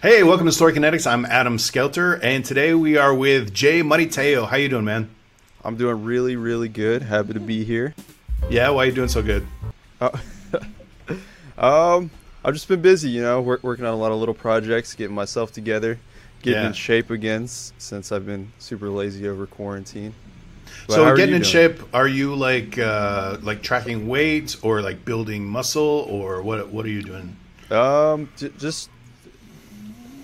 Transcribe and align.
Hey, 0.00 0.22
welcome 0.22 0.46
to 0.46 0.52
Story 0.52 0.72
Kinetics. 0.72 1.06
I'm 1.10 1.24
Adam 1.26 1.58
Skelter, 1.58 2.14
and 2.22 2.44
today 2.44 2.72
we 2.74 2.96
are 2.96 3.12
with 3.14 3.52
Jay 3.52 3.82
Moneyteo. 3.82 4.46
How 4.46 4.56
you 4.56 4.68
doing, 4.68 4.84
man? 4.84 5.10
I'm 5.64 5.76
doing 5.76 6.04
really, 6.04 6.36
really 6.36 6.68
good. 6.68 7.02
Happy 7.02 7.32
to 7.32 7.40
be 7.40 7.64
here. 7.64 7.94
Yeah, 8.48 8.70
why 8.70 8.84
are 8.84 8.86
you 8.86 8.92
doing 8.92 9.08
so 9.08 9.22
good? 9.22 9.44
Uh, 10.00 10.16
um, 11.58 12.10
I've 12.44 12.54
just 12.54 12.68
been 12.68 12.80
busy, 12.80 13.10
you 13.10 13.22
know, 13.22 13.40
work, 13.40 13.64
working 13.64 13.84
on 13.84 13.92
a 13.92 13.96
lot 13.96 14.12
of 14.12 14.18
little 14.18 14.34
projects, 14.34 14.94
getting 14.94 15.16
myself 15.16 15.52
together, 15.52 15.98
getting 16.42 16.62
Yeah. 16.62 16.68
in 16.68 16.72
shape 16.74 17.10
again 17.10 17.48
since 17.48 18.12
I've 18.12 18.24
been 18.26 18.52
super 18.60 18.88
lazy 18.90 19.26
over 19.28 19.46
quarantine. 19.46 20.14
But 20.86 20.94
so, 20.94 21.16
getting 21.16 21.34
in 21.34 21.42
doing? 21.42 21.50
shape. 21.50 21.82
Are 21.92 22.06
you 22.06 22.34
like 22.36 22.78
uh, 22.78 23.38
like 23.42 23.62
tracking 23.62 24.06
weight, 24.06 24.56
or 24.62 24.80
like 24.80 25.04
building 25.04 25.44
muscle, 25.44 26.06
or 26.08 26.40
what? 26.42 26.68
What 26.68 26.86
are 26.86 26.90
you 26.90 27.02
doing? 27.02 27.36
Um, 27.70 28.28
j- 28.36 28.52
just 28.58 28.90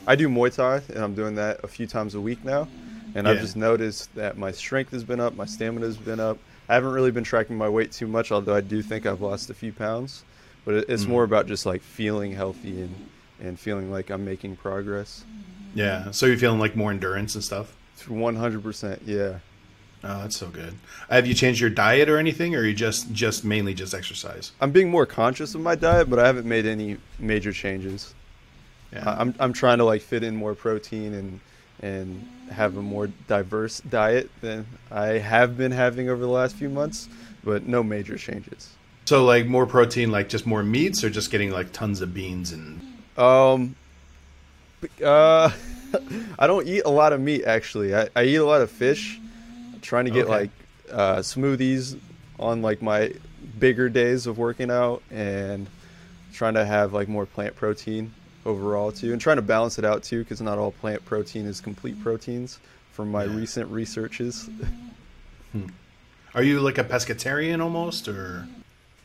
I 0.06 0.16
do 0.16 0.28
Muay 0.28 0.54
Thai, 0.54 0.82
and 0.94 1.02
I'm 1.04 1.14
doing 1.14 1.34
that 1.36 1.60
a 1.64 1.68
few 1.68 1.86
times 1.86 2.14
a 2.14 2.20
week 2.20 2.44
now. 2.44 2.68
And 3.16 3.28
I've 3.28 3.40
just 3.40 3.54
noticed 3.56 4.12
that 4.16 4.36
my 4.36 4.50
strength 4.50 4.90
has 4.90 5.04
been 5.04 5.20
up, 5.20 5.36
my 5.36 5.44
stamina 5.46 5.86
has 5.86 5.96
been 5.96 6.18
up. 6.18 6.36
I 6.68 6.74
haven't 6.74 6.92
really 6.92 7.12
been 7.12 7.22
tracking 7.24 7.56
my 7.56 7.68
weight 7.68 7.92
too 7.92 8.06
much, 8.08 8.32
although 8.32 8.54
I 8.56 8.60
do 8.60 8.82
think 8.82 9.06
I've 9.06 9.20
lost 9.20 9.50
a 9.50 9.54
few 9.54 9.72
pounds. 9.72 10.24
But 10.64 10.74
it- 10.74 10.86
it's 10.88 11.04
Mhm. 11.04 11.08
more 11.08 11.24
about 11.24 11.46
just 11.46 11.64
like 11.66 11.82
feeling 11.82 12.32
healthy 12.32 12.80
and 12.82 12.94
and 13.40 13.58
feeling 13.58 13.90
like 13.90 14.10
I'm 14.10 14.24
making 14.24 14.56
progress. 14.56 15.24
Yeah. 15.74 16.12
So 16.12 16.24
you're 16.26 16.36
feeling 16.38 16.60
like 16.60 16.76
more 16.76 16.92
endurance 16.92 17.34
and 17.34 17.42
stuff. 17.44 17.74
100%, 18.08 19.02
yeah. 19.06 19.38
Oh, 20.04 20.20
that's 20.22 20.36
so 20.36 20.46
good. 20.48 20.74
Have 21.10 21.26
you 21.26 21.34
changed 21.34 21.60
your 21.60 21.68
diet 21.70 22.08
or 22.08 22.16
anything, 22.18 22.54
or 22.54 22.60
are 22.60 22.64
you 22.64 22.74
just 22.74 23.12
just 23.12 23.44
mainly 23.44 23.74
just 23.74 23.92
exercise? 23.92 24.52
I'm 24.60 24.70
being 24.70 24.88
more 24.90 25.04
conscious 25.06 25.54
of 25.54 25.60
my 25.60 25.74
diet, 25.74 26.08
but 26.08 26.18
I 26.18 26.26
haven't 26.26 26.46
made 26.46 26.64
any 26.64 26.96
major 27.18 27.52
changes. 27.52 28.14
Yeah. 28.94 29.16
I'm 29.18 29.34
I'm 29.40 29.52
trying 29.52 29.78
to 29.78 29.84
like 29.84 30.02
fit 30.02 30.22
in 30.22 30.36
more 30.36 30.54
protein 30.54 31.14
and 31.14 31.40
and 31.80 32.28
have 32.50 32.76
a 32.76 32.82
more 32.82 33.08
diverse 33.26 33.80
diet 33.80 34.30
than 34.40 34.66
I 34.90 35.18
have 35.18 35.56
been 35.58 35.72
having 35.72 36.08
over 36.08 36.20
the 36.22 36.28
last 36.30 36.54
few 36.56 36.68
months, 36.68 37.08
but 37.42 37.66
no 37.66 37.82
major 37.82 38.16
changes. 38.16 38.70
so 39.06 39.24
like 39.24 39.46
more 39.46 39.66
protein, 39.66 40.10
like 40.10 40.28
just 40.28 40.46
more 40.46 40.62
meats, 40.62 41.02
or 41.04 41.10
just 41.10 41.30
getting 41.30 41.50
like 41.50 41.72
tons 41.72 42.00
of 42.00 42.14
beans 42.14 42.52
and 42.52 42.80
Um, 43.18 43.74
uh, 45.04 45.50
I 46.38 46.46
don't 46.46 46.66
eat 46.66 46.82
a 46.84 46.90
lot 46.90 47.12
of 47.12 47.20
meat 47.20 47.44
actually. 47.44 47.94
I, 47.94 48.08
I 48.14 48.24
eat 48.24 48.36
a 48.36 48.44
lot 48.44 48.60
of 48.62 48.70
fish. 48.70 49.18
I'm 49.72 49.80
trying 49.80 50.04
to 50.06 50.10
get 50.10 50.26
Okay. 50.26 50.30
like 50.38 50.50
uh, 50.92 51.16
smoothies 51.18 51.98
on 52.38 52.62
like 52.62 52.82
my 52.82 53.12
bigger 53.58 53.88
days 53.88 54.26
of 54.26 54.38
working 54.38 54.70
out 54.70 55.02
and 55.10 55.66
trying 56.32 56.54
to 56.54 56.64
have 56.64 56.92
like 56.92 57.08
more 57.08 57.26
plant 57.26 57.54
protein 57.56 58.12
overall 58.46 58.92
too, 58.92 59.12
and 59.12 59.20
trying 59.20 59.36
to 59.36 59.42
balance 59.42 59.78
it 59.78 59.84
out 59.84 60.02
too 60.02 60.20
because 60.22 60.40
not 60.40 60.58
all 60.58 60.72
plant 60.72 61.04
protein 61.04 61.46
is 61.46 61.60
complete 61.60 62.00
proteins 62.02 62.58
from 62.92 63.10
my 63.10 63.24
Yeah. 63.24 63.36
recent 63.36 63.70
researches. 63.70 64.48
Are 66.34 66.42
you 66.42 66.60
like 66.60 66.78
a 66.78 66.84
pescatarian 66.84 67.60
almost, 67.62 68.08
or 68.08 68.46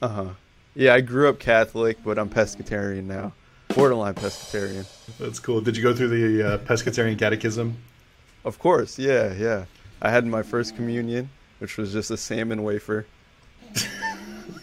Uh 0.02 0.08
huh. 0.08 0.30
Yeah, 0.76 0.94
I 0.94 1.02
grew 1.02 1.28
up 1.30 1.40
Catholic, 1.40 1.98
but 2.04 2.17
I'm 2.17 2.30
pescatarian 2.30 3.04
now. 3.06 3.34
Borderline 3.76 4.14
pescatarian. 4.16 4.86
that's 5.20 5.40
cool? 5.40 5.62
Did 5.62 5.78
you 5.78 5.84
go 5.84 5.94
through 5.94 6.08
the 6.10 6.54
uh, 6.54 6.58
pescatarian 6.60 7.20
catechism? 7.20 7.78
Of 8.45 8.58
course, 8.58 8.98
yeah, 8.98 9.34
yeah. 9.34 9.66
I 10.02 10.10
had 10.10 10.26
my 10.26 10.42
first 10.42 10.76
communion, 10.76 11.30
which 11.60 11.78
was 11.78 11.92
just 11.94 12.10
a 12.10 12.17
salmon 12.17 12.64
wafer. 12.64 13.06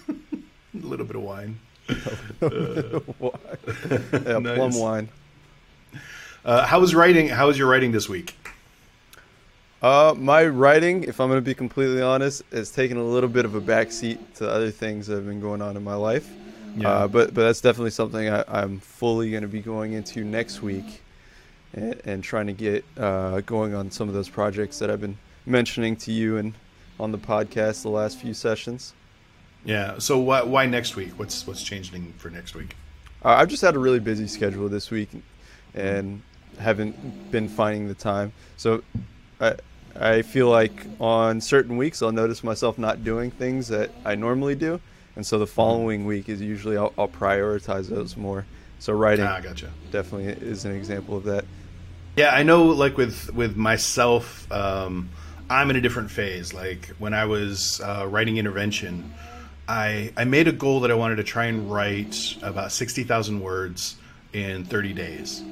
A 0.08 0.86
little 0.86 1.06
bit 1.06 1.16
of 1.16 1.22
wine. 1.22 1.58
yeah, 2.42 4.38
Nice. 4.38 4.56
plum 4.56 4.74
wine. 4.74 5.08
Uh, 6.44 6.64
how 6.66 6.80
was 6.80 6.94
writing? 6.94 7.28
How 7.28 7.46
was 7.48 7.58
your 7.58 7.68
writing 7.68 7.92
this 7.92 8.08
week? 8.08 8.36
Uh, 9.82 10.14
my 10.16 10.44
writing, 10.46 11.04
if 11.04 11.20
I'm 11.20 11.28
going 11.28 11.38
to 11.38 11.44
be 11.44 11.54
completely 11.54 12.00
honest, 12.00 12.42
has 12.52 12.70
taken 12.70 12.96
a 12.96 13.04
little 13.04 13.28
bit 13.28 13.44
of 13.44 13.54
a 13.54 13.60
backseat 13.60 14.18
to 14.36 14.48
other 14.50 14.70
things 14.70 15.06
that 15.06 15.16
have 15.16 15.26
been 15.26 15.40
going 15.40 15.60
on 15.60 15.76
in 15.76 15.84
my 15.84 15.94
life. 15.94 16.28
Uh, 16.84 17.08
but 17.08 17.32
but 17.34 17.42
that's 17.42 17.60
definitely 17.60 17.90
something 17.90 18.28
I, 18.28 18.44
I'm 18.48 18.80
fully 18.80 19.30
going 19.30 19.42
to 19.42 19.48
be 19.48 19.60
going 19.60 19.92
into 19.94 20.24
next 20.24 20.60
week, 20.62 21.02
and, 21.72 22.00
and 22.04 22.22
trying 22.24 22.46
to 22.48 22.52
get 22.52 22.84
uh, 22.98 23.40
going 23.40 23.74
on 23.74 23.90
some 23.90 24.08
of 24.08 24.14
those 24.14 24.28
projects 24.28 24.78
that 24.80 24.90
I've 24.90 25.00
been 25.00 25.16
mentioning 25.46 25.96
to 25.96 26.12
you 26.12 26.36
and 26.36 26.52
on 27.00 27.12
the 27.12 27.18
podcast 27.18 27.82
the 27.82 27.88
last 27.88 28.18
few 28.18 28.34
sessions. 28.34 28.92
Yeah. 29.66 29.98
So 29.98 30.18
why, 30.18 30.42
why 30.42 30.64
next 30.66 30.96
week? 30.96 31.18
What's 31.18 31.46
what's 31.46 31.62
changing 31.62 32.14
for 32.16 32.30
next 32.30 32.54
week? 32.54 32.74
Uh, 33.24 33.30
I've 33.30 33.48
just 33.48 33.62
had 33.62 33.74
a 33.74 33.78
really 33.78 34.00
busy 34.00 34.26
schedule 34.26 34.68
this 34.68 34.90
week, 34.90 35.10
and 35.74 36.22
haven't 36.58 37.30
been 37.30 37.48
finding 37.48 37.88
the 37.88 37.94
time. 37.94 38.32
So, 38.56 38.82
I 39.40 39.56
I 39.98 40.22
feel 40.22 40.48
like 40.48 40.86
on 41.00 41.40
certain 41.40 41.76
weeks 41.76 42.02
I'll 42.02 42.12
notice 42.12 42.42
myself 42.44 42.78
not 42.78 43.04
doing 43.04 43.30
things 43.30 43.68
that 43.68 43.90
I 44.04 44.14
normally 44.14 44.54
do, 44.54 44.80
and 45.16 45.26
so 45.26 45.38
the 45.38 45.46
following 45.46 46.06
week 46.06 46.28
is 46.28 46.40
usually 46.40 46.76
I'll, 46.76 46.92
I'll 46.96 47.08
prioritize 47.08 47.88
those 47.88 48.16
more. 48.16 48.46
So 48.78 48.92
writing 48.92 49.24
Ah, 49.24 49.40
gotcha. 49.40 49.70
definitely 49.90 50.26
is 50.46 50.64
an 50.66 50.72
example 50.72 51.16
of 51.16 51.24
that. 51.24 51.44
Yeah, 52.16 52.34
I 52.34 52.42
know. 52.42 52.64
Like 52.66 52.96
with 52.96 53.32
with 53.34 53.56
myself, 53.56 54.50
um, 54.52 55.08
I'm 55.50 55.70
in 55.70 55.76
a 55.76 55.80
different 55.80 56.10
phase. 56.10 56.52
Like 56.54 56.88
when 56.98 57.14
I 57.14 57.24
was 57.24 57.80
uh, 57.82 58.06
writing 58.08 58.36
intervention, 58.36 59.12
I 59.68 60.12
I 60.16 60.24
made 60.24 60.48
a 60.48 60.52
goal 60.52 60.80
that 60.80 60.90
I 60.90 60.94
wanted 60.94 61.16
to 61.16 61.24
try 61.24 61.46
and 61.46 61.70
write 61.70 62.36
about 62.42 62.72
sixty 62.72 63.04
thousand 63.04 63.40
words 63.40 63.96
in 64.32 64.64
thirty 64.64 64.92
days, 64.92 65.42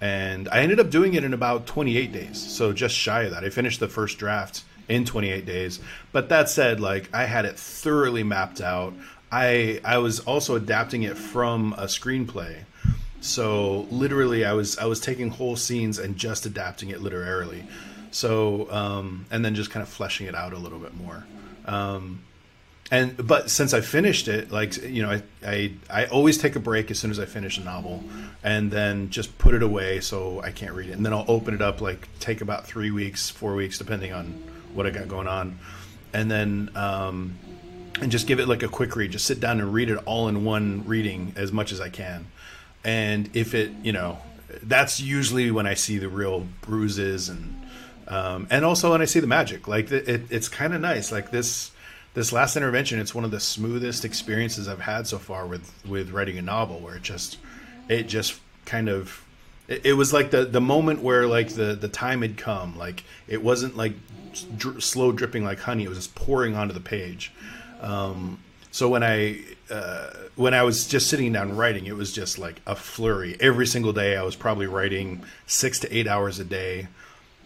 and 0.00 0.48
I 0.48 0.60
ended 0.60 0.80
up 0.80 0.90
doing 0.90 1.14
it 1.14 1.24
in 1.24 1.34
about 1.34 1.66
twenty 1.66 1.96
eight 1.96 2.12
days. 2.12 2.38
So 2.38 2.72
just 2.72 2.94
shy 2.94 3.22
of 3.22 3.32
that. 3.32 3.44
I 3.44 3.50
finished 3.50 3.80
the 3.80 3.88
first 3.88 4.18
draft 4.18 4.64
in 4.88 5.04
28 5.04 5.46
days. 5.46 5.80
But 6.12 6.28
that 6.28 6.48
said, 6.48 6.80
like 6.80 7.08
I 7.12 7.24
had 7.24 7.44
it 7.44 7.58
thoroughly 7.58 8.22
mapped 8.22 8.60
out. 8.60 8.94
I 9.30 9.80
I 9.84 9.98
was 9.98 10.20
also 10.20 10.56
adapting 10.56 11.02
it 11.02 11.16
from 11.16 11.72
a 11.74 11.84
screenplay. 11.84 12.58
So 13.20 13.86
literally, 13.90 14.44
I 14.44 14.52
was 14.52 14.78
I 14.78 14.84
was 14.84 15.00
taking 15.00 15.30
whole 15.30 15.56
scenes 15.56 15.98
and 15.98 16.16
just 16.16 16.46
adapting 16.46 16.90
it 16.90 17.00
literarily. 17.00 17.64
So 18.10 18.70
um, 18.70 19.26
and 19.30 19.44
then 19.44 19.54
just 19.54 19.70
kind 19.70 19.82
of 19.82 19.88
fleshing 19.88 20.26
it 20.26 20.34
out 20.34 20.52
a 20.52 20.58
little 20.58 20.78
bit 20.78 20.94
more. 20.94 21.24
Um, 21.66 22.20
and 22.90 23.26
but 23.26 23.50
since 23.50 23.72
I 23.72 23.80
finished 23.80 24.28
it, 24.28 24.50
like 24.50 24.76
you 24.82 25.02
know, 25.02 25.10
I, 25.10 25.22
I 25.44 25.72
I 25.88 26.04
always 26.06 26.36
take 26.36 26.54
a 26.54 26.60
break 26.60 26.90
as 26.90 26.98
soon 26.98 27.10
as 27.10 27.18
I 27.18 27.24
finish 27.24 27.58
a 27.58 27.64
novel, 27.64 28.04
and 28.42 28.70
then 28.70 29.10
just 29.10 29.38
put 29.38 29.54
it 29.54 29.62
away 29.62 30.00
so 30.00 30.40
I 30.42 30.50
can't 30.50 30.72
read 30.74 30.90
it, 30.90 30.92
and 30.92 31.04
then 31.04 31.12
I'll 31.12 31.24
open 31.28 31.54
it 31.54 31.62
up 31.62 31.80
like 31.80 32.08
take 32.20 32.40
about 32.40 32.66
three 32.66 32.90
weeks, 32.90 33.30
four 33.30 33.54
weeks, 33.54 33.78
depending 33.78 34.12
on 34.12 34.26
what 34.74 34.86
I 34.86 34.90
got 34.90 35.08
going 35.08 35.28
on, 35.28 35.58
and 36.12 36.30
then 36.30 36.70
um, 36.74 37.38
and 38.00 38.10
just 38.10 38.26
give 38.26 38.38
it 38.38 38.48
like 38.48 38.62
a 38.62 38.68
quick 38.68 38.94
read. 38.96 39.12
Just 39.12 39.24
sit 39.24 39.40
down 39.40 39.60
and 39.60 39.72
read 39.72 39.88
it 39.88 39.98
all 40.04 40.28
in 40.28 40.44
one 40.44 40.84
reading 40.86 41.32
as 41.36 41.52
much 41.52 41.72
as 41.72 41.80
I 41.80 41.88
can. 41.88 42.26
And 42.84 43.30
if 43.34 43.54
it, 43.54 43.70
you 43.82 43.92
know, 43.92 44.18
that's 44.62 45.00
usually 45.00 45.50
when 45.50 45.66
I 45.66 45.74
see 45.74 45.98
the 45.98 46.08
real 46.08 46.46
bruises 46.60 47.28
and 47.28 47.62
um, 48.06 48.46
and 48.50 48.64
also 48.64 48.90
when 48.90 49.00
I 49.00 49.06
see 49.06 49.20
the 49.20 49.26
magic. 49.26 49.66
Like 49.66 49.90
it, 49.90 50.08
it 50.08 50.22
it's 50.30 50.48
kind 50.48 50.74
of 50.74 50.80
nice. 50.80 51.10
Like 51.10 51.30
this 51.30 51.70
this 52.14 52.32
last 52.32 52.56
intervention, 52.56 52.98
it's 52.98 53.14
one 53.14 53.24
of 53.24 53.30
the 53.30 53.40
smoothest 53.40 54.04
experiences 54.04 54.68
I've 54.68 54.80
had 54.80 55.06
so 55.06 55.18
far 55.18 55.46
with 55.46 55.72
with 55.86 56.10
writing 56.10 56.38
a 56.38 56.42
novel, 56.42 56.80
where 56.80 56.96
it 56.96 57.02
just 57.02 57.38
it 57.88 58.04
just 58.04 58.40
kind 58.64 58.88
of 58.88 59.24
it, 59.68 59.84
it 59.84 59.92
was 59.94 60.12
like 60.12 60.30
the 60.30 60.44
the 60.44 60.60
moment 60.60 61.02
where 61.02 61.26
like 61.26 61.50
the 61.50 61.74
the 61.74 61.88
time 61.88 62.22
had 62.22 62.36
come. 62.36 62.78
Like 62.78 63.04
it 63.28 63.42
wasn't 63.42 63.76
like 63.76 63.94
dr- 64.56 64.82
slow 64.82 65.12
dripping 65.12 65.44
like 65.44 65.60
honey. 65.60 65.84
It 65.84 65.88
was 65.88 65.98
just 65.98 66.14
pouring 66.14 66.56
onto 66.56 66.72
the 66.72 66.80
page. 66.80 67.32
Um, 67.80 68.38
so 68.70 68.88
when 68.88 69.02
I 69.02 69.40
uh, 69.70 70.10
when 70.36 70.54
I 70.54 70.62
was 70.62 70.86
just 70.86 71.08
sitting 71.08 71.32
down 71.32 71.56
writing, 71.56 71.86
it 71.86 71.96
was 71.96 72.12
just 72.12 72.38
like 72.38 72.60
a 72.66 72.74
flurry. 72.74 73.36
Every 73.40 73.66
single 73.66 73.92
day, 73.92 74.16
I 74.16 74.22
was 74.22 74.36
probably 74.36 74.66
writing 74.66 75.22
six 75.46 75.78
to 75.80 75.96
eight 75.96 76.06
hours 76.06 76.38
a 76.38 76.44
day, 76.44 76.88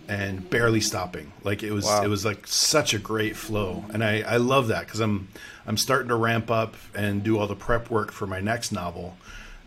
and 0.08 0.48
barely 0.48 0.80
stopping. 0.80 1.32
Like 1.44 1.62
it 1.62 1.72
was 1.72 1.84
Wow. 1.84 2.02
it 2.02 2.08
was 2.08 2.24
like 2.24 2.46
such 2.46 2.94
a 2.94 2.98
great 2.98 3.36
flow, 3.36 3.84
and 3.92 4.02
I 4.02 4.22
I 4.22 4.36
love 4.38 4.68
that 4.68 4.86
because 4.86 5.00
I'm 5.00 5.28
I'm 5.66 5.76
starting 5.76 6.08
to 6.08 6.16
ramp 6.16 6.50
up 6.50 6.74
and 6.94 7.22
do 7.22 7.38
all 7.38 7.46
the 7.46 7.54
prep 7.56 7.90
work 7.90 8.10
for 8.12 8.26
my 8.26 8.40
next 8.40 8.72
novel, 8.72 9.16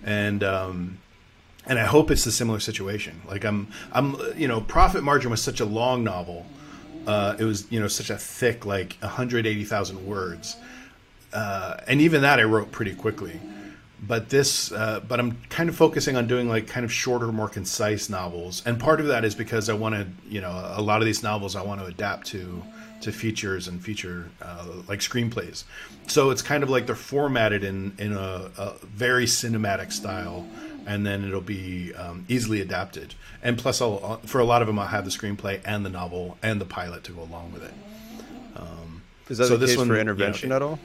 and 0.03 0.43
um, 0.43 0.97
and 1.67 1.77
I 1.77 1.85
hope 1.85 2.09
it's 2.09 2.25
a 2.25 2.31
similar 2.31 2.59
situation. 2.59 3.21
Like 3.27 3.45
I'm, 3.45 3.67
I'm, 3.91 4.15
you 4.35 4.47
know, 4.47 4.61
Profit 4.61 5.03
Margin 5.03 5.29
was 5.29 5.43
such 5.43 5.59
a 5.59 5.65
long 5.65 6.03
novel. 6.03 6.47
Uh, 7.05 7.35
it 7.37 7.43
was, 7.43 7.71
you 7.71 7.79
know, 7.79 7.87
such 7.87 8.09
a 8.09 8.17
thick, 8.17 8.65
like 8.65 8.97
180,000 9.01 10.05
words, 10.07 10.55
uh, 11.33 11.77
and 11.87 12.01
even 12.01 12.21
that 12.23 12.39
I 12.39 12.43
wrote 12.43 12.71
pretty 12.71 12.95
quickly. 12.95 13.39
But 14.03 14.29
this, 14.29 14.71
uh, 14.71 14.99
but 15.07 15.19
I'm 15.19 15.37
kind 15.49 15.69
of 15.69 15.75
focusing 15.75 16.15
on 16.15 16.25
doing 16.25 16.49
like 16.49 16.67
kind 16.67 16.83
of 16.83 16.91
shorter, 16.91 17.31
more 17.31 17.47
concise 17.47 18.09
novels, 18.09 18.63
and 18.65 18.79
part 18.79 18.99
of 18.99 19.07
that 19.07 19.23
is 19.23 19.35
because 19.35 19.69
I 19.69 19.73
want 19.73 19.93
to, 19.93 20.07
you 20.27 20.41
know, 20.41 20.49
a 20.75 20.81
lot 20.81 21.01
of 21.01 21.05
these 21.05 21.21
novels 21.21 21.55
I 21.55 21.61
want 21.61 21.81
to 21.81 21.87
adapt 21.87 22.27
to 22.27 22.63
to 23.01 23.11
features 23.11 23.67
and 23.67 23.83
feature 23.83 24.29
uh, 24.41 24.65
like 24.87 24.99
screenplays. 24.99 25.65
So 26.07 26.31
it's 26.31 26.41
kind 26.41 26.63
of 26.63 26.69
like 26.69 26.87
they're 26.87 26.95
formatted 26.95 27.63
in 27.63 27.93
in 27.99 28.13
a, 28.13 28.49
a 28.57 28.73
very 28.83 29.25
cinematic 29.25 29.91
style, 29.91 30.47
and 30.87 31.05
then 31.05 31.23
it'll 31.23 31.41
be 31.41 31.93
um, 31.93 32.25
easily 32.27 32.59
adapted. 32.59 33.13
And 33.43 33.57
plus, 33.57 33.81
I'll, 33.81 33.99
uh, 34.03 34.17
for 34.27 34.39
a 34.39 34.45
lot 34.45 34.61
of 34.61 34.67
them, 34.67 34.79
I'll 34.79 34.87
have 34.87 35.05
the 35.05 35.11
screenplay 35.11 35.61
and 35.63 35.85
the 35.85 35.89
novel 35.89 36.37
and 36.41 36.59
the 36.59 36.65
pilot 36.65 37.03
to 37.05 37.11
go 37.11 37.21
along 37.21 37.53
with 37.53 37.63
it. 37.63 37.73
Um, 38.55 39.03
Is 39.29 39.37
that 39.37 39.47
so 39.47 39.57
the 39.57 39.67
case 39.67 39.77
one, 39.77 39.87
for 39.87 39.97
intervention 39.97 40.47
you 40.47 40.49
know, 40.49 40.55
at 40.55 40.61
all? 40.61 40.79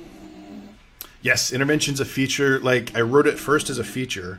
Yes, 1.26 1.52
intervention's 1.52 1.99
a 1.99 2.05
feature. 2.05 2.61
Like 2.61 2.96
I 2.96 3.00
wrote 3.00 3.26
it 3.26 3.37
first 3.37 3.69
as 3.69 3.81
a 3.81 3.84
feature, 3.84 4.38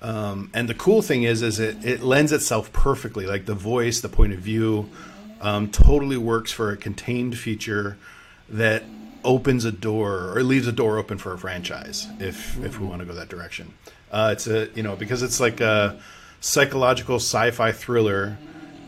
um, 0.00 0.52
and 0.54 0.68
the 0.68 0.74
cool 0.74 1.02
thing 1.02 1.24
is, 1.24 1.42
is 1.42 1.58
it 1.58 1.84
it 1.84 2.00
lends 2.00 2.30
itself 2.30 2.72
perfectly. 2.72 3.26
Like 3.26 3.46
the 3.46 3.56
voice, 3.56 4.00
the 4.00 4.08
point 4.08 4.32
of 4.32 4.38
view, 4.38 4.88
um, 5.40 5.68
totally 5.68 6.16
works 6.16 6.52
for 6.52 6.70
a 6.70 6.76
contained 6.76 7.36
feature 7.36 7.96
that 8.48 8.84
opens 9.24 9.64
a 9.64 9.72
door 9.72 10.32
or 10.36 10.44
leaves 10.44 10.68
a 10.68 10.72
door 10.72 10.96
open 10.96 11.18
for 11.18 11.32
a 11.32 11.38
franchise 11.38 12.06
if 12.20 12.56
if 12.64 12.78
we 12.78 12.86
want 12.86 13.00
to 13.00 13.04
go 13.04 13.14
that 13.14 13.28
direction. 13.28 13.74
Uh, 14.12 14.30
it's 14.32 14.46
a 14.46 14.68
you 14.76 14.84
know 14.84 14.94
because 14.94 15.24
it's 15.24 15.40
like 15.40 15.60
a 15.60 16.00
psychological 16.40 17.16
sci-fi 17.16 17.72
thriller, 17.72 18.38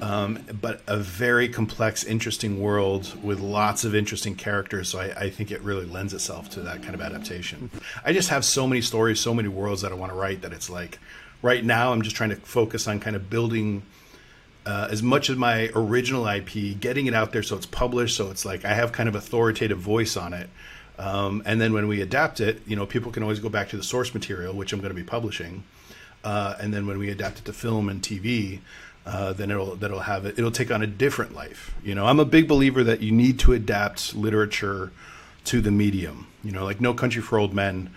um, 0.01 0.39
but 0.61 0.83
a 0.87 0.97
very 0.97 1.49
complex, 1.49 2.05
interesting 2.05 2.61
world 2.61 3.17
with 3.23 3.41
lots 3.41 3.85
of 3.85 3.95
interesting 3.95 4.35
characters. 4.35 4.89
So 4.89 4.99
I, 4.99 5.05
I, 5.17 5.31
think 5.31 5.51
it 5.51 5.61
really 5.63 5.87
lends 5.87 6.13
itself 6.13 6.51
to 6.51 6.61
that 6.61 6.83
kind 6.83 6.95
of 6.95 7.01
adaptation. 7.01 7.71
I 8.05 8.13
just 8.13 8.29
have 8.29 8.45
so 8.45 8.67
many 8.67 8.81
stories, 8.81 9.21
so 9.21 9.33
many 9.35 9.49
worlds 9.49 9.83
that 9.83 9.93
I 9.93 9.95
want 9.95 10.13
to 10.13 10.17
write 10.17 10.43
that 10.43 10.53
it's 10.53 10.69
like 10.69 10.99
right 11.43 11.65
now 11.65 11.93
I'm 11.93 12.03
just 12.03 12.17
trying 12.17 12.31
to 12.31 12.37
focus 12.37 12.89
on 12.89 13.01
kind 13.01 13.17
of 13.17 13.31
building. 13.31 13.83
Uh, 14.67 14.89
as 14.91 15.03
much 15.03 15.29
as 15.29 15.37
my 15.37 15.69
original 15.75 16.27
IP, 16.27 16.81
getting 16.81 17.05
it 17.05 17.13
out 17.13 17.33
there 17.33 17.43
so 17.43 17.55
it's 17.55 17.67
published, 17.67 18.17
so 18.17 18.31
it's 18.31 18.47
like 18.47 18.65
I 18.65 18.73
have 18.73 18.93
kind 18.93 19.11
of 19.11 19.15
authoritative 19.15 19.79
voice 19.79 20.17
on 20.17 20.33
it. 20.33 20.49
Um, 20.99 21.43
and 21.45 21.61
then 21.61 21.75
when 21.75 21.87
we 21.87 22.01
adapt 22.01 22.41
it, 22.41 22.63
you 22.67 22.75
know, 22.75 22.87
people 22.87 23.13
can 23.13 23.23
always 23.23 23.41
go 23.41 23.51
back 23.51 23.69
to 23.71 23.77
the 23.77 23.83
source 23.83 24.15
material, 24.15 24.55
which 24.55 24.73
I'm 24.73 24.81
going 24.81 24.95
to 24.95 24.95
be 24.95 25.05
publishing. 25.05 25.65
Uh, 26.25 26.55
and 26.59 26.73
then 26.73 26.87
when 26.87 26.99
we 26.99 27.11
adapt 27.11 27.41
it 27.41 27.45
to 27.45 27.53
film 27.53 27.91
and 27.91 28.01
TV, 28.01 28.61
uh, 29.07 29.33
then 29.33 29.51
it'll 29.51 29.77
that'll 29.77 30.01
have 30.01 30.25
it. 30.25 30.39
It'll 30.39 30.51
take 30.51 30.71
on 30.71 30.83
a 30.83 30.87
different 30.87 31.35
life. 31.35 31.75
You 31.83 31.95
know, 31.95 32.07
I'm 32.07 32.21
a 32.21 32.25
big 32.25 32.49
believer 32.49 32.83
that 32.85 33.01
you 33.01 33.13
need 33.13 33.39
to 33.41 33.53
adapt 33.53 34.15
literature 34.15 34.93
to 35.45 35.61
the 35.61 35.71
medium. 35.71 36.27
You 36.43 36.53
know, 36.53 36.65
like 36.65 36.81
No 36.81 36.95
Country 36.95 37.23
for 37.23 37.39
Old 37.39 37.53
Men 37.53 37.91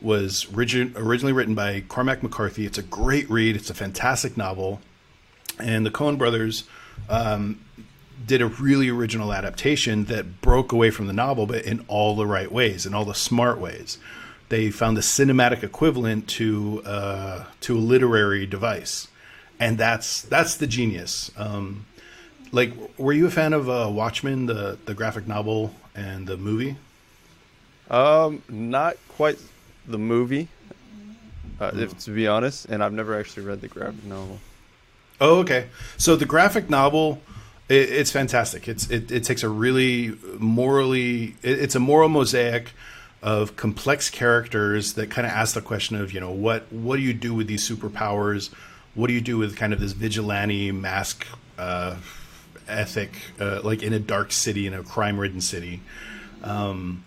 was 0.00 0.46
origin, 0.54 0.94
originally 0.96 1.32
written 1.32 1.54
by 1.54 1.82
Cormac 1.88 2.22
McCarthy. 2.22 2.64
It's 2.64 2.78
a 2.78 2.82
great 2.82 3.28
read. 3.28 3.56
It's 3.56 3.70
a 3.70 3.74
fantastic 3.74 4.36
novel, 4.36 4.80
and 5.58 5.84
the 5.84 5.90
Coen 5.90 6.16
brothers 6.16 6.64
um, 7.08 7.60
did 8.24 8.40
a 8.40 8.46
really 8.46 8.88
original 8.88 9.32
adaptation 9.32 10.04
that 10.04 10.40
broke 10.40 10.72
away 10.72 10.90
from 10.90 11.06
the 11.08 11.12
novel, 11.12 11.46
but 11.46 11.64
in 11.64 11.84
all 11.88 12.16
the 12.16 12.26
right 12.26 12.50
ways, 12.50 12.86
in 12.86 12.94
all 12.94 13.04
the 13.04 13.14
smart 13.14 13.58
ways. 13.58 13.98
They 14.48 14.70
found 14.70 14.96
the 14.96 15.02
cinematic 15.02 15.62
equivalent 15.62 16.26
to 16.28 16.82
uh, 16.86 17.44
to 17.60 17.76
a 17.76 17.80
literary 17.80 18.46
device, 18.46 19.08
and 19.60 19.78
that's 19.78 20.22
that's 20.22 20.56
the 20.56 20.66
genius. 20.66 21.30
Um, 21.36 21.86
like, 22.52 22.72
were 22.98 23.12
you 23.12 23.26
a 23.26 23.30
fan 23.30 23.52
of 23.52 23.68
uh, 23.68 23.88
Watchmen, 23.90 24.46
the 24.46 24.78
the 24.84 24.94
graphic 24.94 25.26
novel 25.26 25.74
and 25.94 26.26
the 26.26 26.36
movie? 26.36 26.76
Um, 27.90 28.42
not 28.48 28.96
quite 29.08 29.38
the 29.86 29.98
movie, 29.98 30.48
uh, 31.60 31.70
if 31.74 31.98
to 32.00 32.10
be 32.10 32.26
honest, 32.26 32.66
and 32.66 32.82
I've 32.82 32.92
never 32.92 33.18
actually 33.18 33.44
read 33.44 33.60
the 33.60 33.68
graphic 33.68 34.04
novel. 34.04 34.38
Oh, 35.20 35.38
okay. 35.40 35.66
So 35.96 36.14
the 36.14 36.26
graphic 36.26 36.70
novel 36.70 37.20
it, 37.68 37.90
it's 37.90 38.10
fantastic. 38.10 38.68
It's 38.68 38.88
it, 38.90 39.10
it 39.10 39.24
takes 39.24 39.42
a 39.42 39.48
really 39.48 40.16
morally 40.38 41.36
it, 41.42 41.58
it's 41.60 41.74
a 41.74 41.80
moral 41.80 42.08
mosaic 42.08 42.72
of 43.20 43.56
complex 43.56 44.10
characters 44.10 44.94
that 44.94 45.10
kind 45.10 45.26
of 45.26 45.32
ask 45.32 45.54
the 45.54 45.60
question 45.60 45.96
of 45.96 46.12
you 46.12 46.20
know 46.20 46.30
what 46.30 46.72
what 46.72 46.96
do 46.96 47.02
you 47.02 47.14
do 47.14 47.34
with 47.34 47.46
these 47.46 47.68
superpowers? 47.68 48.50
What 48.98 49.06
do 49.06 49.12
you 49.12 49.20
do 49.20 49.38
with 49.38 49.54
kind 49.54 49.72
of 49.72 49.78
this 49.78 49.92
vigilante 49.92 50.72
mask 50.72 51.24
uh, 51.56 51.94
ethic, 52.66 53.12
uh, 53.38 53.60
like 53.62 53.80
in 53.84 53.92
a 53.92 54.00
dark 54.00 54.32
city, 54.32 54.66
in 54.66 54.74
a 54.74 54.82
crime-ridden 54.82 55.40
city? 55.40 55.82
Um, 56.42 57.04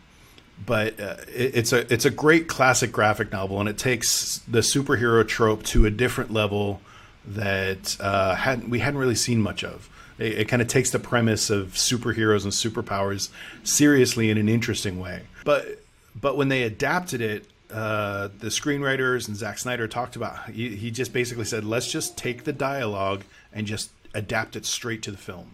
but 0.65 0.97
uh, 1.01 1.17
it, 1.27 1.53
it's 1.53 1.73
a 1.73 1.91
it's 1.93 2.05
a 2.05 2.09
great 2.09 2.47
classic 2.47 2.93
graphic 2.93 3.33
novel, 3.33 3.59
and 3.59 3.67
it 3.67 3.77
takes 3.77 4.37
the 4.47 4.59
superhero 4.59 5.27
trope 5.27 5.63
to 5.63 5.85
a 5.85 5.89
different 5.89 6.31
level 6.31 6.79
that 7.25 7.97
uh, 7.99 8.35
hadn't 8.35 8.69
we 8.69 8.79
hadn't 8.79 8.97
really 8.97 9.13
seen 9.13 9.41
much 9.41 9.61
of. 9.61 9.89
It, 10.17 10.39
it 10.39 10.47
kind 10.47 10.61
of 10.61 10.69
takes 10.69 10.91
the 10.91 10.99
premise 10.99 11.49
of 11.49 11.73
superheroes 11.73 12.43
and 12.43 12.53
superpowers 12.53 13.27
seriously 13.65 14.29
in 14.29 14.37
an 14.37 14.47
interesting 14.47 14.97
way. 14.97 15.23
But 15.43 15.83
but 16.15 16.37
when 16.37 16.47
they 16.47 16.63
adapted 16.63 17.19
it, 17.19 17.47
uh, 17.71 18.29
the 18.39 18.47
screenwriters 18.47 19.27
and 19.27 19.37
Zack 19.37 19.57
Snyder 19.57 19.87
talked 19.87 20.15
about. 20.15 20.49
He, 20.49 20.75
he 20.75 20.91
just 20.91 21.13
basically 21.13 21.45
said, 21.45 21.63
"Let's 21.63 21.91
just 21.91 22.17
take 22.17 22.43
the 22.43 22.53
dialogue 22.53 23.23
and 23.53 23.67
just 23.67 23.91
adapt 24.13 24.55
it 24.55 24.65
straight 24.65 25.01
to 25.03 25.11
the 25.11 25.17
film." 25.17 25.53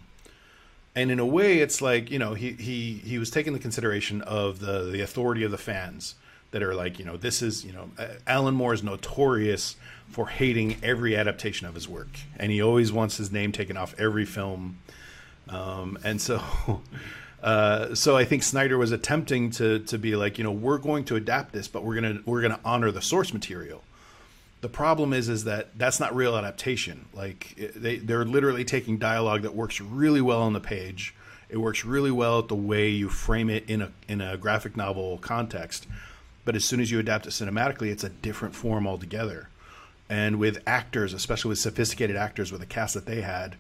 And 0.96 1.12
in 1.12 1.20
a 1.20 1.26
way, 1.26 1.60
it's 1.60 1.82
like 1.82 2.10
you 2.10 2.20
know 2.20 2.34
he 2.34 2.54
he 2.54 2.94
he 2.96 3.20
was 3.20 3.30
taking 3.30 3.54
the 3.54 3.60
consideration 3.60 4.22
of 4.24 4.60
the 4.60 4.84
the 4.84 5.02
authority 5.02 5.44
of 5.44 5.52
the 5.52 5.58
fans 5.58 6.16
that 6.52 6.64
are 6.64 6.74
like 6.74 6.98
you 6.98 7.06
know 7.06 7.18
this 7.18 7.42
is 7.42 7.64
you 7.64 7.74
know 7.74 7.90
Alan 8.26 8.56
Moore 8.56 8.74
is 8.74 8.84
notorious 8.84 9.76
for 10.10 10.28
hating 10.28 10.78
every 10.82 11.16
adaptation 11.16 11.68
of 11.68 11.76
his 11.76 11.88
work, 11.88 12.10
and 12.38 12.52
he 12.52 12.62
always 12.62 12.92
wants 12.92 13.18
his 13.18 13.32
name 13.32 13.52
taken 13.52 13.78
off 13.78 13.94
every 14.00 14.26
film. 14.26 14.80
Um, 15.50 15.98
and 16.04 16.22
so, 16.22 16.42
uh, 17.42 17.94
so 17.96 18.18
I 18.18 18.26
think 18.26 18.44
Snyder 18.44 18.78
was 18.78 18.92
attempting 18.92 19.52
to 19.52 19.80
to 19.80 19.98
be 19.98 20.16
like, 20.16 20.38
you 20.38 20.44
know, 20.44 20.52
we're 20.52 20.78
going 20.78 21.06
to 21.06 21.16
adapt 21.16 21.54
this, 21.54 21.68
but 21.68 21.84
we're 21.84 21.96
gonna 21.96 22.20
we're 22.26 22.42
gonna 22.42 22.60
honor 22.66 22.92
the 22.92 23.02
source 23.02 23.34
material. 23.34 23.84
The 24.62 24.70
problem 24.70 25.14
is, 25.14 25.30
is 25.30 25.44
that 25.44 25.78
that's 25.78 26.00
not 26.00 26.16
real 26.16 26.36
adaptation. 26.36 27.06
Like 27.14 27.56
they 27.76 27.98
they're 27.98 28.26
literally 28.26 28.66
taking 28.66 28.98
dialogue 28.98 29.44
that 29.44 29.56
works 29.56 29.80
really 29.80 30.22
well 30.22 30.42
on 30.42 30.54
the 30.54 30.60
page. 30.60 31.14
It 31.50 31.58
works 31.58 31.86
really 31.86 32.12
well 32.12 32.40
at 32.40 32.50
the 32.50 32.56
way 32.56 32.90
you 32.90 33.08
frame 33.10 33.50
it 33.50 33.70
in 33.70 33.82
a 33.82 33.92
in 34.08 34.22
a 34.22 34.38
graphic 34.38 34.76
novel 34.76 35.18
context. 35.20 35.88
But 36.44 36.56
as 36.56 36.66
soon 36.66 36.80
as 36.80 36.92
you 36.92 37.00
adapt 37.00 37.28
it 37.28 37.32
cinematically, 37.32 37.92
it's 37.92 38.04
a 38.04 38.10
different 38.10 38.56
form 38.56 38.88
altogether 38.88 39.50
and 40.10 40.40
with 40.40 40.62
actors, 40.66 41.14
especially 41.14 41.50
with 41.50 41.60
sophisticated 41.60 42.16
actors 42.16 42.52
with 42.52 42.62
the 42.62 42.68
cast 42.68 42.94
that 42.94 43.06
they 43.06 43.22
had, 43.22 43.56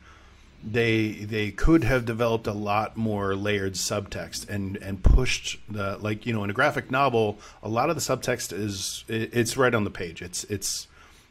they 0.64 1.12
they 1.12 1.52
could 1.52 1.84
have 1.84 2.06
developed 2.06 2.48
a 2.48 2.54
lot 2.54 2.98
more 2.98 3.36
layered 3.36 3.74
subtext 3.74 4.50
and 4.50 4.78
and 4.78 5.04
pushed 5.04 5.60
the 5.70 5.98
like 5.98 6.26
you 6.26 6.34
know 6.34 6.44
in 6.44 6.50
a 6.50 6.54
graphic 6.54 6.90
novel 6.90 7.40
a 7.62 7.70
lot 7.70 7.90
of 7.90 7.96
the 7.96 8.02
subtext 8.02 8.52
is 8.52 9.04
it, 9.08 9.30
it's 9.34 9.56
right 9.56 9.74
on 9.74 9.84
the 9.84 9.90
page. 9.90 10.22
It's 10.22 10.44
it's 10.46 10.88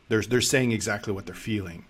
they're 0.09 0.23
they're 0.23 0.40
saying 0.40 0.73
exactly 0.73 1.12
what 1.12 1.26
they're 1.26 1.35
feeling. 1.35 1.85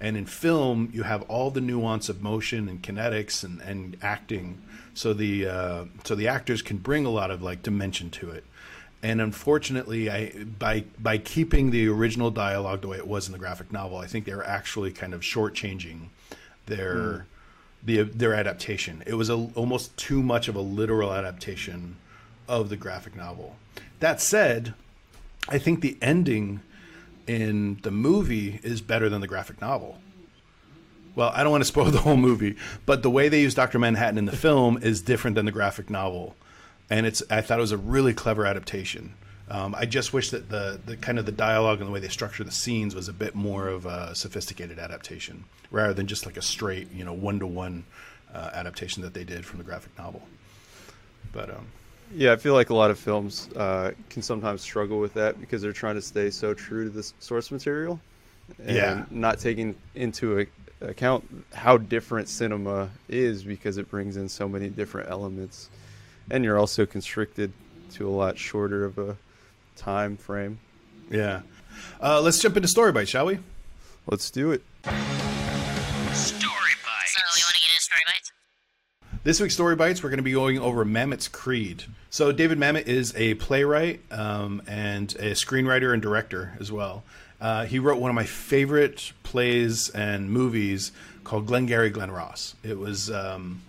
And 0.00 0.16
in 0.16 0.26
film 0.26 0.90
you 0.92 1.02
have 1.02 1.22
all 1.22 1.50
the 1.50 1.60
nuance 1.60 2.08
of 2.08 2.22
motion 2.22 2.68
and 2.68 2.82
kinetics 2.82 3.44
and, 3.44 3.60
and 3.60 3.96
acting. 4.00 4.62
So 4.94 5.12
the 5.12 5.46
uh, 5.46 5.84
so 6.04 6.14
the 6.14 6.28
actors 6.28 6.62
can 6.62 6.78
bring 6.78 7.04
a 7.04 7.10
lot 7.10 7.30
of 7.30 7.42
like 7.42 7.62
dimension 7.62 8.10
to 8.10 8.30
it. 8.30 8.44
And 9.02 9.20
unfortunately, 9.20 10.10
I 10.10 10.32
by 10.58 10.84
by 10.98 11.18
keeping 11.18 11.70
the 11.70 11.86
original 11.88 12.30
dialogue 12.30 12.80
the 12.80 12.88
way 12.88 12.96
it 12.96 13.06
was 13.06 13.26
in 13.26 13.32
the 13.32 13.38
graphic 13.38 13.70
novel, 13.70 13.98
I 13.98 14.06
think 14.06 14.24
they 14.24 14.34
were 14.34 14.46
actually 14.46 14.90
kind 14.90 15.14
of 15.14 15.20
shortchanging 15.20 16.08
their 16.68 16.94
mm. 16.94 17.24
the 17.84 18.02
their 18.02 18.34
adaptation. 18.34 19.02
It 19.06 19.14
was 19.14 19.28
a, 19.28 19.34
almost 19.54 19.96
too 19.96 20.22
much 20.22 20.48
of 20.48 20.56
a 20.56 20.60
literal 20.60 21.12
adaptation 21.12 21.96
of 22.48 22.68
the 22.68 22.76
graphic 22.76 23.16
novel. 23.16 23.56
That 24.00 24.20
said, 24.20 24.74
I 25.48 25.58
think 25.58 25.80
the 25.80 25.98
ending 26.00 26.60
in 27.26 27.78
the 27.82 27.90
movie 27.90 28.60
is 28.62 28.80
better 28.80 29.08
than 29.08 29.20
the 29.20 29.26
graphic 29.26 29.60
novel. 29.60 29.98
Well, 31.14 31.32
I 31.34 31.42
don't 31.42 31.50
want 31.50 31.62
to 31.62 31.68
spoil 31.68 31.84
the 31.90 32.00
whole 32.00 32.16
movie, 32.16 32.56
but 32.86 33.02
the 33.02 33.10
way 33.10 33.28
they 33.28 33.42
use 33.42 33.54
Doctor 33.54 33.78
Manhattan 33.78 34.18
in 34.18 34.24
the 34.24 34.36
film 34.36 34.78
is 34.80 35.02
different 35.02 35.34
than 35.34 35.44
the 35.44 35.52
graphic 35.52 35.90
novel 35.90 36.36
and 36.90 37.06
it's 37.06 37.22
I 37.30 37.40
thought 37.40 37.58
it 37.58 37.62
was 37.62 37.72
a 37.72 37.78
really 37.78 38.14
clever 38.14 38.46
adaptation. 38.46 39.14
Um, 39.50 39.74
I 39.74 39.86
just 39.86 40.12
wish 40.12 40.30
that 40.30 40.50
the 40.50 40.80
the 40.84 40.96
kind 40.96 41.18
of 41.18 41.26
the 41.26 41.32
dialogue 41.32 41.78
and 41.80 41.88
the 41.88 41.92
way 41.92 42.00
they 42.00 42.08
structure 42.08 42.44
the 42.44 42.50
scenes 42.50 42.94
was 42.94 43.08
a 43.08 43.12
bit 43.12 43.34
more 43.34 43.68
of 43.68 43.86
a 43.86 44.14
sophisticated 44.14 44.78
adaptation 44.78 45.44
rather 45.70 45.94
than 45.94 46.06
just 46.06 46.26
like 46.26 46.36
a 46.36 46.42
straight 46.42 46.90
you 46.92 47.04
know 47.04 47.14
one 47.14 47.38
to 47.38 47.46
one 47.46 47.84
adaptation 48.34 49.02
that 49.02 49.14
they 49.14 49.24
did 49.24 49.44
from 49.44 49.58
the 49.58 49.64
graphic 49.64 49.96
novel. 49.98 50.22
But 51.32 51.50
um, 51.50 51.66
yeah, 52.14 52.32
I 52.32 52.36
feel 52.36 52.54
like 52.54 52.70
a 52.70 52.74
lot 52.74 52.90
of 52.90 52.98
films 52.98 53.48
uh, 53.56 53.92
can 54.08 54.22
sometimes 54.22 54.62
struggle 54.62 54.98
with 54.98 55.14
that 55.14 55.40
because 55.40 55.62
they're 55.62 55.72
trying 55.72 55.96
to 55.96 56.02
stay 56.02 56.30
so 56.30 56.54
true 56.54 56.84
to 56.84 56.90
the 56.90 57.12
source 57.18 57.50
material 57.50 58.00
and 58.64 58.76
yeah. 58.76 59.04
not 59.10 59.38
taking 59.38 59.74
into 59.94 60.46
account 60.80 61.44
how 61.52 61.76
different 61.76 62.28
cinema 62.28 62.88
is 63.08 63.42
because 63.42 63.76
it 63.76 63.90
brings 63.90 64.16
in 64.16 64.28
so 64.28 64.48
many 64.48 64.70
different 64.70 65.10
elements 65.10 65.68
and 66.30 66.44
you're 66.44 66.58
also 66.58 66.86
constricted 66.86 67.52
to 67.90 68.08
a 68.08 68.10
lot 68.10 68.38
shorter 68.38 68.84
of 68.84 68.96
a 68.98 69.16
time 69.78 70.16
frame. 70.16 70.58
Yeah. 71.10 71.42
Uh, 72.02 72.20
let's 72.20 72.38
jump 72.38 72.56
into 72.56 72.68
story 72.68 72.92
bites, 72.92 73.10
shall 73.10 73.26
we? 73.26 73.38
Let's 74.06 74.30
do 74.30 74.50
it. 74.50 74.62
Story 76.12 76.74
bites. 76.84 77.14
So 77.14 77.38
you 77.38 77.44
want 77.44 77.54
to 77.54 77.60
get 77.60 77.70
into 77.70 77.80
story 77.80 78.02
bites? 78.06 78.32
This 79.24 79.40
week's 79.40 79.54
story 79.54 79.76
bites, 79.76 80.02
we're 80.02 80.10
going 80.10 80.18
to 80.18 80.22
be 80.22 80.32
going 80.32 80.58
over 80.58 80.84
Mamet's 80.84 81.28
Creed. 81.28 81.84
So 82.10 82.32
David 82.32 82.58
Mamet 82.58 82.86
is 82.86 83.14
a 83.16 83.34
playwright 83.34 84.00
um, 84.10 84.62
and 84.66 85.12
a 85.16 85.32
screenwriter 85.32 85.92
and 85.92 86.00
director 86.00 86.54
as 86.60 86.72
well. 86.72 87.04
Uh, 87.40 87.66
he 87.66 87.78
wrote 87.78 88.00
one 88.00 88.10
of 88.10 88.14
my 88.14 88.24
favorite 88.24 89.12
plays 89.22 89.90
and 89.90 90.30
movies 90.30 90.92
called 91.24 91.46
Glengarry 91.46 91.90
Glen 91.90 92.10
Ross. 92.10 92.54
It 92.64 92.78
was 92.78 93.10
um, 93.10 93.62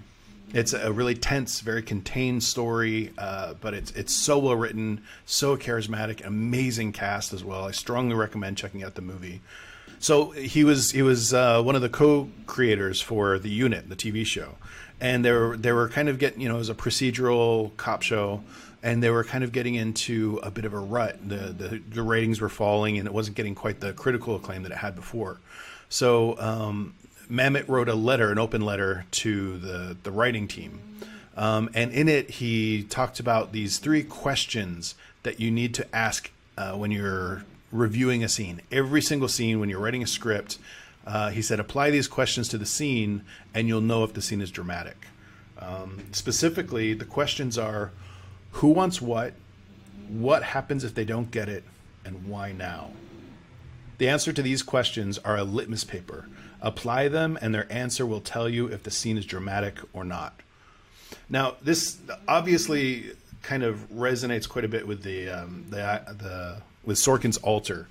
it's 0.53 0.74
a 0.74 0.91
really 0.91 1.15
tense, 1.15 1.60
very 1.62 1.84
contained 1.84 2.44
story, 2.44 3.12
uh, 3.18 3.53
but 3.62 3.74
it's 3.74 3.91
it's 3.91 4.13
so 4.13 4.39
well 4.39 4.56
written, 4.56 5.01
so 5.25 5.56
charismatic, 5.58 6.25
amazing 6.25 6.91
cast 6.91 7.34
as 7.34 7.44
well. 7.44 7.65
I 7.65 7.72
strongly 7.72 8.15
recommend 8.15 8.58
checking 8.58 8.84
out 8.84 8.96
the 8.96 9.01
movie. 9.01 9.41
So 10.00 10.32
he 10.32 10.63
was 10.63 10.91
he 10.91 11.01
was 11.01 11.34
uh, 11.34 11.62
one 11.62 11.75
of 11.75 11.82
the 11.82 11.89
co-creators 11.89 13.01
for 13.01 13.38
the 13.38 13.50
Unit, 13.50 13.89
the 13.89 13.96
TV 13.96 14.25
show, 14.25 14.56
and 15.00 15.24
they 15.24 15.32
were 15.32 15.58
they 15.58 15.72
were 15.72 15.89
kind 15.89 16.10
of 16.10 16.18
getting 16.18 16.41
you 16.41 16.50
know 16.50 16.60
as 16.60 16.70
a 16.70 16.75
procedural 16.75 17.75
cop 17.77 18.01
show, 18.01 18.44
and 18.82 19.03
they 19.03 19.10
were 19.10 19.24
kind 19.24 19.44
of 19.44 19.51
getting 19.51 19.75
into 19.75 20.39
a 20.41 20.50
bit 20.50 20.65
of 20.65 20.74
a 20.74 20.79
rut. 20.79 21.20
The, 21.27 21.36
the 21.36 21.82
the 21.89 22.01
ratings 22.01 22.41
were 22.41 22.50
falling, 22.50 22.98
and 22.98 23.08
it 23.08 23.13
wasn't 23.13 23.38
getting 23.38 23.56
quite 23.56 23.82
the 23.82 23.94
critical 23.94 24.36
acclaim 24.36 24.63
that 24.63 24.72
it 24.72 24.77
had 24.77 24.96
before. 24.96 25.41
So 25.89 26.39
um, 26.39 26.94
Mamet 27.29 27.67
wrote 27.67 27.89
a 27.89 27.95
letter, 27.95 28.31
an 28.31 28.39
open 28.39 28.62
letter 28.62 29.05
to 29.12 29.57
the 29.57 29.98
the 30.01 30.12
writing 30.12 30.48
team, 30.48 30.79
um, 31.38 31.69
and 31.74 31.91
in 31.91 32.09
it 32.09 32.29
he 32.31 32.83
talked 32.83 33.19
about 33.19 33.51
these 33.51 33.77
three 33.77 34.03
questions 34.03 34.95
that 35.24 35.39
you 35.39 35.51
need 35.51 35.74
to 35.75 35.95
ask 35.95 36.31
uh, 36.57 36.74
when 36.74 36.91
you're 36.91 37.43
reviewing 37.71 38.24
a 38.24 38.29
scene. 38.29 38.62
Every 38.71 39.01
single 39.01 39.27
scene, 39.27 39.59
when 39.59 39.69
you're 39.69 39.79
writing 39.79 40.03
a 40.03 40.07
script, 40.07 40.57
uh, 41.05 41.29
he 41.29 41.41
said, 41.41 41.59
apply 41.59 41.91
these 41.91 42.07
questions 42.07 42.50
to 42.50 42.57
the 42.57 42.65
scene, 42.65 43.24
and 43.53 43.67
you'll 43.67 43.81
know 43.81 44.03
if 44.03 44.13
the 44.13 44.21
scene 44.21 44.41
is 44.41 44.51
dramatic. 44.51 45.07
Um, 45.59 46.00
specifically, 46.12 46.93
the 46.93 47.05
questions 47.05 47.57
are 47.57 47.91
who 48.53 48.69
wants 48.69 49.01
what, 49.01 49.33
what 50.07 50.43
happens 50.43 50.83
if 50.83 50.95
they 50.95 51.05
don't 51.05 51.31
get 51.31 51.50
it, 51.50 51.63
and 52.05 52.27
why 52.27 52.51
now? 52.51 52.91
The 53.98 54.09
answer 54.09 54.31
to 54.33 54.41
these 54.41 54.63
questions 54.63 55.17
are 55.19 55.38
a 55.38 55.43
litmus 55.43 55.83
paper. 55.83 56.27
Apply 56.61 57.07
them, 57.07 57.37
and 57.41 57.53
their 57.53 57.71
answer 57.71 58.05
will 58.05 58.21
tell 58.21 58.49
you 58.49 58.67
if 58.67 58.83
the 58.83 58.91
scene 58.91 59.17
is 59.17 59.25
dramatic 59.25 59.77
or 59.93 60.03
not. 60.03 60.33
Now, 61.29 61.55
this 61.61 61.97
obviously 62.27 63.11
kind 63.41 63.63
of 63.63 63.89
resonates 63.89 64.47
quite 64.47 64.65
a 64.65 64.67
bit 64.67 64.87
with 64.87 65.03
the 65.03 65.29
um, 65.29 65.65
the 65.69 65.77
the 66.07 66.61
with 66.83 66.97
Sorkin's 66.97 67.37
altar, 67.37 67.87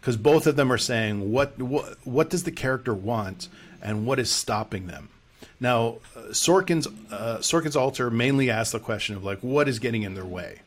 because 0.00 0.16
both 0.16 0.46
of 0.46 0.56
them 0.56 0.72
are 0.72 0.78
saying 0.78 1.30
what 1.30 1.58
what 1.58 1.98
what 2.06 2.30
does 2.30 2.44
the 2.44 2.52
character 2.52 2.94
want 2.94 3.48
and 3.82 4.06
what 4.06 4.18
is 4.18 4.30
stopping 4.30 4.86
them. 4.86 5.10
Now, 5.60 5.98
uh, 6.16 6.30
Sorkin's 6.30 6.86
uh, 7.10 7.38
Sorkin's 7.38 7.76
altar 7.76 8.10
mainly 8.10 8.50
asks 8.50 8.72
the 8.72 8.80
question 8.80 9.16
of 9.16 9.24
like 9.24 9.40
what 9.40 9.68
is 9.68 9.78
getting 9.78 10.02
in 10.02 10.14
their 10.14 10.24
way, 10.24 10.62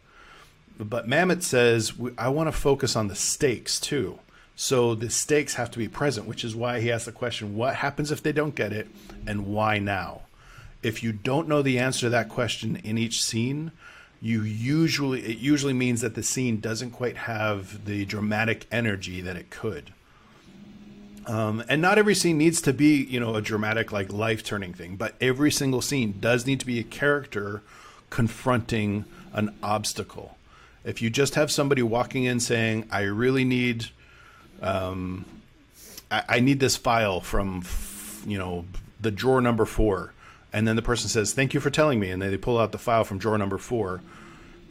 but 0.77 1.07
Mamet 1.07 1.43
says 1.43 1.93
I 2.17 2.29
want 2.29 2.47
to 2.47 2.51
focus 2.51 2.95
on 2.95 3.07
the 3.07 3.15
stakes 3.15 3.79
too. 3.79 4.19
So 4.61 4.93
the 4.93 5.09
stakes 5.09 5.53
have 5.53 5.71
to 5.71 5.79
be 5.79 5.87
present, 5.87 6.27
which 6.27 6.43
is 6.43 6.53
why 6.53 6.81
he 6.81 6.91
asks 6.91 7.05
the 7.05 7.13
question: 7.13 7.55
What 7.55 7.75
happens 7.75 8.11
if 8.11 8.21
they 8.21 8.33
don't 8.33 8.55
get 8.55 8.73
it, 8.73 8.89
and 9.25 9.47
why 9.47 9.79
now? 9.79 10.23
If 10.83 11.01
you 11.01 11.13
don't 11.13 11.47
know 11.47 11.61
the 11.61 11.79
answer 11.79 12.01
to 12.01 12.09
that 12.09 12.27
question 12.27 12.75
in 12.83 12.97
each 12.97 13.23
scene, 13.23 13.71
you 14.21 14.41
usually 14.41 15.21
it 15.21 15.37
usually 15.37 15.71
means 15.71 16.01
that 16.01 16.13
the 16.13 16.23
scene 16.23 16.59
doesn't 16.59 16.91
quite 16.91 17.15
have 17.15 17.85
the 17.85 18.03
dramatic 18.03 18.65
energy 18.69 19.21
that 19.21 19.37
it 19.37 19.49
could. 19.49 19.93
Um, 21.25 21.63
and 21.69 21.81
not 21.81 21.97
every 21.97 22.13
scene 22.13 22.37
needs 22.37 22.61
to 22.63 22.73
be, 22.73 23.01
you 23.01 23.21
know, 23.21 23.35
a 23.35 23.41
dramatic, 23.41 23.93
like 23.93 24.11
life 24.11 24.43
turning 24.43 24.73
thing, 24.73 24.97
but 24.97 25.15
every 25.21 25.51
single 25.51 25.81
scene 25.81 26.17
does 26.19 26.45
need 26.45 26.59
to 26.59 26.65
be 26.65 26.79
a 26.79 26.83
character 26.83 27.61
confronting 28.09 29.05
an 29.31 29.55
obstacle. 29.63 30.37
If 30.83 31.01
you 31.01 31.09
just 31.09 31.35
have 31.35 31.49
somebody 31.49 31.81
walking 31.81 32.25
in 32.25 32.41
saying, 32.41 32.89
I 32.91 33.03
really 33.03 33.45
need, 33.45 33.91
um, 34.61 35.25
I, 36.11 36.23
I 36.27 36.39
need 36.39 36.59
this 36.59 36.77
file 36.77 37.21
from, 37.21 37.63
you 38.25 38.37
know, 38.37 38.65
the 38.99 39.11
drawer 39.11 39.41
number 39.41 39.65
four, 39.65 40.13
and 40.51 40.67
then 40.67 40.75
the 40.75 40.81
person 40.81 41.09
says, 41.09 41.33
Thank 41.33 41.53
you 41.53 41.59
for 41.59 41.69
telling 41.69 41.99
me, 41.99 42.09
and 42.09 42.21
they 42.21 42.37
pull 42.37 42.57
out 42.57 42.71
the 42.71 42.77
file 42.77 43.03
from 43.03 43.17
drawer 43.17 43.37
number 43.37 43.57
four, 43.57 44.01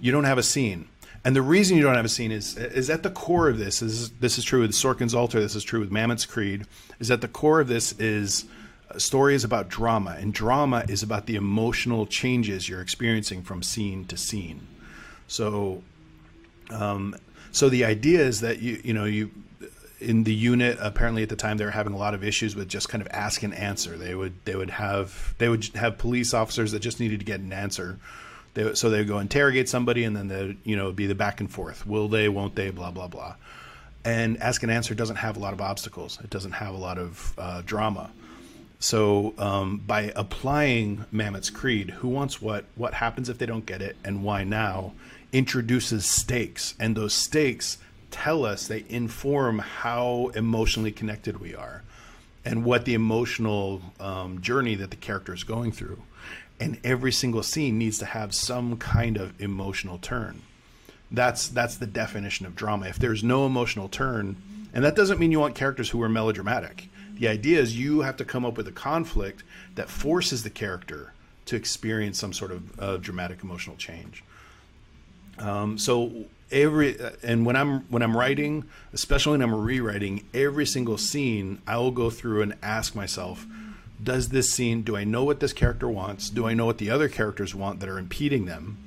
you 0.01 0.13
don't 0.13 0.25
have 0.25 0.39
a 0.39 0.43
scene. 0.43 0.89
And 1.25 1.35
the 1.35 1.43
reason 1.43 1.77
you 1.77 1.83
don't 1.83 1.97
have 1.97 2.05
a 2.05 2.09
scene 2.09 2.31
is 2.31 2.57
is 2.57 2.89
at 2.89 3.03
the 3.03 3.11
core 3.11 3.49
of 3.49 3.59
this 3.59 3.83
is 3.83 4.11
this 4.13 4.39
is 4.39 4.45
true 4.45 4.61
with 4.61 4.71
Sorkin's 4.71 5.15
altar, 5.15 5.41
this 5.41 5.57
is 5.57 5.65
true 5.65 5.81
with 5.81 5.91
Mamet's 5.91 6.25
Creed, 6.25 6.65
is 7.01 7.11
at 7.11 7.21
the 7.21 7.29
core 7.29 7.61
of 7.61 7.69
this 7.69 7.93
is 7.99 8.45
a 8.91 9.01
story 9.01 9.35
is 9.35 9.45
about 9.45 9.69
drama, 9.69 10.17
and 10.19 10.33
drama 10.33 10.85
is 10.89 11.03
about 11.03 11.27
the 11.27 11.37
emotional 11.37 12.07
changes 12.07 12.69
you're 12.69 12.81
experiencing 12.81 13.43
from 13.43 13.63
scene 13.63 14.05
to 14.07 14.17
scene. 14.17 14.67
So, 15.27 15.83
um, 16.71 17.15
so 17.53 17.69
the 17.69 17.85
idea 17.85 18.21
is 18.21 18.41
that 18.41 18.61
you 18.61 18.81
you 18.83 18.95
know 18.95 19.05
you 19.05 19.31
in 20.01 20.25
the 20.25 20.35
unit 20.35 20.79
apparently 20.81 21.23
at 21.23 21.29
the 21.29 21.37
time 21.37 21.57
they 21.57 21.65
were 21.65 21.71
having 21.71 21.93
a 21.93 21.99
lot 21.99 22.15
of 22.15 22.23
issues 22.23 22.55
with 22.55 22.69
just 22.69 22.89
kind 22.89 23.03
of 23.03 23.09
ask 23.11 23.43
and 23.43 23.55
answer. 23.55 23.97
They 23.97 24.15
would 24.15 24.35
they 24.45 24.55
would 24.55 24.71
have 24.71 25.35
they 25.39 25.49
would 25.49 25.65
have 25.75 25.99
police 25.99 26.35
officers 26.35 26.73
that 26.73 26.81
just 26.81 27.01
needed 27.01 27.21
to 27.21 27.27
get 27.27 27.41
an 27.41 27.53
answer 27.53 27.99
they, 28.59 28.75
so 28.75 28.91
they 28.91 28.99
would 28.99 29.09
go 29.09 29.19
interrogate 29.19 29.69
somebody, 29.69 30.05
and 30.05 30.17
then 30.17 30.29
they 30.29 30.57
you 30.65 30.77
know 30.77 30.91
be 30.93 31.07
the 31.07 31.15
back 31.15 31.41
and 31.41 31.51
forth. 31.51 31.87
Will 31.87 32.09
they? 32.09 32.29
Won't 32.29 32.57
they? 32.57 32.71
Blah 32.71 32.91
blah 32.91 33.09
blah. 33.09 33.37
And 34.05 34.41
ask 34.43 34.63
and 34.63 34.73
answer 34.73 34.95
doesn't 34.95 35.17
have 35.17 35.37
a 35.37 35.41
lot 35.41 35.53
of 35.53 35.61
obstacles. 35.61 36.19
It 36.23 36.31
doesn't 36.31 36.53
have 36.53 36.75
a 36.75 36.79
lot 36.79 36.99
of 36.99 37.35
uh, 37.39 37.63
drama. 37.65 38.11
So 38.81 39.35
um, 39.39 39.79
by 39.79 40.13
applying 40.15 41.05
Mamet's 41.11 41.51
creed, 41.51 41.91
who 41.91 42.09
wants 42.09 42.41
what, 42.41 42.65
what 42.77 42.95
happens 42.95 43.29
if 43.29 43.39
they 43.39 43.47
don't 43.47 43.67
get 43.67 43.83
it, 43.83 43.97
and 44.05 44.23
why 44.23 44.45
now, 44.45 44.93
introduces 45.33 46.07
stakes, 46.07 46.75
and 46.79 46.97
those 46.97 47.13
stakes 47.13 47.79
tell 48.11 48.45
us 48.45 48.67
they 48.67 48.85
inform 48.89 49.59
how 49.59 50.31
emotionally 50.35 50.93
connected 50.93 51.41
we 51.41 51.55
are, 51.55 51.83
and 52.45 52.65
what 52.65 52.85
the 52.85 52.95
emotional 52.95 53.83
um, 54.01 54.41
journey 54.41 54.75
that 54.75 54.91
the 54.91 54.97
character 54.97 55.35
is 55.35 55.45
going 55.45 55.73
through 55.73 56.03
and 56.61 56.79
every 56.85 57.13
single 57.13 57.43
scene 57.43 57.79
needs 57.79 57.99
to 57.99 58.05
have 58.05 58.35
some 58.35 58.77
kind 58.77 59.17
of 59.17 59.41
emotional 59.41 59.99
turn. 59.99 60.43
That's 61.11 61.49
that's 61.49 61.77
the 61.77 61.87
definition 61.87 62.47
of 62.47 62.55
drama. 62.55 62.87
If 62.87 62.99
there's 62.99 63.25
no 63.25 63.47
emotional 63.47 63.89
turn, 63.89 64.37
and 64.75 64.85
that 64.85 64.95
doesn't 64.95 65.19
mean 65.19 65.33
you 65.33 65.41
want 65.41 65.55
characters 65.55 65.91
who 65.91 66.03
are 66.03 66.09
melodramatic. 66.09 66.89
The 67.15 67.29
idea 67.29 67.61
is 67.61 67.79
you 67.79 68.03
have 68.03 68.17
to 68.19 68.25
come 68.25 68.45
up 68.45 68.57
with 68.57 68.69
a 68.69 68.73
conflict 68.73 69.43
that 69.75 69.89
forces 69.89 70.43
the 70.43 70.51
character 70.51 71.13
to 71.47 71.57
experience 71.57 72.19
some 72.19 72.33
sort 72.33 72.53
of 72.53 72.81
uh, 72.81 72.97
dramatic 72.99 73.43
emotional 73.43 73.77
change. 73.77 74.23
Um, 75.39 75.79
so 75.79 76.27
every 76.51 76.97
and 77.23 77.45
when 77.47 77.57
I'm 77.57 77.81
when 77.91 78.03
I'm 78.03 78.17
writing, 78.17 78.65
especially 78.93 79.33
when 79.33 79.43
I'm 79.43 79.55
rewriting, 79.55 80.27
every 80.35 80.67
single 80.67 80.99
scene 80.99 81.61
I 81.67 81.77
will 81.79 81.91
go 81.91 82.11
through 82.11 82.43
and 82.43 82.55
ask 82.63 82.95
myself 82.95 83.47
does 84.01 84.29
this 84.29 84.49
scene 84.53 84.83
do 84.83 84.97
i 84.97 85.03
know 85.03 85.25
what 85.25 85.41
this 85.41 85.53
character 85.53 85.89
wants? 85.89 86.31
Do 86.31 86.47
i 86.47 86.55
know 86.55 86.67
what 86.67 86.79
the 86.79 86.91
other 86.91 87.09
characters 87.09 87.55
want 87.55 87.81
that 87.81 87.89
are 87.89 87.99
impeding 87.99 88.45
them? 88.47 88.79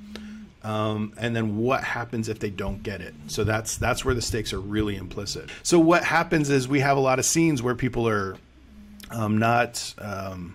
Um, 0.64 1.12
and 1.16 1.34
then 1.34 1.56
what 1.56 1.82
happens 1.82 2.28
if 2.28 2.38
they 2.38 2.50
don't 2.50 2.82
get 2.82 3.00
it? 3.00 3.14
So 3.26 3.42
that's 3.44 3.76
that's 3.76 4.04
where 4.04 4.14
the 4.14 4.22
stakes 4.22 4.52
are 4.52 4.60
really 4.60 4.96
implicit. 4.96 5.50
So 5.62 5.78
what 5.78 6.04
happens 6.04 6.50
is 6.50 6.68
we 6.68 6.80
have 6.80 6.96
a 6.96 7.00
lot 7.00 7.18
of 7.18 7.24
scenes 7.24 7.62
where 7.62 7.74
people 7.74 8.08
are 8.08 8.36
um, 9.10 9.38
not 9.38 9.94
um, 9.98 10.54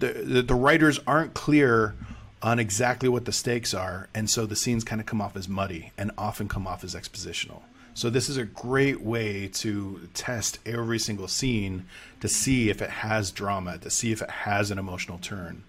the, 0.00 0.08
the, 0.08 0.42
the 0.42 0.54
writers 0.54 0.98
aren't 1.06 1.34
clear 1.34 1.94
on 2.42 2.58
exactly 2.58 3.08
what 3.08 3.24
the 3.24 3.32
stakes 3.32 3.74
are 3.74 4.08
and 4.14 4.30
so 4.30 4.46
the 4.46 4.56
scenes 4.56 4.84
kind 4.84 5.00
of 5.00 5.06
come 5.06 5.20
off 5.20 5.36
as 5.36 5.48
muddy 5.48 5.92
and 5.98 6.10
often 6.16 6.48
come 6.48 6.66
off 6.66 6.84
as 6.84 6.94
expositional 6.94 7.62
so 7.98 8.10
this 8.10 8.28
is 8.28 8.36
a 8.36 8.44
great 8.44 9.00
way 9.00 9.48
to 9.54 10.08
test 10.14 10.60
every 10.64 11.00
single 11.00 11.26
scene 11.26 11.86
to 12.20 12.28
see 12.28 12.70
if 12.70 12.80
it 12.80 12.90
has 12.90 13.32
drama, 13.32 13.76
to 13.78 13.90
see 13.90 14.12
if 14.12 14.22
it 14.22 14.30
has 14.30 14.70
an 14.70 14.78
emotional 14.78 15.18
turn. 15.18 15.64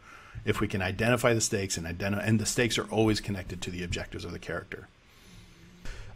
If 0.46 0.60
we 0.62 0.68
can 0.68 0.80
identify 0.80 1.34
the 1.34 1.42
stakes 1.42 1.76
and 1.76 1.88
identify, 1.88 2.24
and 2.24 2.40
the 2.40 2.46
stakes 2.46 2.78
are 2.78 2.86
always 2.92 3.20
connected 3.20 3.64
to 3.64 3.72
the 3.72 3.84
objectives 3.84 4.26
of 4.26 4.32
the 4.32 4.38
character. 4.38 4.88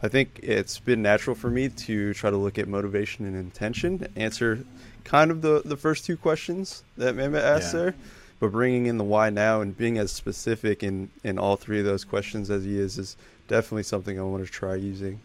I 0.04 0.06
think 0.06 0.38
it's 0.40 0.78
been 0.78 1.02
natural 1.02 1.34
for 1.34 1.50
me 1.50 1.68
to 1.68 2.14
try 2.14 2.30
to 2.30 2.36
look 2.36 2.60
at 2.60 2.68
motivation 2.68 3.26
and 3.26 3.34
intention, 3.34 4.06
answer 4.14 4.64
kind 5.02 5.32
of 5.32 5.42
the, 5.42 5.62
the 5.64 5.76
first 5.76 6.04
two 6.04 6.16
questions 6.16 6.84
that 6.96 7.16
Mamet 7.16 7.42
asked 7.42 7.74
yeah. 7.74 7.80
there, 7.80 7.94
but 8.40 8.52
bringing 8.52 8.86
in 8.86 8.98
the 8.98 9.04
why 9.04 9.30
now 9.30 9.60
and 9.60 9.76
being 9.76 9.98
as 9.98 10.12
specific 10.12 10.82
in, 10.82 11.10
in 11.22 11.38
all 11.38 11.56
three 11.56 11.78
of 11.78 11.84
those 11.84 12.04
questions 12.04 12.50
as 12.50 12.64
he 12.64 12.78
is 12.78 12.98
is 12.98 13.16
definitely 13.48 13.82
something 13.82 14.18
I 14.18 14.22
want 14.22 14.44
to 14.44 14.50
try 14.50 14.74
using. 14.74 15.20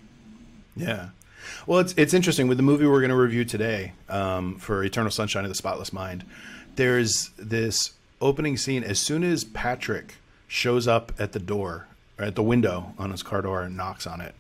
Yeah. 0.76 1.10
Well, 1.66 1.80
it's 1.80 1.94
it's 1.98 2.14
interesting 2.14 2.48
with 2.48 2.58
the 2.58 2.64
movie 2.64 2.86
we're 2.86 3.00
going 3.00 3.10
to 3.10 3.16
review 3.16 3.46
today 3.46 3.94
um, 4.10 4.58
for 4.58 4.84
Eternal 4.84 5.12
Sunshine 5.12 5.46
of 5.46 5.50
the 5.50 5.56
Spotless 5.56 5.94
Mind. 5.94 6.26
There's 6.76 7.30
this 7.38 7.94
opening 8.22 8.58
scene 8.58 8.84
as 8.84 9.00
soon 9.00 9.24
as 9.24 9.44
Patrick 9.44 10.16
shows 10.48 10.88
up 10.88 11.14
at 11.20 11.32
the 11.32 11.40
door 11.40 11.88
or 12.18 12.26
at 12.26 12.36
the 12.36 12.44
window 12.44 12.94
on 12.98 13.12
his 13.12 13.24
car 13.24 13.42
door 13.42 13.62
and 13.62 13.78
knocks 13.78 14.06
on 14.06 14.22
it. 14.22 14.36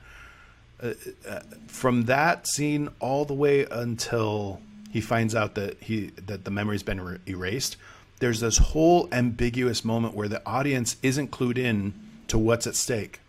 Uh, 0.82 0.94
uh, 1.28 1.40
from 1.68 2.06
that 2.06 2.48
scene 2.48 2.90
all 3.00 3.26
the 3.26 3.34
way 3.34 3.66
until 3.70 4.62
he 4.92 5.02
finds 5.02 5.36
out 5.36 5.56
that 5.56 5.82
he 5.82 6.08
that 6.26 6.46
the 6.46 6.52
memory's 6.52 6.84
been 6.84 7.02
re- 7.02 7.18
erased, 7.28 7.78
there's 8.20 8.40
this 8.40 8.58
whole 8.58 9.08
ambiguous 9.12 9.84
moment 9.84 10.14
where 10.14 10.28
the 10.28 10.46
audience 10.46 10.98
isn't 11.02 11.32
clued 11.32 11.58
in 11.58 11.94
to 12.28 12.38
what's 12.38 12.68
at 12.68 12.76
stake. 12.76 13.20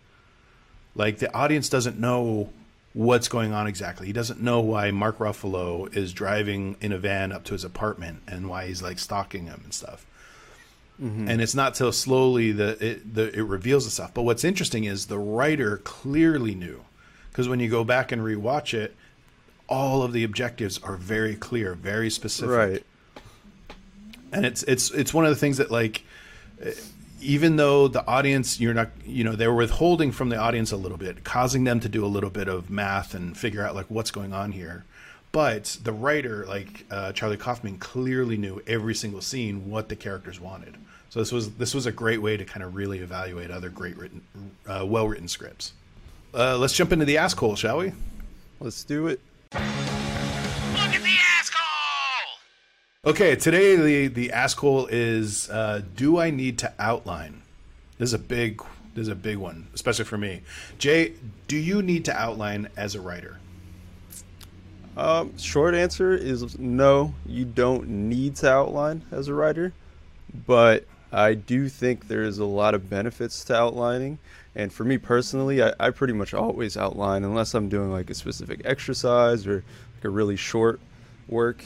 Like 0.95 1.19
the 1.19 1.33
audience 1.35 1.69
doesn't 1.69 1.99
know 1.99 2.51
what's 2.93 3.29
going 3.29 3.53
on 3.53 3.67
exactly. 3.69 4.07
He 4.09 4.13
doesn't 4.13 4.43
know 4.43 4.61
why 4.61 4.91
Mark 4.91 5.19
Ruffalo 5.19 5.95
is 5.97 6.13
driving 6.13 6.77
in 6.81 6.91
a 6.91 6.99
van 6.99 7.31
up 7.31 7.45
to 7.45 7.53
his 7.53 7.65
apartment 7.65 8.23
and 8.27 8.49
why 8.49 8.67
he's 8.67 8.83
like 8.83 8.99
stalking 8.99 9.47
him 9.47 9.61
and 9.63 9.73
stuff. 9.73 10.05
Mm-hmm. 11.01 11.29
And 11.29 11.41
it's 11.41 11.55
not 11.55 11.75
till 11.75 11.93
slowly 11.93 12.53
that 12.53 12.83
it 12.83 13.15
the, 13.15 13.33
it 13.33 13.43
reveals 13.43 13.87
itself. 13.87 14.13
But 14.13 14.23
what's 14.23 14.45
interesting 14.45 14.85
is 14.85 15.07
the 15.07 15.19
writer 15.19 15.79
clearly 15.79 16.55
knew, 16.55 16.85
because 17.31 17.49
when 17.49 17.61
you 17.61 17.71
go 17.71 17.85
back 17.85 18.13
and 18.13 18.21
rewatch 18.21 18.75
it, 18.75 18.95
all 19.69 20.03
of 20.03 20.13
the 20.13 20.25
objectives 20.25 20.79
are 20.83 20.97
very 20.97 21.37
clear, 21.37 21.75
very 21.75 22.11
specific. 22.11 22.51
Right. 22.51 22.85
And 24.33 24.47
it's 24.47 24.63
it's 24.65 24.91
it's 24.91 25.13
one 25.13 25.25
of 25.25 25.31
the 25.31 25.37
things 25.37 25.59
that 25.59 25.71
like 25.71 26.03
even 27.21 27.57
though 27.57 27.89
the 27.89 28.07
audience 28.07 28.61
you're 28.61 28.75
not 28.75 28.91
you 29.05 29.25
know 29.25 29.35
they 29.35 29.47
were 29.47 29.55
withholding 29.55 30.13
from 30.13 30.29
the 30.29 30.37
audience 30.37 30.73
a 30.73 30.77
little 30.77 30.97
bit 30.97 31.25
causing 31.25 31.65
them 31.65 31.81
to 31.81 31.89
do 31.89 32.05
a 32.05 32.09
little 32.09 32.31
bit 32.31 32.49
of 32.49 32.71
math 32.71 33.15
and 33.15 33.37
figure 33.37 33.65
out 33.65 33.75
like 33.75 33.87
what's 33.89 34.11
going 34.11 34.33
on 34.33 34.53
here. 34.53 34.85
But 35.33 35.79
the 35.83 35.93
writer 35.93 36.45
like 36.47 36.87
uh, 36.91 37.13
charlie 37.13 37.37
kaufman 37.37 37.79
clearly 37.79 38.37
knew 38.37 38.63
every 38.67 38.95
single 38.95 39.21
scene 39.21 39.71
what 39.71 39.89
the 39.89 39.97
characters 39.97 40.41
wanted. 40.41 40.77
So 41.11 41.19
this 41.19 41.33
was 41.33 41.51
this 41.53 41.75
was 41.75 41.87
a 41.87 41.93
great 41.93 42.23
way 42.23 42.37
to 42.37 42.45
kind 42.45 42.63
of 42.63 42.75
really 42.75 42.99
evaluate 43.01 43.51
other 43.51 43.69
great 43.69 43.97
written 43.97 44.23
uh, 44.67 44.85
well 44.87 45.09
written 45.09 45.29
scripts. 45.29 45.73
Uh, 46.33 46.57
let's 46.57 46.75
jump 46.75 46.93
into 46.93 47.05
the 47.05 47.19
ask 47.19 47.37
hole 47.37 47.57
shall 47.57 47.79
we? 47.79 47.93
Let's 48.61 48.85
do 48.85 49.09
it 49.09 49.21
Okay, 53.03 53.35
today 53.35 53.77
the 53.77 54.09
the 54.09 54.31
ask 54.31 54.59
hole 54.59 54.87
is: 54.87 55.49
uh, 55.49 55.81
Do 55.97 56.19
I 56.19 56.29
need 56.29 56.59
to 56.59 56.71
outline? 56.79 57.41
This 57.97 58.11
is 58.11 58.13
a 58.13 58.19
big 58.19 58.63
this 58.93 59.05
is 59.05 59.09
a 59.09 59.15
big 59.15 59.39
one, 59.39 59.69
especially 59.73 60.05
for 60.05 60.19
me. 60.19 60.43
Jay, 60.79 61.15
do 61.49 61.57
you 61.57 61.81
need 61.81 62.05
to 62.05 62.13
outline 62.15 62.69
as 62.77 62.95
a 62.95 63.01
writer? 63.01 63.39
Um, 64.99 65.39
short 65.39 65.75
answer 65.75 66.13
is 66.13 66.59
no. 66.59 67.15
You 67.25 67.47
don't 67.47 67.89
need 67.89 68.37
to 68.37 68.51
outline 68.51 69.03
as 69.11 69.29
a 69.29 69.35
writer, 69.35 69.73
but 70.47 70.85
I 71.11 71.33
do 71.33 71.71
think 71.71 72.07
there's 72.07 72.37
a 72.37 72.45
lot 72.45 72.75
of 72.75 72.91
benefits 72.91 73.43
to 73.45 73.57
outlining. 73.57 74.19
And 74.55 74.71
for 74.71 74.85
me 74.85 74.99
personally, 74.99 75.63
I, 75.63 75.73
I 75.81 75.89
pretty 75.89 76.13
much 76.13 76.35
always 76.35 76.77
outline 76.77 77.25
unless 77.25 77.55
I'm 77.55 77.71
doing 77.71 77.91
like 77.91 78.11
a 78.11 78.15
specific 78.15 78.61
exercise 78.67 79.47
or 79.47 79.65
like 79.95 80.05
a 80.05 80.11
really 80.11 80.37
short 80.37 80.83
work. 81.29 81.65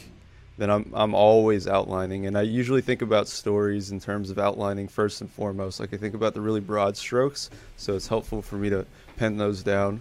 Then 0.56 0.70
I'm 0.70 0.90
I'm 0.94 1.14
always 1.14 1.66
outlining, 1.66 2.26
and 2.26 2.38
I 2.38 2.42
usually 2.42 2.80
think 2.80 3.02
about 3.02 3.26
stories 3.26 3.90
in 3.90 3.98
terms 3.98 4.30
of 4.30 4.38
outlining 4.38 4.86
first 4.86 5.20
and 5.20 5.30
foremost. 5.30 5.80
Like 5.80 5.92
I 5.92 5.96
think 5.96 6.14
about 6.14 6.34
the 6.34 6.40
really 6.40 6.60
broad 6.60 6.96
strokes, 6.96 7.50
so 7.76 7.94
it's 7.96 8.06
helpful 8.06 8.40
for 8.40 8.56
me 8.56 8.70
to 8.70 8.86
pen 9.16 9.36
those 9.36 9.62
down 9.64 10.00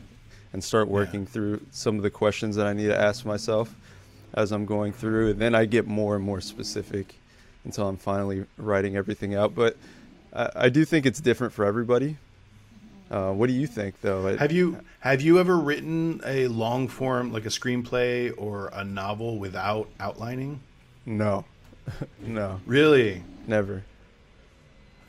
and 0.53 0.63
start 0.63 0.87
working 0.87 1.21
Yeah. 1.21 1.27
through 1.27 1.61
some 1.71 1.95
of 1.97 2.03
the 2.03 2.11
questions 2.11 2.55
that 2.55 2.67
I 2.67 2.73
need 2.73 2.87
to 2.87 2.99
ask 2.99 3.25
myself 3.25 3.73
as 4.35 4.51
I'm 4.51 4.65
going 4.65 4.93
through. 4.93 5.31
And 5.31 5.39
then 5.39 5.55
I 5.55 5.65
get 5.65 5.87
more 5.87 6.15
and 6.15 6.23
more 6.23 6.41
specific 6.41 7.15
until 7.65 7.87
I'm 7.87 7.97
finally 7.97 8.45
writing 8.57 8.95
everything 8.95 9.33
out. 9.33 9.55
But 9.55 9.75
I, 10.33 10.49
I 10.55 10.69
do 10.69 10.85
think 10.85 11.07
it's 11.07 11.19
different 11.19 11.53
for 11.53 11.65
everybody. 11.65 12.17
Uh, 13.13 13.31
what 13.31 13.45
do 13.45 13.53
you 13.53 13.67
think, 13.67 14.01
though? 14.01 14.27
I- 14.27 14.37
Have 14.37 14.51
you 14.51 14.79
have 15.01 15.21
you 15.21 15.39
ever 15.39 15.55
written 15.57 16.19
a 16.25 16.47
long 16.47 16.87
form 16.87 17.31
like 17.31 17.45
a 17.45 17.49
screenplay 17.49 18.33
or 18.35 18.71
a 18.73 18.83
novel 18.83 19.37
without 19.37 19.87
outlining? 19.99 20.61
No, 21.05 21.45
no, 22.25 22.59
Really 22.65 23.23
never. 23.45 23.83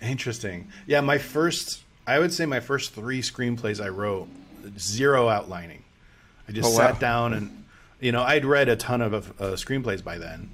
interesting. 0.02 0.68
Yeah, 0.86 1.00
my 1.00 1.18
first 1.18 1.82
I 2.06 2.18
would 2.18 2.32
say 2.32 2.44
my 2.44 2.60
first 2.60 2.92
three 2.92 3.22
screenplays 3.22 3.82
I 3.82 3.88
wrote 3.88 4.28
zero 4.78 5.28
outlining. 5.28 5.82
I 6.46 6.52
just 6.52 6.68
Oh, 6.68 6.78
wow. 6.78 6.90
sat 6.92 7.00
down 7.00 7.32
and 7.32 7.64
you 8.00 8.12
know 8.12 8.22
I'd 8.22 8.44
read 8.44 8.68
a 8.68 8.76
ton 8.76 9.00
of 9.00 9.14
uh, 9.40 9.44
screenplays 9.54 10.04
by 10.04 10.18
then. 10.18 10.50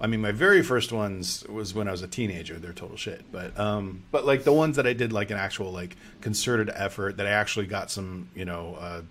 I 0.00 0.06
mean, 0.06 0.20
my 0.20 0.32
very 0.32 0.62
first 0.62 0.92
ones 0.92 1.44
was 1.48 1.74
when 1.74 1.88
I 1.88 1.90
was 1.90 2.02
a 2.02 2.08
teenager. 2.08 2.58
They're 2.58 2.72
total 2.72 2.96
shit, 2.96 3.24
but 3.32 3.58
um, 3.58 4.04
but 4.12 4.24
like 4.24 4.44
the 4.44 4.52
ones 4.52 4.76
that 4.76 4.86
I 4.86 4.92
did 4.92 5.12
like 5.12 5.30
an 5.30 5.38
actual 5.38 5.72
like 5.72 5.96
concerted 6.20 6.70
effort 6.72 7.16
that 7.16 7.26
I 7.26 7.30
actually 7.30 7.66
got 7.66 7.90
some 7.90 8.28
you 8.34 8.44
know 8.44 8.76
uh, 8.78 9.02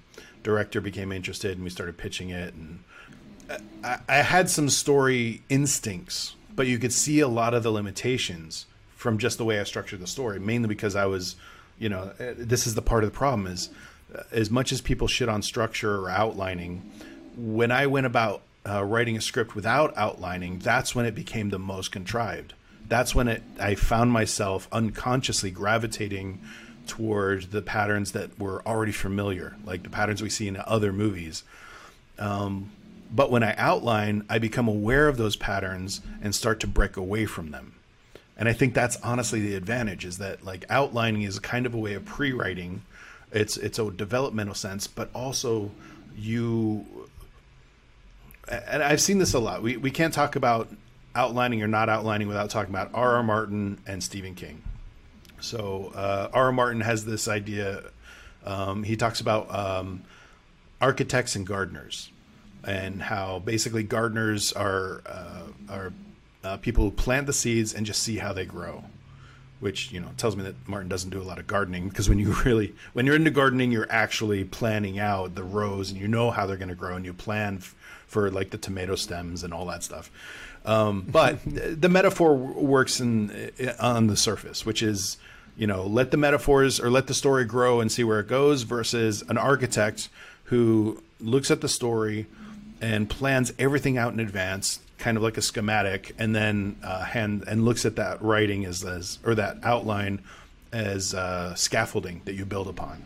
director 0.44 0.80
became 0.80 1.12
interested 1.12 1.52
and 1.52 1.64
we 1.64 1.70
started 1.70 1.98
pitching 1.98 2.30
it 2.30 2.54
and 2.54 2.80
I, 3.84 4.00
I 4.08 4.16
had 4.18 4.50
some 4.50 4.70
story 4.70 5.42
instincts, 5.50 6.36
but 6.56 6.68
you 6.68 6.78
could 6.80 6.94
see 6.94 7.20
a 7.20 7.28
lot 7.28 7.54
of 7.54 7.64
the 7.64 7.72
limitations 7.72 8.66
from 8.96 9.18
just 9.18 9.38
the 9.38 9.46
way 9.46 9.60
I 9.60 9.64
structured 9.64 10.00
the 10.00 10.08
story. 10.08 10.40
Mainly 10.40 10.68
because 10.68 10.96
I 10.96 11.06
was, 11.06 11.36
you 11.78 11.90
know, 11.90 12.12
uh, 12.20 12.34
this 12.38 12.68
is 12.68 12.76
the 12.76 12.82
part 12.82 13.04
of 13.04 13.12
the 13.12 13.18
problem 13.18 13.48
is 13.48 13.70
uh, 14.14 14.24
as 14.32 14.50
much 14.50 14.72
as 14.72 14.82
people 14.82 15.08
shit 15.08 15.30
on 15.30 15.42
structure 15.42 16.00
or 16.00 16.10
outlining, 16.10 16.90
when 17.36 17.72
I 17.72 17.88
went 17.88 18.06
about 18.06 18.42
uh, 18.66 18.84
writing 18.84 19.18
a 19.18 19.22
script 19.22 19.56
without 19.56 19.96
outlining, 19.98 20.60
that's 20.60 20.96
when 20.96 21.06
it 21.06 21.16
became 21.16 21.50
the 21.50 21.60
most 21.60 21.92
contrived. 21.92 22.54
That's 22.88 23.14
when 23.14 23.28
it 23.28 23.44
I 23.60 23.76
found 23.76 24.12
myself 24.12 24.68
unconsciously 24.72 25.52
gravitating 25.52 26.42
toward 26.88 27.52
the 27.52 27.62
patterns 27.62 28.14
that 28.14 28.40
were 28.40 28.66
already 28.68 28.94
familiar, 28.94 29.56
like 29.66 29.84
the 29.84 29.90
patterns 29.90 30.22
we 30.22 30.30
see 30.30 30.48
in 30.48 30.58
other 30.58 30.94
movies. 30.94 31.44
But 33.12 33.32
when 33.32 33.44
I 33.44 33.56
outline, 33.58 34.26
I 34.30 34.40
become 34.40 34.68
aware 34.68 35.08
of 35.08 35.18
those 35.18 35.36
patterns 35.36 36.02
and 36.22 36.36
start 36.36 36.60
to 36.62 36.68
break 36.68 36.98
away 36.98 37.26
from 37.26 37.52
them. 37.52 37.76
And 38.38 38.48
I 38.48 38.54
think 38.54 38.74
that's 38.74 38.98
honestly 39.02 39.40
the 39.42 39.56
advantage 39.56 40.06
is 40.06 40.18
that 40.20 40.46
like 40.46 40.66
outlining 40.70 41.24
is 41.24 41.40
kind 41.40 41.66
of 41.66 41.74
a 41.74 41.78
way 41.78 41.94
of 41.94 42.06
pre-writing. 42.06 42.84
It's 43.32 43.58
it's 43.58 43.80
a 43.80 43.92
developmental 43.92 44.56
sense, 44.56 44.88
but 44.88 45.10
also 45.14 45.72
you 46.18 47.07
and 48.50 48.84
I've 48.84 49.02
seen 49.02 49.18
this 49.18 49.34
a 49.34 49.40
lot. 49.40 49.62
We 49.62 49.78
we 49.78 49.92
can't 49.92 50.14
talk 50.14 50.36
about 50.36 50.70
outlining 51.16 51.62
or 51.64 51.68
not 51.68 51.90
outlining 51.90 52.28
without 52.28 52.50
talking 52.50 52.74
about 52.74 52.92
R.R. 52.94 53.24
Martin 53.24 53.80
and 53.88 54.04
Stephen 54.04 54.36
King. 54.36 54.62
So 55.40 55.92
uh, 55.96 56.30
R.R. 56.34 56.52
Martin 56.52 56.82
has 56.82 57.06
this 57.06 57.28
idea. 57.28 57.84
Um, 58.46 58.84
he 58.84 58.96
talks 58.96 59.20
about 59.20 59.54
um, 59.54 60.04
architects 60.80 61.36
and 61.36 61.46
gardeners, 61.46 62.10
and 62.64 63.02
how 63.02 63.40
basically 63.40 63.84
gardeners 63.84 64.54
are 64.54 65.02
uh, 65.06 65.44
are 65.70 65.94
uh, 66.44 66.58
people 66.58 66.84
who 66.84 66.92
plant 66.92 67.28
the 67.28 67.34
seeds 67.34 67.74
and 67.74 67.86
just 67.86 68.02
see 68.02 68.18
how 68.18 68.34
they 68.34 68.46
grow. 68.46 68.84
Which 69.60 69.92
you 69.92 70.00
know 70.00 70.10
tells 70.18 70.36
me 70.36 70.44
that 70.44 70.68
Martin 70.68 70.88
doesn't 70.88 71.10
do 71.10 71.22
a 71.22 71.24
lot 71.24 71.40
of 71.40 71.48
gardening 71.48 71.90
because 71.90 72.08
when 72.08 72.20
you 72.20 72.34
really 72.46 72.76
when 72.94 73.06
you're 73.06 73.16
into 73.16 73.32
gardening, 73.32 73.72
you're 73.72 73.88
actually 73.90 74.44
planning 74.44 75.00
out 75.00 75.36
the 75.36 75.44
rows 75.44 75.90
and 75.92 76.00
you 76.00 76.08
know 76.08 76.32
how 76.32 76.46
they're 76.46 76.58
going 76.58 76.70
to 76.70 76.76
grow 76.76 76.96
and 76.96 77.06
you 77.06 77.14
plan 77.14 77.58
f- 77.58 77.76
for 78.06 78.30
like 78.30 78.52
the 78.52 78.58
tomato 78.58 78.96
stems 78.96 79.44
and 79.44 79.54
all 79.54 79.66
that 79.66 79.84
stuff. 79.84 80.12
Um, 80.66 81.02
but 81.08 81.40
the 81.46 81.90
metaphor 81.90 82.38
w- 82.38 82.60
works 82.60 83.00
in 83.00 83.52
on 83.80 84.08
the 84.08 84.18
surface, 84.18 84.66
which 84.66 84.84
is 84.84 85.18
you 85.56 85.66
know 85.66 85.86
let 85.86 86.12
the 86.12 86.18
metaphors 86.18 86.80
or 86.80 86.90
let 86.90 87.08
the 87.08 87.14
story 87.14 87.46
grow 87.46 87.82
and 87.82 87.92
see 87.92 88.04
where 88.04 88.20
it 88.20 88.28
goes 88.28 88.62
versus 88.64 89.24
an 89.28 89.38
architect 89.38 90.10
who 90.46 91.02
looks 91.20 91.50
at 91.52 91.62
the 91.62 91.70
story 91.70 92.28
and 92.82 93.10
plans 93.10 93.54
everything 93.58 93.98
out 93.98 94.14
in 94.14 94.20
advance 94.20 94.80
kind 94.98 95.16
of 95.16 95.24
like 95.24 95.38
a 95.38 95.42
schematic 95.42 96.16
and 96.18 96.36
then 96.36 96.76
uh, 96.84 97.04
hand 97.04 97.44
and 97.48 97.64
looks 97.66 97.86
at 97.86 97.96
that 97.98 98.22
writing 98.22 98.66
as, 98.66 98.84
as 98.84 99.20
or 99.24 99.36
that 99.36 99.58
outline 99.64 100.22
as 100.72 101.14
uh, 101.14 101.54
scaffolding 101.56 102.22
that 102.26 102.34
you 102.34 102.46
build 102.46 102.68
upon 102.68 103.04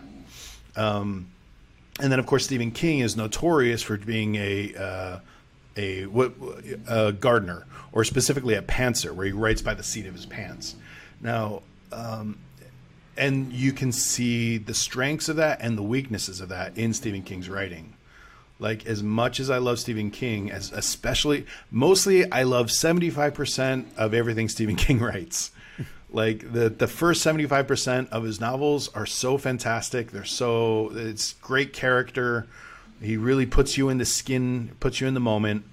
um, 0.75 1.27
and 1.99 2.11
then 2.11 2.19
of 2.19 2.25
course 2.25 2.45
Stephen 2.45 2.71
King 2.71 2.99
is 2.99 3.15
notorious 3.15 3.81
for 3.81 3.97
being 3.97 4.35
a 4.35 4.73
uh, 4.75 5.19
a 5.77 6.05
a 6.87 7.11
gardener 7.13 7.65
or 7.91 8.03
specifically 8.03 8.55
a 8.55 8.61
pantser 8.61 9.11
where 9.11 9.25
he 9.25 9.31
writes 9.31 9.61
by 9.61 9.73
the 9.73 9.83
seat 9.83 10.05
of 10.05 10.13
his 10.13 10.25
pants. 10.25 10.75
Now, 11.21 11.61
um, 11.91 12.37
and 13.17 13.51
you 13.51 13.73
can 13.73 13.91
see 13.91 14.57
the 14.57 14.73
strengths 14.73 15.29
of 15.29 15.35
that 15.35 15.59
and 15.61 15.77
the 15.77 15.83
weaknesses 15.83 16.41
of 16.41 16.49
that 16.49 16.77
in 16.77 16.93
Stephen 16.93 17.21
King's 17.21 17.49
writing. 17.49 17.90
Like 18.61 18.85
as 18.85 19.01
much 19.01 19.39
as 19.39 19.49
I 19.49 19.57
love 19.57 19.79
Stephen 19.79 20.11
King, 20.11 20.51
as 20.51 20.71
especially 20.71 21.47
mostly 21.71 22.31
I 22.31 22.43
love 22.43 22.69
seventy 22.69 23.09
five 23.09 23.33
percent 23.33 23.87
of 23.97 24.13
everything 24.13 24.47
Stephen 24.49 24.75
King 24.85 24.99
writes. 24.99 25.49
like 26.11 26.53
the 26.53 26.69
the 26.69 26.87
first 26.87 27.25
75% 27.25 28.09
of 28.09 28.23
his 28.23 28.39
novels 28.39 28.87
are 28.89 29.07
so 29.07 29.39
fantastic. 29.39 30.11
They're 30.11 30.25
so 30.25 30.91
it's 30.93 31.33
great 31.41 31.73
character. 31.73 32.45
He 33.01 33.17
really 33.17 33.47
puts 33.47 33.77
you 33.77 33.89
in 33.89 33.97
the 33.97 34.05
skin 34.05 34.75
puts 34.79 35.01
you 35.01 35.07
in 35.07 35.15
the 35.15 35.19
moment. 35.19 35.65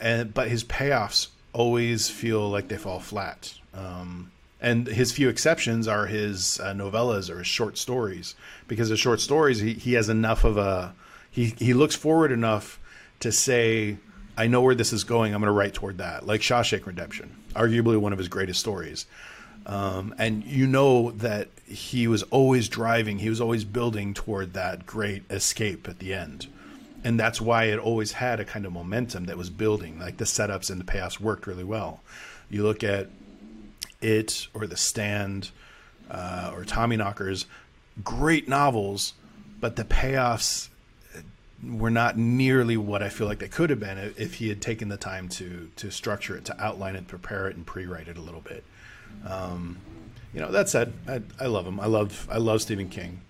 And 0.00 0.32
but 0.32 0.48
his 0.48 0.64
payoffs 0.64 1.28
always 1.52 2.08
feel 2.08 2.48
like 2.48 2.68
they 2.68 2.78
fall 2.78 2.98
flat. 2.98 3.52
Um, 3.74 4.30
and 4.58 4.86
his 4.86 5.12
few 5.12 5.28
exceptions 5.28 5.86
are 5.86 6.06
his 6.06 6.58
uh, 6.60 6.72
novellas 6.72 7.28
or 7.28 7.38
his 7.38 7.46
short 7.46 7.76
stories. 7.76 8.34
Because 8.68 8.88
his 8.88 9.00
short 9.00 9.20
stories 9.20 9.58
he, 9.58 9.74
he 9.74 9.92
has 9.92 10.08
enough 10.08 10.44
of 10.44 10.56
a 10.56 10.94
he, 11.34 11.54
he 11.58 11.74
looks 11.74 11.94
forward 11.96 12.32
enough 12.32 12.78
to 13.20 13.30
say 13.30 13.96
i 14.36 14.46
know 14.46 14.62
where 14.62 14.74
this 14.74 14.92
is 14.92 15.04
going 15.04 15.34
i'm 15.34 15.40
going 15.40 15.52
to 15.52 15.52
write 15.52 15.74
toward 15.74 15.98
that 15.98 16.26
like 16.26 16.40
shawshank 16.40 16.86
redemption 16.86 17.34
arguably 17.54 17.98
one 17.98 18.12
of 18.12 18.18
his 18.18 18.28
greatest 18.28 18.60
stories 18.60 19.06
Um, 19.66 20.14
and 20.18 20.44
you 20.44 20.66
know 20.66 21.12
that 21.12 21.48
he 21.64 22.06
was 22.06 22.22
always 22.24 22.68
driving, 22.68 23.18
he 23.18 23.30
was 23.30 23.40
always 23.40 23.64
building 23.64 24.12
toward 24.12 24.52
that 24.52 24.84
great 24.84 25.22
escape 25.30 25.88
at 25.88 25.98
the 26.00 26.12
end. 26.12 26.48
And 27.02 27.18
that's 27.18 27.40
why 27.40 27.64
it 27.64 27.78
always 27.78 28.12
had 28.12 28.40
a 28.40 28.44
kind 28.44 28.66
of 28.66 28.72
momentum 28.72 29.24
that 29.24 29.38
was 29.38 29.48
building. 29.50 29.98
Like 29.98 30.18
the 30.18 30.26
setups 30.26 30.70
and 30.70 30.78
the 30.78 30.84
payoffs 30.84 31.18
worked 31.18 31.46
really 31.46 31.64
well. 31.64 32.02
You 32.50 32.62
look 32.62 32.84
at 32.84 33.08
it 34.02 34.48
or 34.52 34.66
The 34.66 34.76
Stand 34.76 35.50
uh, 36.10 36.50
or 36.54 36.64
Tommyknockers, 36.64 37.46
great 38.02 38.48
novels, 38.48 39.14
but 39.60 39.76
the 39.76 39.84
payoffs 39.84 40.68
were 41.66 41.90
not 41.90 42.16
nearly 42.16 42.76
what 42.76 43.02
I 43.02 43.08
feel 43.08 43.26
like 43.26 43.38
they 43.38 43.48
could 43.48 43.70
have 43.70 43.80
been 43.80 44.14
if 44.16 44.34
he 44.34 44.48
had 44.48 44.60
taken 44.60 44.88
the 44.88 44.96
time 44.96 45.28
to 45.30 45.70
to 45.76 45.90
structure 45.90 46.36
it, 46.36 46.44
to 46.46 46.62
outline 46.62 46.96
it, 46.96 47.06
prepare 47.06 47.48
it, 47.48 47.56
and 47.56 47.66
pre-write 47.66 48.08
it 48.08 48.16
a 48.16 48.20
little 48.20 48.40
bit. 48.40 48.64
Um, 49.26 49.78
you 50.32 50.40
know, 50.40 50.50
that 50.50 50.68
said, 50.68 50.92
I, 51.06 51.22
I, 51.40 51.46
love 51.46 51.66
him. 51.66 51.78
I 51.78 51.86
love 51.86 52.28
I 52.30 52.38
love 52.38 52.60
Stephen 52.60 52.88
King. 52.88 53.20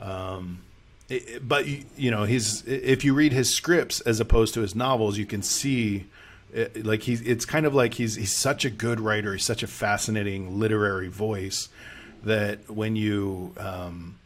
Um, 0.00 0.62
it, 1.08 1.46
but 1.46 1.66
you 1.66 2.10
know, 2.10 2.24
he's 2.24 2.66
if 2.66 3.04
you 3.04 3.14
read 3.14 3.32
his 3.32 3.52
scripts 3.52 4.00
as 4.00 4.20
opposed 4.20 4.54
to 4.54 4.60
his 4.60 4.74
novels, 4.74 5.16
you 5.16 5.26
can 5.26 5.42
see 5.42 6.06
it, 6.52 6.84
like 6.84 7.02
he's 7.02 7.20
it's 7.22 7.44
kind 7.44 7.66
of 7.66 7.74
like 7.74 7.94
he's 7.94 8.16
he's 8.16 8.34
such 8.34 8.64
a 8.64 8.70
good 8.70 9.00
writer. 9.00 9.32
He's 9.32 9.44
such 9.44 9.62
a 9.62 9.66
fascinating 9.66 10.58
literary 10.58 11.08
voice 11.08 11.68
that 12.24 12.70
when 12.70 12.96
you 12.96 13.54
um, 13.56 14.18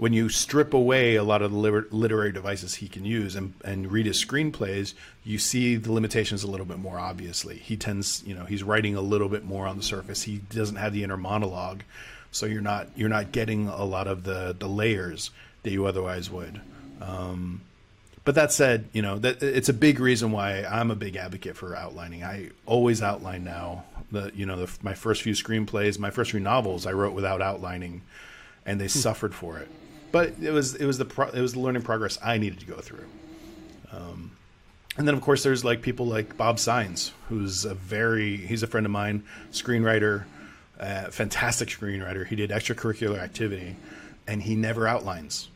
when 0.00 0.14
you 0.14 0.30
strip 0.30 0.72
away 0.72 1.16
a 1.16 1.22
lot 1.22 1.42
of 1.42 1.52
the 1.52 1.58
literary 1.58 2.32
devices 2.32 2.76
he 2.76 2.88
can 2.88 3.04
use 3.04 3.36
and, 3.36 3.52
and 3.62 3.92
read 3.92 4.06
his 4.06 4.24
screenplays, 4.24 4.94
you 5.24 5.38
see 5.38 5.76
the 5.76 5.92
limitations 5.92 6.42
a 6.42 6.50
little 6.50 6.64
bit 6.64 6.78
more 6.78 6.98
obviously. 6.98 7.58
He 7.58 7.76
tends, 7.76 8.22
you 8.24 8.34
know, 8.34 8.46
he's 8.46 8.62
writing 8.62 8.96
a 8.96 9.02
little 9.02 9.28
bit 9.28 9.44
more 9.44 9.66
on 9.66 9.76
the 9.76 9.82
surface. 9.82 10.22
He 10.22 10.38
doesn't 10.38 10.76
have 10.76 10.94
the 10.94 11.04
inner 11.04 11.18
monologue, 11.18 11.82
so 12.32 12.46
you're 12.46 12.62
not 12.62 12.88
you're 12.96 13.10
not 13.10 13.30
getting 13.30 13.68
a 13.68 13.84
lot 13.84 14.06
of 14.06 14.24
the 14.24 14.56
the 14.58 14.66
layers 14.66 15.32
that 15.64 15.70
you 15.70 15.84
otherwise 15.84 16.30
would. 16.30 16.62
Um, 17.02 17.60
but 18.24 18.34
that 18.36 18.52
said, 18.52 18.88
you 18.94 19.02
know 19.02 19.18
that 19.18 19.42
it's 19.42 19.68
a 19.68 19.74
big 19.74 20.00
reason 20.00 20.32
why 20.32 20.64
I'm 20.64 20.90
a 20.90 20.96
big 20.96 21.16
advocate 21.16 21.58
for 21.58 21.76
outlining. 21.76 22.24
I 22.24 22.52
always 22.64 23.02
outline 23.02 23.44
now. 23.44 23.84
The 24.10 24.32
you 24.34 24.46
know 24.46 24.64
the, 24.64 24.78
my 24.80 24.94
first 24.94 25.20
few 25.20 25.34
screenplays, 25.34 25.98
my 25.98 26.10
first 26.10 26.30
few 26.30 26.40
novels, 26.40 26.86
I 26.86 26.92
wrote 26.92 27.12
without 27.12 27.42
outlining, 27.42 28.00
and 28.64 28.80
they 28.80 28.88
suffered 28.88 29.34
for 29.34 29.58
it 29.58 29.68
but 30.12 30.34
it 30.40 30.50
was 30.50 30.74
it 30.74 30.86
was 30.86 30.98
the 30.98 31.04
pro- 31.04 31.30
it 31.30 31.40
was 31.40 31.52
the 31.52 31.60
learning 31.60 31.82
progress 31.82 32.18
I 32.22 32.38
needed 32.38 32.60
to 32.60 32.66
go 32.66 32.76
through. 32.76 33.04
Um, 33.92 34.32
and 34.96 35.06
then 35.06 35.14
of 35.14 35.20
course 35.20 35.42
there's 35.42 35.64
like 35.64 35.82
people 35.82 36.06
like 36.06 36.36
Bob 36.36 36.56
Saenz, 36.56 37.12
who's 37.28 37.64
a 37.64 37.74
very 37.74 38.36
he's 38.36 38.62
a 38.62 38.66
friend 38.66 38.86
of 38.86 38.92
mine, 38.92 39.24
screenwriter, 39.52 40.24
uh, 40.78 41.04
fantastic 41.10 41.68
screenwriter. 41.68 42.26
He 42.26 42.36
did 42.36 42.50
extracurricular 42.50 43.18
activity, 43.18 43.76
and 44.26 44.42
he 44.42 44.56
never 44.56 44.86
outlines. 44.86 45.48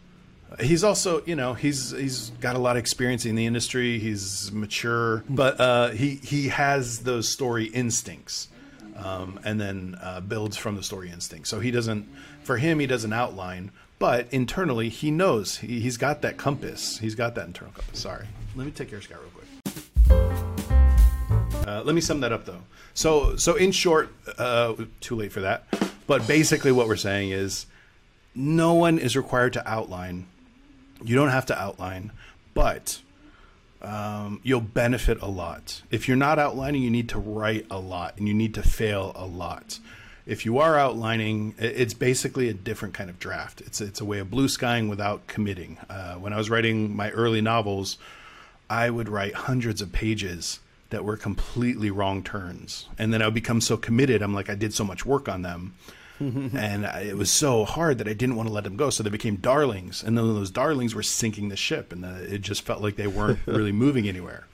He's 0.60 0.84
also, 0.84 1.22
you 1.24 1.34
know, 1.34 1.54
he's 1.54 1.90
he's 1.90 2.30
got 2.40 2.54
a 2.54 2.58
lot 2.60 2.76
of 2.76 2.80
experience 2.80 3.26
in 3.26 3.34
the 3.34 3.46
industry. 3.46 3.98
He's 3.98 4.52
mature, 4.52 5.24
but 5.28 5.58
uh, 5.60 5.88
he 5.90 6.16
he 6.16 6.48
has 6.48 7.00
those 7.00 7.28
story 7.28 7.64
instincts, 7.64 8.48
um, 8.96 9.40
and 9.44 9.60
then 9.60 9.96
uh, 10.00 10.20
builds 10.20 10.56
from 10.56 10.76
the 10.76 10.82
story 10.82 11.10
instinct. 11.10 11.48
So 11.48 11.58
he 11.58 11.72
doesn't, 11.72 12.08
for 12.44 12.56
him, 12.56 12.78
he 12.78 12.86
doesn't 12.86 13.12
outline, 13.12 13.72
but 14.04 14.28
internally 14.30 14.90
he 14.90 15.10
knows 15.10 15.56
he, 15.56 15.80
has 15.80 15.96
got 15.96 16.20
that 16.20 16.36
compass. 16.36 16.98
He's 16.98 17.14
got 17.14 17.34
that 17.36 17.46
internal 17.46 17.72
compass. 17.72 18.00
Sorry. 18.00 18.26
Let 18.54 18.66
me 18.66 18.70
take 18.70 18.90
care 18.90 18.98
of 18.98 19.04
Scott 19.04 19.18
real 19.22 19.30
quick. 19.30 19.48
Uh, 21.66 21.82
let 21.86 21.94
me 21.94 22.02
sum 22.02 22.20
that 22.20 22.30
up 22.30 22.44
though. 22.44 22.60
So 22.92 23.36
so 23.36 23.54
in 23.54 23.72
short, 23.72 24.12
uh, 24.36 24.74
too 25.00 25.16
late 25.16 25.32
for 25.32 25.40
that. 25.40 25.64
But 26.06 26.28
basically, 26.28 26.70
what 26.70 26.86
we're 26.86 26.96
saying 26.96 27.30
is, 27.30 27.64
no 28.34 28.74
one 28.74 28.98
is 28.98 29.16
required 29.16 29.54
to 29.54 29.66
outline. 29.66 30.26
You 31.02 31.16
don't 31.16 31.30
have 31.30 31.46
to 31.46 31.58
outline, 31.58 32.12
but 32.52 33.00
um, 33.80 34.38
you'll 34.42 34.60
benefit 34.60 35.22
a 35.22 35.28
lot. 35.28 35.80
If 35.90 36.08
you're 36.08 36.18
not 36.18 36.38
outlining, 36.38 36.82
you 36.82 36.90
need 36.90 37.08
to 37.08 37.18
write 37.18 37.64
a 37.70 37.78
lot, 37.78 38.18
and 38.18 38.28
you 38.28 38.34
need 38.34 38.52
to 38.56 38.62
fail 38.62 39.12
a 39.14 39.24
lot 39.24 39.78
if 40.26 40.46
you 40.46 40.58
are 40.58 40.78
outlining, 40.78 41.54
it's 41.58 41.94
basically 41.94 42.48
a 42.48 42.54
different 42.54 42.94
kind 42.94 43.10
of 43.10 43.18
draft. 43.18 43.60
It's 43.60 43.80
it's 43.80 44.00
a 44.00 44.04
way 44.04 44.18
of 44.18 44.30
blue 44.30 44.48
skying 44.48 44.88
without 44.88 45.26
committing. 45.26 45.78
Uh, 45.88 46.14
when 46.14 46.32
I 46.32 46.36
was 46.36 46.48
writing 46.48 46.96
my 46.96 47.10
early 47.10 47.40
novels, 47.40 47.98
I 48.70 48.88
would 48.90 49.08
write 49.08 49.34
hundreds 49.34 49.82
of 49.82 49.92
pages 49.92 50.60
that 50.90 51.04
were 51.04 51.16
completely 51.16 51.90
wrong 51.90 52.22
turns, 52.22 52.88
and 52.98 53.12
then 53.12 53.20
I 53.20 53.26
would 53.26 53.34
become 53.34 53.60
so 53.60 53.76
committed. 53.76 54.22
I'm 54.22 54.34
like, 54.34 54.48
I 54.48 54.54
did 54.54 54.72
so 54.72 54.84
much 54.84 55.04
work 55.04 55.28
on 55.28 55.42
them. 55.42 55.74
and 56.20 56.84
it 56.84 57.16
was 57.16 57.28
so 57.28 57.64
hard 57.64 57.98
that 57.98 58.06
I 58.06 58.12
didn't 58.12 58.36
want 58.36 58.48
to 58.48 58.52
let 58.52 58.62
them 58.62 58.76
go. 58.76 58.88
So 58.88 59.02
they 59.02 59.10
became 59.10 59.36
darlings, 59.36 60.02
and 60.02 60.16
then 60.16 60.32
those 60.32 60.50
darlings 60.50 60.94
were 60.94 61.02
sinking 61.02 61.48
the 61.48 61.56
ship, 61.56 61.92
and 61.92 62.04
the, 62.04 62.34
it 62.34 62.40
just 62.40 62.62
felt 62.62 62.80
like 62.80 62.94
they 62.96 63.08
weren't 63.08 63.40
really 63.46 63.72
moving 63.72 64.08
anywhere. 64.08 64.46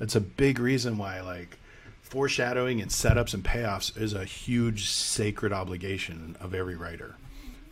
That's 0.00 0.16
a 0.16 0.20
big 0.20 0.58
reason 0.58 0.98
why, 0.98 1.20
like, 1.20 1.58
foreshadowing 2.08 2.80
and 2.80 2.90
setups 2.90 3.34
and 3.34 3.44
payoffs 3.44 4.00
is 4.00 4.12
a 4.12 4.24
huge 4.24 4.88
sacred 4.88 5.52
obligation 5.52 6.36
of 6.40 6.54
every 6.54 6.76
writer. 6.76 7.16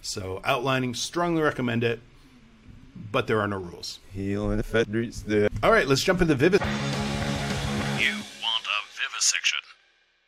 So 0.03 0.41
outlining, 0.45 0.95
strongly 0.95 1.41
recommend 1.41 1.85
it, 1.85 2.01
but 3.13 3.29
there 3.29 3.41
are 3.41 3.47
no 3.47 3.59
rules. 3.59 4.01
Healing 4.13 4.57
the 4.57 4.65
Federics 4.65 5.25
there. 5.25 5.49
All 5.63 5.71
right, 5.71 5.87
let's 5.87 6.03
jump 6.03 6.21
into 6.21 6.35
Vivid. 6.35 6.61
You 6.61 8.13
want 8.43 8.65
a 8.67 8.81
vivisection? 9.01 9.59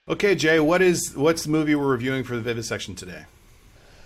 Okay, 0.08 0.36
Jay, 0.36 0.60
what 0.60 0.82
is 0.82 1.16
what's 1.16 1.42
the 1.42 1.50
movie 1.50 1.74
we're 1.74 1.88
reviewing 1.88 2.22
for 2.22 2.36
the 2.36 2.42
vivisection 2.42 2.94
today? 2.94 3.24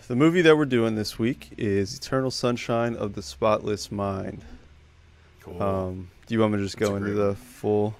The 0.08 0.16
movie 0.16 0.40
that 0.42 0.56
we're 0.56 0.64
doing 0.64 0.96
this 0.96 1.18
week 1.18 1.50
is 1.58 1.96
Eternal 1.96 2.30
Sunshine 2.30 2.96
of 2.96 3.14
the 3.14 3.22
Spotless 3.22 3.92
Mind. 3.92 4.42
Cool. 5.42 5.62
Um, 5.62 6.10
do 6.26 6.34
you 6.34 6.40
want 6.40 6.54
me 6.54 6.58
to 6.58 6.64
just 6.64 6.78
That's 6.78 6.90
go 6.90 6.96
into 6.96 7.12
the 7.12 7.34
full? 7.34 7.94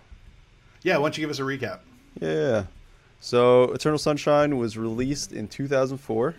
Yeah, 0.82 0.96
why 0.96 1.04
don't 1.04 1.18
you 1.18 1.22
give 1.22 1.30
us 1.30 1.38
a 1.38 1.42
recap? 1.42 1.80
Yeah. 2.20 2.66
So 3.20 3.72
Eternal 3.72 3.98
Sunshine 3.98 4.58
was 4.58 4.76
released 4.76 5.32
in 5.32 5.48
2004 5.48 6.34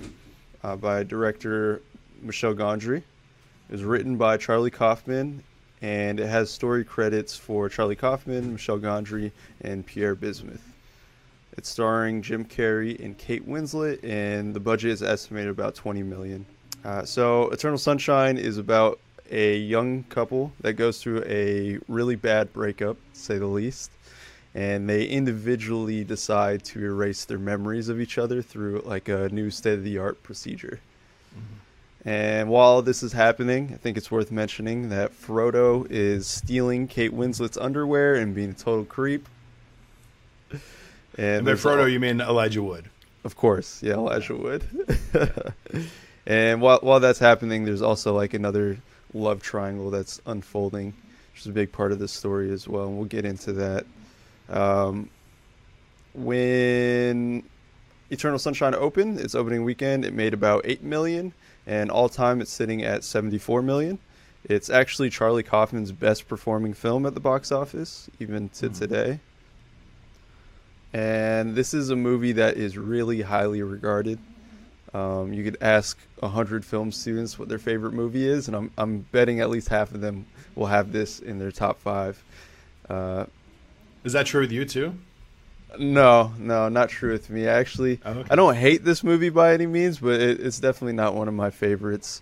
uh, 0.64 0.76
by 0.76 1.04
director 1.04 1.82
Michel 2.22 2.54
Gondry. 2.54 2.98
It 2.98 3.72
was 3.72 3.84
written 3.84 4.16
by 4.16 4.38
Charlie 4.38 4.70
Kaufman, 4.70 5.44
and 5.82 6.20
it 6.20 6.28
has 6.28 6.52
story 6.52 6.84
credits 6.84 7.36
for 7.36 7.68
Charlie 7.68 7.96
Kaufman, 7.96 8.54
Michel 8.54 8.80
Gondry, 8.80 9.32
and 9.62 9.86
Pierre 9.86 10.14
Bismuth. 10.14 10.62
It's 11.58 11.70
starring 11.70 12.22
Jim 12.22 12.46
Carrey 12.46 13.04
and 13.04 13.18
Kate 13.18 13.48
Winslet, 13.48 14.04
and 14.04 14.54
the 14.54 14.60
budget 14.60 14.92
is 14.92 15.02
estimated 15.02 15.50
about 15.50 15.74
20 15.74 16.04
million. 16.04 16.46
Uh, 16.86 17.04
so 17.06 17.50
Eternal 17.50 17.78
Sunshine 17.78 18.38
is 18.38 18.58
about 18.58 19.00
a 19.32 19.58
young 19.58 20.04
couple 20.04 20.52
that 20.62 20.74
goes 20.74 21.02
through 21.02 21.24
a 21.26 21.80
really 21.88 22.16
bad 22.16 22.54
breakup, 22.54 22.98
to 23.14 23.20
say 23.20 23.38
the 23.38 23.48
least 23.48 23.92
and 24.54 24.90
they 24.90 25.06
individually 25.06 26.04
decide 26.04 26.64
to 26.66 26.84
erase 26.84 27.26
their 27.26 27.40
memories 27.40 27.88
of 27.90 28.02
each 28.02 28.18
other 28.18 28.42
through 28.42 28.82
like 28.86 29.08
a 29.08 29.30
new 29.30 29.50
state 29.50 29.76
of 29.76 29.84
the 29.84 29.98
art 29.98 30.22
procedure. 30.24 30.80
Mm-hmm. 31.34 32.10
And 32.10 32.50
while 32.50 32.82
this 32.82 33.02
is 33.04 33.14
happening, 33.14 33.72
I 33.74 33.78
think 33.78 33.98
it's 33.98 34.12
worth 34.12 34.32
mentioning 34.32 34.90
that 34.90 35.14
Frodo 35.14 35.88
is 35.90 36.28
stealing 36.28 36.88
Kate 36.88 37.14
Winslet's 37.14 37.58
underwear 37.58 38.16
and 38.16 38.36
being 38.36 38.50
a 38.50 38.54
total 38.54 38.84
creep. 38.84 39.28
And, 40.52 40.60
and 41.18 41.46
by 41.46 41.54
Frodo, 41.54 41.82
all... 41.82 41.88
you 41.88 42.00
mean 42.00 42.20
Elijah 42.20 42.64
Wood? 42.64 42.90
Of 43.24 43.36
course, 43.36 43.82
yeah, 43.84 43.94
Elijah 43.94 44.36
Wood. 44.36 44.66
and 46.26 46.62
while 46.62 46.80
while 46.82 47.00
that's 47.00 47.20
happening, 47.20 47.66
there's 47.66 47.82
also 47.82 48.16
like 48.16 48.34
another 48.34 48.78
love 49.14 49.42
triangle 49.42 49.92
that's 49.92 50.20
unfolding, 50.26 50.94
which 51.34 51.42
is 51.42 51.48
a 51.48 51.52
big 51.52 51.72
part 51.72 51.92
of 51.92 52.00
this 52.00 52.12
story 52.12 52.52
as 52.52 52.68
well. 52.68 52.88
And 52.88 52.98
we'll 52.98 53.06
get 53.06 53.26
into 53.26 53.54
that 53.54 53.86
um, 54.52 55.10
when 56.14 57.44
Eternal 58.10 58.38
Sunshine 58.38 58.76
opened, 58.76 59.20
its 59.20 59.34
opening 59.34 59.64
weekend, 59.64 60.06
it 60.06 60.14
made 60.14 60.34
about 60.34 60.62
eight 60.66 60.84
million, 60.84 61.34
and 61.66 61.90
all 61.90 62.10
time 62.10 62.42
it's 62.42 62.52
sitting 62.52 62.84
at 62.84 63.04
seventy-four 63.04 63.62
million. 63.62 63.98
It's 64.44 64.70
actually 64.70 65.10
Charlie 65.10 65.44
Kaufman's 65.44 65.92
best 65.92 66.28
performing 66.28 66.74
film 66.74 67.06
at 67.06 67.14
the 67.14 67.20
box 67.20 67.52
office, 67.52 68.10
even 68.20 68.50
to 68.50 68.66
mm-hmm. 68.66 68.74
today. 68.74 69.20
And 70.94 71.56
this 71.56 71.74
is 71.74 71.90
a 71.90 71.96
movie 71.96 72.34
that 72.34 72.58
is 72.58 72.78
really 72.78 73.22
highly 73.22 73.64
regarded. 73.64 74.20
Um, 74.94 75.32
you 75.32 75.44
could 75.44 75.58
ask 75.62 75.98
hundred 76.22 76.66
film 76.66 76.92
students 76.92 77.40
what 77.40 77.48
their 77.48 77.60
favorite 77.60 77.94
movie 77.94 78.28
is, 78.28 78.48
and 78.48 78.58
I'm 78.58 78.72
I'm 78.78 79.00
betting 79.14 79.40
at 79.40 79.50
least 79.50 79.70
half 79.70 79.94
of 79.94 80.02
them 80.02 80.26
will 80.56 80.66
have 80.68 80.92
this 80.92 81.20
in 81.20 81.40
their 81.40 81.52
top 81.52 81.80
five. 81.80 82.22
Uh, 82.90 83.28
is 84.04 84.14
that 84.14 84.26
true 84.26 84.42
with 84.42 84.52
you 84.52 84.66
too? 84.66 84.96
No, 85.80 86.34
no, 86.38 86.68
not 86.70 86.90
true 86.90 87.14
with 87.14 87.30
me. 87.30 87.48
Actually, 87.48 88.00
oh, 88.06 88.12
okay. 88.12 88.28
I 88.30 88.36
don't 88.36 88.56
hate 88.56 88.84
this 88.84 89.04
movie 89.04 89.30
by 89.30 89.54
any 89.54 89.66
means, 89.66 90.00
but 90.00 90.20
it, 90.20 90.40
it's 90.42 90.60
definitely 90.60 90.94
not 90.94 91.16
one 91.16 91.28
of 91.28 91.34
my 91.34 91.50
favorites. 91.50 92.22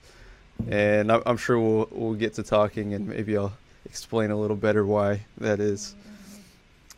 And 0.69 1.11
I'm, 1.11 1.23
I'm 1.25 1.37
sure 1.37 1.59
we'll 1.59 1.87
we'll 1.91 2.13
get 2.13 2.35
to 2.35 2.43
talking, 2.43 2.93
and 2.93 3.07
maybe 3.07 3.37
I'll 3.37 3.53
explain 3.85 4.29
a 4.29 4.35
little 4.37 4.57
better 4.57 4.85
why 4.85 5.21
that 5.39 5.59
is. 5.59 5.95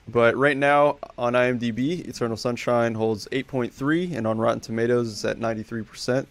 But 0.07 0.35
right 0.35 0.57
now 0.57 0.97
on 1.17 1.33
IMDb, 1.33 2.05
Eternal 2.07 2.35
Sunshine 2.35 2.95
holds 2.95 3.27
8.3, 3.31 4.15
and 4.15 4.27
on 4.27 4.37
Rotten 4.37 4.59
Tomatoes, 4.59 5.11
it's 5.11 5.23
at 5.23 5.39
93%. 5.39 6.25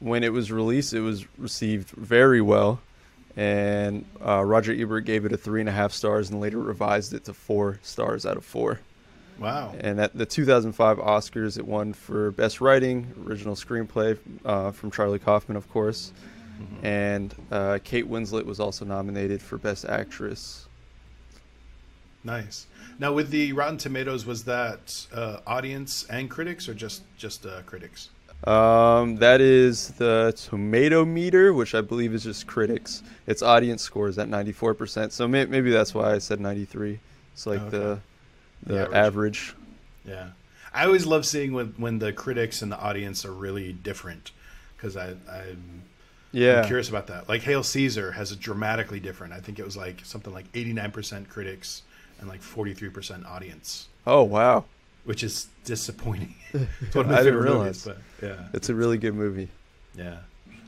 When 0.00 0.22
it 0.22 0.32
was 0.32 0.52
released, 0.52 0.92
it 0.92 1.00
was 1.00 1.24
received 1.38 1.90
very 1.90 2.42
well, 2.42 2.80
and 3.36 4.04
uh, 4.24 4.42
Roger 4.44 4.72
Ebert 4.72 5.04
gave 5.04 5.24
it 5.24 5.32
a 5.32 5.36
three 5.36 5.60
and 5.60 5.68
a 5.68 5.72
half 5.72 5.92
stars, 5.92 6.30
and 6.30 6.40
later 6.40 6.58
revised 6.58 7.12
it 7.12 7.24
to 7.24 7.34
four 7.34 7.78
stars 7.82 8.24
out 8.24 8.36
of 8.36 8.44
four. 8.44 8.80
Wow. 9.38 9.74
And 9.78 10.00
at 10.00 10.16
the 10.16 10.24
2005 10.24 10.98
Oscars, 10.98 11.58
it 11.58 11.66
won 11.66 11.92
for 11.92 12.30
Best 12.30 12.60
Writing, 12.60 13.12
Original 13.26 13.54
Screenplay 13.54 14.18
uh, 14.44 14.70
from 14.70 14.90
Charlie 14.90 15.18
Kaufman, 15.18 15.56
of 15.56 15.70
course. 15.70 16.12
Mm-hmm. 16.58 16.86
And 16.86 17.34
uh, 17.50 17.78
Kate 17.84 18.08
Winslet 18.08 18.46
was 18.46 18.60
also 18.60 18.86
nominated 18.86 19.42
for 19.42 19.58
Best 19.58 19.84
Actress. 19.84 20.66
Nice. 22.24 22.66
Now, 22.98 23.12
with 23.12 23.30
the 23.30 23.52
Rotten 23.52 23.76
Tomatoes, 23.76 24.24
was 24.24 24.44
that 24.44 25.06
uh, 25.12 25.40
audience 25.46 26.06
and 26.08 26.30
critics, 26.30 26.68
or 26.68 26.74
just 26.74 27.02
just 27.18 27.44
uh, 27.44 27.60
critics? 27.66 28.08
Um, 28.46 29.16
that 29.16 29.40
is 29.40 29.88
the 29.90 30.32
tomato 30.36 31.04
meter, 31.04 31.52
which 31.52 31.74
I 31.74 31.80
believe 31.80 32.14
is 32.14 32.22
just 32.22 32.46
critics. 32.46 33.02
Its 33.26 33.42
audience 33.42 33.82
scores 33.82 34.18
at 34.18 34.28
94%. 34.28 35.10
So 35.10 35.26
may- 35.26 35.46
maybe 35.46 35.70
that's 35.70 35.94
why 35.94 36.12
I 36.12 36.18
said 36.18 36.40
93. 36.40 37.00
It's 37.32 37.46
like 37.46 37.60
okay. 37.60 37.70
the 37.70 38.00
the, 38.62 38.74
the 38.74 38.80
average. 38.80 38.94
average. 38.94 39.54
Yeah, 40.06 40.28
I 40.72 40.84
always 40.84 41.06
love 41.06 41.26
seeing 41.26 41.52
when 41.52 41.74
when 41.76 41.98
the 41.98 42.12
critics 42.12 42.62
and 42.62 42.70
the 42.70 42.78
audience 42.78 43.24
are 43.24 43.32
really 43.32 43.72
different 43.72 44.32
because 44.76 44.96
I 44.96 45.14
I'm, 45.30 45.82
yeah 46.32 46.60
I'm 46.60 46.66
curious 46.66 46.88
about 46.88 47.08
that. 47.08 47.28
Like 47.28 47.42
Hail 47.42 47.62
Caesar 47.62 48.12
has 48.12 48.32
a 48.32 48.36
dramatically 48.36 49.00
different. 49.00 49.32
I 49.32 49.40
think 49.40 49.58
it 49.58 49.64
was 49.64 49.76
like 49.76 50.04
something 50.04 50.32
like 50.32 50.50
89% 50.52 51.28
critics 51.28 51.82
and 52.18 52.28
like 52.28 52.40
43% 52.40 53.26
audience. 53.28 53.88
Oh 54.06 54.22
wow, 54.22 54.64
which 55.06 55.22
is 55.22 55.46
disappointing. 55.64 56.34
it's 56.52 56.94
one 56.94 57.06
of 57.06 57.12
my 57.12 57.18
I 57.18 57.22
didn't 57.22 57.40
realize. 57.40 57.86
Movies, 57.86 58.02
but 58.20 58.28
yeah, 58.28 58.48
it's 58.52 58.68
a 58.68 58.74
really 58.74 58.98
good 58.98 59.14
movie. 59.14 59.48
Yeah, 59.96 60.18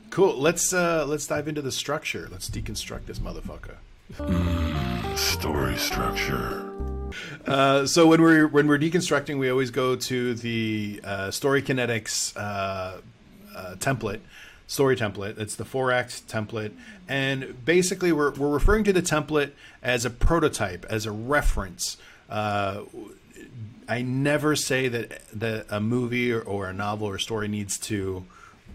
cool. 0.09 0.35
Let's 0.37 0.73
uh 0.73 1.05
let's 1.07 1.27
dive 1.27 1.47
into 1.47 1.61
the 1.61 1.71
structure. 1.71 2.27
Let's 2.31 2.49
deconstruct 2.49 3.05
this 3.05 3.19
motherfucker. 3.19 3.75
Mm, 4.17 5.17
story 5.17 5.77
structure. 5.77 6.65
Uh, 7.45 7.85
so 7.85 8.07
when 8.07 8.21
we're 8.21 8.47
when 8.47 8.67
we're 8.67 8.79
deconstructing, 8.79 9.39
we 9.39 9.49
always 9.49 9.71
go 9.71 9.95
to 9.95 10.33
the 10.33 11.01
uh, 11.03 11.31
story 11.31 11.61
kinetics 11.61 12.35
uh, 12.35 13.01
uh 13.55 13.75
template, 13.75 14.19
story 14.67 14.95
template. 14.95 15.37
It's 15.37 15.55
the 15.55 15.65
four 15.65 15.91
act 15.91 16.27
template, 16.27 16.71
and 17.07 17.63
basically 17.65 18.11
we're 18.11 18.31
we're 18.31 18.49
referring 18.49 18.83
to 18.85 18.93
the 18.93 19.01
template 19.01 19.51
as 19.83 20.05
a 20.05 20.09
prototype, 20.09 20.85
as 20.89 21.05
a 21.05 21.11
reference. 21.11 21.97
I 23.89 24.03
never 24.03 24.55
say 24.55 24.87
that 24.87 25.23
that 25.33 25.65
a 25.69 25.79
movie 25.79 26.31
or, 26.31 26.41
or 26.41 26.67
a 26.67 26.73
novel 26.73 27.07
or 27.07 27.17
story 27.17 27.47
needs 27.47 27.79
to 27.79 28.23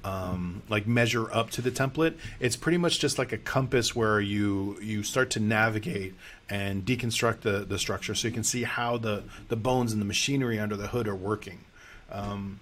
um, 0.05 0.63
like 0.69 0.87
measure 0.87 1.33
up 1.33 1.51
to 1.51 1.63
the 1.63 1.71
template. 1.71 2.15
It's 2.41 2.57
pretty 2.57 2.79
much 2.79 2.99
just 2.99 3.17
like 3.17 3.33
a 3.33 3.39
compass 3.39 3.95
where 3.95 4.21
you 4.21 4.77
you 4.83 5.05
start 5.05 5.31
to 5.31 5.41
navigate 5.41 6.15
and 6.51 6.85
deconstruct 6.85 7.41
the, 7.41 7.61
the 7.61 7.79
structure 7.79 8.15
so 8.15 8.29
you 8.29 8.35
can 8.35 8.45
see 8.45 8.65
how 8.65 8.99
the, 8.99 9.23
the 9.49 9.57
bones 9.57 9.93
and 9.93 10.01
the 10.01 10.07
machinery 10.07 10.59
under 10.59 10.77
the 10.77 10.89
hood 10.89 11.09
are 11.09 11.15
working. 11.15 11.61
Um, 12.11 12.61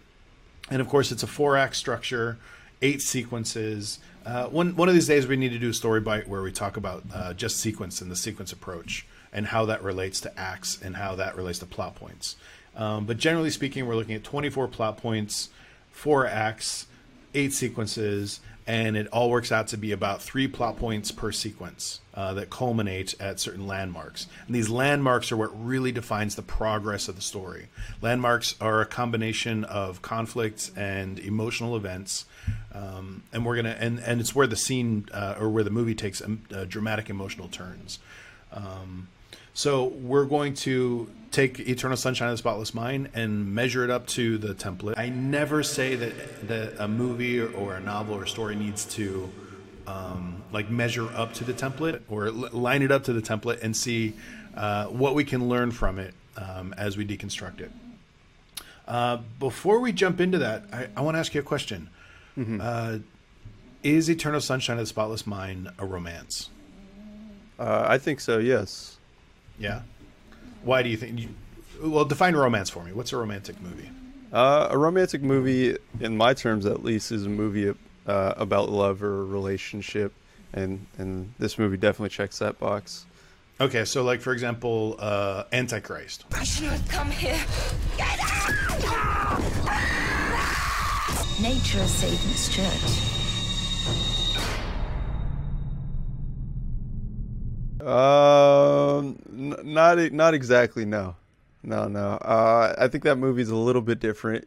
and 0.71 0.81
of 0.81 0.89
course, 0.89 1.11
it's 1.11 1.23
a 1.23 1.27
four 1.27 1.57
act 1.57 1.75
structure, 1.75 2.39
eight 2.81 3.03
sequences. 3.03 3.99
Uh, 4.25 4.47
one, 4.47 4.77
one 4.77 4.89
of 4.89 4.95
these 4.95 5.09
days, 5.09 5.27
we 5.27 5.37
need 5.37 5.51
to 5.51 5.59
do 5.59 5.71
a 5.71 5.75
story 5.75 6.01
bite 6.01 6.29
where 6.29 6.43
we 6.43 6.53
talk 6.53 6.77
about 6.77 7.03
uh, 7.13 7.35
just 7.35 7.57
sequence 7.57 8.01
and 8.01 8.11
the 8.11 8.17
sequence 8.17 8.53
approach 8.53 9.05
and 9.33 9.47
how 9.47 9.65
that 9.67 9.83
relates 9.83 10.21
to 10.21 10.39
acts 10.39 10.81
and 10.83 10.97
how 10.97 11.15
that 11.17 11.37
relates 11.37 11.59
to 11.61 11.67
plot 11.67 11.95
points. 11.95 12.37
Um, 12.77 13.05
but 13.05 13.19
generally 13.19 13.51
speaking, 13.51 13.87
we're 13.87 13.97
looking 13.97 14.15
at 14.15 14.25
24 14.25 14.69
plot 14.69 14.97
points, 14.97 15.51
four 15.91 16.27
acts, 16.27 16.87
eight 17.35 17.53
sequences, 17.53 18.41
and 18.67 18.97
it 18.97 19.09
all 19.09 19.31
works 19.31 19.51
out 19.51 19.67
to 19.69 19.77
be 19.77 19.91
about 19.91 20.23
three 20.23 20.47
plot 20.47 20.77
points 20.79 21.11
per 21.11 21.33
sequence 21.33 22.01
uh, 22.15 22.33
that 22.35 22.49
culminate 22.49 23.15
at 23.21 23.41
certain 23.41 23.67
landmarks. 23.67 24.29
And 24.47 24.55
these 24.55 24.69
landmarks 24.69 25.33
are 25.33 25.37
what 25.37 25.51
really 25.53 25.91
defines 25.91 26.37
the 26.37 26.43
progress 26.43 27.09
of 27.09 27.17
the 27.17 27.23
story. 27.23 27.67
Landmarks 28.01 28.55
are 28.61 28.81
a 28.81 28.87
combination 28.87 29.65
of 29.65 30.01
conflicts 30.01 30.71
and 30.77 31.19
emotional 31.19 31.77
events, 31.77 32.27
um, 32.73 33.25
and 33.33 33.45
we're 33.45 33.57
gonna 33.57 33.77
and 33.79 33.99
and 34.01 34.21
it's 34.21 34.35
where 34.35 34.47
the 34.47 34.57
scene 34.57 35.09
uh, 35.13 35.35
or 35.41 35.49
where 35.49 35.65
the 35.65 35.71
movie 35.71 35.95
takes 35.95 36.21
a, 36.21 36.65
dramatic 36.67 37.11
emotional 37.11 37.49
turns. 37.49 37.99
Um, 38.53 39.09
so 39.55 39.85
we're 39.87 40.25
going 40.25 40.55
to 40.55 41.11
take 41.31 41.61
Eternal 41.61 41.97
Sunshine 41.97 42.29
of 42.29 42.35
the 42.35 42.39
Spotless 42.39 42.75
Mind 42.75 43.09
and 43.15 43.55
measure 43.55 43.85
it 43.85 43.91
up 43.91 44.07
to 44.09 44.39
the 44.39 44.55
template. 44.55 44.95
I 44.97 45.09
never 45.09 45.63
say 45.63 45.95
that 45.97 46.49
that 46.49 46.75
a 46.79 46.87
movie 46.89 47.41
or, 47.41 47.51
or 47.53 47.75
a 47.77 47.81
novel 47.81 48.15
or 48.15 48.27
story 48.27 48.55
needs 48.55 48.85
to 48.97 49.31
um, 49.87 50.43
like 50.53 50.71
measure 50.71 51.09
up 51.15 51.35
to 51.35 51.45
the 51.45 51.53
template 51.53 52.03
or 52.09 52.27
l- 52.27 52.49
line 52.53 52.83
it 52.83 52.93
up 52.93 53.05
to 53.05 53.13
the 53.13 53.23
template 53.23 53.63
and 53.63 53.77
see 53.77 54.15
uh, 54.57 54.87
what 54.87 55.15
we 55.15 55.25
can 55.25 55.49
learn 55.49 55.71
from 55.71 55.99
it 55.99 56.15
um, 56.37 56.75
as 56.77 56.97
we 56.97 57.05
deconstruct 57.07 57.61
it. 57.61 57.73
Uh, 58.87 59.19
before 59.39 59.81
we 59.81 59.93
jump 59.93 60.21
into 60.21 60.39
that, 60.39 60.65
I, 60.73 60.89
I 60.97 61.01
want 61.01 61.15
to 61.15 61.19
ask 61.19 61.35
you 61.35 61.41
a 61.41 61.45
question. 61.45 61.89
Mm-hmm. 62.37 62.61
Uh, 62.61 62.99
is 63.83 64.09
Eternal 64.09 64.41
Sunshine 64.41 64.77
of 64.77 64.83
the 64.83 64.87
Spotless 64.87 65.27
Mind 65.27 65.71
a 65.79 65.87
romance? 65.87 66.51
Uh, 67.59 67.85
I 67.89 67.99
think 67.99 68.21
so. 68.21 68.39
Yes. 68.39 68.92
Yeah. 69.63 69.83
Why 70.65 70.83
do 70.83 70.89
you 70.89 70.97
think? 70.97 71.21
You, 71.21 71.29
well, 71.83 72.05
define 72.05 72.35
romance 72.35 72.69
for 72.69 72.83
me. 72.85 72.93
What's 72.93 73.13
a 73.13 73.17
romantic 73.17 73.61
movie? 73.63 73.89
Uh, 74.33 74.67
a 74.71 74.77
romantic 74.77 75.23
movie, 75.23 75.77
in 76.01 76.17
my 76.17 76.35
terms 76.35 76.67
at 76.67 76.83
least, 76.83 77.13
is 77.13 77.27
a 77.27 77.29
movie 77.29 77.73
uh, 78.07 78.35
about 78.37 78.71
love 78.71 79.03
or 79.05 79.21
a 79.21 79.25
relationship, 79.25 80.13
and 80.53 80.85
and 80.99 81.33
this 81.39 81.59
movie 81.59 81.77
definitely 81.77 82.09
checks 82.09 82.41
that 82.41 82.59
box. 82.59 83.07
Okay, 83.61 83.85
so 83.85 84.03
like 84.03 84.21
for 84.21 84.33
example, 84.33 84.97
uh, 84.99 85.45
Antichrist. 85.53 86.25
I 86.35 86.43
should 86.43 86.67
have 86.67 86.89
come 86.89 87.11
here. 87.11 87.41
Get 87.97 88.19
out! 88.21 89.39
Nature 91.41 91.81
of 91.81 91.89
Satan's 91.89 92.49
church. 92.49 94.22
Um, 97.87 99.19
n- 99.29 99.57
not 99.65 99.99
not 100.13 100.35
exactly. 100.35 100.85
No, 100.85 101.17
no, 101.63 101.89
no. 101.89 102.11
Uh, 102.11 102.75
I 102.79 102.89
think 102.89 103.05
that 103.05 103.17
movie's 103.17 103.51
a 103.51 103.57
little 103.57 103.83
bit 103.83 103.99
different 103.99 104.47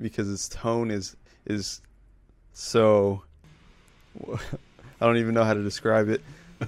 because 0.00 0.30
its 0.32 0.48
tone 0.48 0.90
is 0.90 1.16
is 1.46 1.80
so. 2.52 3.22
I 5.00 5.04
don't 5.04 5.18
even 5.18 5.34
know 5.34 5.44
how 5.44 5.52
to 5.52 5.62
describe 5.62 6.08
it, 6.08 6.22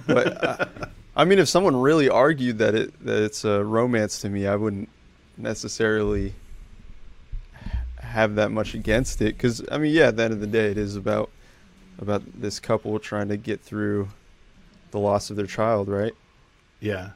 but 0.05 0.43
I, 0.45 0.67
I 1.15 1.25
mean, 1.25 1.39
if 1.39 1.49
someone 1.49 1.75
really 1.75 2.09
argued 2.09 2.59
that 2.59 2.75
it 2.75 3.05
that 3.05 3.23
it's 3.23 3.43
a 3.45 3.63
romance 3.63 4.19
to 4.21 4.29
me, 4.29 4.45
I 4.45 4.55
wouldn't 4.55 4.89
necessarily 5.37 6.33
have 7.97 8.35
that 8.35 8.51
much 8.51 8.73
against 8.73 9.21
it 9.21 9.35
because 9.35 9.63
I 9.71 9.77
mean, 9.77 9.93
yeah, 9.93 10.07
at 10.07 10.17
the 10.17 10.23
end 10.23 10.33
of 10.33 10.41
the 10.41 10.47
day, 10.47 10.69
it 10.71 10.77
is 10.77 10.95
about 10.95 11.29
about 11.97 12.23
this 12.39 12.59
couple 12.59 12.97
trying 12.99 13.29
to 13.29 13.37
get 13.37 13.61
through 13.61 14.09
the 14.91 14.99
loss 14.99 15.29
of 15.29 15.35
their 15.35 15.45
child, 15.45 15.87
right? 15.87 16.13
Yeah. 16.79 17.11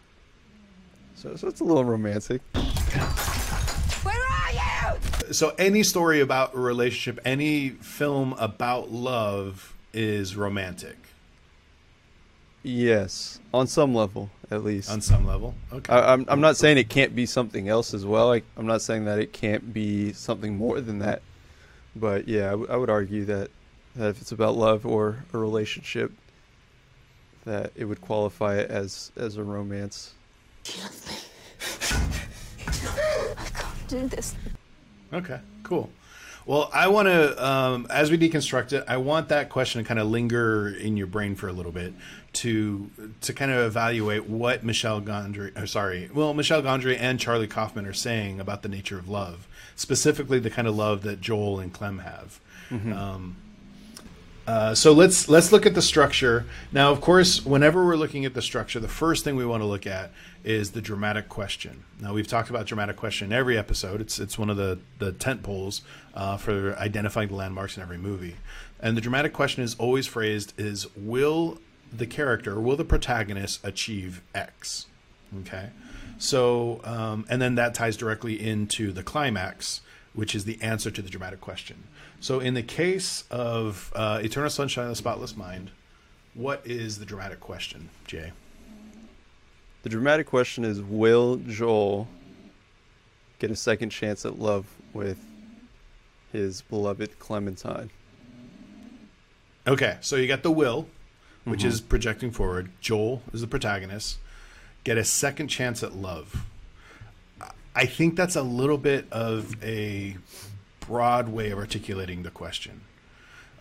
So, 1.16 1.36
so 1.36 1.48
it's 1.48 1.62
a 1.62 1.64
little 1.64 1.86
romantic. 1.86 2.42
Where 2.54 4.16
are 4.16 4.52
you? 4.52 5.34
So 5.34 5.54
any 5.58 5.84
story 5.84 6.20
about 6.20 6.54
a 6.54 6.60
relationship, 6.60 7.22
any 7.26 7.70
film 7.70 8.34
about 8.34 8.92
love 8.92 9.74
is 9.94 10.36
romantic. 10.36 10.98
Yes, 12.66 13.40
on 13.54 13.68
some 13.68 13.94
level, 13.94 14.30
at 14.50 14.64
least. 14.64 14.90
On 14.90 15.02
some 15.02 15.28
level, 15.28 15.54
okay. 15.72 15.92
I, 15.94 16.14
am 16.14 16.22
I'm, 16.22 16.26
I'm 16.30 16.42
not 16.42 16.56
saying 16.56 16.78
it 16.78 16.88
can't 16.88 17.14
be 17.14 17.26
something 17.26 17.68
else 17.68 17.94
as 17.94 18.06
well. 18.06 18.32
I, 18.32 18.42
I'm 18.56 18.66
not 18.66 18.82
saying 18.82 19.04
that 19.06 19.20
it 19.20 19.34
can't 19.34 19.74
be 19.74 20.14
something 20.14 20.56
more 20.56 20.80
than 20.80 21.00
that. 21.00 21.22
But 21.96 22.28
yeah, 22.28 22.48
I, 22.48 22.52
w- 22.52 22.70
I 22.70 22.78
would 22.78 22.90
argue 22.90 23.26
that, 23.26 23.52
that 23.98 24.10
if 24.10 24.22
it's 24.22 24.32
about 24.32 24.56
love 24.56 24.86
or 24.86 25.26
a 25.34 25.38
relationship, 25.38 26.14
that 27.46 27.72
it 27.76 27.86
would 27.86 28.02
qualify 28.02 28.58
it 28.58 28.70
as 28.70 29.12
as 29.16 29.38
a 29.38 29.44
romance. 29.44 30.14
Kill 30.64 30.90
me. 30.90 31.18
I 33.38 33.46
can't 33.54 33.88
do 33.88 34.08
this. 34.08 34.36
Okay, 35.12 35.40
cool. 35.64 35.90
Well, 36.46 36.70
I 36.74 36.90
want 36.90 37.08
to, 37.08 37.46
um, 37.46 37.88
as 37.90 38.12
we 38.12 38.18
deconstruct 38.18 38.74
it, 38.74 38.84
I 38.88 38.98
want 38.98 39.30
that 39.30 39.50
question 39.50 39.82
to 39.82 39.88
kind 39.88 40.00
of 40.00 40.08
linger 40.08 40.68
in 40.68 40.98
your 40.98 41.08
brain 41.08 41.36
for 41.36 41.48
a 41.48 41.54
little 41.54 41.72
bit 41.72 41.94
to 42.34 42.90
to 43.22 43.32
kind 43.32 43.52
of 43.52 43.66
evaluate 43.66 44.28
what 44.28 44.64
Michel 44.64 45.02
Gondry, 45.02 45.58
or 45.62 45.68
sorry, 45.68 46.10
well, 46.14 46.34
Michel 46.34 46.62
Gondry 46.62 46.98
and 47.00 47.20
Charlie 47.20 47.48
Kaufman 47.48 47.86
are 47.86 47.94
saying 47.94 48.40
about 48.40 48.62
the 48.62 48.70
nature 48.70 48.98
of 48.98 49.08
love, 49.08 49.48
specifically 49.76 50.40
the 50.40 50.50
kind 50.50 50.68
of 50.68 50.76
love 50.76 51.04
that 51.04 51.22
Joel 51.22 51.60
and 51.60 51.72
Clem 51.72 52.00
have. 52.00 52.40
Mm-hmm. 52.70 52.92
Um, 52.92 53.36
Uh, 54.46 54.76
so 54.76 54.92
let's 54.92 55.30
let's 55.30 55.52
look 55.52 55.66
at 55.66 55.74
the 55.74 55.82
structure 55.82 56.46
now. 56.72 56.92
Of 56.92 57.00
course, 57.00 57.46
whenever 57.46 57.86
we're 57.86 57.96
looking 57.96 58.26
at 58.26 58.34
the 58.34 58.42
structure, 58.42 58.80
the 58.80 58.90
first 58.90 59.24
thing 59.24 59.36
we 59.36 59.46
want 59.46 59.62
to 59.62 59.68
look 59.68 59.88
at 59.88 60.12
is 60.44 60.72
the 60.72 60.82
dramatic 60.82 61.30
question. 61.30 61.84
Now 62.02 62.14
we've 62.14 62.28
talked 62.28 62.50
about 62.50 62.66
dramatic 62.66 62.98
question 62.98 63.32
in 63.32 63.34
every 63.34 63.58
episode. 63.58 64.02
It's 64.02 64.20
it's 64.20 64.38
one 64.38 64.50
of 64.50 64.58
the 64.58 64.80
the 65.00 65.14
tent 65.14 65.44
poles 65.44 65.82
uh, 66.14 66.36
for 66.38 66.78
identifying 66.78 67.30
the 67.30 67.36
landmarks 67.36 67.78
in 67.78 67.84
every 67.84 67.98
movie. 67.98 68.36
And 68.82 68.98
the 68.98 69.02
dramatic 69.02 69.32
question 69.32 69.64
is 69.64 69.76
always 69.80 70.08
phrased 70.08 70.54
is 70.60 70.94
will 70.96 71.60
the 71.96 72.06
character, 72.06 72.60
will 72.60 72.76
the 72.76 72.84
protagonist 72.84 73.66
achieve 73.66 74.22
X? 74.36 74.88
Okay. 75.42 75.70
So, 76.18 76.82
um, 76.84 77.26
and 77.30 77.42
then 77.42 77.56
that 77.56 77.74
ties 77.74 77.98
directly 77.98 78.40
into 78.40 78.92
the 78.92 79.04
climax, 79.04 79.82
which 80.14 80.36
is 80.36 80.46
the 80.46 80.62
answer 80.62 80.92
to 80.92 81.02
the 81.02 81.10
dramatic 81.10 81.42
question. 81.42 81.84
So, 82.24 82.40
in 82.40 82.54
the 82.54 82.64
case 82.64 83.26
of 83.30 83.92
uh, 83.94 84.22
Eternal 84.24 84.50
Sunshine 84.50 84.86
of 84.86 84.92
the 84.92 84.96
Spotless 84.96 85.36
Mind, 85.36 85.72
what 86.34 86.62
is 86.64 86.98
the 86.98 87.06
dramatic 87.06 87.42
question, 87.42 87.90
Jay? 88.08 88.32
The 89.82 89.90
dramatic 89.90 90.26
question 90.26 90.64
is 90.64 90.82
Will 90.82 91.36
Joel 91.36 92.08
get 93.40 93.52
a 93.52 93.58
second 93.58 93.90
chance 93.90 94.26
at 94.26 94.40
love 94.40 94.68
with 94.94 95.18
his 96.32 96.62
beloved 96.62 97.20
Clementine? 97.20 97.90
Okay, 99.68 99.98
so 100.00 100.16
you 100.16 100.26
got 100.26 100.44
the 100.44 100.52
will, 100.52 100.88
which 101.44 101.60
mm-hmm. 101.60 101.68
is 101.68 101.82
projecting 101.82 102.32
forward. 102.32 102.72
Joel 102.80 103.22
is 103.34 103.42
the 103.42 103.48
protagonist. 103.48 104.18
Get 104.86 104.98
a 104.98 105.04
second 105.04 105.50
chance 105.50 105.84
at 105.84 105.94
love. 105.94 106.46
I 107.76 107.86
think 107.86 108.16
that's 108.16 108.38
a 108.38 108.44
little 108.44 108.78
bit 108.78 109.12
of 109.12 109.62
a 109.62 110.16
broad 110.88 111.30
way 111.30 111.52
of 111.52 111.58
articulating 111.58 112.24
the 112.24 112.32
question. 112.32 112.82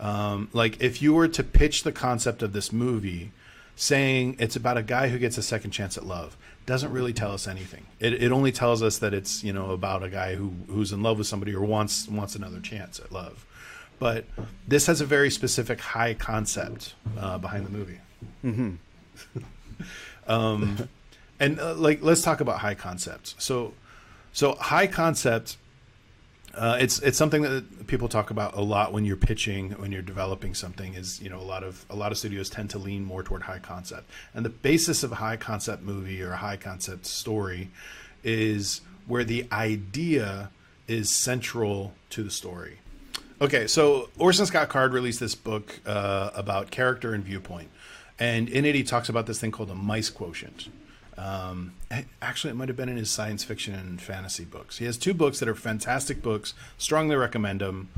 Um, 0.00 0.48
like, 0.52 0.82
if 0.82 1.00
you 1.00 1.14
were 1.14 1.28
to 1.28 1.42
pitch 1.42 1.82
the 1.82 1.92
concept 1.92 2.42
of 2.42 2.52
this 2.52 2.72
movie, 2.72 3.30
saying 3.76 4.36
it's 4.38 4.56
about 4.56 4.76
a 4.76 4.82
guy 4.82 5.08
who 5.08 5.18
gets 5.18 5.38
a 5.38 5.42
second 5.42 5.70
chance 5.70 5.96
at 5.96 6.04
love, 6.04 6.36
doesn't 6.66 6.92
really 6.92 7.12
tell 7.12 7.32
us 7.32 7.46
anything. 7.46 7.86
It, 8.00 8.14
it 8.14 8.32
only 8.32 8.52
tells 8.52 8.82
us 8.82 8.98
that 8.98 9.14
it's 9.14 9.42
you 9.42 9.52
know 9.52 9.70
about 9.70 10.02
a 10.02 10.08
guy 10.08 10.34
who 10.34 10.52
who's 10.68 10.92
in 10.92 11.02
love 11.02 11.18
with 11.18 11.26
somebody 11.26 11.54
or 11.54 11.64
wants 11.64 12.08
wants 12.08 12.34
another 12.34 12.60
chance 12.60 12.98
at 13.00 13.12
love. 13.12 13.46
But 13.98 14.24
this 14.66 14.86
has 14.86 15.00
a 15.00 15.06
very 15.06 15.30
specific 15.30 15.80
high 15.80 16.14
concept 16.14 16.94
uh, 17.16 17.38
behind 17.38 17.64
the 17.66 17.70
movie. 17.70 18.00
Mm-hmm. 18.44 18.74
um, 20.26 20.88
and 21.38 21.60
uh, 21.60 21.74
like, 21.74 22.02
let's 22.02 22.22
talk 22.22 22.40
about 22.40 22.58
high 22.58 22.74
concepts. 22.74 23.34
So, 23.38 23.74
so 24.32 24.54
high 24.54 24.86
concept. 24.86 25.56
Uh, 26.54 26.76
it's 26.78 26.98
it's 27.00 27.16
something 27.16 27.42
that 27.42 27.86
people 27.86 28.08
talk 28.08 28.30
about 28.30 28.54
a 28.54 28.60
lot 28.60 28.92
when 28.92 29.04
you're 29.04 29.16
pitching, 29.16 29.70
when 29.72 29.90
you're 29.90 30.02
developing 30.02 30.54
something. 30.54 30.94
Is 30.94 31.20
you 31.20 31.30
know 31.30 31.38
a 31.38 31.42
lot 31.42 31.64
of 31.64 31.86
a 31.88 31.96
lot 31.96 32.12
of 32.12 32.18
studios 32.18 32.50
tend 32.50 32.70
to 32.70 32.78
lean 32.78 33.04
more 33.04 33.22
toward 33.22 33.42
high 33.42 33.58
concept, 33.58 34.10
and 34.34 34.44
the 34.44 34.50
basis 34.50 35.02
of 35.02 35.12
a 35.12 35.16
high 35.16 35.36
concept 35.36 35.82
movie 35.82 36.22
or 36.22 36.32
a 36.32 36.36
high 36.36 36.58
concept 36.58 37.06
story 37.06 37.70
is 38.22 38.82
where 39.06 39.24
the 39.24 39.46
idea 39.50 40.50
is 40.86 41.14
central 41.14 41.94
to 42.10 42.22
the 42.22 42.30
story. 42.30 42.78
Okay, 43.40 43.66
so 43.66 44.10
Orson 44.18 44.46
Scott 44.46 44.68
Card 44.68 44.92
released 44.92 45.20
this 45.20 45.34
book 45.34 45.80
uh, 45.86 46.30
about 46.34 46.70
character 46.70 47.14
and 47.14 47.24
viewpoint, 47.24 47.70
and 48.18 48.48
in 48.48 48.66
it 48.66 48.74
he 48.74 48.82
talks 48.82 49.08
about 49.08 49.26
this 49.26 49.40
thing 49.40 49.50
called 49.52 49.70
the 49.70 49.74
mice 49.74 50.10
quotient. 50.10 50.68
Um, 51.22 51.74
actually, 52.20 52.50
it 52.50 52.54
might 52.54 52.68
have 52.68 52.76
been 52.76 52.88
in 52.88 52.96
his 52.96 53.10
science 53.10 53.44
fiction 53.44 53.74
and 53.74 54.00
fantasy 54.00 54.44
books. 54.44 54.78
He 54.78 54.86
has 54.86 54.96
two 54.96 55.14
books 55.14 55.38
that 55.38 55.48
are 55.48 55.54
fantastic 55.54 56.20
books. 56.20 56.54
Strongly 56.78 57.14
recommend 57.14 57.60
them. 57.60 57.90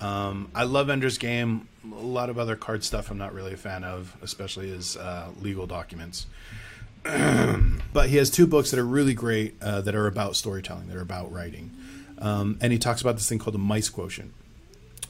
Um, 0.00 0.50
I 0.54 0.64
love 0.64 0.88
Ender's 0.88 1.18
Game. 1.18 1.68
A 1.84 1.94
lot 1.94 2.30
of 2.30 2.38
other 2.38 2.56
card 2.56 2.82
stuff 2.82 3.10
I'm 3.10 3.18
not 3.18 3.34
really 3.34 3.52
a 3.52 3.58
fan 3.58 3.84
of, 3.84 4.16
especially 4.22 4.68
his 4.68 4.96
uh, 4.96 5.28
legal 5.40 5.66
documents. 5.66 6.26
but 7.02 8.08
he 8.08 8.16
has 8.16 8.30
two 8.30 8.46
books 8.46 8.70
that 8.70 8.80
are 8.80 8.86
really 8.86 9.14
great 9.14 9.56
uh, 9.60 9.82
that 9.82 9.94
are 9.94 10.06
about 10.06 10.36
storytelling, 10.36 10.88
that 10.88 10.96
are 10.96 11.02
about 11.02 11.30
writing. 11.30 11.70
Um, 12.18 12.58
and 12.62 12.72
he 12.72 12.78
talks 12.78 13.02
about 13.02 13.16
this 13.16 13.28
thing 13.28 13.38
called 13.38 13.54
the 13.54 13.58
mice 13.58 13.90
quotient. 13.90 14.32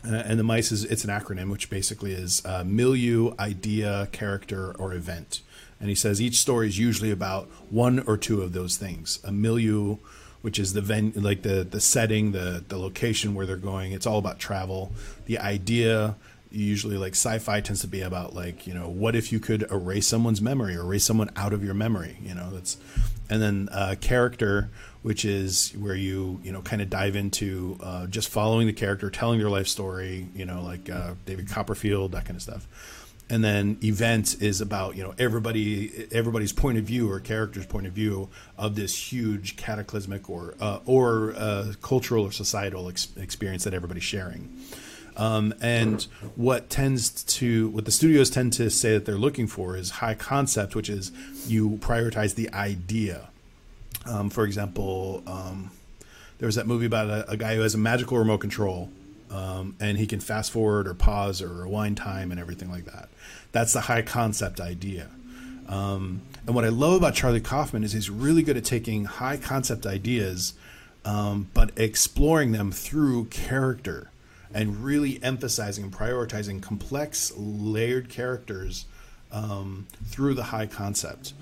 Uh, 0.05 0.15
and 0.15 0.39
the 0.39 0.45
mice 0.45 0.73
is 0.73 0.85
it's 0.85 1.05
an 1.05 1.11
acronym 1.11 1.51
which 1.51 1.71
basically 1.71 2.13
is 2.13 2.45
uh, 2.45 2.65
milieu, 2.65 3.35
idea, 3.39 4.09
character, 4.11 4.73
or 4.79 4.93
event. 4.93 5.43
And 5.81 5.89
he 5.89 5.95
says 5.95 6.21
each 6.21 6.37
story 6.37 6.69
is 6.69 6.79
usually 6.79 7.11
about 7.11 7.47
one 7.71 8.01
or 8.01 8.17
two 8.17 8.43
of 8.43 8.53
those 8.53 8.77
things. 8.77 9.19
A 9.25 9.33
milieu, 9.33 9.97
which 10.43 10.59
is 10.59 10.75
the 10.75 10.83
ven- 10.83 11.15
like 11.17 11.43
the 11.43 11.65
the 11.65 11.81
setting, 11.81 12.33
the 12.33 12.63
the 12.69 12.79
location 12.79 13.35
where 13.35 13.47
they're 13.47 13.57
going. 13.57 13.93
It's 13.93 14.07
all 14.07 14.19
about 14.19 14.39
travel. 14.39 14.93
The 15.25 15.39
idea 15.39 16.17
usually 16.51 16.97
like 16.97 17.13
sci-fi 17.13 17.61
tends 17.61 17.81
to 17.81 17.87
be 17.87 18.01
about 18.01 18.35
like 18.35 18.67
you 18.67 18.75
know 18.75 18.89
what 18.89 19.15
if 19.15 19.31
you 19.31 19.39
could 19.39 19.63
erase 19.71 20.07
someone's 20.07 20.43
memory 20.43 20.75
or 20.75 20.81
erase 20.81 21.05
someone 21.05 21.31
out 21.37 21.53
of 21.53 21.65
your 21.65 21.75
memory 21.75 22.19
you 22.23 22.35
know 22.35 22.51
that's 22.51 22.77
and 23.29 23.41
then 23.41 23.69
uh, 23.71 23.95
character 24.01 24.69
which 25.03 25.25
is 25.25 25.73
where 25.79 25.95
you 25.95 26.41
you 26.43 26.51
know 26.51 26.61
kind 26.61 26.83
of 26.83 26.91
dive 26.91 27.15
into 27.15 27.79
uh, 27.83 28.07
just 28.07 28.29
following 28.29 28.67
the 28.67 28.73
character 28.73 29.09
telling 29.11 29.39
their 29.39 29.49
life 29.49 29.69
story 29.69 30.27
you 30.35 30.45
know 30.45 30.61
like 30.63 30.91
uh, 30.91 31.15
david 31.25 31.49
copperfield 31.49 32.13
that 32.13 32.25
kind 32.25 32.37
of 32.37 32.43
stuff 32.43 32.67
and 33.31 33.43
then 33.43 33.79
events 33.83 34.35
is 34.35 34.61
about 34.61 34.97
you 34.97 35.03
know 35.03 35.15
everybody 35.19 36.09
everybody's 36.13 36.53
point 36.53 36.77
of 36.77 36.85
view 36.85 37.11
or 37.11 37.21
character's 37.21 37.67
point 37.67 37.87
of 37.87 37.93
view 37.93 38.29
of 38.59 38.75
this 38.75 39.13
huge 39.13 39.57
cataclysmic 39.57 40.29
or 40.29 40.55
uh, 40.61 40.81
or 40.85 41.33
uh, 41.37 41.73
cultural 41.81 42.25
or 42.25 42.33
societal 42.33 42.89
ex- 42.89 43.09
experience 43.17 43.65
that 43.65 43.73
everybody's 43.73 44.05
sharing 44.05 44.55
um, 45.17 45.53
and 45.61 46.07
what 46.35 46.71
tends 46.71 47.23
to 47.25 47.69
what 47.71 47.85
the 47.85 47.91
studios 47.91 48.31
tend 48.31 48.53
to 48.55 48.71
say 48.71 48.95
that 48.95 49.05
they're 49.05 49.17
looking 49.17 49.47
for 49.47 49.77
is 49.77 49.91
high 49.91 50.15
concept, 50.15 50.75
which 50.75 50.89
is 50.89 51.13
you 51.47 51.79
prioritize 51.83 52.35
the 52.35 52.53
idea. 52.55 53.29
Um, 54.07 54.31
for 54.31 54.45
example, 54.45 55.23
um, 55.27 55.73
there 56.39 56.47
was 56.47 56.55
that 56.55 56.67
movie 56.67 56.87
about 56.87 57.11
a, 57.11 57.31
a, 57.33 57.37
guy 57.37 57.55
who 57.55 57.61
has 57.61 57.75
a 57.75 57.79
magical 57.79 58.17
remote 58.17 58.39
control, 58.39 58.89
um, 59.31 59.77
and 59.79 59.99
he 59.99 60.07
can 60.07 60.21
fast 60.21 60.53
forward 60.53 60.89
or 60.89 60.95
pause 60.95 61.43
or 61.43 61.49
rewind 61.49 61.99
time 61.99 62.31
and 62.31 62.41
everything 62.41 62.71
like 62.71 62.87
that. 62.87 63.11
That's 63.53 63.73
the 63.73 63.83
high 63.83 64.03
concept 64.03 64.61
idea. 64.61 65.09
Um, 65.69 66.23
and 66.47 66.55
what 66.55 66.65
I 66.65 66.69
love 66.69 66.95
about 66.95 67.15
Charlie 67.15 67.41
Kaufman 67.41 67.85
is 67.85 67.93
he's 67.93 68.11
really 68.11 68.43
good 68.43 68.57
at 68.57 68.65
taking 68.65 69.05
high 69.05 69.37
concept 69.37 69.87
ideas, 69.87 70.55
um, 71.05 71.49
but 71.55 71.71
exploring 71.77 72.53
them 72.53 72.73
through 72.73 73.27
character 73.27 74.11
and 74.53 74.83
really 74.83 75.23
emphasizing 75.23 75.85
and 75.85 75.93
prioritizing 75.93 76.61
complex, 76.61 77.33
layered 77.37 78.09
characters 78.09 78.87
um, 79.31 79.87
through 80.07 80.35
the 80.35 80.45
high 80.45 80.67
concept. 80.67 81.33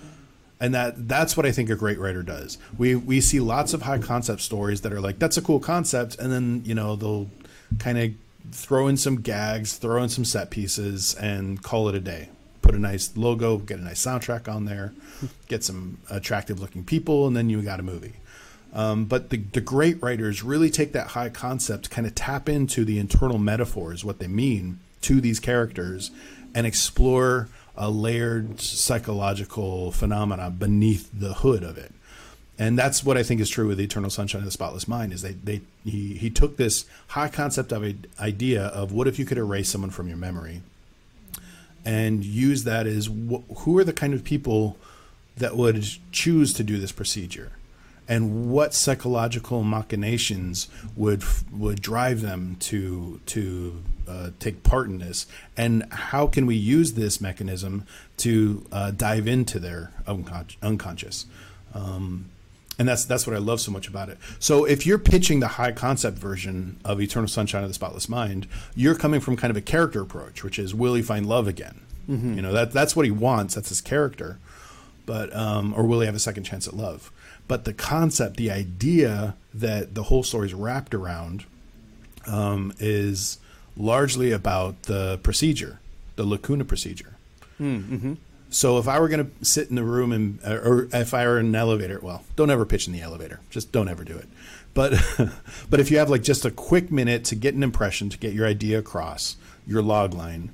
And 0.60 0.74
that 0.74 1.08
that's 1.08 1.36
what 1.36 1.46
I 1.46 1.52
think 1.52 1.70
a 1.70 1.76
great 1.76 1.98
writer 1.98 2.22
does. 2.22 2.58
We 2.76 2.96
we 2.96 3.20
see 3.20 3.38
lots 3.38 3.74
of 3.74 3.82
high 3.82 3.98
concept 3.98 4.40
stories 4.40 4.80
that 4.80 4.92
are 4.92 5.00
like 5.00 5.20
that's 5.20 5.36
a 5.36 5.42
cool 5.42 5.60
concept, 5.60 6.18
and 6.18 6.32
then 6.32 6.62
you 6.64 6.74
know 6.74 6.96
they'll 6.96 7.30
kind 7.78 7.96
of 7.96 8.10
throw 8.52 8.88
in 8.88 8.96
some 8.96 9.20
gags, 9.20 9.76
throw 9.76 10.02
in 10.02 10.08
some 10.08 10.24
set 10.24 10.50
pieces, 10.50 11.14
and 11.14 11.62
call 11.62 11.88
it 11.88 11.94
a 11.94 12.00
day. 12.00 12.28
Put 12.62 12.74
a 12.74 12.78
nice 12.78 13.16
logo, 13.16 13.58
get 13.58 13.78
a 13.78 13.82
nice 13.82 14.04
soundtrack 14.04 14.52
on 14.52 14.64
there, 14.64 14.92
get 15.48 15.64
some 15.64 15.98
attractive 16.10 16.60
looking 16.60 16.84
people, 16.84 17.26
and 17.26 17.36
then 17.36 17.48
you 17.48 17.62
got 17.62 17.80
a 17.80 17.82
movie. 17.84 18.14
Um, 18.72 19.06
but 19.06 19.30
the, 19.30 19.38
the 19.38 19.60
great 19.60 20.02
writers 20.02 20.42
really 20.42 20.70
take 20.70 20.92
that 20.92 21.08
high 21.08 21.30
concept, 21.30 21.90
kind 21.90 22.06
of 22.06 22.14
tap 22.14 22.48
into 22.48 22.84
the 22.84 22.98
internal 22.98 23.38
metaphors, 23.38 24.04
what 24.04 24.18
they 24.18 24.28
mean 24.28 24.80
to 25.02 25.20
these 25.20 25.40
characters, 25.40 26.10
and 26.54 26.66
explore 26.66 27.48
a 27.76 27.90
layered 27.90 28.60
psychological 28.60 29.92
phenomena 29.92 30.50
beneath 30.50 31.08
the 31.12 31.34
hood 31.34 31.62
of 31.62 31.78
it. 31.78 31.94
And 32.58 32.76
that's 32.76 33.04
what 33.04 33.16
I 33.16 33.22
think 33.22 33.40
is 33.40 33.48
true 33.48 33.68
with 33.68 33.78
the 33.78 33.84
Eternal 33.84 34.10
Sunshine 34.10 34.40
of 34.40 34.44
the 34.44 34.50
Spotless 34.50 34.88
Mind. 34.88 35.12
Is 35.12 35.22
they, 35.22 35.32
they 35.32 35.60
he, 35.84 36.14
he 36.14 36.28
took 36.28 36.56
this 36.56 36.86
high 37.08 37.28
concept 37.28 37.72
of 37.72 37.84
idea 38.20 38.66
of 38.66 38.92
what 38.92 39.06
if 39.06 39.18
you 39.18 39.24
could 39.24 39.38
erase 39.38 39.68
someone 39.68 39.90
from 39.90 40.08
your 40.08 40.16
memory, 40.16 40.62
and 41.84 42.24
use 42.24 42.64
that 42.64 42.86
as 42.86 43.06
wh- 43.06 43.58
who 43.58 43.78
are 43.78 43.84
the 43.84 43.92
kind 43.92 44.12
of 44.12 44.24
people 44.24 44.76
that 45.36 45.56
would 45.56 45.86
choose 46.10 46.52
to 46.54 46.64
do 46.64 46.78
this 46.78 46.90
procedure 46.90 47.52
and 48.08 48.50
what 48.50 48.72
psychological 48.72 49.62
machinations 49.62 50.68
would 50.96 51.22
would 51.52 51.82
drive 51.82 52.22
them 52.22 52.56
to 52.58 53.20
to 53.26 53.82
uh, 54.08 54.30
take 54.38 54.62
part 54.62 54.88
in 54.88 54.98
this, 54.98 55.26
and 55.56 55.84
how 55.92 56.26
can 56.26 56.46
we 56.46 56.56
use 56.56 56.94
this 56.94 57.20
mechanism 57.20 57.84
to 58.16 58.64
uh, 58.72 58.90
dive 58.90 59.28
into 59.28 59.58
their 59.58 59.92
uncon- 60.06 60.56
unconscious? 60.62 61.26
Um, 61.74 62.30
and 62.78 62.88
that's 62.88 63.04
that's 63.04 63.26
what 63.26 63.34
I 63.34 63.38
love 63.38 63.60
so 63.60 63.70
much 63.72 63.88
about 63.88 64.08
it. 64.08 64.18
So 64.38 64.64
if 64.64 64.86
you're 64.86 64.98
pitching 64.98 65.40
the 65.40 65.48
high 65.48 65.72
concept 65.72 66.18
version 66.18 66.80
of 66.84 67.00
Eternal 67.00 67.28
Sunshine 67.28 67.62
of 67.62 67.68
the 67.70 67.74
Spotless 67.74 68.08
Mind, 68.08 68.46
you're 68.74 68.94
coming 68.94 69.20
from 69.20 69.36
kind 69.36 69.50
of 69.50 69.56
a 69.56 69.62
character 69.62 70.00
approach, 70.00 70.44
which 70.44 70.58
is 70.58 70.74
will 70.74 70.94
he 70.94 71.02
find 71.02 71.26
love 71.26 71.48
again? 71.48 71.80
Mm-hmm. 72.08 72.34
You 72.34 72.42
know 72.42 72.52
that 72.52 72.72
that's 72.72 72.94
what 72.94 73.04
he 73.04 73.10
wants. 73.10 73.54
That's 73.54 73.68
his 73.68 73.80
character, 73.80 74.38
but 75.06 75.34
um, 75.34 75.74
or 75.76 75.84
will 75.84 76.00
he 76.00 76.06
have 76.06 76.14
a 76.14 76.20
second 76.20 76.44
chance 76.44 76.66
at 76.66 76.74
love? 76.74 77.12
but 77.48 77.64
the 77.64 77.72
concept, 77.72 78.36
the 78.36 78.50
idea 78.50 79.34
that 79.52 79.94
the 79.94 80.04
whole 80.04 80.22
story 80.22 80.46
is 80.46 80.54
wrapped 80.54 80.94
around, 80.94 81.46
um, 82.26 82.72
is 82.78 83.38
largely 83.76 84.30
about 84.30 84.82
the 84.82 85.18
procedure, 85.22 85.80
the 86.16 86.24
lacuna 86.24 86.64
procedure. 86.64 87.16
Mm-hmm. 87.58 88.14
So 88.50 88.78
if 88.78 88.88
I 88.88 88.98
were 88.98 89.08
going 89.08 89.30
to 89.30 89.44
sit 89.44 89.68
in 89.68 89.76
the 89.76 89.84
room 89.84 90.12
and, 90.12 90.40
or 90.44 90.88
if 90.92 91.12
I 91.12 91.26
were 91.26 91.38
in 91.38 91.46
an 91.46 91.54
elevator, 91.54 92.00
well, 92.02 92.24
don't 92.34 92.50
ever 92.50 92.64
pitch 92.64 92.86
in 92.86 92.92
the 92.92 93.02
elevator. 93.02 93.40
Just 93.50 93.72
don't 93.72 93.88
ever 93.88 94.04
do 94.04 94.16
it. 94.16 94.28
But, 94.72 94.94
but 95.70 95.80
if 95.80 95.90
you 95.90 95.98
have 95.98 96.08
like 96.08 96.22
just 96.22 96.44
a 96.44 96.50
quick 96.50 96.90
minute 96.90 97.24
to 97.26 97.34
get 97.34 97.54
an 97.54 97.62
impression, 97.62 98.08
to 98.10 98.18
get 98.18 98.32
your 98.32 98.46
idea 98.46 98.78
across, 98.78 99.36
your 99.66 99.82
log 99.82 100.14
line, 100.14 100.50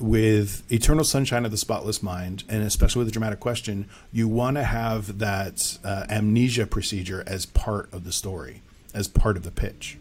with 0.00 0.70
Eternal 0.72 1.04
Sunshine 1.04 1.44
of 1.44 1.50
the 1.50 1.56
Spotless 1.56 2.02
Mind, 2.02 2.42
and 2.48 2.62
especially 2.62 3.00
with 3.00 3.08
the 3.08 3.12
dramatic 3.12 3.40
question, 3.40 3.88
you 4.12 4.26
want 4.26 4.56
to 4.56 4.64
have 4.64 5.18
that 5.18 5.78
uh, 5.84 6.04
amnesia 6.08 6.66
procedure 6.66 7.22
as 7.26 7.46
part 7.46 7.92
of 7.92 8.04
the 8.04 8.12
story, 8.12 8.62
as 8.92 9.06
part 9.06 9.36
of 9.36 9.44
the 9.44 9.50
pitch. 9.50 9.98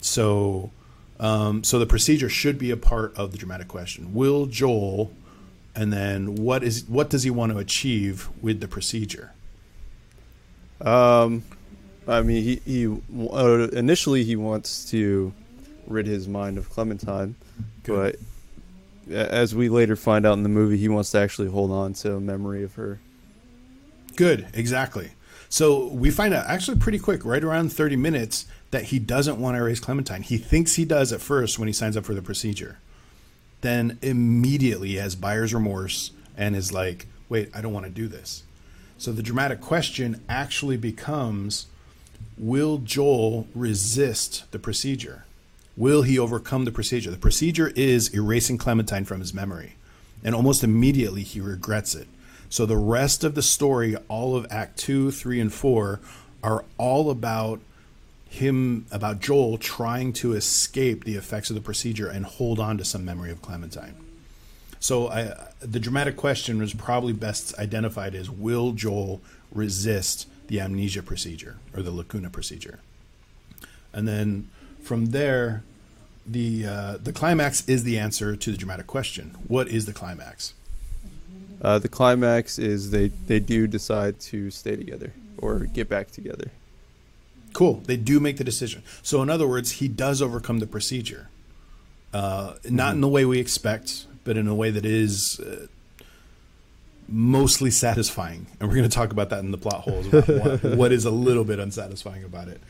So, 0.00 0.72
um, 1.20 1.62
so 1.64 1.78
the 1.78 1.86
procedure 1.86 2.28
should 2.28 2.58
be 2.58 2.70
a 2.70 2.76
part 2.76 3.16
of 3.16 3.32
the 3.32 3.38
dramatic 3.38 3.68
question. 3.68 4.14
Will 4.14 4.46
Joel, 4.46 5.12
and 5.74 5.92
then 5.92 6.36
what 6.36 6.62
is 6.62 6.84
what 6.84 7.10
does 7.10 7.22
he 7.22 7.30
want 7.30 7.52
to 7.52 7.58
achieve 7.58 8.28
with 8.40 8.60
the 8.60 8.68
procedure? 8.68 9.32
Um, 10.80 11.44
I 12.06 12.22
mean, 12.22 12.42
he 12.42 12.56
he 12.64 12.86
uh, 12.86 13.68
initially 13.72 14.24
he 14.24 14.36
wants 14.36 14.90
to 14.90 15.32
rid 15.86 16.06
his 16.06 16.28
mind 16.28 16.58
of 16.58 16.70
Clementine, 16.70 17.34
Good. 17.82 18.18
but 19.08 19.14
as 19.14 19.54
we 19.54 19.68
later 19.68 19.96
find 19.96 20.24
out 20.24 20.34
in 20.34 20.42
the 20.42 20.48
movie, 20.48 20.78
he 20.78 20.88
wants 20.88 21.10
to 21.10 21.18
actually 21.18 21.48
hold 21.48 21.70
on 21.70 21.92
to 21.94 22.16
a 22.16 22.20
memory 22.20 22.62
of 22.62 22.74
her. 22.74 23.00
Good, 24.16 24.46
exactly. 24.54 25.10
So 25.48 25.88
we 25.88 26.10
find 26.10 26.32
out 26.34 26.46
actually 26.46 26.78
pretty 26.78 26.98
quick, 26.98 27.24
right 27.24 27.42
around 27.44 27.72
30 27.72 27.96
minutes, 27.96 28.46
that 28.70 28.84
he 28.84 28.98
doesn't 28.98 29.38
want 29.38 29.56
to 29.56 29.60
erase 29.60 29.78
Clementine. 29.78 30.22
He 30.22 30.38
thinks 30.38 30.74
he 30.74 30.84
does 30.84 31.12
at 31.12 31.20
first 31.20 31.58
when 31.58 31.68
he 31.68 31.72
signs 31.72 31.96
up 31.96 32.04
for 32.04 32.14
the 32.14 32.22
procedure. 32.22 32.78
Then 33.64 33.98
immediately 34.02 34.96
has 34.96 35.16
buyer's 35.16 35.54
remorse 35.54 36.10
and 36.36 36.54
is 36.54 36.70
like, 36.70 37.06
wait, 37.30 37.48
I 37.54 37.62
don't 37.62 37.72
want 37.72 37.86
to 37.86 37.90
do 37.90 38.08
this. 38.08 38.42
So 38.98 39.10
the 39.10 39.22
dramatic 39.22 39.62
question 39.62 40.20
actually 40.28 40.76
becomes 40.76 41.64
Will 42.36 42.76
Joel 42.76 43.48
resist 43.54 44.44
the 44.50 44.58
procedure? 44.58 45.24
Will 45.78 46.02
he 46.02 46.18
overcome 46.18 46.66
the 46.66 46.72
procedure? 46.72 47.10
The 47.10 47.16
procedure 47.16 47.72
is 47.74 48.12
erasing 48.12 48.58
Clementine 48.58 49.06
from 49.06 49.20
his 49.20 49.32
memory. 49.32 49.76
And 50.22 50.34
almost 50.34 50.62
immediately 50.62 51.22
he 51.22 51.40
regrets 51.40 51.94
it. 51.94 52.08
So 52.50 52.66
the 52.66 52.76
rest 52.76 53.24
of 53.24 53.34
the 53.34 53.40
story, 53.40 53.96
all 54.08 54.36
of 54.36 54.46
Act 54.50 54.78
Two, 54.78 55.10
Three, 55.10 55.40
and 55.40 55.50
Four, 55.50 56.00
are 56.42 56.66
all 56.76 57.10
about 57.10 57.60
him, 58.34 58.86
about 58.90 59.20
Joel 59.20 59.58
trying 59.58 60.12
to 60.14 60.32
escape 60.32 61.04
the 61.04 61.14
effects 61.14 61.50
of 61.50 61.56
the 61.56 61.62
procedure 61.62 62.08
and 62.08 62.24
hold 62.24 62.58
on 62.58 62.78
to 62.78 62.84
some 62.84 63.04
memory 63.04 63.30
of 63.30 63.40
Clementine. 63.40 63.94
So 64.80 65.08
I, 65.08 65.48
the 65.60 65.80
dramatic 65.80 66.16
question 66.16 66.58
was 66.58 66.74
probably 66.74 67.12
best 67.12 67.58
identified 67.58 68.14
as 68.14 68.30
Will 68.30 68.72
Joel 68.72 69.20
resist 69.50 70.28
the 70.48 70.60
amnesia 70.60 71.02
procedure 71.02 71.56
or 71.74 71.82
the 71.82 71.90
lacuna 71.90 72.28
procedure? 72.28 72.80
And 73.92 74.06
then 74.06 74.50
from 74.82 75.06
there, 75.06 75.62
the 76.26 76.66
uh, 76.66 76.96
the 77.02 77.12
climax 77.12 77.66
is 77.68 77.84
the 77.84 77.98
answer 77.98 78.36
to 78.36 78.50
the 78.50 78.56
dramatic 78.56 78.86
question. 78.86 79.36
What 79.46 79.68
is 79.68 79.86
the 79.86 79.92
climax? 79.92 80.54
Uh, 81.62 81.78
the 81.78 81.88
climax 81.88 82.58
is 82.58 82.90
they 82.90 83.08
they 83.08 83.40
do 83.40 83.66
decide 83.66 84.20
to 84.20 84.50
stay 84.50 84.76
together 84.76 85.12
or 85.38 85.60
get 85.60 85.88
back 85.88 86.10
together. 86.10 86.50
Cool. 87.54 87.80
They 87.86 87.96
do 87.96 88.20
make 88.20 88.36
the 88.36 88.44
decision. 88.44 88.82
So 89.02 89.22
in 89.22 89.30
other 89.30 89.46
words, 89.46 89.72
he 89.72 89.88
does 89.88 90.20
overcome 90.20 90.58
the 90.58 90.66
procedure, 90.66 91.28
uh, 92.12 92.54
not 92.68 92.94
in 92.94 93.00
the 93.00 93.08
way 93.08 93.24
we 93.24 93.38
expect, 93.38 94.06
but 94.24 94.36
in 94.36 94.48
a 94.48 94.54
way 94.54 94.70
that 94.70 94.84
is 94.84 95.40
uh, 95.40 95.68
mostly 97.08 97.70
satisfying. 97.70 98.48
And 98.58 98.68
we're 98.68 98.74
going 98.74 98.88
to 98.88 98.94
talk 98.94 99.12
about 99.12 99.30
that 99.30 99.38
in 99.38 99.52
the 99.52 99.58
plot 99.58 99.82
holes. 99.82 100.10
What, 100.10 100.64
what 100.76 100.92
is 100.92 101.04
a 101.04 101.10
little 101.10 101.44
bit 101.44 101.60
unsatisfying 101.60 102.24
about 102.24 102.48
it, 102.48 102.60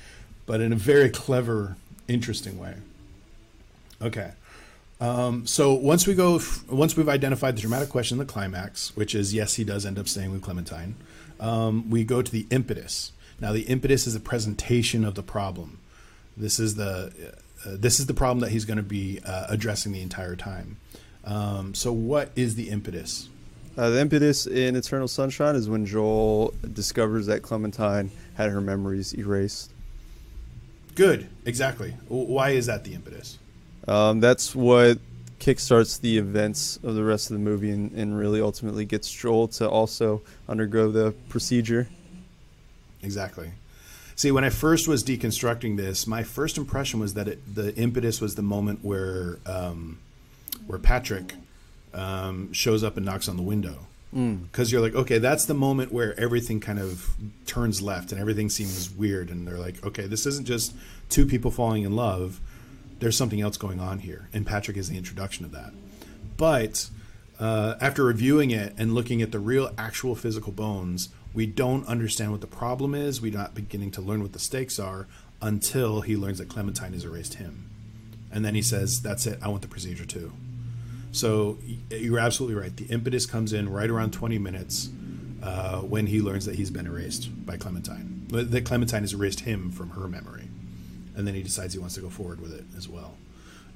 but 0.45 0.61
in 0.61 0.72
a 0.72 0.76
very 0.76 1.09
clever, 1.09 1.76
interesting 2.07 2.59
way. 2.59 2.74
Okay. 4.03 4.32
Um, 5.01 5.47
so 5.47 5.72
once 5.72 6.07
we 6.07 6.14
go, 6.14 6.41
once 6.70 6.95
we've 6.97 7.09
identified 7.09 7.57
the 7.57 7.62
dramatic 7.62 7.89
question, 7.89 8.18
the 8.18 8.24
climax, 8.26 8.95
which 8.97 9.14
is 9.14 9.32
yes, 9.32 9.55
he 9.55 9.64
does 9.64 9.87
end 9.87 9.99
up 9.99 10.09
staying 10.09 10.30
with 10.30 10.43
Clementine. 10.43 10.95
Um, 11.41 11.91
we 11.91 12.05
go 12.05 12.20
to 12.20 12.30
the 12.30 12.47
impetus. 12.51 13.12
Now, 13.45 13.53
the 13.53 13.64
impetus 13.64 14.07
is 14.07 14.14
a 14.14 14.20
presentation 14.20 15.05
of 15.05 15.16
the 15.16 15.22
problem. 15.22 15.78
This 16.34 16.59
is 16.59 16.76
the 16.76 17.12
uh, 17.66 17.72
this 17.74 18.01
is 18.01 18.07
the 18.07 18.14
problem 18.14 18.40
that 18.40 18.53
he's 18.53 18.64
going 18.64 18.78
to 18.78 18.82
be 18.82 19.20
uh, 19.22 19.49
addressing 19.51 19.92
the 19.92 20.01
entire 20.01 20.34
time. 20.34 20.78
Um, 21.24 21.74
so, 21.74 21.92
what 21.92 22.30
is 22.36 22.55
the 22.55 22.70
impetus? 22.70 23.28
Uh, 23.76 23.90
the 23.90 24.01
impetus 24.01 24.47
in 24.47 24.76
Eternal 24.76 25.09
Sunshine 25.09 25.57
is 25.57 25.68
when 25.68 25.84
Joel 25.84 26.55
discovers 26.72 27.26
that 27.26 27.42
Clementine 27.42 28.11
had 28.32 28.49
her 28.49 28.62
memories 28.62 29.12
erased. 29.12 29.72
Good, 30.95 31.28
exactly. 31.45 31.90
Why 32.09 32.53
is 32.53 32.64
that 32.64 32.84
the 32.84 32.95
impetus? 32.95 33.38
Um, 33.86 34.20
that's 34.20 34.55
what 34.55 34.97
kickstarts 35.38 36.01
the 36.01 36.16
events 36.16 36.78
of 36.82 36.95
the 36.95 37.05
rest 37.05 37.30
of 37.30 37.34
the 37.34 37.42
movie 37.42 37.72
and, 37.72 37.92
and 37.92 38.16
really 38.16 38.40
ultimately 38.40 38.86
gets 38.86 39.12
Joel 39.12 39.49
to 39.49 39.68
also 39.68 40.22
undergo 40.49 40.90
the 40.90 41.12
procedure. 41.28 41.88
Exactly. 43.05 43.51
See, 44.17 44.31
when 44.31 44.45
I 44.45 44.51
first 44.51 44.87
was 44.87 45.03
deconstructing 45.03 45.77
this, 45.77 46.07
my 46.07 46.23
first 46.23 46.57
impression 46.57 47.01
was 47.01 47.15
that 47.15 47.27
it, 47.29 47.55
the 47.55 47.75
impetus 47.77 48.21
was 48.21 48.37
the 48.37 48.43
moment 48.43 48.85
where 48.85 49.39
um, 49.45 49.99
where 50.67 50.79
Patrick 50.79 51.35
um, 51.93 52.53
shows 52.53 52.85
up 52.85 52.97
and 52.97 53.05
knocks 53.05 53.29
on 53.29 53.37
the 53.37 53.43
window. 53.43 53.87
Because 54.15 54.71
you're 54.71 54.81
like, 54.81 54.95
okay, 54.95 55.19
that's 55.19 55.45
the 55.47 55.55
moment 55.55 55.93
where 55.93 56.19
everything 56.19 56.61
kind 56.61 56.79
of 56.79 57.17
turns 57.47 57.83
left 57.83 58.13
and 58.13 58.21
everything 58.21 58.49
seems 58.49 58.89
weird, 58.91 59.29
and 59.29 59.45
they're 59.45 59.59
like, 59.59 59.85
okay, 59.85 60.07
this 60.07 60.25
isn't 60.25 60.47
just 60.47 60.73
two 61.09 61.27
people 61.27 61.51
falling 61.51 61.83
in 61.83 61.97
love. 61.97 62.41
There's 63.01 63.17
something 63.17 63.41
else 63.41 63.57
going 63.57 63.81
on 63.81 63.99
here, 63.99 64.29
and 64.33 64.47
Patrick 64.47 64.77
is 64.77 64.89
the 64.89 64.97
introduction 64.97 65.45
of 65.45 65.51
that. 65.51 65.73
But 66.37 66.89
uh, 67.41 67.75
after 67.81 68.05
reviewing 68.05 68.53
it 68.53 68.73
and 68.79 68.95
looking 68.95 69.21
at 69.21 69.33
the 69.33 69.41
real, 69.41 69.73
actual 69.77 70.15
physical 70.15 70.53
bones, 70.53 71.09
we 71.35 71.47
don't 71.47 71.87
understand 71.87 72.30
what 72.30 72.41
the 72.41 72.47
problem 72.47 72.95
is. 72.95 73.20
We're 73.20 73.37
not 73.37 73.55
beginning 73.55 73.91
to 73.93 74.01
learn 74.01 74.22
what 74.22 74.32
the 74.32 74.39
stakes 74.39 74.78
are 74.78 75.07
until 75.43 76.01
he 76.01 76.16
learns 76.16 76.39
that 76.39 76.49
Clementine 76.49 76.93
has 76.93 77.05
erased 77.05 77.35
him. 77.35 77.68
And 78.32 78.45
then 78.45 78.55
he 78.55 78.62
says, 78.62 79.03
That's 79.03 79.26
it, 79.26 79.39
I 79.43 79.49
want 79.49 79.62
the 79.62 79.68
procedure 79.68 80.07
too. 80.07 80.32
So 81.12 81.59
you're 81.91 82.18
absolutely 82.18 82.61
right. 82.61 82.76
The 82.76 82.87
impetus 82.87 83.26
comes 83.26 83.53
in 83.53 83.68
right 83.68 83.89
around 83.91 84.12
20 84.12 84.39
minutes 84.39 84.89
uh, 85.43 85.78
when 85.80 86.07
he 86.07 86.20
learns 86.20 86.45
that 86.47 86.57
he's 86.57 86.70
been 86.70 86.87
erased 86.87 87.47
by 87.47 87.57
Clementine. 87.57 88.26
That 88.30 88.64
Clementine 88.64 89.03
has 89.03 89.12
erased 89.12 89.41
him 89.41 89.70
from 89.70 89.91
her 89.91 90.09
memory. 90.09 90.49
And 91.16 91.26
then 91.26 91.35
he 91.35 91.43
decides 91.43 91.72
he 91.74 91.78
wants 91.78 91.95
to 91.95 92.01
go 92.01 92.11
forward 92.11 92.41
with 92.41 92.53
it 92.53 92.64
as 92.76 92.89
well. 92.89 93.14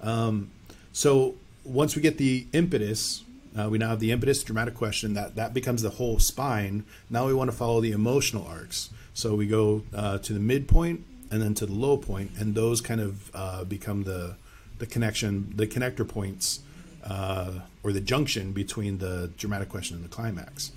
Um, 0.02 0.50
so 0.92 1.36
once 1.62 1.94
we 1.94 2.02
get 2.02 2.18
the 2.18 2.46
impetus, 2.52 3.22
uh, 3.58 3.68
we 3.68 3.78
now 3.78 3.88
have 3.88 4.00
the 4.00 4.12
impetus, 4.12 4.42
dramatic 4.42 4.74
question 4.74 5.14
that 5.14 5.34
that 5.36 5.52
becomes 5.52 5.82
the 5.82 5.90
whole 5.90 6.18
spine. 6.18 6.84
Now 7.10 7.26
we 7.26 7.34
want 7.34 7.50
to 7.50 7.56
follow 7.56 7.80
the 7.80 7.92
emotional 7.92 8.46
arcs. 8.46 8.90
So 9.14 9.34
we 9.34 9.46
go 9.46 9.82
uh, 9.92 10.18
to 10.18 10.32
the 10.32 10.40
midpoint 10.40 11.04
and 11.30 11.42
then 11.42 11.54
to 11.54 11.66
the 11.66 11.72
low 11.72 11.96
point, 11.96 12.30
and 12.38 12.54
those 12.54 12.80
kind 12.80 13.00
of 13.00 13.30
uh, 13.34 13.64
become 13.64 14.04
the 14.04 14.36
the 14.78 14.86
connection, 14.86 15.52
the 15.56 15.66
connector 15.66 16.06
points, 16.06 16.60
uh, 17.04 17.52
or 17.82 17.92
the 17.92 18.00
junction 18.00 18.52
between 18.52 18.98
the 18.98 19.30
dramatic 19.36 19.68
question 19.68 19.96
and 19.96 20.04
the 20.04 20.08
climax. 20.08 20.72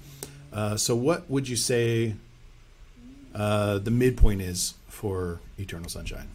Uh, 0.52 0.76
so 0.76 0.96
what 0.96 1.30
would 1.30 1.48
you 1.48 1.56
say 1.56 2.16
uh, 3.36 3.78
the 3.78 3.92
midpoint 3.92 4.42
is 4.42 4.74
for 4.88 5.40
Eternal 5.60 5.90
Sunshine? 5.90 6.28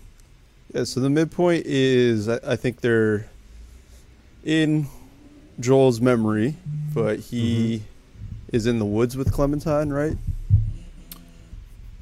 Yeah, 0.73 0.85
so 0.85 1.01
the 1.01 1.11
midpoint 1.11 1.67
is 1.67 2.29
I, 2.29 2.39
I 2.47 2.57
think 2.57 2.81
they're 2.81 3.29
in 4.45 4.87
Joel's 5.59 6.01
memory, 6.01 6.57
but 6.95 7.19
he 7.21 7.83
is 8.53 8.67
in 8.67 8.79
the 8.79 8.85
woods 8.85 9.17
with 9.17 9.33
Clementine, 9.33 9.91
right? 9.91 10.17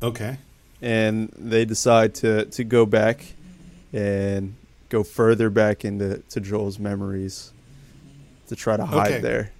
Okay. 0.03 0.39
And 0.83 1.33
they 1.39 1.65
decide 1.65 2.15
to, 2.17 2.45
to 2.47 2.65
go 2.65 2.85
back 2.85 3.35
and 3.93 4.55
go 4.89 5.03
further 5.03 5.51
back 5.51 5.85
into 5.85 6.19
to 6.31 6.41
Joel's 6.41 6.79
memories 6.79 7.53
to 8.49 8.57
try 8.57 8.77
to 8.77 8.85
hide 8.85 9.13
Okay. 9.13 9.21
there. 9.21 9.53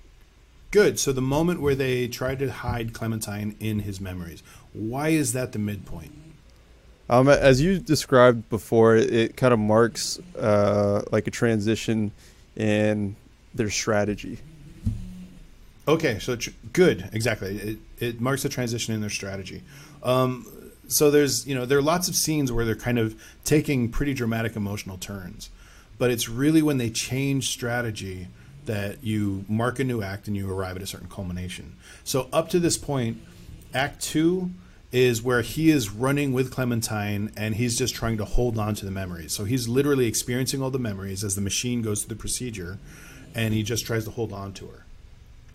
Good. 0.71 0.99
So 0.99 1.13
the 1.13 1.23
moment 1.23 1.61
where 1.61 1.75
they 1.75 2.09
try 2.09 2.35
to 2.35 2.51
hide 2.51 2.93
Clementine 2.93 3.57
in 3.61 3.81
his 3.81 4.01
memories, 4.01 4.43
why 4.73 5.11
is 5.11 5.33
that 5.33 5.53
the 5.53 5.59
midpoint? 5.59 6.13
Um, 7.09 7.29
as 7.29 7.61
you 7.61 7.79
described 7.79 8.49
before, 8.51 8.97
it, 8.97 9.13
it 9.13 9.37
kind 9.37 9.53
of 9.53 9.61
marks 9.61 10.19
uh, 10.39 11.03
like 11.13 11.27
a 11.27 11.31
transition 11.31 12.13
in 12.57 13.15
their 13.55 13.71
strategy. 13.71 14.39
Okay, 15.87 16.19
so 16.19 16.37
tr- 16.37 16.51
good, 16.73 17.09
exactly. 17.13 17.57
It, 17.57 17.79
it 17.99 18.21
marks 18.21 18.45
a 18.45 18.49
transition 18.49 18.95
in 18.95 19.01
their 19.01 19.11
strategy. 19.11 19.63
Um, 20.03 20.47
so 20.89 21.11
there's, 21.11 21.47
you 21.47 21.55
know, 21.55 21.67
there 21.67 21.79
are 21.79 21.83
lots 21.83 22.09
of 22.09 22.17
scenes 22.17 22.51
where 22.51 22.65
they're 22.65 22.75
kind 22.75 22.99
of 22.99 23.21
taking 23.45 23.91
pretty 23.91 24.15
dramatic 24.15 24.57
emotional 24.57 24.97
turns, 24.97 25.51
but 25.99 26.11
it's 26.11 26.29
really 26.29 26.63
when 26.63 26.79
they 26.79 26.91
change 26.91 27.49
strategy 27.49 28.29
that 28.67 29.05
you 29.05 29.45
mark 29.47 29.79
a 29.79 29.85
new 29.85 30.03
act 30.03 30.27
and 30.27 30.37
you 30.37 30.51
arrive 30.51 30.77
at 30.77 30.83
a 30.83 30.87
certain 30.87 31.09
culmination. 31.09 31.77
So 32.03 32.29
up 32.33 32.49
to 32.51 32.59
this 32.59 32.79
point, 32.79 33.19
Act 33.75 34.03
Two 34.03 34.51
is 34.91 35.21
where 35.21 35.43
he 35.43 35.71
is 35.71 35.91
running 35.91 36.33
with 36.33 36.53
Clementine 36.53 37.31
and 37.37 37.57
he's 37.57 37.77
just 37.77 37.95
trying 37.95 38.17
to 38.17 38.25
hold 38.25 38.57
on 38.59 38.75
to 38.77 38.85
the 38.85 38.91
memories. 38.91 39.35
So 39.35 39.45
he's 39.45 39.67
literally 39.67 40.07
experiencing 40.07 40.63
all 40.63 40.71
the 40.71 40.79
memories 40.79 41.25
as 41.25 41.35
the 41.35 41.41
machine 41.41 41.83
goes 41.83 42.05
through 42.05 42.15
the 42.15 42.21
procedure 42.21 42.79
and 43.35 43.55
he 43.55 43.63
just 43.63 43.87
tries 43.87 44.05
to 44.05 44.11
hold 44.11 44.33
on 44.33 44.53
to 44.55 44.67
her. 44.67 44.85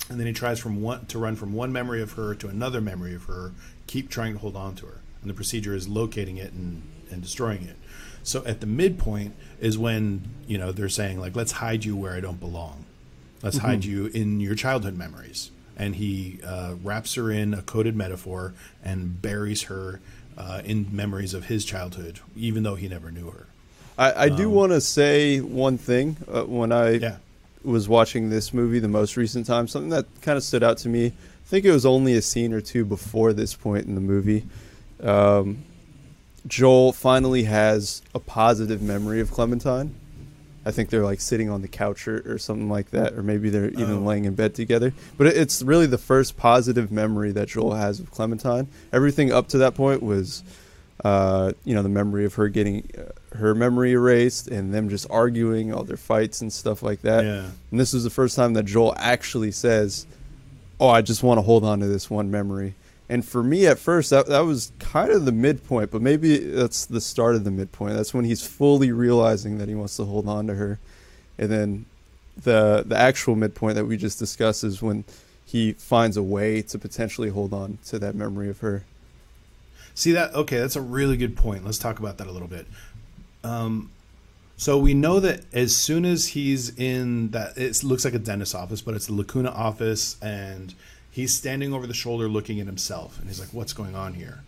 And 0.10 0.20
then 0.20 0.28
he 0.28 0.34
tries 0.34 0.60
from 0.60 0.82
one 0.82 1.06
to 1.08 1.20
run 1.20 1.36
from 1.36 1.54
one 1.54 1.72
memory 1.72 2.02
of 2.02 2.14
her 2.14 2.34
to 2.36 2.48
another 2.48 2.82
memory 2.82 3.14
of 3.14 3.24
her, 3.24 3.52
keep 3.88 4.10
trying 4.10 4.34
to 4.34 4.40
hold 4.40 4.56
on 4.56 4.76
to 4.76 4.88
her. 4.88 5.02
And 5.22 5.30
the 5.30 5.34
procedure 5.36 5.76
is 5.76 5.88
locating 5.88 6.38
it 6.38 6.52
and, 6.54 6.82
and 7.12 7.22
destroying 7.22 7.64
it. 7.64 7.76
So 8.24 8.44
at 8.46 8.60
the 8.60 8.68
midpoint 8.68 9.36
is 9.60 9.78
when, 9.78 10.24
you 10.48 10.58
know, 10.58 10.72
they're 10.72 10.90
saying 10.90 11.20
like 11.20 11.36
let's 11.36 11.54
hide 11.54 11.86
you 11.86 11.96
where 11.96 12.14
I 12.14 12.20
don't 12.20 12.40
belong. 12.40 12.86
Let's 13.42 13.58
hide 13.58 13.86
you 13.86 14.08
in 14.08 14.40
your 14.42 14.56
childhood 14.56 14.98
memories 14.98 15.52
and 15.80 15.96
he 15.96 16.40
uh, 16.46 16.76
wraps 16.84 17.16
her 17.16 17.32
in 17.32 17.54
a 17.54 17.62
coded 17.62 17.96
metaphor 17.96 18.54
and 18.84 19.22
buries 19.22 19.64
her 19.64 20.02
uh, 20.38 20.62
in 20.66 20.94
memories 20.94 21.34
of 21.34 21.46
his 21.46 21.64
childhood, 21.64 22.20
even 22.36 22.64
though 22.64 22.76
he 22.76 22.88
never 22.90 23.12
knew 23.12 23.30
her. 23.32 23.48
I, 23.98 24.26
I 24.26 24.30
do 24.30 24.50
want 24.50 24.72
to 24.74 24.82
say 24.82 25.40
one 25.40 25.78
thing. 25.78 26.18
Uh, 26.32 26.44
when 26.44 26.72
I 26.72 26.92
Yeah. 26.92 27.18
Was 27.64 27.90
watching 27.90 28.30
this 28.30 28.54
movie 28.54 28.80
the 28.80 28.88
most 28.88 29.18
recent 29.18 29.46
time, 29.46 29.68
something 29.68 29.90
that 29.90 30.06
kind 30.22 30.38
of 30.38 30.44
stood 30.44 30.64
out 30.64 30.78
to 30.80 30.90
me. 30.90 31.08
I 31.08 31.12
think 31.50 31.66
it 31.66 31.72
was 31.72 31.86
only 31.86 32.16
a 32.16 32.22
scene 32.22 32.54
or 32.54 32.62
two 32.62 32.86
before 32.86 33.34
this 33.34 33.54
point 33.56 33.86
in 33.88 33.96
the 33.96 34.02
movie. 34.02 34.46
Um, 35.02 35.64
Joel 36.48 36.94
finally 36.94 37.44
has 37.44 38.02
a 38.16 38.20
positive 38.20 38.82
memory 38.82 39.20
of 39.20 39.32
Clementine. 39.32 39.96
I 40.66 40.72
think 40.72 40.90
they're 40.90 41.04
like 41.06 41.22
sitting 41.22 41.50
on 41.50 41.62
the 41.62 41.68
couch 41.68 42.08
or, 42.08 42.22
or 42.34 42.38
something 42.38 42.70
like 42.70 42.92
that, 42.92 43.14
or 43.14 43.24
maybe 43.24 43.50
they're 43.50 43.70
even 43.72 43.98
Oh. 43.98 44.00
laying 44.02 44.26
in 44.26 44.36
bed 44.36 44.54
together. 44.56 44.94
But 45.18 45.28
it, 45.28 45.38
it's 45.38 45.62
really 45.62 45.86
the 45.86 45.98
first 45.98 46.38
positive 46.38 46.92
memory 46.92 47.32
that 47.32 47.48
Joel 47.50 47.74
has 47.76 48.00
of 48.00 48.12
Clementine. 48.12 48.68
Everything 48.94 49.32
up 49.32 49.48
to 49.50 49.58
that 49.60 49.74
point 49.74 50.04
was, 50.04 50.44
uh, 51.04 51.54
you 51.64 51.74
know, 51.74 51.82
the 51.82 51.90
memory 51.90 52.26
of 52.26 52.34
her 52.36 52.50
getting 52.50 52.90
uh, 52.98 53.38
her 53.38 53.56
memory 53.56 53.92
erased 53.92 54.48
and 54.48 54.74
them 54.74 54.90
just 54.90 55.08
arguing, 55.10 55.74
all 55.74 55.84
their 55.84 55.98
fights 55.98 56.42
and 56.42 56.52
stuff 56.52 56.84
like 56.84 57.02
that. 57.04 57.24
Yeah. 57.24 57.50
And 57.72 57.80
this 57.80 57.94
was 57.94 58.04
the 58.04 58.10
first 58.10 58.36
time 58.36 58.54
that 58.54 58.64
Joel 58.64 58.94
actually 58.98 59.52
says, 59.52 60.06
"Oh, 60.80 60.90
I 60.90 61.02
just 61.02 61.24
want 61.24 61.38
to 61.38 61.42
hold 61.42 61.64
on 61.64 61.80
to 61.80 61.88
this 61.88 62.10
one 62.10 62.30
memory." 62.30 62.76
And 63.08 63.26
for 63.26 63.42
me, 63.42 63.66
at 63.66 63.80
first, 63.80 64.10
that 64.10 64.28
that 64.28 64.42
was 64.42 64.72
kind 64.80 65.12
of 65.12 65.26
the 65.26 65.32
midpoint, 65.32 65.90
but 65.90 66.02
maybe 66.02 66.38
that's 66.38 66.86
the 66.86 67.02
start 67.02 67.36
of 67.36 67.44
the 67.44 67.52
midpoint. 67.52 67.96
That's 67.96 68.14
when 68.14 68.26
he's 68.26 68.46
fully 68.46 68.92
realizing 68.92 69.58
that 69.58 69.70
he 69.70 69.76
wants 69.76 69.96
to 69.98 70.04
hold 70.04 70.28
on 70.28 70.48
to 70.48 70.56
her, 70.56 70.80
and 71.38 71.50
then 71.50 71.86
the 72.44 72.84
the 72.86 72.98
actual 72.98 73.36
midpoint 73.36 73.76
that 73.76 73.86
we 73.86 73.96
just 73.96 74.20
discussed 74.20 74.64
is 74.64 74.82
when 74.82 75.06
he 75.46 75.74
finds 75.74 76.18
a 76.18 76.24
way 76.24 76.62
to 76.62 76.78
potentially 76.78 77.30
hold 77.30 77.54
on 77.54 77.80
to 77.86 77.98
that 78.00 78.16
memory 78.16 78.50
of 78.50 78.60
her. 78.60 78.84
See 80.00 80.14
that? 80.14 80.34
Okay, 80.34 80.58
that's 80.58 80.78
a 80.78 80.82
really 80.82 81.18
good 81.18 81.36
point. 81.36 81.66
Let's 81.66 81.78
talk 81.78 82.00
about 82.00 82.20
that 82.20 82.28
a 82.28 82.32
little 82.32 82.48
bit. 82.48 82.66
Um, 83.44 83.92
so 84.56 84.78
we 84.78 84.94
know 84.94 85.20
that 85.20 85.42
as 85.52 85.76
soon 85.76 86.06
as 86.06 86.28
he's 86.28 86.74
in 86.80 87.32
that, 87.32 87.58
it 87.58 87.84
looks 87.84 88.06
like 88.06 88.14
a 88.14 88.20
dentist 88.20 88.56
office, 88.56 88.82
but 88.82 88.94
it's 88.94 89.08
the 89.08 89.14
Lacuna 89.14 89.52
office, 89.52 90.16
and 90.22 90.74
he's 91.12 91.38
standing 91.38 91.74
over 91.74 91.86
the 91.86 91.94
shoulder 91.94 92.30
looking 92.30 92.62
at 92.62 92.66
himself, 92.66 93.20
and 93.20 93.28
he's 93.28 93.42
like, 93.42 93.50
"What's 93.50 93.74
going 93.74 93.94
on 93.94 94.14
here?" 94.14 94.40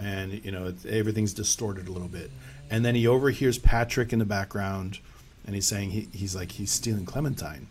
And 0.00 0.42
you 0.42 0.50
know, 0.50 0.68
it, 0.68 0.86
everything's 0.86 1.34
distorted 1.34 1.86
a 1.86 1.92
little 1.92 2.08
bit. 2.08 2.30
And 2.70 2.82
then 2.82 2.94
he 2.94 3.06
overhears 3.06 3.58
Patrick 3.58 4.14
in 4.14 4.18
the 4.18 4.24
background, 4.24 4.98
and 5.44 5.54
he's 5.54 5.66
saying 5.66 5.90
he, 5.90 6.08
he's 6.14 6.34
like 6.34 6.52
he's 6.52 6.70
stealing 6.70 7.04
Clementine. 7.04 7.66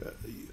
Uh, 0.00 0.10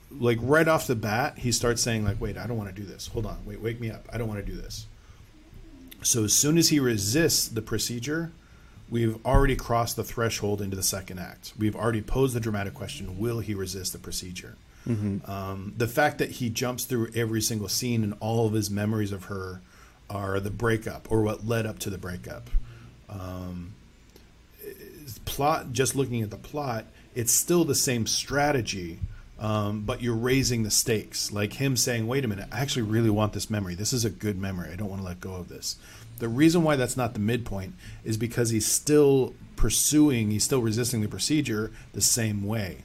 like 0.09 0.39
right 0.41 0.67
off 0.67 0.87
the 0.87 0.95
bat, 0.95 1.37
he 1.37 1.51
starts 1.51 1.83
saying 1.83 2.03
like, 2.03 2.19
"Wait, 2.19 2.35
I 2.35 2.47
don't 2.47 2.57
want 2.57 2.75
to 2.75 2.81
do 2.81 2.87
this. 2.87 3.05
Hold 3.09 3.27
on, 3.27 3.37
wait, 3.45 3.61
wake 3.61 3.79
me 3.79 3.91
up. 3.91 4.09
I 4.11 4.17
don't 4.17 4.27
want 4.27 4.43
to 4.43 4.51
do 4.51 4.59
this." 4.59 4.87
So 6.03 6.23
as 6.25 6.33
soon 6.33 6.57
as 6.57 6.69
he 6.69 6.79
resists 6.79 7.47
the 7.47 7.61
procedure, 7.61 8.31
we've 8.89 9.23
already 9.25 9.55
crossed 9.55 9.95
the 9.95 10.03
threshold 10.03 10.61
into 10.61 10.75
the 10.75 10.83
second 10.83 11.19
act. 11.19 11.53
We've 11.57 11.75
already 11.75 12.01
posed 12.01 12.35
the 12.35 12.39
dramatic 12.39 12.73
question: 12.73 13.17
Will 13.19 13.39
he 13.39 13.53
resist 13.53 13.93
the 13.93 13.99
procedure? 13.99 14.55
Um, 15.25 15.73
the 15.77 15.87
fact 15.87 16.17
that 16.17 16.31
he 16.31 16.49
jumps 16.49 16.83
through 16.83 17.09
every 17.15 17.41
single 17.41 17.69
scene 17.69 18.03
and 18.03 18.13
all 18.19 18.47
of 18.47 18.53
his 18.53 18.69
memories 18.69 19.13
of 19.13 19.25
her 19.25 19.61
are 20.09 20.41
the 20.41 20.51
breakup 20.51 21.09
or 21.09 21.21
what 21.21 21.47
led 21.47 21.65
up 21.65 21.79
to 21.79 21.89
the 21.89 21.97
breakup. 21.97 22.49
Um, 23.09 23.73
plot, 25.25 25.71
just 25.71 25.95
looking 25.95 26.21
at 26.21 26.31
the 26.31 26.37
plot, 26.37 26.85
it's 27.15 27.31
still 27.31 27.63
the 27.63 27.75
same 27.75 28.05
strategy, 28.05 28.99
um, 29.39 29.81
but 29.81 30.01
you're 30.01 30.15
raising 30.15 30.63
the 30.63 30.71
stakes. 30.71 31.31
Like 31.31 31.53
him 31.53 31.75
saying, 31.75 32.07
"Wait 32.07 32.25
a 32.25 32.27
minute, 32.27 32.47
I 32.51 32.61
actually 32.61 32.83
really 32.83 33.09
want 33.09 33.33
this 33.33 33.49
memory. 33.49 33.75
This 33.75 33.93
is 33.93 34.05
a 34.05 34.09
good 34.09 34.37
memory. 34.37 34.71
I 34.71 34.75
don't 34.75 34.89
want 34.89 35.01
to 35.01 35.07
let 35.07 35.19
go 35.21 35.35
of 35.35 35.49
this." 35.49 35.77
The 36.19 36.27
reason 36.29 36.63
why 36.63 36.75
that's 36.75 36.95
not 36.95 37.13
the 37.13 37.19
midpoint 37.19 37.73
is 38.03 38.17
because 38.17 38.51
he's 38.51 38.65
still 38.67 39.33
pursuing, 39.55 40.31
he's 40.31 40.43
still 40.43 40.61
resisting 40.61 41.01
the 41.01 41.07
procedure 41.07 41.71
the 41.93 42.01
same 42.01 42.45
way. 42.45 42.83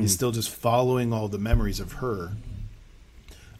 He's 0.00 0.14
still 0.14 0.30
just 0.32 0.50
following 0.50 1.12
all 1.12 1.28
the 1.28 1.38
memories 1.38 1.80
of 1.80 1.94
her. 1.94 2.32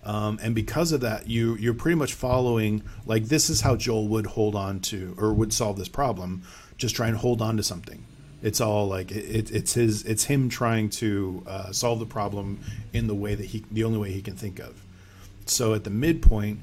Um, 0.05 0.39
and 0.43 0.55
because 0.55 0.93
of 0.93 1.01
that, 1.01 1.29
you 1.29 1.57
you're 1.57 1.75
pretty 1.75 1.97
much 1.97 2.13
following 2.15 2.83
like 3.07 3.25
this 3.25 3.49
is 3.51 3.63
how 3.63 3.75
Joel 3.77 4.07
would 4.09 4.27
hold 4.27 4.55
on 4.55 4.81
to 4.81 5.15
or 5.19 5.33
would 5.33 5.53
solve 5.53 5.79
this 5.79 5.89
problem. 5.89 6.43
Just 6.77 6.95
try 6.95 7.09
and 7.09 7.17
hold 7.17 7.41
on 7.41 7.57
to 7.57 7.63
something. 7.63 8.05
It's 8.45 8.61
all 8.61 8.87
like 8.87 9.11
it, 9.11 9.25
it, 9.25 9.51
it's 9.51 9.73
his 9.73 10.05
it's 10.05 10.25
him 10.25 10.49
trying 10.49 10.91
to 10.91 11.43
uh, 11.47 11.73
solve 11.73 11.99
the 11.99 12.07
problem 12.07 12.61
in 12.93 13.07
the 13.07 13.15
way 13.15 13.35
that 13.35 13.47
he 13.47 13.65
the 13.73 13.85
only 13.85 13.99
way 13.99 14.13
he 14.13 14.23
can 14.23 14.37
think 14.37 14.59
of. 14.61 14.83
So 15.47 15.75
at 15.75 15.85
the 15.85 15.91
midpoint, 15.91 16.61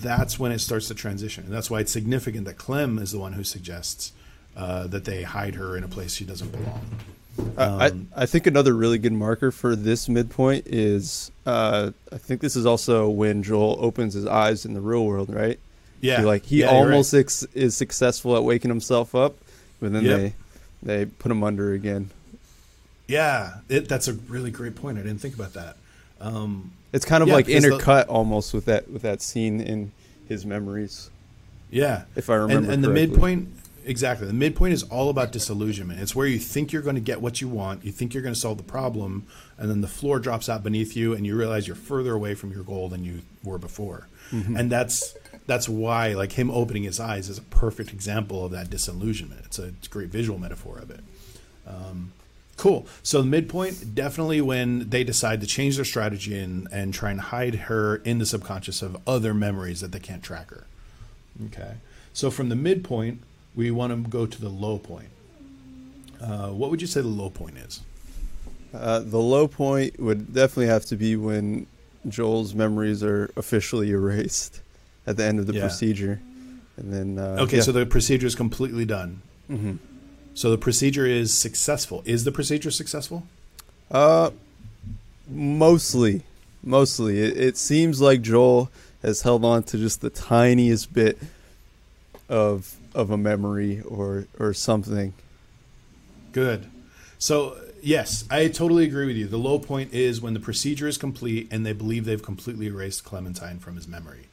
that's 0.00 0.38
when 0.38 0.52
it 0.52 0.60
starts 0.60 0.88
to 0.88 0.94
transition, 0.94 1.44
and 1.44 1.52
that's 1.52 1.68
why 1.70 1.80
it's 1.80 1.92
significant 1.92 2.46
that 2.46 2.56
Clem 2.58 2.98
is 2.98 3.10
the 3.12 3.18
one 3.18 3.32
who 3.32 3.44
suggests 3.44 4.12
uh, 4.56 4.86
that 4.86 5.04
they 5.04 5.22
hide 5.24 5.56
her 5.56 5.76
in 5.76 5.82
a 5.84 5.88
place 5.88 6.14
she 6.14 6.24
doesn't 6.24 6.50
belong. 6.52 6.80
I, 7.58 7.86
I 7.86 7.92
I 8.22 8.26
think 8.26 8.46
another 8.46 8.72
really 8.74 8.98
good 8.98 9.12
marker 9.12 9.50
for 9.50 9.76
this 9.76 10.08
midpoint 10.08 10.66
is 10.68 11.30
uh, 11.44 11.90
I 12.12 12.18
think 12.18 12.40
this 12.40 12.54
is 12.56 12.66
also 12.66 13.08
when 13.08 13.42
Joel 13.42 13.76
opens 13.80 14.14
his 14.14 14.26
eyes 14.26 14.64
in 14.64 14.74
the 14.74 14.80
real 14.80 15.04
world, 15.04 15.34
right? 15.34 15.58
Yeah, 16.00 16.20
He, 16.20 16.24
like 16.24 16.44
he 16.46 16.60
Yeah, 16.60 16.66
you're 16.66 16.86
right. 16.86 16.92
almost 16.92 17.14
is 17.54 17.76
successful 17.76 18.36
at 18.36 18.44
waking 18.44 18.70
himself 18.70 19.14
up, 19.14 19.36
but 19.80 19.92
then 19.92 20.04
Yep. 20.04 20.18
they 20.18 20.34
they 20.86 21.04
put 21.04 21.30
him 21.30 21.42
under 21.44 21.72
again. 21.72 22.10
Yeah, 23.08 23.58
it, 23.68 23.88
that's 23.88 24.08
a 24.08 24.14
really 24.14 24.50
great 24.50 24.74
point. 24.74 24.98
I 24.98 25.02
didn't 25.02 25.18
think 25.20 25.34
about 25.34 25.52
that. 25.54 25.76
Um, 26.20 26.72
It's 26.92 27.04
kind 27.04 27.22
of 27.22 27.28
Yeah, 27.28 27.34
like 27.34 27.46
because 27.46 27.64
the- 27.64 27.70
intercut 27.70 28.06
almost 28.08 28.54
with 28.54 28.64
that 28.66 28.90
with 28.90 29.02
that 29.02 29.20
scene 29.22 29.60
in 29.60 29.92
his 30.28 30.44
memories. 30.46 31.10
Yeah, 31.70 32.04
If 32.14 32.30
I 32.30 32.34
remember 32.36 32.64
and, 32.70 32.74
and 32.74 32.84
the 32.84 32.88
midpoint 32.88 33.48
exactly. 33.84 34.26
The 34.26 34.32
midpoint 34.32 34.72
is 34.72 34.82
all 34.84 35.10
about 35.10 35.30
disillusionment. 35.32 36.00
It's 36.00 36.14
where 36.14 36.26
you 36.26 36.38
think 36.38 36.72
you're 36.72 36.82
going 36.82 36.94
to 36.96 37.00
get 37.00 37.20
what 37.20 37.40
you 37.40 37.48
want, 37.48 37.84
you 37.84 37.92
think 37.92 38.14
you're 38.14 38.22
going 38.22 38.34
to 38.34 38.40
solve 38.40 38.56
the 38.58 38.64
problem, 38.64 39.26
and 39.58 39.68
then 39.70 39.80
the 39.80 39.88
floor 39.88 40.18
drops 40.18 40.48
out 40.48 40.62
beneath 40.64 40.96
you, 40.96 41.12
and 41.12 41.26
you 41.26 41.36
realize 41.36 41.66
you're 41.66 41.76
further 41.76 42.12
away 42.14 42.34
from 42.34 42.50
your 42.52 42.62
goal 42.64 42.88
than 42.88 43.04
you 43.04 43.22
were 43.44 43.58
before. 43.58 44.08
Mm-hmm. 44.32 44.56
And 44.56 44.70
that's 44.72 45.14
that's 45.46 45.68
why 45.68 46.12
like 46.12 46.32
him 46.32 46.50
opening 46.50 46.82
his 46.82 47.00
eyes 47.00 47.28
is 47.28 47.38
a 47.38 47.42
perfect 47.42 47.92
example 47.92 48.44
of 48.44 48.50
that 48.52 48.70
disillusionment. 48.70 49.42
It's 49.46 49.58
a, 49.58 49.68
it's 49.68 49.86
a 49.86 49.90
great 49.90 50.08
visual 50.08 50.38
metaphor 50.38 50.78
of 50.78 50.90
it. 50.90 51.00
Um, 51.66 52.12
cool. 52.56 52.86
So 53.02 53.22
the 53.22 53.28
midpoint 53.28 53.94
definitely 53.94 54.40
when 54.40 54.88
they 54.88 55.04
decide 55.04 55.40
to 55.40 55.46
change 55.46 55.76
their 55.76 55.84
strategy 55.84 56.38
and 56.38 56.68
and 56.72 56.92
try 56.92 57.10
and 57.10 57.20
hide 57.20 57.54
her 57.54 57.96
in 57.96 58.18
the 58.18 58.26
subconscious 58.26 58.82
of 58.82 58.96
other 59.06 59.32
memories 59.34 59.80
that 59.80 59.92
they 59.92 60.00
can't 60.00 60.22
track 60.22 60.50
her. 60.50 60.66
Okay. 61.46 61.74
So 62.12 62.30
from 62.30 62.48
the 62.48 62.56
midpoint, 62.56 63.22
we 63.54 63.70
want 63.70 63.92
to 63.92 64.10
go 64.10 64.26
to 64.26 64.40
the 64.40 64.48
low 64.48 64.78
point. 64.78 65.10
Uh, 66.20 66.48
what 66.48 66.70
would 66.70 66.80
you 66.80 66.86
say 66.86 67.00
the 67.00 67.08
low 67.08 67.30
point 67.30 67.58
is? 67.58 67.82
Uh, 68.72 69.00
the 69.00 69.18
low 69.18 69.46
point 69.46 69.98
would 70.00 70.32
definitely 70.32 70.66
have 70.66 70.84
to 70.86 70.96
be 70.96 71.14
when 71.14 71.66
Joel's 72.08 72.54
memories 72.54 73.02
are 73.02 73.30
officially 73.36 73.90
erased 73.90 74.60
at 75.06 75.16
the 75.16 75.24
end 75.24 75.38
of 75.38 75.46
the 75.46 75.54
Yeah. 75.54 75.60
procedure, 75.62 76.20
and 76.76 76.92
then 76.92 77.18
uh, 77.18 77.36
Okay, 77.42 77.56
yeah. 77.58 77.62
so 77.62 77.72
the 77.72 77.86
procedure 77.86 78.26
is 78.26 78.34
completely 78.34 78.84
done. 78.84 79.22
Mhm. 79.50 79.78
So 80.34 80.50
the 80.50 80.58
procedure 80.58 81.06
is 81.06 81.32
successful. 81.32 82.02
Is 82.04 82.24
the 82.24 82.32
procedure 82.32 82.70
successful? 82.70 83.26
Uh, 83.90 84.30
mostly, 85.28 86.22
mostly. 86.62 87.20
It, 87.20 87.36
it 87.36 87.56
seems 87.56 88.00
like 88.00 88.22
Joel 88.22 88.70
has 89.02 89.22
held 89.22 89.44
on 89.44 89.62
to 89.64 89.78
just 89.78 90.00
the 90.00 90.10
tiniest 90.10 90.92
bit 90.92 91.18
of 92.28 92.74
of 92.94 93.10
a 93.10 93.16
memory 93.16 93.80
or 93.82 94.26
or 94.38 94.52
something. 94.54 95.12
Good. 96.32 96.66
So, 97.18 97.56
yes, 97.82 98.24
I 98.30 98.48
totally 98.48 98.84
agree 98.84 99.06
with 99.06 99.16
you. 99.16 99.26
The 99.26 99.38
low 99.38 99.58
point 99.58 99.94
is 99.94 100.20
when 100.20 100.34
the 100.34 100.40
procedure 100.40 100.86
is 100.86 100.98
complete 100.98 101.48
and 101.50 101.64
they 101.64 101.72
believe 101.72 102.04
they've 102.04 102.22
completely 102.22 102.66
erased 102.66 103.04
Clementine 103.04 103.58
from 103.58 103.76
his 103.76 103.88
memory. 103.88 104.26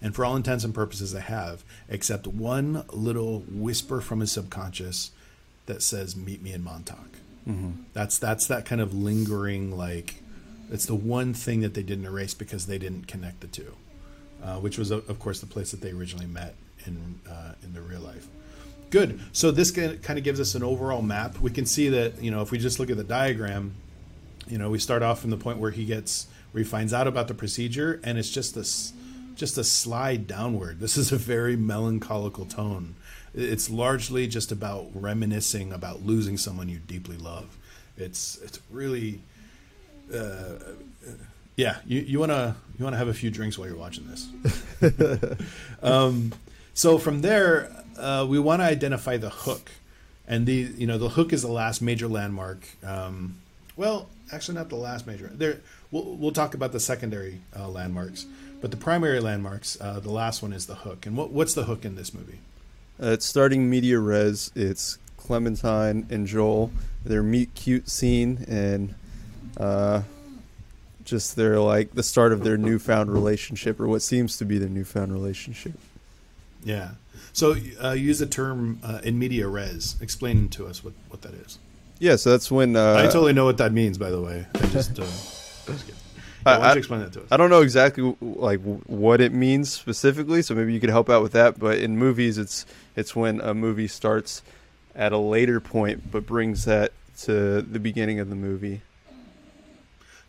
And 0.00 0.14
for 0.14 0.24
all 0.24 0.36
intents 0.36 0.64
and 0.64 0.74
purposes, 0.74 1.12
they 1.12 1.20
have, 1.20 1.64
except 1.88 2.26
one 2.26 2.84
little 2.92 3.40
whisper 3.48 4.00
from 4.00 4.20
his 4.20 4.30
subconscious 4.32 5.10
that 5.66 5.82
says 5.82 6.14
"Meet 6.16 6.42
me 6.42 6.52
in 6.52 6.62
Montauk." 6.62 7.18
That's 7.94 8.18
that's 8.18 8.46
that 8.46 8.64
kind 8.64 8.80
of 8.80 8.94
lingering 8.94 9.76
like 9.76 10.22
it's 10.70 10.86
the 10.86 10.94
one 10.94 11.32
thing 11.34 11.60
that 11.60 11.74
they 11.74 11.82
didn't 11.82 12.04
erase 12.04 12.34
because 12.34 12.66
they 12.66 12.78
didn't 12.78 13.08
connect 13.08 13.40
the 13.40 13.46
two, 13.46 13.74
uh, 14.42 14.56
which 14.56 14.78
was 14.78 14.90
of 14.90 15.08
of 15.08 15.18
course 15.18 15.40
the 15.40 15.46
place 15.46 15.70
that 15.70 15.80
they 15.80 15.90
originally 15.90 16.26
met 16.26 16.54
in 16.86 17.20
uh, 17.28 17.54
in 17.62 17.72
the 17.72 17.80
real 17.80 18.00
life. 18.00 18.26
Good. 18.90 19.20
So 19.32 19.50
this 19.50 19.70
kind 19.70 20.18
of 20.18 20.24
gives 20.24 20.40
us 20.40 20.54
an 20.54 20.62
overall 20.62 21.02
map. 21.02 21.40
We 21.40 21.50
can 21.50 21.66
see 21.66 21.88
that 21.88 22.22
you 22.22 22.30
know 22.30 22.42
if 22.42 22.50
we 22.50 22.58
just 22.58 22.78
look 22.78 22.90
at 22.90 22.96
the 22.96 23.04
diagram, 23.04 23.74
you 24.46 24.58
know 24.58 24.70
we 24.70 24.78
start 24.78 25.02
off 25.02 25.20
from 25.20 25.30
the 25.30 25.36
point 25.36 25.58
where 25.58 25.70
he 25.70 25.84
gets 25.84 26.26
where 26.52 26.62
he 26.62 26.68
finds 26.68 26.92
out 26.94 27.06
about 27.06 27.28
the 27.28 27.34
procedure, 27.34 28.00
and 28.04 28.18
it's 28.18 28.30
just 28.30 28.54
this 28.54 28.92
just 29.38 29.56
a 29.56 29.64
slide 29.64 30.26
downward. 30.26 30.80
This 30.80 30.96
is 30.96 31.12
a 31.12 31.16
very 31.16 31.56
melancholical 31.56 32.48
tone. 32.48 32.96
It's 33.34 33.70
largely 33.70 34.26
just 34.26 34.50
about 34.50 34.88
reminiscing 34.94 35.72
about 35.72 36.04
losing 36.04 36.36
someone 36.36 36.68
you 36.68 36.78
deeply 36.78 37.16
love. 37.16 37.56
It's 37.96 38.36
it's 38.42 38.60
really 38.70 39.20
uh, 40.12 40.56
yeah. 41.56 41.76
You 41.86 42.00
you 42.00 42.18
wanna 42.18 42.56
you 42.78 42.84
wanna 42.84 42.96
have 42.96 43.08
a 43.08 43.14
few 43.14 43.30
drinks 43.30 43.56
while 43.56 43.68
you're 43.68 43.76
watching 43.76 44.06
this. 44.08 44.28
um, 45.82 46.32
so 46.74 46.98
from 46.98 47.20
there, 47.20 47.70
uh, 47.96 48.26
we 48.28 48.38
want 48.38 48.60
to 48.62 48.66
identify 48.66 49.16
the 49.16 49.30
hook, 49.30 49.70
and 50.26 50.46
the 50.46 50.68
you 50.76 50.86
know 50.86 50.98
the 50.98 51.10
hook 51.10 51.32
is 51.32 51.42
the 51.42 51.48
last 51.48 51.80
major 51.80 52.08
landmark. 52.08 52.68
Um, 52.84 53.40
well, 53.76 54.08
actually, 54.32 54.56
not 54.56 54.68
the 54.68 54.76
last 54.76 55.06
major. 55.06 55.30
There, 55.32 55.60
we'll 55.90 56.16
we'll 56.16 56.32
talk 56.32 56.54
about 56.54 56.72
the 56.72 56.80
secondary 56.80 57.40
uh, 57.56 57.68
landmarks, 57.68 58.26
but 58.60 58.70
the 58.70 58.76
primary 58.76 59.20
landmarks, 59.20 59.78
uh, 59.80 60.00
the 60.00 60.10
last 60.10 60.42
one 60.42 60.52
is 60.52 60.66
the 60.66 60.76
hook. 60.76 61.06
And 61.06 61.16
what 61.16 61.30
what's 61.30 61.54
the 61.54 61.64
hook 61.64 61.84
in 61.84 61.96
this 61.96 62.12
movie? 62.12 62.40
Uh, 63.00 63.10
it's 63.10 63.26
starting 63.26 63.70
media 63.70 63.98
res. 63.98 64.50
It's 64.54 64.98
Clementine 65.16 66.06
and 66.10 66.26
Joel. 66.26 66.72
Their 67.04 67.22
meet 67.22 67.54
cute 67.54 67.88
scene 67.88 68.44
and 68.48 68.94
uh, 69.56 70.02
just 71.04 71.36
their 71.36 71.60
like 71.60 71.92
the 71.92 72.02
start 72.02 72.32
of 72.32 72.44
their 72.44 72.56
newfound 72.68 73.12
relationship 73.12 73.80
or 73.80 73.88
what 73.88 74.02
seems 74.02 74.36
to 74.38 74.44
be 74.44 74.58
their 74.58 74.68
newfound 74.68 75.12
relationship. 75.12 75.74
Yeah. 76.64 76.92
So 77.32 77.56
uh, 77.82 77.92
use 77.92 78.18
the 78.18 78.26
term 78.26 78.80
uh, 78.82 79.00
in 79.04 79.18
media 79.18 79.46
res. 79.46 79.96
Explain 80.00 80.48
to 80.50 80.66
us 80.66 80.82
what, 80.82 80.92
what 81.08 81.22
that 81.22 81.34
is. 81.34 81.58
Yeah, 82.00 82.16
so 82.16 82.30
that's 82.30 82.50
when 82.50 82.76
uh, 82.76 82.94
I 82.94 83.04
totally 83.04 83.32
know 83.32 83.44
what 83.44 83.58
that 83.58 83.72
means, 83.72 83.98
by 83.98 84.10
the 84.10 84.20
way. 84.20 84.46
I 84.54 84.66
just, 84.66 84.98
uh, 84.98 85.02
just 85.66 85.86
I- 86.54 86.58
why 86.58 86.64
don't 86.66 86.74
you 86.74 86.78
explain 86.78 87.00
that 87.00 87.12
to 87.14 87.20
us? 87.22 87.28
I 87.30 87.36
don't 87.36 87.50
know 87.50 87.60
exactly 87.62 88.16
like 88.20 88.60
what 88.86 89.20
it 89.20 89.32
means 89.32 89.70
specifically, 89.72 90.42
so 90.42 90.54
maybe 90.54 90.72
you 90.72 90.80
could 90.80 90.90
help 90.90 91.08
out 91.10 91.22
with 91.22 91.32
that. 91.32 91.58
But 91.58 91.78
in 91.78 91.96
movies, 91.98 92.38
it's 92.38 92.66
it's 92.96 93.14
when 93.16 93.40
a 93.40 93.54
movie 93.54 93.88
starts 93.88 94.42
at 94.94 95.12
a 95.12 95.18
later 95.18 95.60
point, 95.60 96.10
but 96.10 96.26
brings 96.26 96.64
that 96.64 96.92
to 97.22 97.62
the 97.62 97.78
beginning 97.80 98.18
of 98.20 98.28
the 98.30 98.36
movie. 98.36 98.80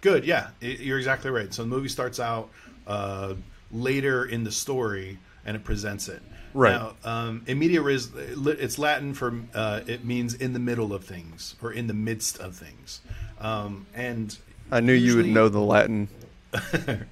Good, 0.01 0.23
yeah, 0.25 0.49
I- 0.61 0.65
you're 0.65 0.97
exactly 0.97 1.29
right. 1.29 1.53
So 1.53 1.63
the 1.63 1.67
movie 1.69 1.89
starts 1.89 2.19
out 2.19 2.49
uh, 2.87 3.35
later 3.71 4.25
in 4.25 4.43
the 4.43 4.51
story, 4.51 5.17
and 5.45 5.55
it 5.55 5.63
presents 5.63 6.07
it. 6.07 6.21
Right. 6.53 6.71
Now, 6.71 6.93
um, 7.03 7.43
in 7.45 7.59
media 7.59 7.81
res, 7.81 8.09
it's 8.15 8.79
Latin 8.79 9.13
for 9.13 9.33
uh, 9.53 9.81
it 9.85 10.03
means 10.05 10.33
in 10.33 10.53
the 10.53 10.59
middle 10.59 10.93
of 10.93 11.03
things 11.03 11.55
or 11.61 11.71
in 11.71 11.85
the 11.87 11.93
midst 11.93 12.39
of 12.39 12.55
things, 12.55 13.01
um, 13.39 13.85
and 13.93 14.35
I 14.71 14.79
knew 14.81 14.93
you 14.93 15.17
would 15.17 15.27
know 15.27 15.49
the 15.49 15.59
Latin. 15.59 16.09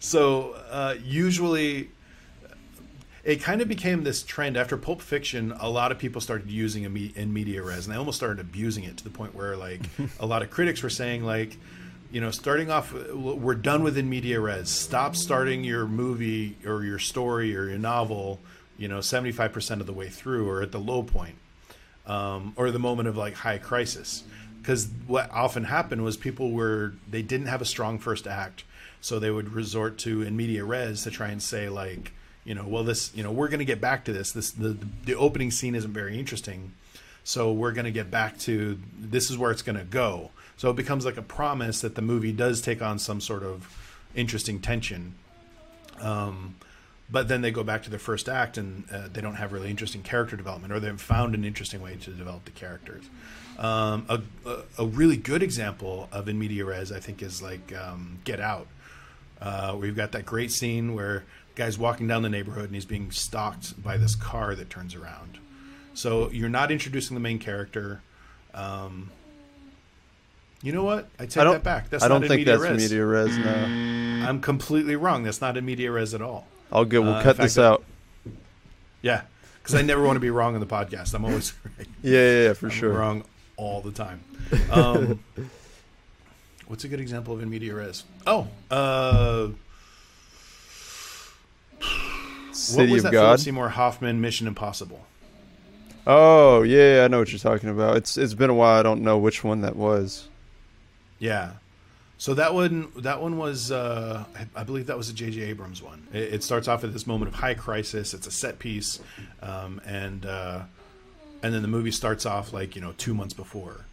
So 0.00 0.52
uh, 0.70 0.94
usually, 1.02 1.90
it 3.24 3.36
kind 3.42 3.60
of 3.60 3.68
became 3.68 4.04
this 4.04 4.22
trend 4.22 4.56
after 4.56 4.76
Pulp 4.76 5.02
Fiction. 5.02 5.52
A 5.58 5.68
lot 5.68 5.90
of 5.90 5.98
people 5.98 6.20
started 6.20 6.50
using 6.50 6.84
it 6.84 6.90
me- 6.90 7.12
in 7.16 7.32
media 7.32 7.62
res, 7.62 7.86
and 7.86 7.94
they 7.94 7.98
almost 7.98 8.16
started 8.16 8.40
abusing 8.40 8.84
it 8.84 8.96
to 8.98 9.04
the 9.04 9.10
point 9.10 9.34
where, 9.34 9.56
like, 9.56 9.80
a 10.20 10.26
lot 10.26 10.42
of 10.42 10.50
critics 10.50 10.82
were 10.82 10.90
saying, 10.90 11.24
like, 11.24 11.56
you 12.12 12.20
know, 12.20 12.30
starting 12.30 12.70
off, 12.70 12.92
we're 12.92 13.54
done 13.54 13.82
with 13.82 13.98
in 13.98 14.08
media 14.08 14.40
res. 14.40 14.70
Stop 14.70 15.16
starting 15.16 15.64
your 15.64 15.86
movie 15.86 16.56
or 16.64 16.84
your 16.84 16.98
story 16.98 17.56
or 17.56 17.68
your 17.68 17.78
novel, 17.78 18.40
you 18.78 18.88
know, 18.88 19.00
seventy 19.00 19.32
five 19.32 19.52
percent 19.52 19.80
of 19.80 19.86
the 19.86 19.92
way 19.92 20.08
through 20.08 20.48
or 20.48 20.62
at 20.62 20.72
the 20.72 20.78
low 20.78 21.02
point 21.02 21.34
um, 22.06 22.54
or 22.56 22.70
the 22.70 22.78
moment 22.78 23.08
of 23.08 23.16
like 23.16 23.34
high 23.34 23.58
crisis. 23.58 24.24
Because 24.58 24.88
what 25.06 25.30
often 25.30 25.64
happened 25.64 26.04
was 26.04 26.16
people 26.16 26.50
were 26.52 26.94
they 27.08 27.22
didn't 27.22 27.46
have 27.46 27.62
a 27.62 27.66
strong 27.66 27.98
first 27.98 28.26
act, 28.26 28.64
so 29.00 29.18
they 29.18 29.30
would 29.30 29.52
resort 29.52 29.98
to 29.98 30.22
in 30.22 30.36
media 30.36 30.64
res 30.64 31.04
to 31.04 31.10
try 31.10 31.28
and 31.28 31.42
say 31.42 31.68
like, 31.68 32.12
you 32.44 32.54
know, 32.54 32.66
well 32.66 32.84
this, 32.84 33.14
you 33.14 33.22
know, 33.22 33.32
we're 33.32 33.48
going 33.48 33.60
to 33.60 33.64
get 33.64 33.80
back 33.80 34.04
to 34.04 34.12
this. 34.12 34.32
This 34.32 34.50
the 34.50 34.76
the 35.04 35.14
opening 35.14 35.50
scene 35.50 35.74
isn't 35.74 35.92
very 35.92 36.18
interesting, 36.18 36.72
so 37.24 37.52
we're 37.52 37.72
going 37.72 37.86
to 37.86 37.90
get 37.90 38.10
back 38.10 38.38
to 38.40 38.78
this 38.98 39.30
is 39.30 39.38
where 39.38 39.50
it's 39.50 39.62
going 39.62 39.78
to 39.78 39.84
go. 39.84 40.30
So 40.56 40.70
it 40.70 40.76
becomes 40.76 41.04
like 41.04 41.16
a 41.16 41.22
promise 41.22 41.80
that 41.82 41.94
the 41.94 42.02
movie 42.02 42.32
does 42.32 42.60
take 42.60 42.82
on 42.82 42.98
some 42.98 43.20
sort 43.20 43.44
of 43.44 43.68
interesting 44.14 44.60
tension 44.60 45.14
um, 46.00 46.54
but 47.10 47.28
then 47.28 47.40
they 47.40 47.50
go 47.50 47.64
back 47.64 47.82
to 47.84 47.90
their 47.90 47.98
first 47.98 48.28
act 48.28 48.58
and 48.58 48.84
uh, 48.92 49.08
they 49.12 49.20
don't 49.20 49.36
have 49.36 49.52
really 49.52 49.70
interesting 49.70 50.02
character 50.02 50.36
development 50.36 50.72
or 50.72 50.80
they've 50.80 51.00
found 51.00 51.34
an 51.34 51.44
interesting 51.44 51.80
way 51.80 51.96
to 51.96 52.10
develop 52.10 52.44
the 52.44 52.50
characters 52.50 53.04
um, 53.58 54.06
a, 54.08 54.20
a, 54.78 54.86
really 54.86 55.16
good 55.16 55.42
example 55.42 56.08
of 56.12 56.28
in 56.28 56.38
media 56.38 56.64
res 56.64 56.92
i 56.92 57.00
think 57.00 57.22
is 57.22 57.42
like 57.42 57.72
um, 57.76 58.18
get 58.24 58.40
out 58.40 58.66
uh, 59.40 59.72
where 59.72 59.86
you've 59.86 59.96
got 59.96 60.12
that 60.12 60.24
great 60.24 60.50
scene 60.52 60.94
where 60.94 61.24
the 61.54 61.62
guy's 61.62 61.76
walking 61.78 62.06
down 62.06 62.22
the 62.22 62.28
neighborhood 62.28 62.66
and 62.66 62.74
he's 62.74 62.84
being 62.84 63.10
stalked 63.10 63.80
by 63.82 63.96
this 63.96 64.14
car 64.14 64.54
that 64.54 64.70
turns 64.70 64.94
around 64.94 65.38
so 65.94 66.30
you're 66.30 66.48
not 66.48 66.70
introducing 66.70 67.14
the 67.14 67.20
main 67.20 67.38
character 67.38 68.00
um, 68.54 69.10
you 70.62 70.72
know 70.72 70.84
what 70.84 71.08
i 71.18 71.26
take 71.26 71.38
I 71.44 71.50
that 71.52 71.62
back 71.64 71.90
that's 71.90 72.04
I 72.04 72.08
don't 72.08 72.20
not 72.20 72.24
in 72.24 72.28
think 72.28 72.40
media 72.40 72.58
that's 72.58 72.70
res. 72.70 72.82
media 72.90 73.04
res. 73.04 73.36
No, 73.38 74.24
i'm 74.28 74.40
completely 74.40 74.94
wrong 74.96 75.22
that's 75.24 75.40
not 75.40 75.56
in 75.56 75.64
media 75.64 75.90
res 75.90 76.14
at 76.14 76.22
all 76.22 76.46
I'll 76.70 76.84
get. 76.84 77.02
We'll 77.02 77.14
Uh, 77.14 77.22
cut 77.22 77.38
this 77.38 77.54
that- 77.54 77.64
out. 77.64 77.84
Yeah, 79.00 79.22
because 79.62 79.74
I 79.74 79.80
never 79.80 80.02
want 80.02 80.16
to 80.16 80.20
be 80.20 80.28
wrong 80.28 80.52
on 80.54 80.60
the 80.60 80.66
podcast. 80.66 81.14
I'm 81.14 81.24
always 81.24 81.54
right. 81.78 81.88
Yeah, 82.02 82.12
yeah, 82.20 82.42
yeah 82.48 82.52
for 82.52 82.66
I'm 82.66 82.72
sure. 82.72 82.92
wrong 82.92 83.24
all 83.58 83.82
the 83.82 83.90
time. 83.90 84.24
Um, 84.70 85.22
what's 86.66 86.84
a 86.84 86.88
good 86.88 87.00
example 87.00 87.34
of 87.34 87.42
in 87.42 87.50
media 87.50 87.74
res? 87.74 88.04
Oh, 88.26 88.48
uh, 88.70 89.48
what 91.78 92.56
City 92.56 92.92
was 92.92 93.04
of 93.04 93.10
that 93.10 93.12
God. 93.12 93.24
Philip 93.26 93.40
Seymour 93.40 93.68
Hoffman 93.68 94.20
Mission 94.22 94.46
Impossible? 94.46 95.04
Oh 96.06 96.62
yeah, 96.62 97.04
I 97.04 97.08
know 97.08 97.18
what 97.18 97.30
you're 97.30 97.38
talking 97.38 97.68
about. 97.68 97.98
It's 97.98 98.16
it's 98.16 98.32
been 98.32 98.48
a 98.48 98.54
while. 98.54 98.80
I 98.80 98.82
don't 98.82 99.02
know 99.02 99.18
which 99.18 99.44
one 99.44 99.60
that 99.60 99.76
was. 99.76 100.28
Yeah. 101.18 101.52
So 102.20 102.34
that 102.34 102.52
one, 102.52 102.90
that 102.96 103.22
one 103.22 103.38
was, 103.38 103.70
uh, 103.70 104.24
I, 104.36 104.60
I 104.60 104.64
believe 104.64 104.88
that 104.88 104.96
was 104.96 105.08
a 105.08 105.12
J.J. 105.12 105.40
Abrams 105.42 105.80
one. 105.80 106.08
It, 106.12 106.34
it 106.34 106.42
starts 106.42 106.66
off 106.66 106.82
at 106.82 106.92
this 106.92 107.06
moment 107.06 107.28
of 107.28 107.36
high 107.36 107.54
crisis. 107.54 108.12
It's 108.12 108.26
a 108.26 108.32
set 108.32 108.58
piece, 108.58 108.98
um, 109.40 109.80
and 109.86 110.26
uh, 110.26 110.62
and 111.42 111.54
then 111.54 111.62
the 111.62 111.68
movie 111.68 111.90
starts 111.90 112.26
off 112.26 112.52
like 112.52 112.74
you 112.74 112.82
know 112.82 112.92
two 112.98 113.14
months 113.14 113.34
before, 113.34 113.84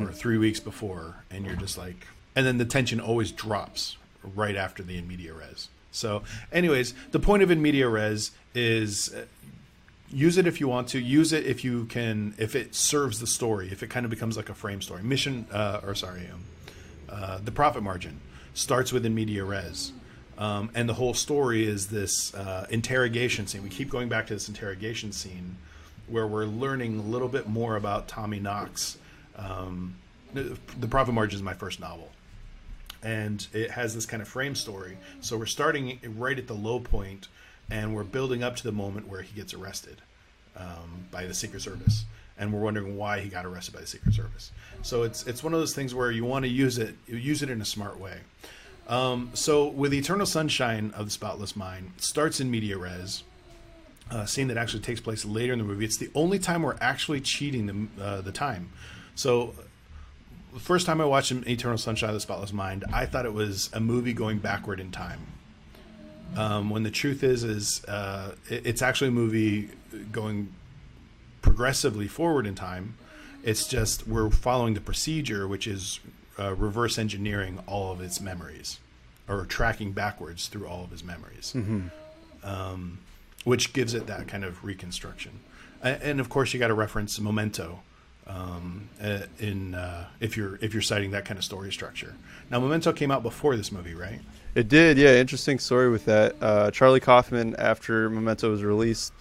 or 0.00 0.12
three 0.12 0.38
weeks 0.38 0.60
before, 0.60 1.24
and 1.30 1.44
you're 1.44 1.56
just 1.56 1.76
like, 1.76 2.06
and 2.36 2.46
then 2.46 2.58
the 2.58 2.64
tension 2.64 3.00
always 3.00 3.32
drops 3.32 3.96
right 4.22 4.56
after 4.56 4.82
the 4.82 4.96
in 4.96 5.08
media 5.08 5.32
res. 5.32 5.68
So, 5.90 6.22
anyways, 6.52 6.94
the 7.10 7.18
point 7.18 7.42
of 7.42 7.50
in 7.50 7.60
media 7.60 7.88
res 7.88 8.30
is 8.54 9.12
uh, 9.14 9.24
use 10.10 10.36
it 10.36 10.46
if 10.46 10.60
you 10.60 10.68
want 10.68 10.88
to 10.88 10.98
use 10.98 11.32
it 11.32 11.46
if 11.46 11.64
you 11.64 11.86
can 11.86 12.34
if 12.38 12.54
it 12.54 12.74
serves 12.74 13.18
the 13.18 13.26
story 13.26 13.70
if 13.72 13.82
it 13.82 13.88
kind 13.88 14.04
of 14.04 14.10
becomes 14.10 14.36
like 14.36 14.48
a 14.48 14.54
frame 14.54 14.80
story. 14.80 15.02
Mission 15.02 15.46
uh, 15.52 15.80
or 15.84 15.94
sorry 15.94 16.28
um, 16.32 16.44
uh, 17.08 17.38
the 17.42 17.52
profit 17.52 17.82
margin 17.82 18.20
starts 18.54 18.92
within 18.92 19.14
media 19.14 19.44
res. 19.44 19.92
Um, 20.38 20.70
and 20.74 20.88
the 20.88 20.94
whole 20.94 21.14
story 21.14 21.66
is 21.66 21.88
this 21.88 22.34
uh, 22.34 22.66
interrogation 22.70 23.46
scene. 23.46 23.62
We 23.62 23.68
keep 23.68 23.90
going 23.90 24.08
back 24.08 24.26
to 24.28 24.34
this 24.34 24.48
interrogation 24.48 25.12
scene 25.12 25.56
where 26.08 26.26
we're 26.26 26.44
learning 26.44 26.98
a 26.98 27.02
little 27.02 27.28
bit 27.28 27.48
more 27.48 27.76
about 27.76 28.08
tommy 28.08 28.40
knox 28.40 28.98
um, 29.36 29.94
the, 30.34 30.88
profit 30.88 31.14
margin 31.14 31.36
is 31.36 31.42
my 31.42 31.54
first 31.54 31.80
novel 31.80 32.10
and 33.02 33.46
it 33.52 33.70
has 33.70 33.94
this 33.94 34.06
kind 34.06 34.22
of 34.22 34.28
frame 34.28 34.54
story. 34.54 34.96
So 35.20 35.36
we're 35.36 35.46
starting 35.46 35.98
right 36.16 36.38
at 36.38 36.46
the 36.46 36.54
low 36.54 36.78
point, 36.80 37.28
and 37.70 37.94
we're 37.94 38.04
building 38.04 38.42
up 38.42 38.56
to 38.56 38.62
the 38.62 38.72
moment 38.72 39.08
where 39.08 39.22
he 39.22 39.34
gets 39.34 39.54
arrested 39.54 40.00
um, 40.56 41.06
by 41.10 41.26
the 41.26 41.34
Secret 41.34 41.62
Service, 41.62 42.04
and 42.38 42.52
we're 42.52 42.60
wondering 42.60 42.96
why 42.96 43.20
he 43.20 43.28
got 43.28 43.44
arrested 43.44 43.74
by 43.74 43.80
the 43.80 43.86
Secret 43.86 44.14
Service. 44.14 44.52
So 44.82 45.02
it's 45.02 45.26
it's 45.26 45.42
one 45.42 45.52
of 45.52 45.60
those 45.60 45.74
things 45.74 45.94
where 45.94 46.10
you 46.10 46.24
want 46.24 46.44
to 46.44 46.48
use 46.48 46.78
it, 46.78 46.94
use 47.06 47.42
it 47.42 47.50
in 47.50 47.60
a 47.60 47.64
smart 47.64 47.98
way. 47.98 48.18
Um, 48.88 49.30
so 49.34 49.66
with 49.66 49.94
Eternal 49.94 50.26
Sunshine 50.26 50.92
of 50.94 51.06
the 51.06 51.12
Spotless 51.12 51.56
Mind, 51.56 51.92
starts 51.96 52.40
in 52.40 52.50
media 52.50 52.78
res. 52.78 53.24
A 54.10 54.26
scene 54.26 54.48
that 54.48 54.56
actually 54.58 54.82
takes 54.82 55.00
place 55.00 55.24
later 55.24 55.52
in 55.52 55.58
the 55.58 55.64
movie. 55.64 55.84
It's 55.84 55.96
the 55.96 56.10
only 56.14 56.38
time 56.38 56.62
we're 56.62 56.76
actually 56.80 57.20
cheating 57.20 57.88
the 57.96 58.02
uh, 58.02 58.20
the 58.20 58.32
time. 58.32 58.70
So 59.14 59.54
the 60.52 60.60
first 60.60 60.84
time 60.84 61.00
I 61.00 61.04
watched 61.06 61.32
Eternal 61.32 61.78
Sunshine 61.78 62.10
of 62.10 62.14
the 62.14 62.20
Spotless 62.20 62.52
Mind, 62.52 62.84
I 62.92 63.06
thought 63.06 63.24
it 63.24 63.32
was 63.32 63.70
a 63.72 63.80
movie 63.80 64.12
going 64.12 64.38
backward 64.38 64.80
in 64.80 64.90
time. 64.90 65.20
Um, 66.36 66.70
when 66.70 66.82
the 66.82 66.90
truth 66.90 67.22
is, 67.22 67.44
is 67.44 67.84
uh, 67.86 68.34
it, 68.50 68.66
it's 68.66 68.82
actually 68.82 69.08
a 69.08 69.12
movie 69.12 69.70
going 70.10 70.52
progressively 71.42 72.08
forward 72.08 72.46
in 72.46 72.54
time. 72.54 72.96
It's 73.42 73.66
just 73.66 74.06
we're 74.06 74.30
following 74.30 74.74
the 74.74 74.80
procedure, 74.80 75.48
which 75.48 75.66
is 75.66 76.00
uh, 76.38 76.54
reverse 76.54 76.98
engineering 76.98 77.60
all 77.66 77.92
of 77.92 78.00
its 78.00 78.20
memories, 78.20 78.78
or 79.28 79.44
tracking 79.44 79.92
backwards 79.92 80.48
through 80.48 80.66
all 80.66 80.84
of 80.84 80.90
his 80.90 81.02
memories, 81.04 81.54
um, 82.44 82.98
which 83.44 83.72
gives 83.72 83.94
it 83.94 84.06
that 84.06 84.28
kind 84.28 84.44
of 84.44 84.64
reconstruction. 84.64 85.40
And 85.82 86.20
of 86.20 86.28
course, 86.28 86.54
you 86.54 86.60
got 86.60 86.68
to 86.68 86.74
reference 86.74 87.18
Memento 87.18 87.80
um, 88.26 88.88
uh, 89.02 89.20
in 89.40 89.74
uh, 89.74 90.06
if 90.20 90.36
you're 90.36 90.56
if 90.62 90.72
you're 90.72 90.82
citing 90.82 91.10
that 91.10 91.24
kind 91.24 91.38
of 91.38 91.44
story 91.44 91.72
structure. 91.72 92.14
Now, 92.50 92.60
Memento 92.60 92.92
came 92.92 93.10
out 93.10 93.22
before 93.22 93.56
this 93.56 93.72
movie, 93.72 93.94
right? 93.94 94.20
It 94.54 94.68
did, 94.68 94.98
yeah. 94.98 95.14
Interesting 95.14 95.58
story 95.58 95.90
with 95.90 96.04
that. 96.04 96.36
Uh, 96.40 96.70
Charlie 96.70 97.00
Kaufman, 97.00 97.56
after 97.56 98.10
Memento 98.10 98.50
was 98.50 98.62
released, 98.62 99.12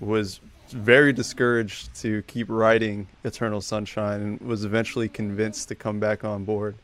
was 0.00 0.40
very 0.70 1.12
discouraged 1.12 1.94
to 2.00 2.22
keep 2.22 2.48
writing 2.48 3.06
Eternal 3.24 3.60
Sunshine 3.60 4.20
and 4.20 4.40
was 4.40 4.64
eventually 4.64 5.08
convinced 5.08 5.68
to 5.68 5.74
come 5.74 6.00
back 6.00 6.24
on 6.24 6.44
board. 6.44 6.74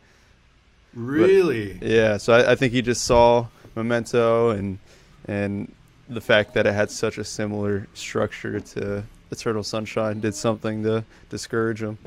Really? 0.95 1.79
Yeah, 1.83 2.19
so 2.19 2.35
I, 2.35 2.53
I 2.53 2.55
think 2.55 2.73
he 2.73 2.83
just 2.83 3.05
saw 3.05 3.47
Memento 3.75 4.51
and 4.51 4.79
and 5.27 5.73
the 6.09 6.21
fact 6.21 6.55
that 6.55 6.67
it 6.67 6.75
had 6.75 6.91
such 6.91 7.19
a 7.19 7.25
similar 7.25 7.87
structure 7.95 8.61
to 8.61 9.05
Eternal 9.31 9.63
Sunshine 9.63 10.21
did 10.21 10.35
something 10.35 10.83
to 10.85 11.05
discourage 11.31 11.83
him. 11.83 11.99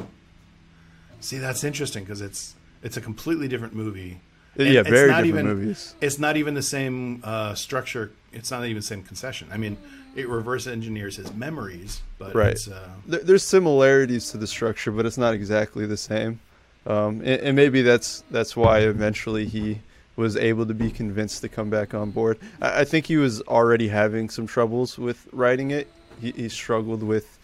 See, 1.19 1.37
that's 1.37 1.63
interesting 1.63 2.03
because 2.03 2.21
it's 2.21 2.53
it's 2.83 2.95
a 2.97 3.01
completely 3.01 3.47
different 3.47 3.73
movie. 3.73 4.19
Yeah, 4.55 4.65
And 4.65 4.77
it's 4.79 4.89
very 4.89 5.09
not 5.11 5.23
different 5.23 5.47
even- 5.49 5.57
movies. 5.59 5.95
It's 6.01 6.17
not 6.19 6.37
even 6.37 6.53
the 6.53 6.61
same 6.63 7.21
uh, 7.23 7.53
structure. 7.55 8.11
It's 8.33 8.49
not 8.51 8.63
even 8.65 8.77
the 8.77 8.81
same 8.81 9.03
concession. 9.03 9.47
I 9.51 9.57
mean, 9.57 9.77
it 10.15 10.27
reverse 10.27 10.65
engineers 10.67 11.15
his 11.17 11.31
memories, 11.33 12.01
but 12.17 12.33
Right. 12.35 12.51
it's 12.51 12.67
uh, 12.67 12.89
There, 13.05 13.19
there's 13.19 13.43
similarities 13.43 14.31
to 14.31 14.37
the 14.37 14.47
structure, 14.47 14.91
but 14.91 15.05
it's 15.05 15.17
not 15.17 15.33
exactly 15.33 15.85
the 15.85 15.97
same. 15.97 16.39
Um, 16.85 17.19
and, 17.21 17.41
and 17.41 17.55
maybe 17.55 17.81
that's 17.81 18.23
that's 18.31 18.55
why 18.55 18.79
eventually 18.79 19.45
he 19.47 19.81
was 20.17 20.35
able 20.35 20.65
to 20.65 20.73
be 20.73 20.91
convinced 20.91 21.41
to 21.41 21.47
come 21.49 21.69
back 21.69 21.93
on 21.93 22.11
board. 22.11 22.37
I, 22.61 22.81
I 22.81 22.83
think 22.83 23.05
he 23.05 23.15
was 23.15 23.41
already 23.43 23.87
having 23.87 24.29
some 24.29 24.45
troubles 24.47 24.97
with 24.97 25.27
writing 25.31 25.71
it. 25.71 25.87
He, 26.19 26.31
he 26.31 26.49
struggled 26.49 27.03
with 27.03 27.37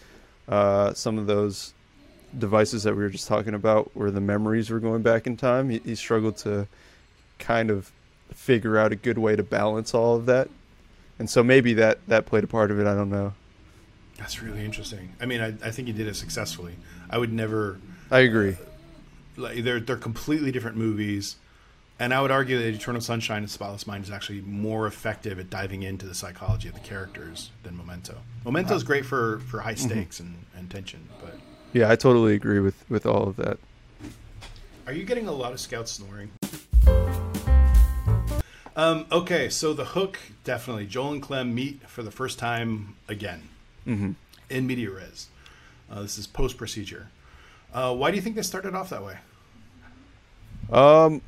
uh, 0.50 0.94
some 0.94 1.18
of 1.18 1.28
those 1.28 1.74
devices 2.38 2.84
that 2.84 2.96
we 2.96 3.04
were 3.04 3.10
just 3.10 3.28
talking 3.28 3.54
about, 3.54 3.92
where 3.94 4.12
the 4.12 4.20
memories 4.20 4.70
were 4.70 4.80
going 4.80 5.04
back 5.04 5.26
in 5.28 5.38
time. 5.38 5.70
He, 5.70 5.78
he 5.86 5.96
struggled 5.96 6.36
to 6.38 6.68
kind 7.40 7.70
of 7.70 7.92
figure 8.34 8.78
out 8.78 8.92
a 8.92 8.96
good 8.96 9.18
way 9.20 9.36
to 9.36 9.44
balance 9.44 9.94
all 9.94 10.16
of 10.16 10.26
that, 10.26 10.50
and 11.20 11.30
so 11.30 11.44
maybe 11.44 11.74
that 11.76 12.00
that 12.08 12.26
played 12.26 12.44
a 12.44 12.48
part 12.48 12.72
of 12.72 12.80
it. 12.80 12.88
I 12.88 12.96
don't 12.96 13.12
know. 13.12 13.34
that's 14.18 14.42
really 14.42 14.66
interesting. 14.66 15.14
I 15.22 15.28
mean, 15.28 15.42
I, 15.42 15.50
I 15.64 15.70
think 15.72 15.88
he 15.88 15.94
did 15.94 16.08
it 16.08 16.16
successfully. 16.16 16.76
I 17.10 17.20
would 17.20 17.32
never 17.32 17.80
I 18.10 18.20
agree. 18.22 18.56
like 19.38 19.64
they're 19.64 19.80
they're 19.80 19.96
completely 19.98 20.52
different 20.52 20.78
movies, 20.78 21.36
and 22.00 22.14
I 22.14 22.22
would 22.22 22.32
argue 22.32 22.58
that 22.60 22.74
Eternal 22.74 23.02
Sunshine 23.02 23.40
and 23.40 23.50
Spotless 23.50 23.86
Mind 23.88 24.04
is 24.04 24.12
actually 24.12 24.42
more 24.42 24.88
effective 24.88 25.40
at 25.40 25.50
diving 25.50 25.84
into 25.84 26.06
the 26.06 26.16
psychology 26.16 26.68
of 26.68 26.74
the 26.74 26.80
characters 26.82 27.52
than 27.64 27.78
Memento. 27.78 28.18
Memento 28.46 28.76
is 28.76 28.84
great 28.84 29.06
for 29.06 29.40
for 29.40 29.60
high 29.60 29.76
stakes 29.76 30.20
and, 30.20 30.46
and 30.56 30.70
tension, 30.70 31.08
but 31.22 31.38
Yeah, 31.74 31.90
I 31.90 31.96
totally 31.96 32.34
agree 32.36 32.60
with 32.60 32.84
with 32.90 33.06
all 33.06 33.28
of 33.28 33.36
that. 33.38 33.58
Are 34.86 34.94
you 34.94 35.06
getting 35.06 35.28
a 35.28 35.32
lot 35.32 35.54
of 35.54 35.60
scouts 35.60 35.92
snoring? 35.92 36.30
Um, 38.76 39.06
okay, 39.12 39.50
so 39.50 39.74
the 39.74 39.86
hook 39.86 40.18
definitely. 40.44 40.88
Joel 40.88 41.14
and 41.14 41.22
Clem 41.22 41.54
meet 41.54 41.88
for 41.88 42.02
the 42.02 42.12
first 42.12 42.40
time 42.40 42.96
again 43.08 43.44
in 43.86 44.68
media 44.68 44.90
res. 44.90 45.28
Uh, 45.92 46.02
this 46.02 46.18
is 46.18 46.26
post 46.26 46.58
procedure. 46.58 47.10
Uh, 47.74 47.94
why 47.94 48.10
do 48.12 48.16
you 48.16 48.22
think 48.22 48.36
they 48.36 48.42
started 48.42 48.74
off 48.76 48.90
that 48.90 49.04
way? 49.04 49.18
Um, 50.72 51.22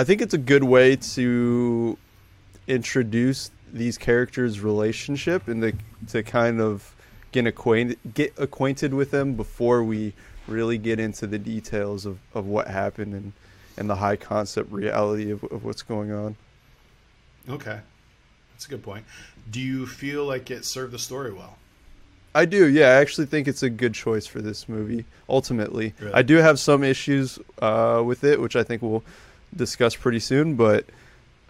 I 0.00 0.04
think 0.04 0.22
it's 0.22 0.32
a 0.32 0.38
good 0.38 0.64
way 0.64 0.96
to 0.96 1.98
introduce 2.66 3.50
these 3.70 3.98
characters' 3.98 4.58
relationship 4.58 5.46
and 5.46 5.60
to 5.60 5.74
to 6.08 6.22
kind 6.22 6.58
of 6.58 6.94
get 7.32 7.46
acquainted 7.46 7.98
get 8.14 8.32
acquainted 8.38 8.94
with 8.94 9.10
them 9.10 9.34
before 9.34 9.84
we 9.84 10.14
really 10.48 10.78
get 10.78 10.98
into 10.98 11.26
the 11.26 11.38
details 11.38 12.06
of, 12.06 12.18
of 12.32 12.46
what 12.46 12.66
happened 12.66 13.12
and, 13.12 13.34
and 13.76 13.90
the 13.90 13.96
high 13.96 14.16
concept 14.16 14.72
reality 14.72 15.30
of, 15.30 15.44
of 15.44 15.64
what's 15.64 15.82
going 15.82 16.10
on. 16.10 16.34
Okay, 17.46 17.80
that's 18.54 18.64
a 18.64 18.70
good 18.70 18.82
point. 18.82 19.04
Do 19.50 19.60
you 19.60 19.86
feel 19.86 20.24
like 20.24 20.50
it 20.50 20.64
served 20.64 20.92
the 20.92 20.98
story 20.98 21.30
well? 21.30 21.58
I 22.34 22.46
do, 22.46 22.68
yeah. 22.68 22.86
I 22.86 23.00
actually 23.02 23.26
think 23.26 23.48
it's 23.48 23.62
a 23.62 23.68
good 23.68 23.92
choice 23.92 24.24
for 24.24 24.40
this 24.40 24.66
movie. 24.66 25.04
Ultimately, 25.28 25.92
Really? 26.00 26.14
I 26.14 26.22
do 26.22 26.36
have 26.36 26.58
some 26.58 26.84
issues 26.84 27.38
uh, 27.60 28.02
with 28.02 28.24
it, 28.24 28.40
which 28.40 28.56
I 28.56 28.62
think 28.62 28.80
we'll 28.80 29.04
discuss 29.54 29.96
pretty 29.96 30.20
soon. 30.20 30.54
But 30.54 30.86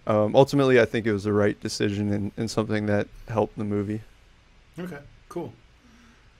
um, 0.06 0.34
ultimately, 0.34 0.80
I 0.80 0.84
think 0.84 1.06
it 1.06 1.12
was 1.12 1.24
the 1.24 1.32
right 1.32 1.58
decision 1.60 2.12
and, 2.12 2.32
and 2.36 2.50
something 2.50 2.86
that 2.86 3.08
helped 3.28 3.56
the 3.56 3.64
movie. 3.64 4.00
Okay, 4.78 4.98
cool. 5.28 5.52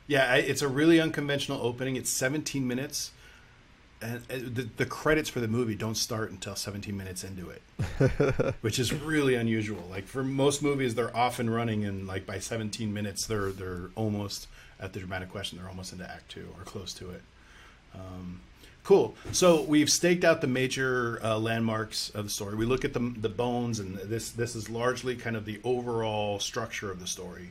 Yeah, 0.07 0.33
I, 0.33 0.39
it's 0.39 0.63
a 0.63 0.69
really 0.69 1.01
unconventional 1.01 1.61
opening. 1.63 1.95
It's 1.95 2.11
17 2.11 2.67
minutes, 2.67 3.13
and 4.03 4.17
uh, 4.31 4.39
the, 4.39 4.69
the 4.77 4.87
credits 4.87 5.29
for 5.29 5.39
the 5.39 5.47
movie 5.47 5.77
don't 5.77 5.97
start 5.97 6.33
until 6.33 6.57
17 6.57 6.97
minutes 6.97 7.23
into 7.23 7.51
it, 7.51 7.63
which 8.61 8.81
is 8.81 8.93
really 8.93 9.37
unusual. 9.37 9.87
Like 9.89 10.07
for 10.07 10.25
most 10.25 10.63
movies, 10.63 10.97
they're 10.97 11.17
off 11.17 11.39
and 11.39 11.55
running, 11.55 11.85
and 11.85 12.09
like 12.09 12.27
by 12.27 12.41
17 12.41 12.93
minutes, 12.93 13.27
they're 13.27 13.53
they're 13.53 13.91
almost 13.95 14.49
at 14.81 14.93
the 14.95 14.99
dramatic 14.99 15.31
question. 15.31 15.59
They're 15.59 15.69
almost 15.69 15.93
into 15.93 16.11
Act 16.11 16.29
Two 16.29 16.49
or 16.59 16.65
close 16.65 16.93
to 16.95 17.11
it. 17.11 17.23
Um, 17.95 18.41
cool. 18.85 19.15
So 19.33 19.63
we've 19.63 19.91
staked 19.91 20.25
out 20.25 20.41
the 20.41 20.47
major 20.47 21.21
uh, 21.23 21.39
landmarks 21.39 22.11
of 22.11 22.25
the 22.25 22.31
story. 22.31 22.57
We 22.57 22.67
look 22.67 22.85
at 22.85 22.93
the 22.93 23.15
the 23.17 23.29
bones, 23.29 23.79
and 23.79 23.97
this 23.97 24.31
this 24.31 24.55
is 24.55 24.69
largely 24.71 25.17
kind 25.17 25.37
of 25.37 25.45
the 25.45 25.61
overall 25.65 26.39
structure 26.39 26.91
of 26.91 27.01
the 27.01 27.07
story 27.07 27.51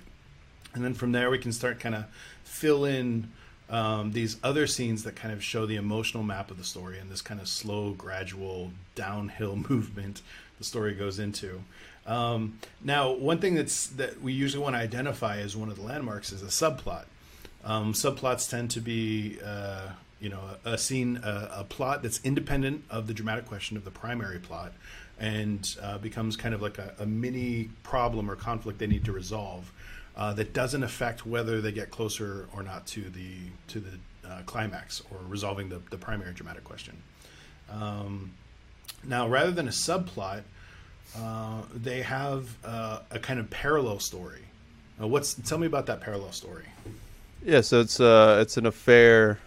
and 0.73 0.83
then 0.83 0.93
from 0.93 1.11
there 1.11 1.29
we 1.29 1.37
can 1.37 1.51
start 1.51 1.79
kind 1.79 1.95
of 1.95 2.05
fill 2.43 2.85
in 2.85 3.29
um, 3.69 4.11
these 4.13 4.37
other 4.43 4.65
scenes 4.65 5.03
that 5.03 5.15
kind 5.15 5.33
of 5.33 5.43
show 5.43 5.65
the 5.65 5.75
emotional 5.75 6.23
map 6.23 6.49
of 6.49 6.57
the 6.57 6.63
story 6.63 6.97
and 6.97 7.09
this 7.09 7.21
kind 7.21 7.39
of 7.39 7.47
slow 7.47 7.91
gradual 7.93 8.71
downhill 8.95 9.55
movement 9.69 10.21
the 10.57 10.63
story 10.63 10.93
goes 10.93 11.19
into 11.19 11.61
um, 12.05 12.59
now 12.83 13.11
one 13.11 13.39
thing 13.39 13.55
that's 13.55 13.87
that 13.87 14.21
we 14.21 14.33
usually 14.33 14.63
want 14.63 14.75
to 14.75 14.79
identify 14.79 15.37
as 15.37 15.55
one 15.55 15.69
of 15.69 15.75
the 15.75 15.83
landmarks 15.83 16.31
is 16.31 16.41
a 16.41 16.47
subplot 16.47 17.05
um, 17.63 17.93
subplots 17.93 18.49
tend 18.49 18.71
to 18.71 18.79
be 18.79 19.37
uh, 19.43 19.89
you 20.19 20.29
know 20.29 20.41
a, 20.65 20.77
scene 20.77 21.19
a, 21.23 21.49
a 21.57 21.63
plot 21.63 22.03
that's 22.03 22.19
independent 22.23 22.83
of 22.89 23.07
the 23.07 23.13
dramatic 23.13 23.45
question 23.45 23.77
of 23.77 23.85
the 23.85 23.91
primary 23.91 24.39
plot 24.39 24.73
and 25.19 25.77
uh, 25.81 25.97
becomes 25.97 26.35
kind 26.35 26.53
of 26.53 26.61
like 26.61 26.77
a, 26.77 26.93
a 26.99 27.05
mini 27.05 27.69
problem 27.83 28.29
or 28.29 28.35
conflict 28.35 28.79
they 28.79 28.87
need 28.87 29.05
to 29.05 29.11
resolve 29.11 29.71
uh, 30.15 30.33
that 30.33 30.53
doesn't 30.53 30.83
affect 30.83 31.25
whether 31.25 31.61
they 31.61 31.71
get 31.71 31.91
closer 31.91 32.47
or 32.53 32.63
not 32.63 32.85
to 32.85 33.09
the 33.09 33.35
to 33.67 33.79
the 33.79 33.91
uh, 34.29 34.41
climax 34.45 35.01
or 35.11 35.17
resolving 35.27 35.69
the, 35.69 35.81
the 35.89 35.97
primary 35.97 36.33
dramatic 36.33 36.63
question. 36.63 36.95
Um, 37.71 38.31
now, 39.03 39.27
rather 39.27 39.51
than 39.51 39.67
a 39.67 39.71
subplot, 39.71 40.43
uh, 41.17 41.61
they 41.73 42.01
have 42.01 42.55
uh, 42.65 42.99
a 43.11 43.19
kind 43.19 43.39
of 43.39 43.49
parallel 43.49 43.99
story. 43.99 44.41
What's 44.97 45.35
tell 45.35 45.57
me 45.57 45.67
about 45.67 45.85
that 45.85 46.01
parallel 46.01 46.33
story? 46.33 46.65
Yeah, 47.43 47.61
so 47.61 47.79
it's 47.79 48.01
uh 48.01 48.39
it's 48.41 48.57
an 48.57 48.65
affair 48.65 49.39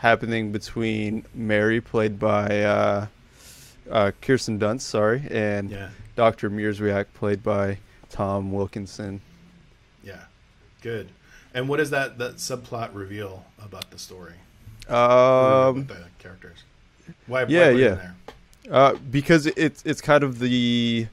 happening 0.00 0.50
between 0.50 1.24
Mary, 1.34 1.78
played 1.80 2.18
by 2.18 2.62
uh, 2.62 3.06
uh, 3.90 4.10
Kirsten 4.22 4.58
Dunst, 4.58 4.80
sorry, 4.80 5.22
and 5.30 5.70
Yeah, 5.70 5.90
Dr. 6.16 6.48
Mierzwiak, 6.50 7.06
played 7.14 7.42
by 7.42 7.78
Tom 8.08 8.50
Wilkinson. 8.50 9.20
yeah, 10.02 10.24
good. 10.80 11.10
And 11.52 11.68
what 11.68 11.76
does 11.76 11.90
that 11.90 12.18
that 12.18 12.36
subplot 12.36 12.94
reveal 12.94 13.44
about 13.62 13.90
the 13.90 13.98
story? 13.98 14.34
Um, 14.88 15.86
the 15.86 16.06
characters. 16.18 16.64
Why? 17.26 17.44
yeah, 17.44 17.66
why 17.66 17.70
in 17.70 17.78
yeah. 17.78 17.88
there? 17.88 18.14
Uh, 18.70 18.94
because 19.10 19.46
it's 19.46 19.82
it's 19.84 20.00
kind 20.00 20.24
of 20.24 20.38
the 20.38 21.08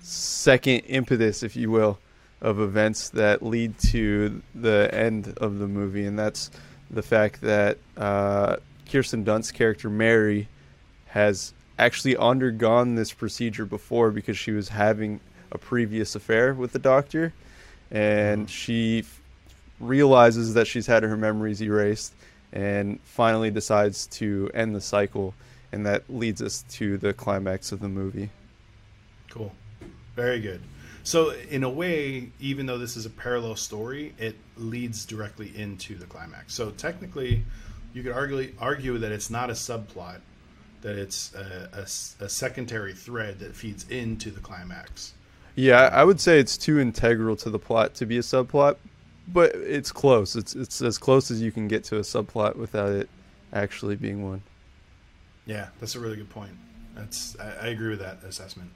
second 0.00 0.80
impetus, 0.80 1.42
if 1.42 1.54
you 1.54 1.70
will, 1.70 1.98
of 2.40 2.60
events 2.60 3.10
that 3.10 3.42
lead 3.42 3.78
to 3.78 4.40
the 4.54 4.88
end 4.92 5.34
of 5.38 5.58
the 5.58 5.66
movie, 5.66 6.06
and 6.06 6.18
that's 6.18 6.50
the 6.90 7.02
fact 7.02 7.40
that 7.42 7.78
uh, 7.96 8.56
Kirsten 8.90 9.24
Dunst's 9.24 9.52
character 9.52 9.90
Mary 9.90 10.48
has 11.06 11.52
actually 11.78 12.16
undergone 12.16 12.94
this 12.94 13.12
procedure 13.12 13.64
before 13.64 14.10
because 14.10 14.36
she 14.36 14.50
was 14.50 14.68
having 14.68 15.20
a 15.52 15.58
previous 15.58 16.14
affair 16.14 16.54
with 16.54 16.72
the 16.72 16.78
doctor, 16.78 17.32
and 17.90 18.50
she 18.50 19.00
f- 19.00 19.20
realizes 19.80 20.54
that 20.54 20.66
she's 20.66 20.86
had 20.86 21.02
her 21.02 21.16
memories 21.16 21.62
erased, 21.62 22.12
and 22.52 23.00
finally 23.02 23.50
decides 23.50 24.06
to 24.06 24.50
end 24.54 24.74
the 24.74 24.80
cycle 24.80 25.34
and 25.72 25.84
that 25.86 26.04
leads 26.08 26.42
us 26.42 26.64
to 26.70 26.98
the 26.98 27.12
climax 27.12 27.72
of 27.72 27.80
the 27.80 27.88
movie. 27.88 28.30
Cool. 29.30 29.52
Very 30.16 30.40
good. 30.40 30.60
So 31.08 31.30
in 31.30 31.64
a 31.64 31.70
way, 31.70 32.32
even 32.38 32.66
though 32.66 32.76
this 32.76 32.94
is 32.94 33.06
a 33.06 33.10
parallel 33.10 33.56
story, 33.56 34.12
it 34.18 34.36
leads 34.58 35.06
directly 35.06 35.50
into 35.56 35.94
the 35.94 36.04
climax. 36.04 36.52
So 36.52 36.68
technically, 36.72 37.44
you 37.94 38.02
could 38.02 38.12
argue 38.12 38.52
argue 38.58 38.98
that 38.98 39.10
it's 39.10 39.30
not 39.30 39.48
a 39.48 39.54
subplot, 39.54 40.20
that 40.82 40.98
it's 40.98 41.34
a, 41.34 41.70
a, 41.72 42.24
a 42.24 42.28
secondary 42.28 42.92
thread 42.92 43.38
that 43.38 43.56
feeds 43.56 43.88
into 43.88 44.30
the 44.30 44.40
climax. 44.40 45.14
Yeah, 45.54 45.88
I 45.94 46.04
would 46.04 46.20
say 46.20 46.38
it's 46.38 46.58
too 46.58 46.78
integral 46.78 47.36
to 47.36 47.48
the 47.48 47.58
plot 47.58 47.94
to 47.94 48.04
be 48.04 48.18
a 48.18 48.20
subplot, 48.20 48.76
but 49.28 49.54
it's 49.54 49.90
close. 49.90 50.36
It's 50.36 50.54
it's 50.54 50.82
as 50.82 50.98
close 50.98 51.30
as 51.30 51.40
you 51.40 51.50
can 51.50 51.68
get 51.68 51.84
to 51.84 51.96
a 51.96 52.00
subplot 52.00 52.56
without 52.56 52.90
it 52.90 53.08
actually 53.54 53.96
being 53.96 54.28
one. 54.28 54.42
Yeah, 55.46 55.68
that's 55.80 55.94
a 55.94 56.00
really 56.00 56.16
good 56.16 56.28
point. 56.28 56.52
That's 56.94 57.34
I, 57.40 57.52
I 57.62 57.66
agree 57.68 57.88
with 57.88 58.00
that 58.00 58.22
assessment. 58.24 58.72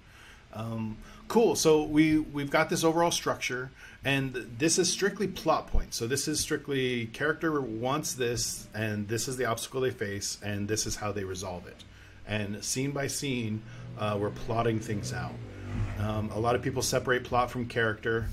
Um, 0.52 0.96
cool. 1.28 1.56
So 1.56 1.82
we 1.84 2.18
we've 2.18 2.50
got 2.50 2.68
this 2.68 2.84
overall 2.84 3.10
structure, 3.10 3.70
and 4.04 4.34
this 4.58 4.78
is 4.78 4.90
strictly 4.90 5.28
plot 5.28 5.68
points. 5.68 5.96
So 5.96 6.06
this 6.06 6.28
is 6.28 6.40
strictly 6.40 7.06
character 7.06 7.60
wants 7.60 8.14
this, 8.14 8.66
and 8.74 9.08
this 9.08 9.28
is 9.28 9.36
the 9.36 9.46
obstacle 9.46 9.80
they 9.80 9.90
face, 9.90 10.38
and 10.42 10.68
this 10.68 10.86
is 10.86 10.96
how 10.96 11.12
they 11.12 11.24
resolve 11.24 11.66
it. 11.66 11.84
And 12.26 12.62
scene 12.62 12.92
by 12.92 13.06
scene, 13.06 13.62
uh, 13.98 14.16
we're 14.20 14.30
plotting 14.30 14.80
things 14.80 15.12
out. 15.12 15.34
Um, 15.98 16.30
a 16.30 16.38
lot 16.38 16.54
of 16.54 16.62
people 16.62 16.82
separate 16.82 17.24
plot 17.24 17.50
from 17.50 17.66
character, 17.66 18.28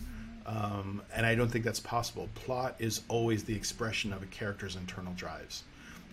um, 0.45 1.01
and 1.15 1.25
I 1.25 1.35
don't 1.35 1.49
think 1.49 1.63
that's 1.63 1.79
possible. 1.79 2.29
Plot 2.35 2.75
is 2.79 3.01
always 3.07 3.43
the 3.43 3.55
expression 3.55 4.11
of 4.11 4.23
a 4.23 4.25
character's 4.27 4.75
internal 4.75 5.13
drives, 5.13 5.63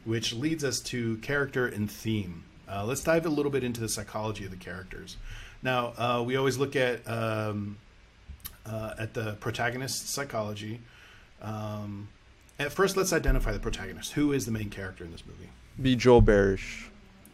which 0.04 0.32
leads 0.32 0.64
us 0.64 0.80
to 0.80 1.16
character 1.18 1.66
and 1.66 1.90
theme. 1.90 2.44
Uh, 2.68 2.84
let's 2.84 3.02
dive 3.02 3.26
a 3.26 3.28
little 3.28 3.50
bit 3.50 3.64
into 3.64 3.80
the 3.80 3.88
psychology 3.88 4.44
of 4.44 4.50
the 4.50 4.56
characters. 4.56 5.16
Now, 5.66 5.94
uh, 5.98 6.22
we 6.24 6.36
always 6.36 6.58
look 6.58 6.76
at 6.76 7.00
um, 7.10 7.76
uh, 8.64 8.94
at 9.00 9.14
the 9.14 9.32
protagonist's 9.40 10.08
psychology. 10.08 10.78
Um, 11.42 12.08
at 12.60 12.72
first, 12.72 12.96
let's 12.96 13.12
identify 13.12 13.50
the 13.50 13.58
protagonist. 13.58 14.12
Who 14.12 14.32
is 14.32 14.46
the 14.46 14.52
main 14.52 14.70
character 14.70 15.02
in 15.02 15.10
this 15.10 15.24
movie? 15.26 15.50
Be 15.82 15.96
Joel 15.96 16.22
Barish. 16.22 16.84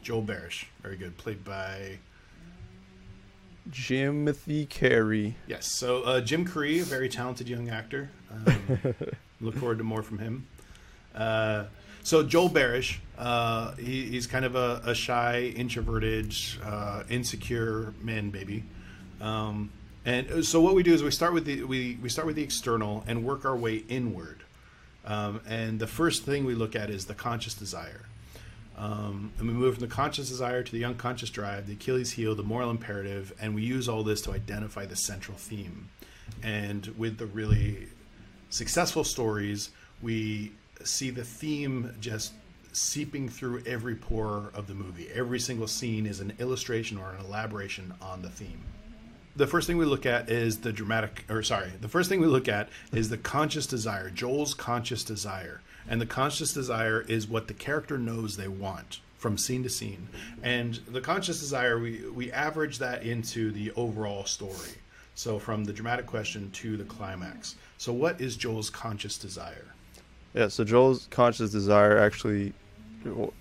Joel 0.03 0.23
Barish, 0.23 0.65
very 0.81 0.97
good, 0.97 1.19
played 1.19 1.45
by 1.45 1.99
Jimothy 3.71 4.67
Carrey. 4.67 5.35
yes. 5.47 5.71
So 5.71 6.03
uh, 6.05 6.23
Jim 6.23 6.51
a 6.57 6.83
very 6.85 7.11
talented 7.11 7.51
young 7.51 7.69
actor. 7.69 8.09
Um, 8.31 8.95
look 9.43 9.57
forward 9.57 9.77
to 9.77 9.85
more 9.85 10.03
from 10.03 10.19
him. 10.19 10.47
So 12.05 12.23
Joel 12.25 12.51
Barish, 12.51 12.99
uh, 13.17 13.75
he, 13.77 14.07
he's 14.07 14.27
kind 14.27 14.45
of 14.45 14.57
a, 14.57 14.83
a 14.85 14.95
shy, 14.95 15.53
introverted, 15.55 16.35
uh, 16.65 17.05
insecure 17.09 17.95
man, 18.01 18.31
baby. 18.31 18.65
Um, 19.21 19.71
and 20.05 20.45
so 20.45 20.61
what 20.61 20.75
we 20.75 20.83
do 20.83 20.93
is 20.93 21.03
we 21.03 21.13
start 21.13 21.33
with 21.33 21.45
the 21.45 21.63
we, 21.63 21.97
we 22.03 22.09
start 22.09 22.27
with 22.27 22.35
the 22.35 22.43
external 22.43 23.05
and 23.07 23.25
work 23.25 23.45
our 23.45 23.57
way 23.57 23.77
inward. 23.89 24.43
Um, 25.05 25.41
and 25.49 25.79
the 25.79 25.87
first 25.87 26.25
thing 26.25 26.45
we 26.45 26.55
look 26.55 26.75
at 26.75 26.91
is 26.91 27.07
the 27.07 27.15
conscious 27.15 27.55
desire. 27.55 28.07
Um, 28.77 29.33
and 29.39 29.47
we 29.47 29.55
move 29.55 29.75
from 29.75 29.83
the 29.83 29.95
conscious 29.95 30.29
desire 30.29 30.65
to 30.65 30.73
the 30.73 30.85
unconscious 30.85 31.31
drive, 31.31 31.67
the 31.67 31.75
Achilles 31.75 32.13
heel, 32.13 32.35
the 32.35 32.43
moral 32.43 32.71
imperative, 32.71 33.33
and 33.41 33.55
we 33.55 33.63
use 33.63 33.89
all 33.89 34.03
this 34.03 34.21
to 34.23 34.33
identify 34.33 34.87
the 34.87 34.97
central 34.97 35.37
theme. 35.37 35.89
And 36.43 36.87
with 36.99 37.19
the 37.19 37.27
really 37.27 37.89
successful 38.51 39.05
stories, 39.05 39.71
we 40.01 40.53
see 40.85 41.11
the 41.11 41.25
theme 41.25 41.95
just 42.01 42.33
seeping 42.73 43.29
through 43.29 43.63
every 43.67 43.95
pore 43.95 44.51
of 44.55 44.67
the 44.67 44.75
movie. 44.75 45.09
Every 45.15 45.39
single 45.39 45.67
scene 45.67 46.07
is 46.07 46.21
an 46.21 46.33
illustration 46.39 46.99
or 46.99 47.13
an 47.13 47.25
elaboration 47.25 47.95
on 48.01 48.23
the 48.23 48.31
theme. 48.31 48.65
The 49.35 49.47
first 49.47 49.67
thing 49.67 49.79
we 49.79 49.87
look 49.87 50.05
at 50.05 50.29
is 50.29 50.59
the 50.59 50.73
dramatic, 50.73 51.25
or 51.29 51.43
sorry, 51.43 51.71
the 51.81 51.89
first 51.89 52.09
thing 52.09 52.21
we 52.21 52.27
look 52.27 52.49
at 52.49 52.69
is 52.93 53.09
the 53.09 53.17
conscious 53.17 53.67
desire, 53.67 54.11
Joel's 54.11 54.55
conscious 54.55 55.05
desire. 55.05 55.61
And 55.89 56.01
the 56.01 56.07
conscious 56.07 56.53
desire 56.53 57.01
is 57.01 57.27
what 57.27 57.49
the 57.49 57.55
character 57.55 57.99
knows 57.99 58.37
they 58.37 58.49
want 58.49 59.01
from 59.17 59.39
scene 59.39 59.63
to 59.63 59.71
scene. 59.71 60.09
And 60.43 60.75
the 60.89 61.01
conscious 61.01 61.41
desire, 61.41 61.79
we, 61.79 62.05
we 62.09 62.31
average 62.33 62.79
that 62.79 63.05
into 63.05 63.51
the 63.51 63.73
overall 63.73 64.25
story. 64.25 64.77
So 65.15 65.39
from 65.39 65.65
the 65.65 65.73
dramatic 65.73 66.07
question 66.07 66.51
to 66.53 66.77
the 66.77 66.85
climax. 66.85 67.57
So, 67.79 67.93
what 67.93 68.21
is 68.21 68.37
Joel's 68.37 68.71
conscious 68.71 69.19
desire? 69.19 69.72
Yeah, 70.35 70.49
so 70.49 70.65
Joel's 70.65 71.09
conscious 71.11 71.51
desire 71.51 71.99
actually, 71.99 72.53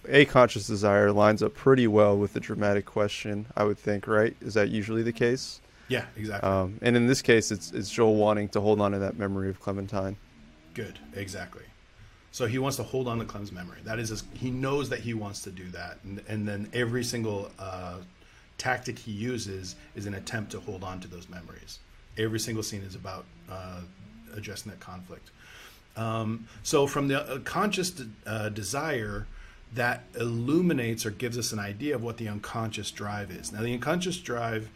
a 0.07 0.25
conscious 0.25 0.67
desire 0.67 1.11
lines 1.11 1.41
up 1.41 1.53
pretty 1.53 1.87
well 1.87 2.17
with 2.17 2.33
the 2.33 2.39
dramatic 2.39 2.85
question, 2.85 3.45
I 3.55 3.63
would 3.63 3.77
think, 3.77 4.07
right? 4.07 4.35
Is 4.41 4.53
that 4.55 4.69
usually 4.69 5.03
the 5.03 5.13
case? 5.13 5.61
Yeah, 5.87 6.05
exactly. 6.15 6.49
Um, 6.49 6.79
and 6.81 6.95
in 6.95 7.07
this 7.07 7.21
case, 7.21 7.51
it's, 7.51 7.71
it's 7.71 7.89
Joel 7.89 8.15
wanting 8.15 8.49
to 8.49 8.61
hold 8.61 8.81
on 8.81 8.91
to 8.91 8.99
that 8.99 9.17
memory 9.17 9.49
of 9.49 9.59
Clementine. 9.59 10.15
Good, 10.73 10.99
exactly. 11.13 11.63
So 12.31 12.45
he 12.47 12.59
wants 12.59 12.77
to 12.77 12.83
hold 12.83 13.09
on 13.09 13.19
to 13.19 13.25
Clem's 13.25 13.51
memory. 13.51 13.79
That 13.83 13.99
is, 13.99 14.09
his, 14.09 14.23
he 14.33 14.51
knows 14.51 14.87
that 14.89 14.99
he 14.99 15.13
wants 15.13 15.41
to 15.41 15.51
do 15.51 15.67
that, 15.71 15.97
and, 16.03 16.21
and 16.29 16.47
then 16.47 16.69
every 16.73 17.03
single 17.03 17.51
uh, 17.59 17.97
tactic 18.57 18.97
he 18.97 19.11
uses 19.11 19.75
is 19.95 20.05
an 20.05 20.13
attempt 20.13 20.51
to 20.51 20.61
hold 20.61 20.83
on 20.83 21.01
to 21.01 21.09
those 21.09 21.27
memories. 21.27 21.79
Every 22.17 22.39
single 22.39 22.63
scene 22.63 22.83
is 22.83 22.95
about 22.95 23.25
uh, 23.49 23.81
addressing 24.33 24.71
that 24.71 24.79
conflict. 24.79 25.31
Um, 25.95 26.47
so 26.63 26.87
from 26.87 27.07
the 27.07 27.21
uh, 27.21 27.39
conscious 27.39 27.93
uh, 28.25 28.49
desire, 28.49 29.27
that 29.73 30.03
illuminates 30.19 31.05
or 31.05 31.11
gives 31.11 31.37
us 31.37 31.53
an 31.53 31.59
idea 31.59 31.95
of 31.95 32.03
what 32.03 32.17
the 32.17 32.27
unconscious 32.27 32.91
drive 32.91 33.31
is. 33.31 33.51
Now, 33.51 33.61
the 33.61 33.73
unconscious 33.73 34.17
drive 34.17 34.69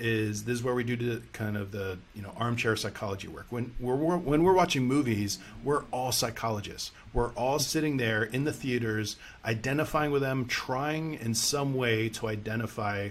is 0.00 0.44
this 0.44 0.58
is 0.58 0.62
where 0.64 0.74
we 0.74 0.82
do 0.82 0.96
the 0.96 1.22
kind 1.32 1.56
of 1.56 1.72
the 1.72 1.98
you 2.14 2.22
know 2.22 2.32
armchair 2.36 2.74
psychology 2.74 3.28
work. 3.28 3.46
When 3.50 3.74
we're, 3.78 3.94
we're 3.94 4.16
when 4.16 4.42
we're 4.42 4.54
watching 4.54 4.84
movies, 4.84 5.38
we're 5.62 5.84
all 5.92 6.10
psychologists. 6.10 6.90
We're 7.12 7.32
all 7.32 7.58
sitting 7.58 7.98
there 7.98 8.22
in 8.24 8.44
the 8.44 8.52
theaters, 8.52 9.16
identifying 9.44 10.10
with 10.10 10.22
them, 10.22 10.46
trying 10.46 11.14
in 11.14 11.34
some 11.34 11.74
way 11.74 12.08
to 12.10 12.28
identify 12.28 13.10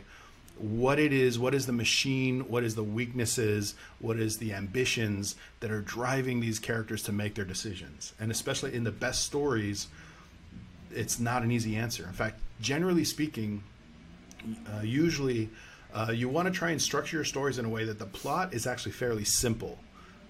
what 0.59 0.99
it 0.99 1.13
is, 1.13 1.39
what 1.39 1.55
is 1.55 1.65
the 1.65 1.73
machine, 1.73 2.41
what 2.49 2.63
is 2.63 2.75
the 2.75 2.83
weaknesses, 2.83 3.75
what 3.99 4.19
is 4.19 4.37
the 4.37 4.53
ambitions 4.53 5.35
that 5.61 5.71
are 5.71 5.81
driving 5.81 6.39
these 6.39 6.59
characters 6.59 7.03
to 7.03 7.11
make 7.11 7.35
their 7.35 7.45
decisions. 7.45 8.13
And 8.19 8.31
especially 8.31 8.75
in 8.75 8.83
the 8.83 8.91
best 8.91 9.23
stories, 9.23 9.87
it's 10.91 11.19
not 11.19 11.43
an 11.43 11.51
easy 11.51 11.75
answer. 11.75 12.03
In 12.05 12.13
fact, 12.13 12.39
generally 12.61 13.05
speaking, 13.05 13.63
uh, 14.67 14.81
usually 14.81 15.49
uh, 15.93 16.11
you 16.13 16.29
want 16.29 16.47
to 16.47 16.53
try 16.53 16.71
and 16.71 16.81
structure 16.81 17.17
your 17.17 17.23
stories 17.23 17.57
in 17.57 17.65
a 17.65 17.69
way 17.69 17.85
that 17.85 17.99
the 17.99 18.05
plot 18.05 18.53
is 18.53 18.67
actually 18.67 18.91
fairly 18.91 19.23
simple, 19.23 19.79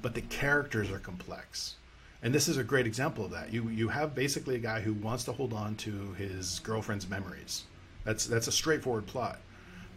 but 0.01 0.13
the 0.13 0.21
characters 0.21 0.91
are 0.91 0.99
complex. 0.99 1.75
And 2.21 2.33
this 2.33 2.47
is 2.47 2.57
a 2.57 2.63
great 2.63 2.85
example 2.85 3.25
of 3.25 3.31
that. 3.31 3.53
You 3.53 3.69
you 3.69 3.87
have 3.87 4.13
basically 4.13 4.55
a 4.55 4.59
guy 4.59 4.81
who 4.81 4.93
wants 4.93 5.23
to 5.25 5.31
hold 5.31 5.53
on 5.53 5.75
to 5.77 6.13
his 6.17 6.59
girlfriend's 6.59 7.09
memories. 7.09 7.63
That's 8.03 8.25
that's 8.25 8.47
a 8.47 8.51
straightforward 8.51 9.07
plot. 9.07 9.39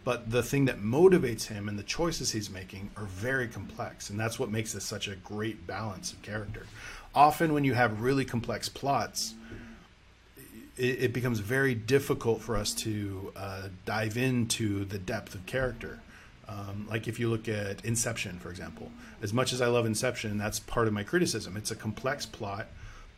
But 0.03 0.31
the 0.31 0.43
thing 0.43 0.65
that 0.65 0.81
motivates 0.81 1.47
him 1.47 1.69
and 1.69 1.79
the 1.79 1.83
choices 1.83 2.31
he's 2.31 2.49
making 2.49 2.91
are 2.97 3.05
very 3.05 3.47
complex, 3.47 4.09
and 4.09 4.19
that's 4.19 4.37
what 4.37 4.51
makes 4.51 4.73
this 4.73 4.83
such 4.83 5.07
a 5.07 5.15
great 5.15 5.65
balance 5.65 6.11
of 6.11 6.21
character. 6.21 6.65
Often, 7.15 7.53
when 7.53 7.63
you 7.63 7.73
have 7.73 8.01
really 8.01 8.25
complex 8.25 8.67
plots, 8.67 9.33
it, 10.77 11.03
it 11.03 11.13
becomes 11.13 11.39
very 11.39 11.75
difficult 11.75 12.41
for 12.41 12.57
us 12.57 12.73
to 12.73 13.31
uh, 13.35 13.67
dive 13.85 14.17
into 14.17 14.85
the 14.85 14.97
depth 14.97 15.35
of 15.35 15.45
character. 15.45 15.99
Um, 16.47 16.87
like 16.89 17.07
if 17.07 17.19
you 17.19 17.29
look 17.29 17.47
at 17.47 17.85
Inception, 17.85 18.39
for 18.39 18.49
example, 18.49 18.91
as 19.21 19.33
much 19.33 19.53
as 19.53 19.61
I 19.61 19.67
love 19.67 19.85
Inception, 19.85 20.37
that's 20.37 20.59
part 20.59 20.87
of 20.87 20.93
my 20.93 21.03
criticism. 21.03 21.55
It's 21.55 21.71
a 21.71 21.75
complex 21.75 22.25
plot. 22.25 22.67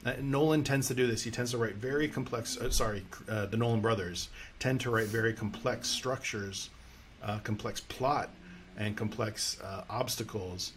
Uh, 0.06 0.14
Nolan 0.22 0.64
tends 0.64 0.88
to 0.90 0.94
do 0.94 1.08
this. 1.08 1.24
He 1.24 1.32
tends 1.32 1.52
to 1.52 1.58
write 1.58 1.76
very 1.76 2.08
complex. 2.08 2.58
Uh, 2.58 2.70
sorry, 2.70 3.04
uh, 3.28 3.48
the 3.48 3.58
Nolan 3.58 3.82
brothers 3.82 4.30
tend 4.60 4.82
to 4.82 4.92
write 4.92 5.08
very 5.08 5.34
complex 5.34 5.90
structures, 5.90 6.70
uh, 7.24 7.40
complex 7.40 7.80
plot, 7.80 8.30
and 8.78 8.96
complex 8.96 9.60
uh, 9.62 9.84
obstacles 9.90 10.74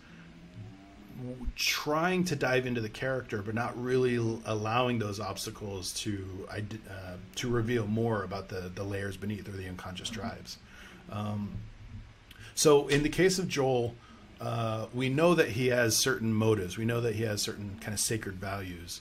trying 1.56 2.24
to 2.24 2.36
dive 2.36 2.66
into 2.66 2.80
the 2.80 2.88
character, 2.88 3.42
but 3.42 3.54
not 3.54 3.80
really 3.80 4.16
l- 4.16 4.40
allowing 4.46 4.98
those 4.98 5.18
obstacles 5.18 5.92
to 5.92 6.48
uh, 6.50 6.60
to 7.34 7.48
reveal 7.48 7.86
more 7.86 8.22
about 8.22 8.48
the 8.48 8.70
the 8.74 8.84
layers 8.84 9.16
beneath 9.16 9.48
or 9.48 9.52
the 9.52 9.68
unconscious 9.68 10.10
drives. 10.10 10.58
Um, 11.10 11.50
so, 12.54 12.88
in 12.88 13.02
the 13.02 13.08
case 13.08 13.38
of 13.38 13.48
Joel, 13.48 13.94
uh, 14.40 14.86
we 14.94 15.08
know 15.08 15.34
that 15.34 15.48
he 15.48 15.68
has 15.68 15.96
certain 15.96 16.32
motives. 16.32 16.78
We 16.78 16.84
know 16.84 17.00
that 17.00 17.14
he 17.14 17.24
has 17.24 17.42
certain 17.42 17.76
kind 17.80 17.94
of 17.94 18.00
sacred 18.00 18.34
values, 18.34 19.00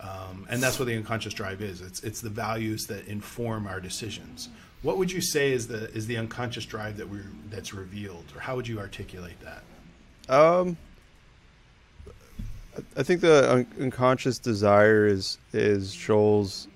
um, 0.00 0.46
and 0.50 0.62
that's 0.62 0.78
what 0.78 0.86
the 0.86 0.96
unconscious 0.96 1.34
drive 1.34 1.62
is. 1.62 1.80
It's 1.80 2.02
it's 2.02 2.20
the 2.20 2.30
values 2.30 2.86
that 2.86 3.06
inform 3.06 3.66
our 3.66 3.80
decisions. 3.80 4.48
What 4.82 4.98
would 4.98 5.12
you 5.12 5.20
say 5.20 5.52
is 5.52 5.68
the 5.68 5.90
is 5.92 6.06
the 6.06 6.16
unconscious 6.16 6.66
drive 6.66 6.96
that 6.96 7.08
we 7.08 7.20
that's 7.50 7.72
revealed, 7.72 8.24
or 8.34 8.40
how 8.40 8.56
would 8.56 8.66
you 8.66 8.78
articulate 8.80 9.36
that? 9.40 9.62
Um, 10.28 10.76
I 12.96 13.02
think 13.02 13.20
the 13.20 13.52
un- 13.52 13.66
unconscious 13.80 14.38
desire 14.38 15.06
is 15.06 15.38
is 15.52 15.94
Joel's 15.94 16.68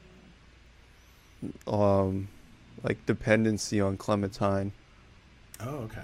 um 1.66 2.28
like 2.82 3.04
dependency 3.07 3.80
on 3.80 3.96
Clementine. 3.96 4.72
Oh, 5.61 5.76
okay. 5.78 6.02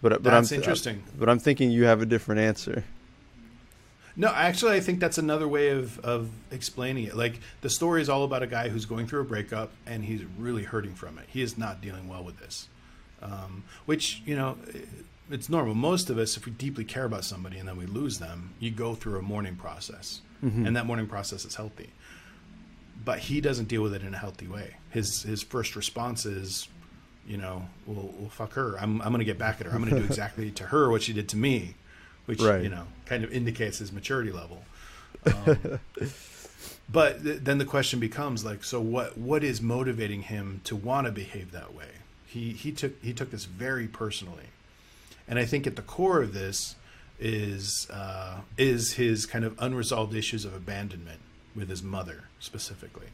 But 0.00 0.22
but 0.22 0.24
That's 0.24 0.50
I'm 0.52 0.58
interesting. 0.58 1.02
But 1.18 1.28
I'm 1.28 1.38
thinking 1.38 1.70
you 1.70 1.84
have 1.84 2.00
a 2.00 2.06
different 2.06 2.40
answer. 2.40 2.84
No, 4.20 4.28
actually, 4.28 4.76
I 4.76 4.80
think 4.80 5.00
that's 5.00 5.16
another 5.16 5.48
way 5.48 5.70
of, 5.70 5.98
of 6.00 6.28
explaining 6.50 7.04
it. 7.04 7.16
Like, 7.16 7.40
the 7.62 7.70
story 7.70 8.02
is 8.02 8.10
all 8.10 8.22
about 8.22 8.42
a 8.42 8.46
guy 8.46 8.68
who's 8.68 8.84
going 8.84 9.06
through 9.06 9.22
a 9.22 9.24
breakup 9.24 9.70
and 9.86 10.04
he's 10.04 10.22
really 10.36 10.62
hurting 10.62 10.94
from 10.94 11.16
it. 11.16 11.24
He 11.26 11.40
is 11.40 11.56
not 11.56 11.80
dealing 11.80 12.06
well 12.06 12.22
with 12.22 12.38
this. 12.38 12.68
Um, 13.22 13.64
which, 13.86 14.20
you 14.26 14.36
know, 14.36 14.58
it's 15.30 15.48
normal. 15.48 15.74
Most 15.74 16.10
of 16.10 16.18
us, 16.18 16.36
if 16.36 16.44
we 16.44 16.52
deeply 16.52 16.84
care 16.84 17.06
about 17.06 17.24
somebody 17.24 17.56
and 17.56 17.66
then 17.66 17.78
we 17.78 17.86
lose 17.86 18.18
them, 18.18 18.52
you 18.58 18.70
go 18.70 18.94
through 18.94 19.18
a 19.18 19.22
mourning 19.22 19.56
process. 19.56 20.20
And 20.66 20.76
that 20.76 20.84
mourning 20.84 21.06
process 21.06 21.46
is 21.46 21.54
healthy. 21.54 21.88
But 23.02 23.20
he 23.20 23.40
doesn't 23.40 23.68
deal 23.68 23.82
with 23.82 23.94
it 23.94 24.02
in 24.02 24.12
a 24.12 24.18
healthy 24.18 24.48
way. 24.48 24.76
His 24.90 25.22
his 25.22 25.42
first 25.42 25.76
response 25.76 26.26
is, 26.26 26.68
you 27.26 27.38
know, 27.38 27.68
well, 27.86 28.12
well 28.18 28.28
fuck 28.28 28.52
her. 28.52 28.76
I'm, 28.78 29.00
I'm 29.00 29.08
going 29.08 29.20
to 29.20 29.24
get 29.24 29.38
back 29.38 29.62
at 29.62 29.66
her. 29.66 29.72
I'm 29.72 29.82
going 29.82 29.94
to 29.94 30.00
do 30.00 30.04
exactly 30.12 30.50
to 30.50 30.64
her 30.64 30.90
what 30.90 31.02
she 31.02 31.14
did 31.14 31.26
to 31.30 31.38
me, 31.38 31.74
which, 32.30 32.40
Right. 32.40 32.62
you 32.62 32.68
know, 32.70 32.86
kind 33.06 33.24
of 33.24 33.32
indicates 33.32 33.78
his 33.78 33.90
maturity 33.92 34.30
level. 34.30 34.64
Um, 35.26 35.80
but 36.88 37.22
th- 37.22 37.40
then 37.42 37.58
the 37.58 37.64
question 37.64 38.00
becomes 38.00 38.44
like, 38.44 38.64
so 38.64 38.80
what? 38.80 39.18
What 39.18 39.42
is 39.44 39.60
motivating 39.60 40.22
him 40.22 40.60
to 40.64 40.76
want 40.76 41.06
to 41.06 41.12
behave 41.12 41.52
that 41.52 41.74
way? 41.74 41.90
He 42.26 42.50
he 42.52 42.72
took 42.72 42.92
he 43.02 43.12
took 43.12 43.30
this 43.30 43.44
very 43.44 43.86
personally, 43.88 44.46
and 45.28 45.38
I 45.38 45.44
think 45.44 45.66
at 45.66 45.76
the 45.76 45.82
core 45.82 46.22
of 46.22 46.32
this 46.32 46.76
is 47.18 47.88
uh, 47.90 48.40
is 48.56 48.92
his 48.94 49.26
kind 49.26 49.44
of 49.44 49.54
unresolved 49.58 50.14
issues 50.14 50.44
of 50.44 50.54
abandonment 50.54 51.20
with 51.54 51.68
his 51.68 51.82
mother 51.82 52.24
specifically. 52.38 53.08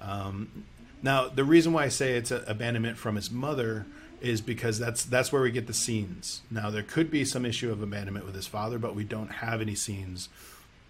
Um, 0.00 0.64
now, 1.02 1.28
the 1.28 1.44
reason 1.44 1.72
why 1.74 1.84
I 1.84 1.88
say 1.88 2.16
it's 2.16 2.30
a 2.30 2.42
abandonment 2.46 2.96
from 2.96 3.16
his 3.16 3.30
mother 3.30 3.84
is 4.22 4.40
because 4.40 4.78
that's 4.78 5.04
that's 5.04 5.32
where 5.32 5.42
we 5.42 5.50
get 5.50 5.66
the 5.66 5.74
scenes. 5.74 6.42
Now, 6.50 6.70
there 6.70 6.82
could 6.82 7.10
be 7.10 7.24
some 7.24 7.44
issue 7.44 7.70
of 7.72 7.82
abandonment 7.82 8.24
with 8.24 8.34
his 8.34 8.46
father, 8.46 8.78
but 8.78 8.94
we 8.94 9.04
don't 9.04 9.32
have 9.32 9.60
any 9.60 9.74
scenes. 9.74 10.28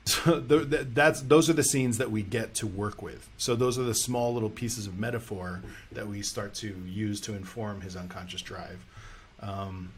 So 0.04 0.40
th- 0.40 0.68
th- 0.68 0.86
that's 0.94 1.20
those 1.22 1.48
are 1.48 1.52
the 1.52 1.62
scenes 1.62 1.98
that 1.98 2.10
we 2.10 2.22
get 2.22 2.54
to 2.56 2.66
work 2.66 3.02
with. 3.02 3.28
So 3.36 3.54
those 3.54 3.78
are 3.78 3.84
the 3.84 3.94
small 3.94 4.34
little 4.34 4.50
pieces 4.50 4.88
of 4.88 4.98
metaphor 4.98 5.62
that 5.92 6.08
we 6.08 6.22
start 6.22 6.54
to 6.54 6.74
use 6.86 7.20
to 7.20 7.34
inform 7.34 7.82
his 7.82 7.94
unconscious 7.94 8.42
drive. 8.42 8.84
Um, 9.38 9.92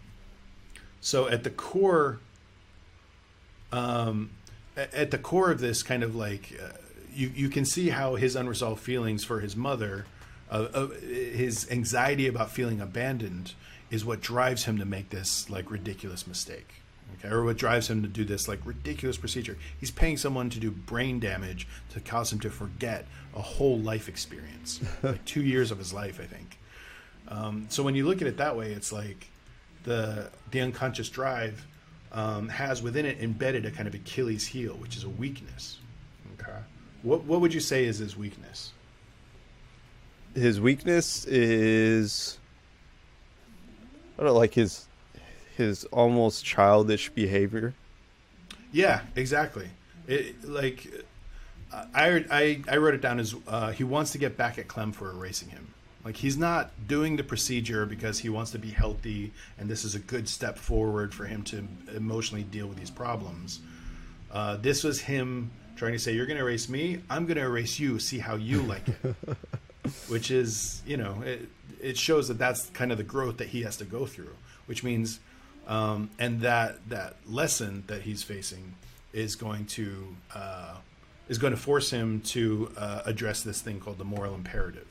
so 1.01 1.29
at 1.29 1.43
the 1.43 1.51
core, 1.51 2.19
um, 3.73 4.31
at 4.77 5.11
the 5.11 5.17
core 5.19 5.51
of 5.51 5.61
this 5.61 5.83
kind 5.83 6.03
of 6.03 6.15
like 6.15 6.53
uh, 6.63 6.77
you 7.15 7.33
you 7.35 7.49
can 7.49 7.65
see 7.65 7.89
how 7.89 8.17
his 8.17 8.37
unresolved 8.37 8.83
feelings 8.83 9.25
for 9.25 9.41
his 9.41 9.57
mother, 9.57 10.05
uh, 10.51 10.69
uh, 10.75 10.89
his 10.89 11.71
anxiety 11.71 12.27
about 12.27 12.51
feeling 12.51 12.81
abandoned, 12.81 13.55
is 13.91 14.05
what 14.05 14.21
drives 14.21 14.65
him 14.65 14.79
to 14.79 14.85
make 14.85 15.11
this 15.11 15.49
like 15.49 15.71
ridiculous 15.71 16.27
mistake. 16.27 16.83
Okay, 17.19 17.33
or 17.33 17.45
what 17.45 17.57
drives 17.57 17.89
him 17.89 18.03
to 18.03 18.09
do 18.09 18.25
this 18.25 18.49
like 18.49 18.61
ridiculous 18.65 19.17
procedure. 19.17 19.57
He's 19.79 19.91
paying 19.91 20.17
someone 20.17 20.51
to 20.51 20.59
do 20.59 20.71
brain 20.71 21.21
damage 21.21 21.69
to 21.93 22.01
cause 22.01 22.33
him 22.33 22.41
to 22.41 22.51
forget 22.51 23.07
a 23.35 23.43
whole 23.43 23.79
life 23.79 24.09
experience, 24.09 24.81
like 25.03 25.25
two 25.25 25.43
years 25.43 25.71
of 25.71 25.79
his 25.79 25.93
life, 25.93 26.21
I 26.21 26.27
think. 26.27 26.59
Um, 27.29 27.67
so 27.69 27.83
when 27.83 27.95
you 27.95 28.07
look 28.07 28.21
at 28.21 28.29
it 28.29 28.37
that 28.39 28.57
way, 28.57 28.73
it's 28.73 28.93
like 28.93 29.29
the 29.85 30.31
the 30.51 30.61
unconscious 30.61 31.09
drive 31.09 31.67
um, 32.13 32.49
has 32.49 32.83
within 32.83 33.07
it 33.07 33.21
embedded 33.21 33.67
a 33.67 33.71
kind 33.71 33.89
of 33.89 33.95
Achilles 33.95 34.47
heel, 34.47 34.75
which 34.75 34.97
is 34.97 35.05
a 35.05 35.09
weakness. 35.09 35.79
Okay. 36.41 36.59
What 37.03 37.25
what 37.25 37.41
would 37.41 37.55
you 37.55 37.61
say 37.61 37.85
is 37.85 37.99
his 37.99 38.17
weakness? 38.17 38.73
His 40.35 40.61
weakness 40.61 41.25
is 41.27 42.39
I 44.17 44.23
don't 44.23 44.27
know, 44.27 44.35
like 44.35 44.55
his 44.55 44.87
his 45.57 45.85
almost 45.87 46.45
childish 46.45 47.11
behavior. 47.11 47.75
Yeah, 48.73 49.03
exactly. 49.17 49.69
It, 50.07 50.45
like 50.49 50.87
I, 51.73 52.25
I 52.31 52.63
I 52.69 52.77
wrote 52.77 52.95
it 52.95 53.01
down 53.01 53.19
as 53.19 53.35
uh, 53.47 53.71
he 53.73 53.85
wants 53.85 54.13
to 54.13 54.19
get 54.19 54.37
back 54.37 54.59
at 54.59 54.69
Clem 54.69 54.93
for 54.93 55.11
erasing 55.11 55.49
him. 55.49 55.73
Like 56.05 56.17
he's 56.17 56.37
not 56.37 56.71
doing 56.87 57.17
the 57.17 57.25
procedure 57.25 57.87
because 57.87 58.19
he 58.19 58.29
wants 58.29 58.51
to 58.53 58.59
be 58.59 58.71
healthy, 58.71 59.33
and 59.59 59.69
this 59.69 59.85
is 59.85 59.95
a 59.95 59.99
good 59.99 60.29
step 60.29 60.59
forward 60.59 61.15
for 61.15 61.25
him 61.25 61.43
to 61.45 61.67
emotionally 61.95 62.45
deal 62.45 62.67
with 62.67 62.79
these 62.79 62.91
problems. 62.91 63.61
Uh, 64.31 64.57
this 64.57 64.85
was 64.85 65.01
him 65.01 65.51
trying 65.77 65.93
to 65.93 65.99
say, 65.99 66.13
"You're 66.13 66.27
going 66.27 66.39
to 66.39 66.45
erase 66.45 66.69
me. 66.69 67.01
I'm 67.09 67.27
going 67.27 67.39
to 67.39 67.45
erase 67.45 67.79
you. 67.79 67.99
See 67.99 68.19
how 68.19 68.37
you 68.37 68.63
like 68.63 68.87
it." 68.89 69.17
which 70.09 70.31
is 70.31 70.83
you 70.87 70.97
know 70.97 71.23
it, 71.25 71.49
it 71.81 71.99
shows 71.99 72.29
that 72.29 72.39
that's 72.39 72.71
kind 72.71 72.91
of 72.91 72.99
the 72.99 73.05
growth 73.05 73.39
that 73.39 73.49
he 73.49 73.63
has 73.63 73.77
to 73.77 73.85
go 73.85 74.07
through 74.07 74.35
which 74.67 74.83
means 74.83 75.21
um, 75.67 76.11
and 76.19 76.41
that 76.43 76.89
that 76.89 77.17
lesson 77.27 77.85
that 77.87 78.03
he's 78.03 78.23
facing 78.23 78.75
is 79.13 79.37
going 79.37 79.65
to 79.67 80.17
uh, 80.35 80.75
is 81.29 81.39
going 81.39 81.53
to 81.53 81.61
force 81.61 81.91
him 81.91 82.21
to 82.21 82.71
uh, 82.77 83.03
address 83.07 83.43
this 83.43 83.61
thing 83.63 83.81
called 83.81 83.99
the 83.99 84.05
moral 84.05 84.35
imperative. 84.35 84.87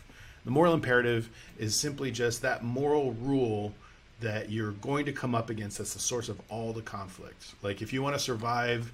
The 0.46 0.52
moral 0.52 0.74
imperative 0.74 1.30
is 1.58 1.80
simply 1.80 2.12
just 2.12 2.42
that 2.42 2.64
moral 2.64 3.14
rule 3.14 3.74
that 4.20 4.50
you're 4.50 4.72
going 4.72 5.06
to 5.06 5.12
come 5.12 5.36
up 5.36 5.50
against 5.50 5.78
that's 5.78 5.94
the 5.94 6.00
source 6.00 6.30
of 6.30 6.42
all 6.50 6.74
the 6.74 6.82
conflict. 6.82 7.54
Like 7.62 7.82
if 7.82 7.94
you 7.94 8.02
want 8.02 8.16
to 8.16 8.20
survive 8.20 8.92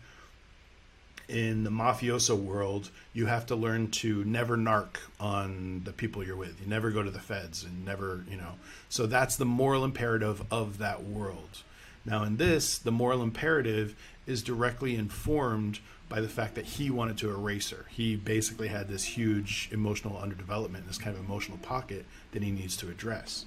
in 1.29 1.63
the 1.63 1.69
mafioso 1.69 2.35
world, 2.35 2.89
you 3.13 3.27
have 3.27 3.45
to 3.45 3.55
learn 3.55 3.91
to 3.91 4.23
never 4.25 4.57
narc 4.57 4.97
on 5.19 5.81
the 5.85 5.93
people 5.93 6.23
you're 6.23 6.35
with. 6.35 6.59
You 6.59 6.67
never 6.67 6.89
go 6.89 7.03
to 7.03 7.11
the 7.11 7.19
feds 7.19 7.63
and 7.63 7.85
never, 7.85 8.25
you 8.29 8.35
know. 8.35 8.53
So 8.89 9.05
that's 9.05 9.35
the 9.35 9.45
moral 9.45 9.85
imperative 9.85 10.43
of 10.51 10.79
that 10.79 11.03
world. 11.03 11.63
Now, 12.03 12.23
in 12.23 12.37
this, 12.37 12.77
the 12.77 12.91
moral 12.91 13.21
imperative 13.21 13.95
is 14.25 14.41
directly 14.41 14.95
informed 14.95 15.79
by 16.07 16.21
the 16.21 16.29
fact 16.29 16.55
that 16.55 16.65
he 16.65 16.89
wanted 16.89 17.17
to 17.19 17.29
erase 17.29 17.69
her. 17.69 17.85
He 17.89 18.15
basically 18.15 18.69
had 18.69 18.87
this 18.87 19.03
huge 19.03 19.69
emotional 19.71 20.15
underdevelopment, 20.15 20.87
this 20.87 20.97
kind 20.97 21.15
of 21.15 21.23
emotional 21.23 21.59
pocket 21.59 22.05
that 22.31 22.41
he 22.41 22.49
needs 22.49 22.75
to 22.77 22.89
address. 22.89 23.45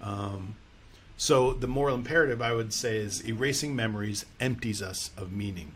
Um, 0.00 0.54
so 1.16 1.52
the 1.52 1.66
moral 1.66 1.96
imperative, 1.96 2.40
I 2.40 2.52
would 2.52 2.72
say, 2.72 2.98
is 2.98 3.26
erasing 3.26 3.74
memories 3.74 4.24
empties 4.38 4.82
us 4.82 5.10
of 5.16 5.32
meaning 5.32 5.72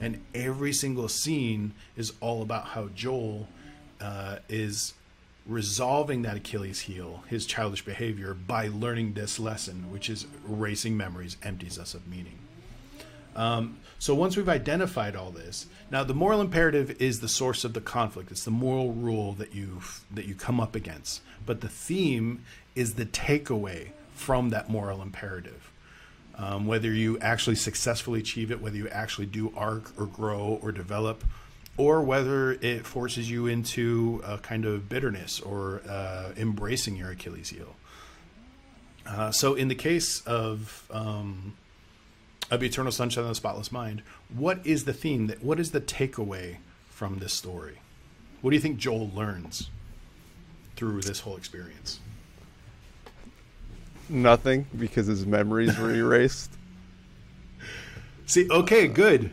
and 0.00 0.20
every 0.34 0.72
single 0.72 1.08
scene 1.08 1.72
is 1.96 2.12
all 2.20 2.42
about 2.42 2.66
how 2.66 2.88
Joel 2.88 3.48
uh, 4.00 4.36
is 4.48 4.94
resolving 5.46 6.22
that 6.22 6.36
Achilles 6.36 6.80
heel, 6.80 7.22
his 7.28 7.46
childish 7.46 7.84
behavior, 7.84 8.34
by 8.34 8.68
learning 8.68 9.12
this 9.12 9.38
lesson, 9.38 9.90
which 9.90 10.08
is 10.08 10.26
erasing 10.48 10.96
memories 10.96 11.36
empties 11.42 11.78
us 11.78 11.94
of 11.94 12.06
meaning. 12.08 12.38
Um, 13.36 13.78
so 13.98 14.14
once 14.14 14.36
we've 14.36 14.48
identified 14.48 15.16
all 15.16 15.30
this, 15.30 15.66
now 15.90 16.04
the 16.04 16.14
moral 16.14 16.40
imperative 16.40 17.00
is 17.02 17.20
the 17.20 17.28
source 17.28 17.64
of 17.64 17.72
the 17.72 17.80
conflict. 17.80 18.30
It's 18.30 18.44
the 18.44 18.50
moral 18.50 18.92
rule 18.92 19.32
that 19.34 19.54
you 19.54 19.80
that 20.12 20.26
you 20.26 20.34
come 20.34 20.60
up 20.60 20.74
against. 20.74 21.20
But 21.44 21.60
the 21.60 21.68
theme 21.68 22.44
is 22.74 22.94
the 22.94 23.06
takeaway 23.06 23.88
from 24.14 24.50
that 24.50 24.70
moral 24.70 25.02
imperative 25.02 25.72
um, 26.38 26.66
whether 26.66 26.92
you 26.92 27.18
actually 27.20 27.56
successfully 27.56 28.20
achieve 28.20 28.50
it, 28.50 28.60
whether 28.60 28.76
you 28.76 28.88
actually 28.88 29.26
do 29.26 29.52
arc 29.56 29.92
or 29.98 30.06
grow 30.06 30.58
or 30.62 30.72
develop, 30.72 31.24
or 31.76 32.02
whether 32.02 32.52
it 32.52 32.86
forces 32.86 33.30
you 33.30 33.46
into 33.46 34.22
a 34.24 34.38
kind 34.38 34.64
of 34.64 34.88
bitterness 34.88 35.40
or 35.40 35.82
uh, 35.88 36.32
embracing 36.36 36.96
your 36.96 37.10
Achilles 37.10 37.50
heel. 37.50 37.74
Uh, 39.06 39.30
so, 39.30 39.54
in 39.54 39.68
the 39.68 39.74
case 39.74 40.22
of 40.22 40.86
um, 40.90 41.54
of 42.50 42.62
Eternal 42.62 42.92
Sunshine 42.92 43.24
of 43.24 43.28
the 43.28 43.34
Spotless 43.34 43.70
Mind, 43.72 44.02
what 44.28 44.64
is 44.64 44.84
the 44.84 44.92
theme? 44.92 45.26
That 45.26 45.42
what 45.42 45.60
is 45.60 45.72
the 45.72 45.80
takeaway 45.80 46.56
from 46.88 47.18
this 47.18 47.32
story? 47.32 47.78
What 48.40 48.50
do 48.50 48.56
you 48.56 48.62
think 48.62 48.78
Joel 48.78 49.10
learns 49.14 49.70
through 50.76 51.02
this 51.02 51.20
whole 51.20 51.36
experience? 51.36 52.00
Nothing 54.08 54.66
because 54.76 55.06
his 55.06 55.26
memories 55.26 55.78
were 55.78 55.92
erased. 55.92 56.52
See, 58.26 58.48
okay, 58.50 58.86
good. 58.86 59.30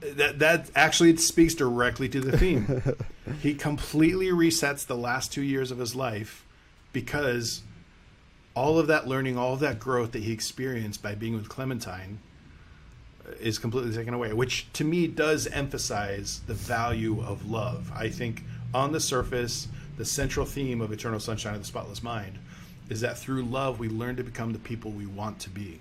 That 0.00 0.38
that 0.38 0.70
actually 0.74 1.16
speaks 1.18 1.54
directly 1.54 2.08
to 2.08 2.20
the 2.20 2.36
theme. 2.36 2.82
he 3.42 3.54
completely 3.54 4.28
resets 4.28 4.86
the 4.86 4.96
last 4.96 5.32
two 5.32 5.42
years 5.42 5.70
of 5.70 5.78
his 5.78 5.94
life 5.94 6.46
because 6.92 7.62
all 8.54 8.78
of 8.78 8.86
that 8.86 9.06
learning, 9.06 9.36
all 9.36 9.54
of 9.54 9.60
that 9.60 9.78
growth 9.78 10.12
that 10.12 10.22
he 10.22 10.32
experienced 10.32 11.02
by 11.02 11.14
being 11.14 11.34
with 11.34 11.48
Clementine 11.48 12.18
uh, 13.26 13.32
is 13.40 13.58
completely 13.58 13.94
taken 13.94 14.14
away, 14.14 14.32
which 14.32 14.72
to 14.72 14.84
me 14.84 15.06
does 15.06 15.46
emphasize 15.48 16.40
the 16.46 16.54
value 16.54 17.22
of 17.22 17.48
love. 17.48 17.92
I 17.94 18.08
think 18.08 18.42
on 18.72 18.92
the 18.92 19.00
surface, 19.00 19.68
the 19.96 20.04
central 20.04 20.46
theme 20.46 20.80
of 20.80 20.92
Eternal 20.92 21.20
Sunshine 21.20 21.54
of 21.54 21.60
the 21.60 21.66
Spotless 21.66 22.02
Mind 22.02 22.38
is 22.90 23.00
that 23.00 23.16
through 23.16 23.44
love 23.44 23.78
we 23.78 23.88
learn 23.88 24.16
to 24.16 24.22
become 24.22 24.52
the 24.52 24.58
people 24.58 24.90
we 24.90 25.06
want 25.06 25.38
to 25.40 25.48
be. 25.48 25.80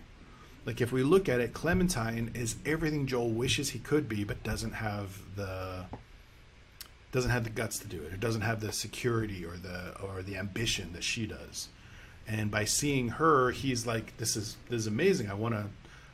Like 0.66 0.80
if 0.80 0.92
we 0.92 1.04
look 1.04 1.28
at 1.28 1.42
it, 1.42 1.54
Clementine 1.54 2.32
is 2.36 2.56
everything 2.66 3.08
Joel 3.08 3.32
wishes 3.32 3.72
he 3.72 3.80
could 3.80 4.08
be, 4.08 4.24
but 4.24 4.44
doesn't 4.44 4.74
have 4.74 5.20
the 5.36 5.86
doesn't 7.12 7.32
have 7.32 7.44
the 7.44 7.50
guts 7.50 7.80
to 7.80 7.88
do 7.88 8.02
it, 8.04 8.14
or 8.14 8.18
doesn't 8.18 8.42
have 8.42 8.62
the 8.62 8.72
security 8.72 9.44
or 9.44 9.58
the 9.58 9.98
or 10.00 10.22
the 10.22 10.38
ambition 10.38 10.94
that 10.94 11.04
she 11.04 11.26
does. 11.26 11.70
and 12.28 12.52
by 12.52 12.64
seeing 12.64 13.10
her, 13.10 13.52
he's 13.52 13.88
like, 13.88 14.16
"This 14.18 14.38
is 14.38 14.56
this 14.70 14.82
is 14.82 14.88
amazing. 14.88 15.30
I 15.30 15.34
want 15.34 15.56
to, 15.56 15.66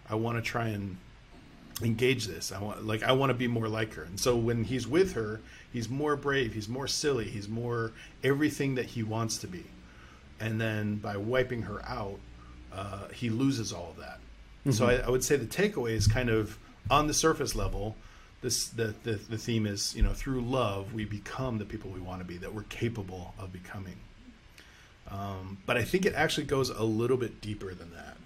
I 0.09 0.15
want 0.15 0.37
to 0.37 0.41
try 0.41 0.69
and 0.69 0.97
engage 1.81 2.25
this. 2.25 2.51
I 2.53 2.59
want 2.59 2.85
like 2.85 3.03
I 3.03 3.11
want 3.11 3.31
to 3.31 3.33
be 3.33 3.47
more 3.47 3.67
like 3.67 3.93
her." 3.95 4.03
And 4.03 4.19
so 4.19 4.37
when 4.37 4.63
he's 4.63 4.87
with 4.87 5.13
her, 5.13 5.41
he's 5.73 5.89
more 5.89 6.15
brave. 6.15 6.53
He's 6.53 6.69
more 6.69 6.87
silly. 6.87 7.25
He's 7.25 7.49
more 7.49 7.91
everything 8.23 8.75
that 8.75 8.85
he 8.85 9.03
wants 9.03 9.37
to 9.39 9.47
be. 9.47 9.65
And 10.39 10.59
then 10.59 10.95
by 10.97 11.17
wiping 11.17 11.63
her 11.63 11.81
out, 11.87 12.19
uh, 12.73 13.07
he 13.09 13.29
loses 13.29 13.71
all 13.71 13.91
of 13.91 13.97
that. 13.97 14.19
So 14.71 14.87
I, 14.87 14.95
I 14.95 15.09
would 15.09 15.23
say 15.23 15.35
the 15.35 15.45
takeaway 15.45 15.91
is 15.91 16.07
kind 16.07 16.29
of 16.29 16.57
on 16.89 17.07
the 17.07 17.13
surface 17.13 17.55
level. 17.55 17.95
This 18.41 18.67
the, 18.67 18.95
the 19.03 19.13
the 19.13 19.37
theme 19.37 19.65
is 19.65 19.95
you 19.95 20.01
know 20.01 20.13
through 20.13 20.41
love 20.41 20.93
we 20.93 21.05
become 21.05 21.59
the 21.59 21.65
people 21.65 21.91
we 21.91 21.99
want 21.99 22.19
to 22.21 22.25
be 22.25 22.37
that 22.37 22.53
we're 22.53 22.63
capable 22.63 23.33
of 23.37 23.53
becoming. 23.53 23.97
Um, 25.09 25.59
but 25.67 25.77
I 25.77 25.83
think 25.83 26.05
it 26.05 26.15
actually 26.15 26.47
goes 26.47 26.69
a 26.69 26.83
little 26.83 27.17
bit 27.17 27.41
deeper 27.41 27.75
than 27.75 27.91
that, 27.91 28.17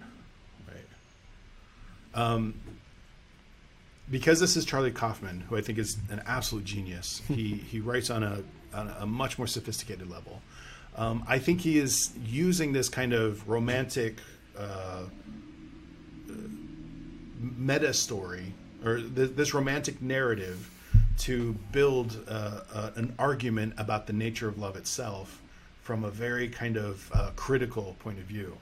right? 0.68 2.24
Um, 2.24 2.56
because 4.10 4.40
this 4.40 4.56
is 4.56 4.64
Charlie 4.64 4.92
Kaufman, 4.92 5.42
who 5.50 5.58
I 5.58 5.62
think 5.62 5.78
is 5.78 5.98
an 6.10 6.22
absolute 6.26 6.64
genius. 6.64 7.22
he 7.28 7.56
he 7.56 7.82
writes 7.82 8.10
on 8.10 8.24
a 8.24 8.44
on 8.74 8.88
a 8.98 9.06
much 9.06 9.38
more 9.38 9.48
sophisticated 9.48 10.10
level. 10.10 10.42
Um, 11.00 11.24
I 11.30 11.40
think 11.40 11.62
he 11.62 11.78
is 11.78 12.12
using 12.26 12.74
this 12.74 12.90
kind 12.90 13.14
of 13.14 13.48
romantic 13.48 14.18
uh, 14.58 15.04
meta 17.40 17.94
story 17.94 18.54
or 18.84 18.98
th- 18.98 19.32
this 19.34 19.54
romantic 19.54 20.02
narrative 20.02 20.70
to 21.20 21.54
build 21.72 22.18
uh, 22.28 22.62
uh, 22.74 22.92
an 22.96 23.16
argument 23.18 23.76
about 23.78 24.08
the 24.08 24.14
nature 24.14 24.50
of 24.50 24.58
love 24.58 24.76
itself 24.76 25.42
from 25.82 26.04
a 26.04 26.12
very 26.12 26.50
kind 26.50 26.76
of 26.76 27.10
uh, 27.14 27.32
critical 27.38 27.96
point 28.00 28.20
of 28.20 28.26
view. 28.26 28.58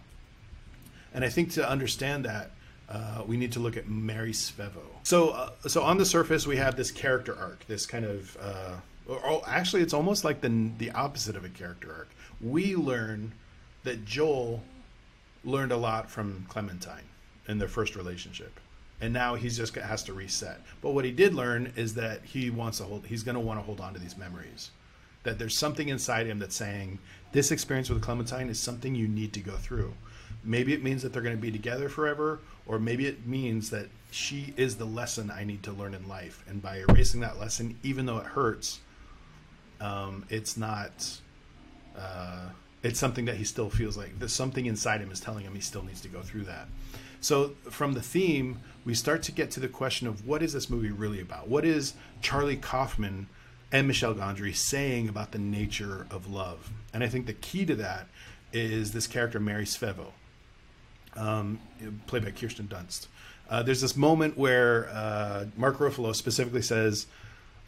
And 1.15 1.25
I 1.25 1.29
think 1.29 1.51
to 1.53 1.67
understand 1.67 2.25
that, 2.25 2.51
uh, 2.87 3.23
we 3.25 3.35
need 3.35 3.51
to 3.53 3.59
look 3.59 3.77
at 3.77 3.89
Mary 3.89 4.31
Svevo. 4.31 4.85
So, 5.01 5.29
uh, 5.29 5.49
so 5.67 5.81
on 5.81 5.97
the 5.97 6.05
surface, 6.05 6.45
we 6.45 6.57
have 6.57 6.75
this 6.77 6.91
character 6.91 7.35
arc, 7.35 7.65
this 7.65 7.87
kind 7.87 8.05
of, 8.05 8.37
uh, 8.39 8.75
or, 9.07 9.19
or 9.25 9.41
actually, 9.47 9.81
it's 9.81 9.93
almost 9.93 10.23
like 10.23 10.39
the 10.41 10.69
the 10.77 10.91
opposite 10.91 11.35
of 11.35 11.43
a 11.43 11.49
character 11.49 11.91
arc. 11.91 12.09
We 12.41 12.75
learn 12.75 13.33
that 13.83 14.05
Joel 14.05 14.61
learned 15.43 15.71
a 15.71 15.77
lot 15.77 16.09
from 16.09 16.45
Clementine 16.49 17.05
in 17.47 17.57
their 17.57 17.67
first 17.67 17.95
relationship, 17.95 18.59
and 19.01 19.13
now 19.13 19.35
he's 19.35 19.57
just 19.57 19.75
has 19.75 20.03
to 20.03 20.13
reset. 20.13 20.61
But 20.81 20.91
what 20.91 21.05
he 21.05 21.11
did 21.11 21.33
learn 21.33 21.71
is 21.75 21.95
that 21.95 22.23
he 22.23 22.49
wants 22.49 22.79
to 22.79 22.83
hold. 22.83 23.05
He's 23.05 23.23
going 23.23 23.35
to 23.35 23.41
want 23.41 23.59
to 23.59 23.63
hold 23.63 23.79
on 23.79 23.93
to 23.93 23.99
these 23.99 24.17
memories. 24.17 24.71
That 25.23 25.39
there's 25.39 25.57
something 25.57 25.89
inside 25.89 26.27
him 26.27 26.39
that's 26.39 26.55
saying 26.55 26.99
this 27.31 27.51
experience 27.51 27.89
with 27.89 28.01
Clementine 28.01 28.49
is 28.49 28.59
something 28.59 28.95
you 28.95 29.07
need 29.07 29.33
to 29.33 29.39
go 29.39 29.53
through. 29.53 29.93
Maybe 30.43 30.73
it 30.73 30.83
means 30.83 31.01
that 31.01 31.11
they're 31.11 31.21
going 31.21 31.35
to 31.35 31.41
be 31.41 31.51
together 31.51 31.89
forever, 31.89 32.39
or 32.65 32.79
maybe 32.79 33.07
it 33.07 33.25
means 33.25 33.69
that 33.71 33.87
she 34.11 34.53
is 34.55 34.77
the 34.77 34.85
lesson 34.85 35.31
I 35.31 35.43
need 35.43 35.63
to 35.63 35.71
learn 35.71 35.93
in 35.93 36.07
life. 36.07 36.43
And 36.47 36.61
by 36.61 36.83
erasing 36.87 37.21
that 37.21 37.39
lesson, 37.39 37.77
even 37.83 38.05
though 38.05 38.17
it 38.17 38.25
hurts, 38.25 38.79
um, 39.81 40.25
it's 40.29 40.55
not. 40.55 41.19
Uh, 41.97 42.49
it's 42.83 42.99
something 42.99 43.25
that 43.25 43.35
he 43.35 43.43
still 43.43 43.69
feels 43.69 43.97
like 43.97 44.17
there's 44.19 44.33
something 44.33 44.65
inside 44.65 45.01
him 45.01 45.11
is 45.11 45.19
telling 45.19 45.43
him 45.43 45.55
he 45.55 45.61
still 45.61 45.83
needs 45.83 46.01
to 46.01 46.07
go 46.07 46.21
through 46.21 46.43
that. 46.43 46.67
So 47.19 47.55
from 47.69 47.93
the 47.93 48.01
theme, 48.01 48.59
we 48.85 48.93
start 48.93 49.23
to 49.23 49.31
get 49.31 49.51
to 49.51 49.59
the 49.59 49.67
question 49.67 50.07
of 50.07 50.25
what 50.25 50.43
is 50.43 50.53
this 50.53 50.69
movie 50.69 50.91
really 50.91 51.19
about? 51.19 51.47
What 51.47 51.65
is 51.65 51.93
Charlie 52.21 52.55
Kaufman 52.55 53.27
and 53.71 53.87
Michel 53.87 54.13
Gondry 54.13 54.55
saying 54.55 55.09
about 55.09 55.31
the 55.31 55.39
nature 55.39 56.07
of 56.11 56.29
love? 56.29 56.71
And 56.93 57.03
I 57.03 57.07
think 57.07 57.25
the 57.25 57.33
key 57.33 57.65
to 57.65 57.75
that 57.75 58.07
is 58.53 58.91
this 58.91 59.07
character 59.07 59.39
Mary 59.39 59.65
Svevo, 59.65 60.11
um, 61.15 61.59
played 62.05 62.23
by 62.23 62.31
Kirsten 62.31 62.67
Dunst. 62.67 63.07
Uh, 63.49 63.63
there's 63.63 63.81
this 63.81 63.95
moment 63.95 64.37
where 64.37 64.89
uh, 64.89 65.45
Mark 65.55 65.77
Ruffalo 65.77 66.15
specifically 66.15 66.61
says, 66.61 67.07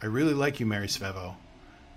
"I 0.02 0.06
really 0.06 0.34
like 0.34 0.60
you, 0.60 0.66
Mary 0.66 0.86
Svevo," 0.86 1.34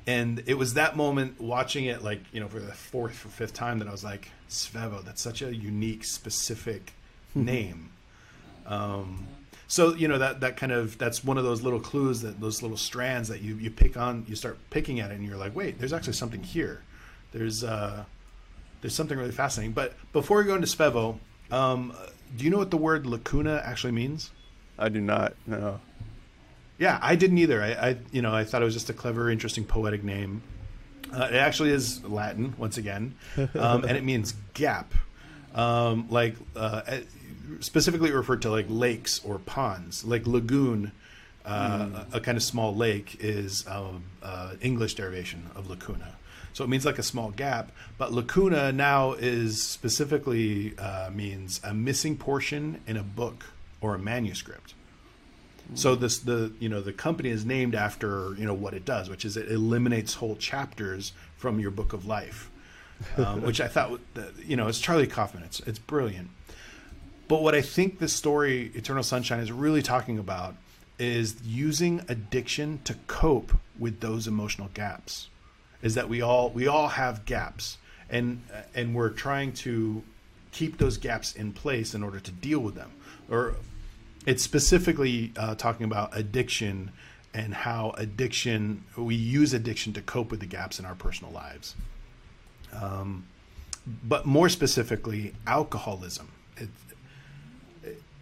and 0.06 0.44
it 0.48 0.56
was 0.56 0.74
that 0.74 0.98
moment 0.98 1.40
watching 1.40 1.86
it, 1.86 2.04
like 2.04 2.22
you 2.32 2.40
know, 2.40 2.48
for 2.48 2.60
the 2.60 2.74
fourth 2.74 3.26
or 3.26 3.30
fifth 3.30 3.54
time, 3.54 3.80
that 3.80 3.88
I 3.88 3.92
was 3.92 4.04
like, 4.04 4.30
"Svevo, 4.50 5.04
that's 5.04 5.22
such 5.22 5.42
a 5.42 5.54
unique, 5.54 6.04
specific 6.04 6.94
name." 7.36 7.90
Um, 8.66 9.28
so 9.68 9.96
you 9.96 10.08
know 10.08 10.18
that 10.18 10.42
that 10.42 10.58
kind 10.58 10.72
of 10.72 10.98
that's 10.98 11.24
one 11.24 11.38
of 11.38 11.44
those 11.44 11.62
little 11.62 11.80
clues 11.80 12.22
that 12.22 12.40
those 12.40 12.62
little 12.62 12.78
strands 12.78 13.30
that 13.30 13.42
you 13.42 13.56
you 13.56 13.72
pick 13.72 13.98
on, 13.98 14.26
you 14.28 14.36
start 14.36 14.58
picking 14.70 15.00
at 15.00 15.12
it, 15.12 15.16
and 15.16 15.26
you're 15.26 15.38
like, 15.38 15.56
"Wait, 15.56 15.80
there's 15.80 15.94
actually 15.94 16.14
something 16.14 16.44
here." 16.44 16.82
There's 17.32 17.64
uh, 17.64 18.04
there's 18.82 18.94
something 18.94 19.18
really 19.18 19.32
fascinating. 19.32 19.74
But 19.74 19.94
before 20.12 20.38
we 20.38 20.44
go 20.44 20.56
into 20.56 20.68
Svevo, 20.68 21.18
um, 21.52 21.94
do 22.36 22.44
you 22.44 22.50
know 22.50 22.58
what 22.58 22.72
the 22.72 22.78
word 22.78 23.06
lacuna 23.06 23.62
actually 23.66 23.94
means? 23.94 24.32
I 24.78 24.90
do 24.90 25.00
not. 25.00 25.34
No. 25.48 25.80
Yeah, 26.78 27.00
I 27.02 27.16
didn't 27.16 27.38
either. 27.38 27.62
I, 27.62 27.72
I 27.72 27.98
you 28.12 28.22
know, 28.22 28.34
I 28.34 28.44
thought 28.44 28.62
it 28.62 28.66
was 28.66 28.74
just 28.74 28.90
a 28.90 28.94
clever, 28.94 29.30
interesting, 29.30 29.66
poetic 29.66 30.04
name. 30.04 30.42
Uh, 31.12 31.28
it 31.32 31.36
actually 31.36 31.70
is 31.70 32.04
Latin 32.04 32.56
once 32.58 32.78
again, 32.78 33.14
um, 33.38 33.84
and 33.84 33.96
it 33.96 34.04
means 34.04 34.34
gap, 34.56 34.94
um, 35.54 36.08
like 36.10 36.36
uh, 36.56 36.82
specifically 37.60 38.12
referred 38.12 38.42
to 38.42 38.50
like 38.50 38.66
lakes 38.68 39.22
or 39.24 39.38
ponds, 39.40 40.04
like 40.04 40.26
lagoon. 40.26 40.92
Uh, 41.46 42.06
a, 42.14 42.18
a 42.18 42.20
kind 42.22 42.38
of 42.38 42.44
small 42.44 42.74
lake 42.74 43.18
is 43.20 43.68
um, 43.68 44.02
uh, 44.24 44.54
English 44.62 44.94
derivation 44.94 45.50
of 45.56 45.70
lacuna. 45.70 46.16
So 46.54 46.64
it 46.64 46.70
means 46.70 46.86
like 46.86 47.00
a 47.00 47.04
small 47.04 47.32
gap, 47.32 47.72
but 47.98 48.14
lacuna 48.14 48.72
now 48.72 49.14
is 49.14 49.62
specifically 49.62 50.74
uh, 50.78 51.10
means 51.12 51.60
a 51.64 51.74
missing 51.74 52.16
portion 52.16 52.80
in 52.88 52.96
a 52.96 53.04
book 53.04 53.46
or 53.82 53.96
a 53.96 54.00
manuscript. 54.00 54.74
So 55.76 55.96
this 55.96 56.20
the 56.20 56.52
you 56.60 56.70
know 56.70 56.82
the 56.82 56.94
company 56.94 57.30
is 57.30 57.46
named 57.46 57.74
after 57.76 58.36
you 58.38 58.46
know 58.46 58.54
what 58.54 58.74
it 58.74 58.86
does, 58.86 59.10
which 59.10 59.26
is 59.26 59.38
it 59.38 59.50
eliminates 59.50 60.16
whole 60.16 60.36
chapters 60.36 61.14
from 61.38 61.60
your 61.60 61.72
book 61.72 61.94
of 61.94 62.06
life, 62.06 62.52
um, 63.18 63.42
which 63.44 63.60
I 63.62 63.68
thought 63.68 64.00
you 64.46 64.56
know 64.56 64.68
it's 64.68 64.80
Charlie 64.80 65.08
Kaufman. 65.08 65.44
It's 65.44 65.60
it's 65.62 65.80
brilliant. 65.80 66.30
But 67.28 67.42
what 67.42 67.56
I 67.56 67.62
think 67.62 68.00
this 68.00 68.14
story, 68.14 68.72
Eternal 68.76 69.04
Sunshine, 69.04 69.40
is 69.40 69.52
really 69.52 69.82
talking 69.82 70.20
about 70.20 70.56
is 71.00 71.38
using 71.44 72.02
addiction 72.08 72.80
to 72.84 72.94
cope 73.08 73.54
with 73.80 74.00
those 74.00 74.28
emotional 74.28 74.70
gaps 74.74 75.30
is 75.82 75.96
that 75.96 76.08
we 76.08 76.22
all 76.22 76.50
we 76.50 76.68
all 76.68 76.88
have 76.88 77.26
gaps 77.26 77.78
and 78.10 78.42
and 78.76 78.96
we're 78.96 79.10
trying 79.10 79.52
to 79.52 80.04
keep 80.52 80.78
those 80.78 80.98
gaps 80.98 81.34
in 81.34 81.52
place 81.52 81.96
in 81.96 82.04
order 82.04 82.20
to 82.20 82.32
deal 82.32 82.60
with 82.60 82.76
them 82.76 82.92
or 83.30 83.56
it's 84.26 84.44
specifically 84.44 85.32
uh, 85.38 85.56
talking 85.56 85.86
about 85.86 86.16
addiction 86.18 86.92
and 87.34 87.54
how 87.54 87.94
addiction 87.98 88.84
we 88.96 89.16
use 89.16 89.54
addiction 89.54 89.94
to 89.94 90.02
cope 90.02 90.30
with 90.32 90.40
the 90.40 90.46
gaps 90.46 90.80
in 90.80 90.86
our 90.86 90.96
personal 90.96 91.34
lives. 91.34 91.76
Um, 92.74 93.26
but 93.86 94.26
more 94.26 94.50
specifically 94.50 95.34
alcoholism. 95.46 96.32
It, 96.58 96.70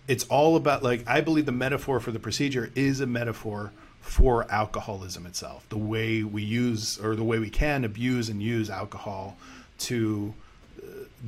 it's 0.07 0.23
all 0.25 0.55
about 0.55 0.81
like 0.81 1.07
i 1.07 1.21
believe 1.21 1.45
the 1.45 1.51
metaphor 1.51 1.99
for 1.99 2.11
the 2.11 2.19
procedure 2.19 2.71
is 2.75 2.99
a 2.99 3.05
metaphor 3.05 3.71
for 4.01 4.51
alcoholism 4.51 5.25
itself, 5.25 5.69
the 5.69 5.77
way 5.77 6.23
we 6.23 6.41
use 6.41 6.99
or 6.99 7.15
the 7.15 7.23
way 7.23 7.39
we 7.39 7.49
can 7.49 7.85
abuse 7.85 8.29
and 8.29 8.41
use 8.41 8.69
alcohol 8.69 9.37
to 9.77 10.33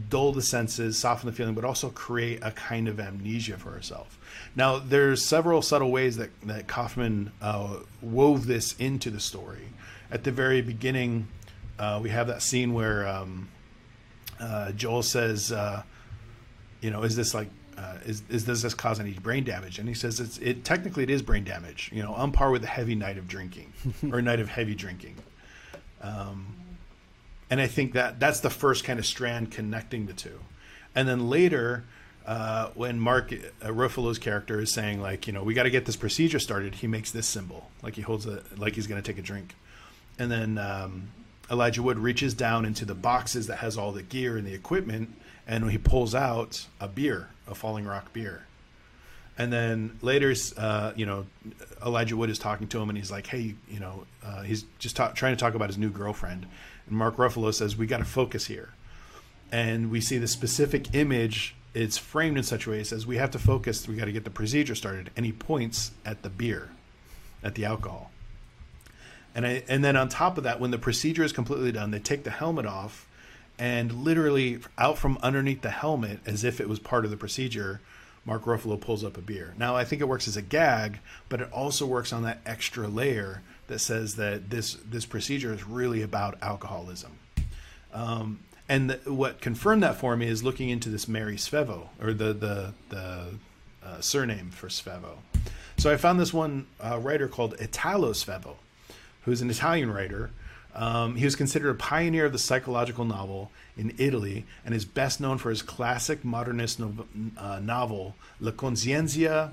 dull 0.09 0.31
the 0.31 0.41
senses, 0.41 0.97
soften 0.97 1.29
the 1.29 1.35
feeling, 1.35 1.53
but 1.53 1.63
also 1.63 1.89
create 1.89 2.39
a 2.41 2.51
kind 2.51 2.87
of 2.87 2.99
amnesia 2.99 3.57
for 3.57 3.71
herself. 3.71 4.17
Now, 4.55 4.79
there's 4.79 5.25
several 5.25 5.61
subtle 5.61 5.91
ways 5.91 6.17
that, 6.17 6.29
that 6.43 6.67
Kaufman 6.67 7.31
uh, 7.41 7.77
wove 8.01 8.47
this 8.47 8.73
into 8.77 9.09
the 9.09 9.19
story. 9.19 9.69
At 10.11 10.23
the 10.23 10.31
very 10.31 10.61
beginning, 10.61 11.27
uh, 11.77 11.99
we 12.01 12.09
have 12.09 12.27
that 12.27 12.41
scene 12.41 12.73
where 12.73 13.07
um, 13.07 13.49
uh, 14.39 14.71
Joel 14.71 15.03
says, 15.03 15.51
uh, 15.51 15.83
you 16.81 16.91
know, 16.91 17.03
is 17.03 17.15
this 17.15 17.33
like 17.33 17.49
uh, 17.77 17.97
is, 18.05 18.21
is 18.29 18.43
does 18.43 18.61
this 18.61 18.73
cause 18.73 18.99
any 18.99 19.13
brain 19.13 19.43
damage? 19.43 19.79
And 19.79 19.87
he 19.87 19.95
says 19.95 20.19
it's 20.19 20.37
it 20.37 20.63
technically 20.63 21.03
it 21.03 21.09
is 21.09 21.21
brain 21.21 21.43
damage. 21.43 21.89
You 21.93 22.03
know, 22.03 22.13
on 22.13 22.31
par 22.31 22.51
with 22.51 22.63
a 22.63 22.67
heavy 22.67 22.95
night 22.95 23.17
of 23.17 23.27
drinking 23.27 23.73
or 24.11 24.19
a 24.19 24.21
night 24.21 24.39
of 24.39 24.49
heavy 24.49 24.75
drinking. 24.75 25.15
Um, 26.01 26.55
and 27.49 27.61
I 27.61 27.67
think 27.67 27.93
that 27.93 28.19
that's 28.19 28.39
the 28.39 28.49
first 28.49 28.83
kind 28.83 28.99
of 28.99 29.05
strand 29.05 29.51
connecting 29.51 30.05
the 30.05 30.13
two. 30.13 30.39
And 30.95 31.07
then 31.07 31.29
later, 31.29 31.83
uh, 32.25 32.69
when 32.75 32.99
Mark 32.99 33.33
uh, 33.33 33.67
Ruffalo's 33.67 34.19
character 34.19 34.61
is 34.61 34.71
saying 34.71 35.01
like, 35.01 35.27
you 35.27 35.33
know, 35.33 35.43
we 35.43 35.53
got 35.53 35.63
to 35.63 35.69
get 35.69 35.85
this 35.85 35.95
procedure 35.95 36.39
started, 36.39 36.75
he 36.75 36.87
makes 36.87 37.11
this 37.11 37.27
symbol, 37.27 37.69
like 37.81 37.95
he 37.95 38.01
holds 38.01 38.25
a 38.25 38.43
like 38.57 38.75
he's 38.75 38.87
going 38.87 39.01
to 39.01 39.05
take 39.05 39.19
a 39.19 39.25
drink, 39.25 39.55
and 40.17 40.31
then 40.31 40.57
um, 40.57 41.09
Elijah 41.51 41.83
Wood 41.83 41.99
reaches 41.99 42.33
down 42.33 42.65
into 42.65 42.85
the 42.85 42.95
boxes 42.95 43.47
that 43.47 43.57
has 43.57 43.77
all 43.77 43.91
the 43.91 44.03
gear 44.03 44.37
and 44.37 44.47
the 44.47 44.53
equipment, 44.53 45.15
and 45.47 45.69
he 45.69 45.77
pulls 45.77 46.15
out 46.15 46.67
a 46.79 46.87
beer, 46.87 47.29
a 47.47 47.55
Falling 47.55 47.85
Rock 47.85 48.13
beer. 48.13 48.45
And 49.37 49.51
then 49.51 49.97
later, 50.01 50.33
uh, 50.57 50.93
you 50.95 51.05
know, 51.05 51.25
Elijah 51.83 52.15
Wood 52.15 52.29
is 52.29 52.37
talking 52.37 52.67
to 52.67 52.79
him, 52.79 52.89
and 52.89 52.97
he's 52.97 53.11
like, 53.11 53.27
"Hey, 53.27 53.55
you 53.67 53.79
know, 53.79 54.05
uh, 54.23 54.43
he's 54.43 54.63
just 54.79 54.95
ta- 54.95 55.11
trying 55.11 55.35
to 55.35 55.39
talk 55.39 55.55
about 55.55 55.69
his 55.69 55.77
new 55.77 55.89
girlfriend." 55.89 56.45
And 56.88 56.97
Mark 56.97 57.18
Ruffalo 57.18 57.53
says, 57.53 57.76
"We 57.76 57.88
got 57.88 57.97
to 57.97 58.05
focus 58.05 58.47
here." 58.47 58.73
and 59.53 59.91
we 59.91 60.01
see 60.01 60.18
the 60.18 60.27
specific 60.27 60.95
image. 60.95 61.55
It's 61.76 61.95
framed 61.97 62.38
in 62.38 62.43
such 62.43 62.65
a 62.65 62.72
way 62.72 62.80
it 62.80 62.88
says 62.88 63.05
we 63.05 63.18
have 63.18 63.30
to 63.31 63.39
focus. 63.39 63.88
We 63.88 63.95
got 63.95 64.05
to 64.05 64.11
get 64.11 64.23
the 64.23 64.31
procedure 64.31 64.73
started, 64.73 65.11
and 65.15 65.27
he 65.27 65.31
points 65.31 65.91
at 66.03 66.23
the 66.23 66.30
beer, 66.30 66.72
at 67.43 67.53
the 67.53 67.64
alcohol. 67.64 68.11
And 69.35 69.45
I, 69.45 69.64
and 69.68 69.84
then 69.84 69.95
on 69.95 70.10
top 70.10 70.39
of 70.39 70.43
that, 70.43 70.60
when 70.60 70.72
the 70.72 70.80
procedure 70.80 71.23
is 71.23 71.31
completely 71.31 71.72
done, 71.72 71.91
they 71.91 71.99
take 71.99 72.23
the 72.23 72.31
helmet 72.31 72.65
off, 72.65 73.07
and 73.60 74.03
literally 74.03 74.60
out 74.80 74.97
from 74.97 75.19
underneath 75.22 75.61
the 75.61 75.69
helmet, 75.69 76.19
as 76.26 76.43
if 76.43 76.60
it 76.60 76.68
was 76.68 76.80
part 76.80 77.05
of 77.05 77.11
the 77.11 77.18
procedure, 77.18 77.80
Mark 78.26 78.45
Ruffalo 78.45 78.81
pulls 78.81 79.03
up 79.03 79.18
a 79.18 79.22
beer. 79.22 79.53
Now 79.57 79.76
I 79.76 79.85
think 79.85 80.01
it 80.01 80.07
works 80.07 80.27
as 80.27 80.35
a 80.35 80.41
gag, 80.41 80.99
but 81.30 81.41
it 81.41 81.51
also 81.51 81.85
works 81.85 82.11
on 82.11 82.23
that 82.23 82.41
extra 82.43 82.88
layer 82.88 83.43
that 83.68 83.80
says 83.80 84.15
that 84.15 84.49
this 84.49 84.76
this 84.85 85.06
procedure 85.06 85.53
is 85.53 85.64
really 85.64 86.02
about 86.02 86.38
alcoholism. 86.41 87.18
Um, 87.94 88.40
and 88.69 88.90
the, 88.90 89.14
what 89.14 89.41
confirmed 89.41 89.84
that 89.84 89.98
for 89.98 90.15
me 90.15 90.27
is 90.27 90.44
looking 90.44 90.69
into 90.69 90.90
this 90.90 91.07
Mary 91.07 91.35
Svevo 91.35 91.90
or 92.02 92.14
the 92.14 92.34
the 92.34 92.73
the 92.90 93.26
uh, 93.85 94.02
surname 94.02 94.49
for 94.52 94.68
Svevo. 94.68 95.18
So 95.77 95.91
I 95.91 95.98
found 95.98 96.19
this 96.19 96.34
one 96.34 96.68
uh, 96.80 96.99
writer 96.99 97.27
called 97.27 97.56
Italo 97.60 98.11
Svevo, 98.14 98.56
who's 99.23 99.41
an 99.41 99.49
Italian 99.49 99.91
writer. 99.91 100.31
Um, 100.76 101.15
he 101.15 101.26
was 101.26 101.35
considered 101.35 101.69
a 101.69 101.76
pioneer 101.76 102.26
of 102.26 102.31
the 102.31 102.40
psychological 102.40 103.06
novel 103.06 103.52
in 103.77 103.94
Italy 103.98 104.45
and 104.65 104.73
is 104.73 104.85
best 104.85 105.19
known 105.22 105.38
for 105.38 105.49
his 105.49 105.61
classic 105.61 106.23
modernist 106.26 106.80
no- 106.80 107.06
uh, 107.38 107.60
novel 107.60 108.15
La 108.40 108.52
Conzienzia. 108.52 109.52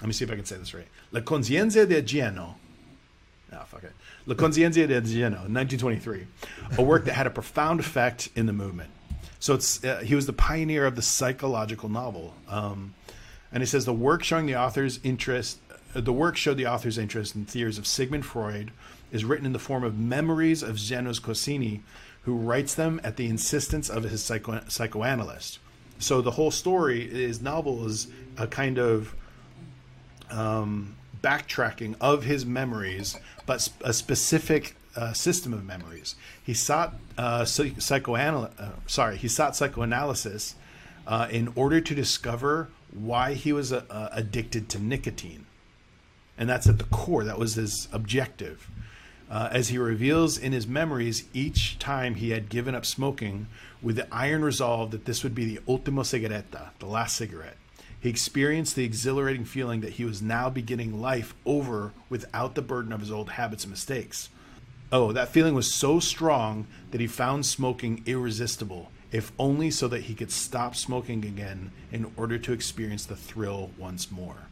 Let 0.00 0.06
me 0.06 0.12
see 0.12 0.24
if 0.24 0.30
I 0.30 0.36
can 0.36 0.44
say 0.44 0.56
this 0.56 0.72
right. 0.72 0.88
La 1.10 1.20
Conzienzia 1.20 1.86
del 1.86 2.02
Gieno. 2.02 2.56
Ah, 3.52 3.64
fuck 3.64 3.84
it. 3.84 3.92
La 4.26 4.34
Conzienzia 4.34 4.88
del 4.88 5.02
Gieno, 5.02 5.38
1923, 5.48 6.26
a 6.78 6.82
work 6.82 7.04
that 7.04 7.14
had 7.14 7.26
a 7.26 7.30
profound 7.30 7.80
effect 7.80 8.30
in 8.34 8.46
the 8.46 8.52
movement. 8.52 8.90
So 9.38 9.54
it's 9.54 9.84
uh, 9.84 9.98
he 10.04 10.14
was 10.14 10.26
the 10.26 10.32
pioneer 10.32 10.86
of 10.86 10.96
the 10.96 11.02
psychological 11.02 11.88
novel. 11.88 12.34
Um, 12.48 12.94
and 13.52 13.62
he 13.62 13.66
says 13.66 13.84
the 13.84 13.92
work 13.92 14.22
showing 14.22 14.46
the 14.46 14.56
author's 14.56 15.00
interest, 15.02 15.58
uh, 15.94 16.00
the 16.00 16.12
work 16.12 16.36
showed 16.36 16.56
the 16.56 16.66
author's 16.66 16.96
interest 16.96 17.34
in 17.34 17.44
theories 17.44 17.76
of 17.76 17.86
Sigmund 17.86 18.24
Freud, 18.24 18.70
is 19.10 19.24
written 19.24 19.44
in 19.44 19.52
the 19.52 19.58
form 19.58 19.84
of 19.84 19.98
memories 19.98 20.62
of 20.62 20.76
Janos 20.76 21.20
Cossini, 21.20 21.80
who 22.22 22.36
writes 22.36 22.74
them 22.74 23.00
at 23.04 23.16
the 23.16 23.26
insistence 23.26 23.90
of 23.90 24.04
his 24.04 24.22
psycho- 24.22 24.62
psychoanalyst. 24.68 25.58
So 25.98 26.22
the 26.22 26.30
whole 26.32 26.50
story, 26.50 27.08
his 27.08 27.42
novel, 27.42 27.86
is 27.86 28.08
a 28.38 28.46
kind 28.46 28.78
of 28.78 29.14
um, 30.30 30.96
backtracking 31.22 31.94
of 32.00 32.24
his 32.24 32.44
memories, 32.44 33.16
but 33.46 33.68
a 33.82 33.92
specific 33.92 34.76
uh, 34.96 35.12
system 35.12 35.52
of 35.52 35.64
memories. 35.64 36.16
He 36.44 36.54
sought 36.54 36.94
uh, 37.16 37.42
psychoanal- 37.42 38.50
uh, 38.60 38.72
sorry, 38.86 39.16
he 39.16 39.28
sought 39.28 39.56
psychoanalysis 39.56 40.54
uh, 41.06 41.28
in 41.30 41.52
order 41.54 41.80
to 41.80 41.94
discover 41.94 42.68
why 42.92 43.34
he 43.34 43.52
was 43.52 43.72
uh, 43.72 43.84
uh, 43.88 44.08
addicted 44.12 44.68
to 44.70 44.78
nicotine, 44.78 45.46
and 46.36 46.48
that's 46.48 46.66
at 46.66 46.78
the 46.78 46.84
core. 46.84 47.24
That 47.24 47.38
was 47.38 47.54
his 47.54 47.88
objective. 47.92 48.68
Uh, 49.30 49.48
as 49.50 49.68
he 49.68 49.78
reveals 49.78 50.36
in 50.36 50.52
his 50.52 50.66
memories, 50.66 51.24
each 51.32 51.78
time 51.78 52.16
he 52.16 52.30
had 52.30 52.50
given 52.50 52.74
up 52.74 52.84
smoking 52.84 53.46
with 53.80 53.96
the 53.96 54.06
iron 54.14 54.44
resolve 54.44 54.90
that 54.90 55.06
this 55.06 55.22
would 55.22 55.34
be 55.34 55.46
the 55.46 55.60
ultimo 55.66 56.02
sigaretta, 56.02 56.68
the 56.80 56.86
last 56.86 57.16
cigarette. 57.16 57.56
He 58.02 58.08
experienced 58.08 58.74
the 58.74 58.84
exhilarating 58.84 59.44
feeling 59.44 59.80
that 59.82 59.92
he 59.92 60.04
was 60.04 60.20
now 60.20 60.50
beginning 60.50 61.00
life 61.00 61.34
over 61.46 61.92
without 62.08 62.56
the 62.56 62.62
burden 62.62 62.92
of 62.92 62.98
his 62.98 63.12
old 63.12 63.30
habits 63.30 63.62
and 63.62 63.70
mistakes. 63.70 64.28
Oh, 64.90 65.12
that 65.12 65.28
feeling 65.28 65.54
was 65.54 65.72
so 65.72 66.00
strong 66.00 66.66
that 66.90 67.00
he 67.00 67.06
found 67.06 67.46
smoking 67.46 68.02
irresistible, 68.04 68.90
if 69.12 69.30
only 69.38 69.70
so 69.70 69.86
that 69.86 70.02
he 70.02 70.14
could 70.14 70.32
stop 70.32 70.74
smoking 70.74 71.24
again 71.24 71.70
in 71.92 72.10
order 72.16 72.38
to 72.38 72.52
experience 72.52 73.06
the 73.06 73.14
thrill 73.14 73.70
once 73.78 74.10
more. 74.10 74.48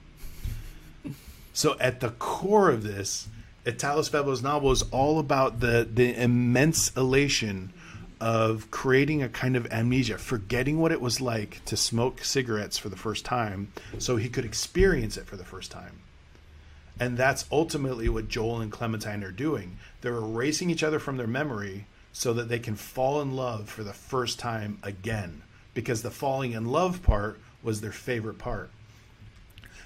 So, 1.52 1.76
at 1.80 1.98
the 1.98 2.10
core 2.10 2.70
of 2.70 2.84
this, 2.84 3.26
Italo 3.66 4.02
Svevo's 4.02 4.44
novel 4.44 4.70
is 4.70 4.82
all 4.92 5.18
about 5.18 5.58
the, 5.58 5.88
the 5.92 6.14
immense 6.14 6.96
elation 6.96 7.72
of 8.20 8.70
creating 8.70 9.22
a 9.22 9.28
kind 9.28 9.56
of 9.56 9.66
amnesia, 9.72 10.18
forgetting 10.18 10.78
what 10.78 10.92
it 10.92 11.00
was 11.00 11.20
like 11.20 11.64
to 11.64 11.76
smoke 11.76 12.22
cigarettes 12.22 12.76
for 12.76 12.88
the 12.88 12.96
first 12.96 13.24
time 13.24 13.72
so 13.98 14.16
he 14.16 14.28
could 14.28 14.44
experience 14.44 15.16
it 15.16 15.26
for 15.26 15.36
the 15.36 15.44
first 15.44 15.70
time. 15.70 16.00
And 16.98 17.16
that's 17.16 17.46
ultimately 17.50 18.10
what 18.10 18.28
Joel 18.28 18.60
and 18.60 18.70
Clementine 18.70 19.24
are 19.24 19.32
doing. 19.32 19.78
They're 20.02 20.16
erasing 20.16 20.68
each 20.68 20.82
other 20.82 20.98
from 20.98 21.16
their 21.16 21.26
memory 21.26 21.86
so 22.12 22.34
that 22.34 22.50
they 22.50 22.58
can 22.58 22.76
fall 22.76 23.22
in 23.22 23.34
love 23.34 23.70
for 23.70 23.82
the 23.82 23.94
first 23.94 24.38
time 24.38 24.78
again. 24.82 25.42
Because 25.72 26.02
the 26.02 26.10
falling 26.10 26.52
in 26.52 26.66
love 26.66 27.02
part 27.02 27.40
was 27.62 27.80
their 27.80 27.92
favorite 27.92 28.38
part. 28.38 28.70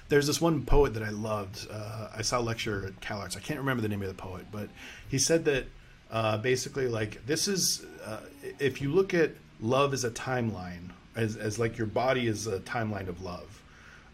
There's 0.09 0.27
this 0.27 0.41
one 0.41 0.65
poet 0.65 0.93
that 0.95 1.03
I 1.03 1.09
loved. 1.09 1.67
Uh, 1.71 2.09
I 2.15 2.21
saw 2.21 2.39
a 2.39 2.41
lecture 2.41 2.85
at 2.85 2.99
CalArts. 2.99 3.37
I 3.37 3.39
can't 3.39 3.59
remember 3.59 3.81
the 3.81 3.87
name 3.87 4.01
of 4.01 4.07
the 4.09 4.13
poet, 4.13 4.47
but 4.51 4.69
he 5.07 5.17
said 5.17 5.45
that 5.45 5.67
uh, 6.11 6.37
basically, 6.37 6.87
like, 6.87 7.25
this 7.25 7.47
is 7.47 7.85
uh, 8.05 8.19
if 8.59 8.81
you 8.81 8.91
look 8.91 9.13
at 9.13 9.31
love 9.61 9.93
as 9.93 10.03
a 10.03 10.11
timeline, 10.11 10.89
as, 11.15 11.37
as 11.37 11.57
like 11.57 11.77
your 11.77 11.87
body 11.87 12.27
is 12.27 12.47
a 12.47 12.59
timeline 12.59 13.07
of 13.07 13.21
love 13.21 13.61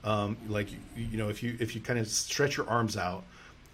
um, 0.03 0.37
like 0.47 0.71
you, 0.71 0.79
you 0.95 1.17
know 1.17 1.29
if 1.29 1.43
you 1.43 1.55
if 1.59 1.75
you 1.75 1.81
kind 1.81 1.99
of 1.99 2.07
stretch 2.07 2.57
your 2.57 2.67
arms 2.69 2.97
out 2.97 3.23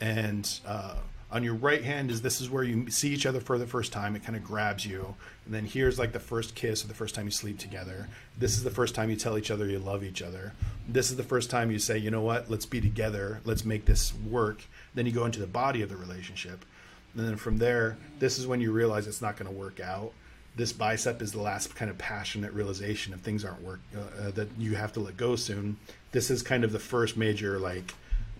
and 0.01 0.59
uh, 0.65 0.95
on 1.31 1.43
your 1.43 1.55
right 1.55 1.83
hand 1.83 2.11
is 2.11 2.21
this 2.21 2.41
is 2.41 2.49
where 2.49 2.63
you 2.63 2.89
see 2.89 3.09
each 3.09 3.25
other 3.25 3.39
for 3.39 3.57
the 3.57 3.67
first 3.67 3.91
time 3.91 4.15
it 4.15 4.23
kind 4.23 4.35
of 4.35 4.43
grabs 4.43 4.85
you 4.85 5.15
and 5.45 5.53
then 5.53 5.65
here's 5.65 5.97
like 5.97 6.11
the 6.11 6.19
first 6.19 6.55
kiss 6.55 6.83
or 6.83 6.87
the 6.87 6.93
first 6.93 7.15
time 7.15 7.25
you 7.25 7.31
sleep 7.31 7.57
together. 7.57 8.09
This 8.37 8.57
is 8.57 8.63
the 8.63 8.71
first 8.71 8.95
time 8.95 9.09
you 9.09 9.15
tell 9.15 9.37
each 9.37 9.49
other 9.49 9.65
you 9.67 9.79
love 9.79 10.03
each 10.03 10.21
other. 10.21 10.53
This 10.87 11.09
is 11.09 11.17
the 11.17 11.23
first 11.23 11.49
time 11.49 11.71
you 11.71 11.79
say 11.79 11.97
you 11.97 12.11
know 12.11 12.21
what? 12.21 12.49
Let's 12.49 12.65
be 12.65 12.81
together. 12.81 13.41
Let's 13.45 13.63
make 13.63 13.85
this 13.85 14.13
work. 14.13 14.63
Then 14.93 15.05
you 15.05 15.13
go 15.13 15.25
into 15.25 15.39
the 15.39 15.47
body 15.47 15.81
of 15.81 15.89
the 15.89 15.97
relationship 15.97 16.65
and 17.17 17.27
then 17.27 17.35
from 17.35 17.57
there 17.57 17.97
this 18.19 18.39
is 18.39 18.47
when 18.47 18.61
you 18.61 18.71
realize 18.71 19.07
it's 19.07 19.21
not 19.21 19.35
going 19.35 19.51
to 19.51 19.57
work 19.57 19.79
out 19.79 20.13
this 20.57 20.73
bicep 20.73 21.21
is 21.21 21.31
the 21.31 21.41
last 21.41 21.75
kind 21.75 21.89
of 21.89 21.97
passionate 21.99 22.51
realization 22.51 23.13
of 23.13 23.21
things 23.21 23.45
aren't 23.45 23.61
work 23.61 23.79
uh, 23.95 23.99
uh, 23.99 24.31
that 24.31 24.49
you 24.57 24.75
have 24.75 24.91
to 24.93 24.99
let 24.99 25.15
go 25.15 25.35
soon. 25.35 25.77
This 26.11 26.31
is 26.31 26.41
kind 26.41 26.63
of 26.63 26.71
the 26.71 26.79
first 26.79 27.15
major 27.15 27.59
like 27.59 27.93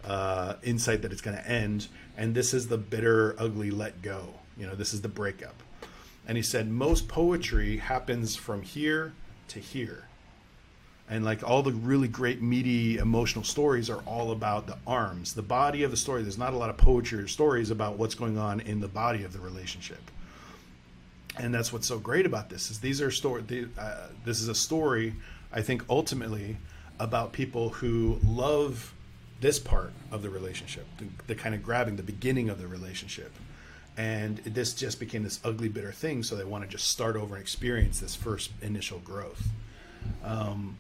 uh, 0.03 0.55
insight 0.63 1.03
that 1.03 1.11
it's 1.11 1.21
going 1.21 1.37
to 1.37 1.47
end, 1.47 1.87
and 2.17 2.33
this 2.33 2.55
is 2.55 2.67
the 2.67 2.77
bitter, 2.77 3.35
ugly 3.37 3.69
let 3.69 4.01
go. 4.01 4.33
You 4.57 4.65
know, 4.65 4.73
this 4.73 4.95
is 4.95 5.01
the 5.01 5.07
breakup. 5.07 5.61
And 6.27 6.37
he 6.37 6.43
said 6.43 6.69
most 6.69 7.07
poetry 7.07 7.77
happens 7.77 8.35
from 8.35 8.63
here 8.63 9.13
to 9.49 9.59
here. 9.59 10.06
And 11.09 11.23
like 11.23 11.47
all 11.47 11.63
the 11.63 11.71
really 11.71 12.09
great 12.09 12.41
meaty 12.41 12.97
emotional 12.97 13.45
stories 13.45 13.89
are 13.89 14.01
all 14.05 14.31
about 14.31 14.67
the 14.67 14.77
arms, 14.85 15.33
the 15.33 15.41
body 15.41 15.83
of 15.83 15.91
the 15.91 15.97
story. 15.97 16.21
There's 16.21 16.37
not 16.37 16.53
a 16.53 16.57
lot 16.57 16.69
of 16.69 16.77
poetry 16.77 17.19
or 17.19 17.27
stories 17.27 17.71
about 17.71 17.97
what's 17.97 18.15
going 18.15 18.37
on 18.37 18.59
in 18.59 18.81
the 18.81 18.89
body 18.89 19.23
of 19.23 19.31
the 19.31 19.39
relationship. 19.39 20.01
And 21.37 21.53
that's 21.53 21.71
what's 21.71 21.87
so 21.87 21.99
great 21.99 22.25
about 22.25 22.49
this 22.49 22.71
is 22.71 22.79
these 22.79 23.01
are 23.01 23.11
story 23.11 23.43
uh, 23.77 24.07
this 24.25 24.41
is 24.41 24.47
a 24.47 24.55
story 24.55 25.13
i 25.53 25.61
think 25.61 25.83
ultimately 25.89 26.57
about 26.99 27.31
people 27.31 27.69
who 27.69 28.19
love 28.25 28.93
this 29.39 29.59
part 29.59 29.93
of 30.11 30.23
the 30.23 30.29
relationship 30.29 30.87
the, 30.97 31.05
the 31.27 31.35
kind 31.35 31.53
of 31.53 31.61
grabbing 31.63 31.95
the 31.95 32.03
beginning 32.03 32.49
of 32.49 32.59
the 32.59 32.67
relationship. 32.67 33.31
And 33.95 34.37
this 34.39 34.73
just 34.73 34.99
became 34.99 35.23
this 35.23 35.39
ugly 35.43 35.69
bitter 35.69 35.91
thing 35.91 36.21
so 36.21 36.35
they 36.35 36.43
want 36.43 36.63
to 36.63 36.69
just 36.69 36.87
start 36.87 37.15
over 37.15 37.35
and 37.35 37.41
experience 37.41 37.99
this 37.99 38.15
first 38.15 38.51
initial 38.61 38.99
growth. 38.99 39.49
Um, 40.23 40.77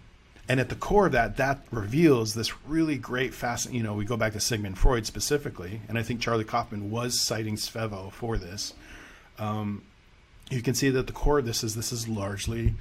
and 0.49 0.59
at 0.59 0.69
the 0.69 0.75
core 0.75 1.07
of 1.07 1.11
that 1.11 1.37
that 1.37 1.59
reveals 1.71 2.33
this 2.33 2.63
really 2.65 2.97
great 2.97 3.33
fascinating 3.33 3.77
you 3.77 3.83
know 3.83 3.93
we 3.93 4.05
go 4.05 4.17
back 4.17 4.33
to 4.33 4.39
sigmund 4.39 4.77
freud 4.77 5.05
specifically 5.05 5.81
and 5.87 5.97
i 5.97 6.03
think 6.03 6.19
charlie 6.19 6.43
kaufman 6.43 6.89
was 6.89 7.19
citing 7.19 7.55
svevo 7.55 8.11
for 8.11 8.37
this 8.37 8.73
um, 9.39 9.83
you 10.49 10.61
can 10.61 10.73
see 10.73 10.89
that 10.89 11.07
the 11.07 11.13
core 11.13 11.39
of 11.39 11.45
this 11.45 11.63
is 11.63 11.75
this 11.75 11.91
is 11.91 12.07
largely 12.07 12.73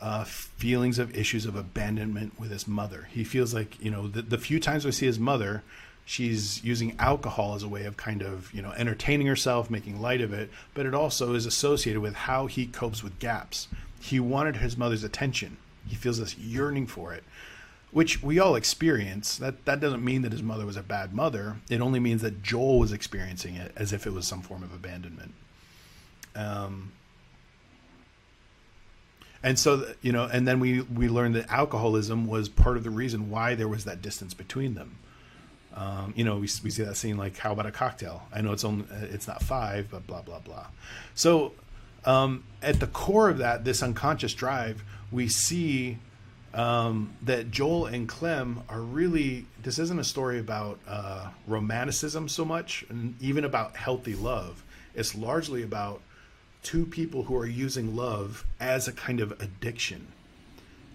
uh, 0.00 0.24
feelings 0.24 0.98
of 0.98 1.16
issues 1.16 1.46
of 1.46 1.56
abandonment 1.56 2.38
with 2.38 2.50
his 2.50 2.68
mother. 2.68 3.08
He 3.10 3.24
feels 3.24 3.54
like 3.54 3.82
you 3.82 3.90
know 3.90 4.08
the, 4.08 4.22
the 4.22 4.38
few 4.38 4.60
times 4.60 4.84
we 4.84 4.92
see 4.92 5.06
his 5.06 5.18
mother, 5.18 5.62
she's 6.04 6.62
using 6.62 6.94
alcohol 6.98 7.54
as 7.54 7.62
a 7.62 7.68
way 7.68 7.84
of 7.84 7.96
kind 7.96 8.22
of 8.22 8.52
you 8.52 8.60
know 8.60 8.72
entertaining 8.72 9.26
herself, 9.26 9.70
making 9.70 10.00
light 10.00 10.20
of 10.20 10.32
it. 10.32 10.50
But 10.74 10.86
it 10.86 10.94
also 10.94 11.34
is 11.34 11.46
associated 11.46 12.00
with 12.00 12.14
how 12.14 12.46
he 12.46 12.66
copes 12.66 13.02
with 13.02 13.18
gaps. 13.18 13.68
He 14.00 14.20
wanted 14.20 14.56
his 14.56 14.76
mother's 14.76 15.04
attention. 15.04 15.56
He 15.86 15.96
feels 15.96 16.18
this 16.18 16.36
yearning 16.38 16.86
for 16.86 17.12
it, 17.12 17.24
which 17.90 18.22
we 18.22 18.38
all 18.38 18.54
experience. 18.56 19.36
That 19.36 19.64
that 19.64 19.80
doesn't 19.80 20.04
mean 20.04 20.22
that 20.22 20.32
his 20.32 20.42
mother 20.42 20.66
was 20.66 20.76
a 20.76 20.82
bad 20.82 21.12
mother. 21.12 21.56
It 21.68 21.80
only 21.80 22.00
means 22.00 22.22
that 22.22 22.42
Joel 22.42 22.78
was 22.78 22.92
experiencing 22.92 23.56
it 23.56 23.72
as 23.76 23.92
if 23.92 24.06
it 24.06 24.12
was 24.12 24.26
some 24.26 24.42
form 24.42 24.62
of 24.62 24.72
abandonment. 24.72 25.34
Um, 26.34 26.92
and 29.42 29.58
so 29.58 29.94
you 30.02 30.10
know 30.10 30.24
and 30.24 30.48
then 30.48 30.58
we 30.58 30.80
we 30.80 31.08
learned 31.08 31.34
that 31.36 31.50
alcoholism 31.50 32.26
was 32.26 32.48
part 32.48 32.76
of 32.76 32.82
the 32.84 32.90
reason 32.90 33.30
why 33.30 33.54
there 33.54 33.68
was 33.68 33.84
that 33.84 34.02
distance 34.02 34.34
between 34.34 34.74
them 34.74 34.98
um, 35.74 36.12
you 36.16 36.24
know 36.24 36.36
we, 36.36 36.48
we 36.64 36.70
see 36.70 36.82
that 36.82 36.96
scene 36.96 37.16
like 37.16 37.36
how 37.36 37.52
about 37.52 37.66
a 37.66 37.70
cocktail 37.70 38.22
i 38.32 38.40
know 38.40 38.52
it's 38.52 38.64
only 38.64 38.84
it's 39.12 39.28
not 39.28 39.42
five 39.42 39.86
but 39.90 40.06
blah 40.06 40.22
blah 40.22 40.40
blah 40.40 40.66
so 41.14 41.52
um, 42.06 42.44
at 42.62 42.80
the 42.80 42.86
core 42.86 43.28
of 43.28 43.38
that, 43.38 43.64
this 43.64 43.82
unconscious 43.82 44.34
drive, 44.34 44.84
we 45.14 45.28
see 45.28 45.98
um, 46.52 47.14
that 47.22 47.50
Joel 47.50 47.86
and 47.86 48.08
Clem 48.08 48.62
are 48.68 48.80
really. 48.80 49.46
This 49.62 49.78
isn't 49.78 49.98
a 49.98 50.04
story 50.04 50.38
about 50.38 50.78
uh, 50.86 51.30
romanticism 51.46 52.28
so 52.28 52.44
much, 52.44 52.84
and 52.88 53.14
even 53.20 53.44
about 53.44 53.76
healthy 53.76 54.14
love. 54.14 54.62
It's 54.94 55.14
largely 55.14 55.62
about 55.62 56.02
two 56.62 56.84
people 56.84 57.24
who 57.24 57.36
are 57.36 57.46
using 57.46 57.94
love 57.96 58.44
as 58.60 58.88
a 58.88 58.92
kind 58.92 59.20
of 59.20 59.32
addiction, 59.40 60.08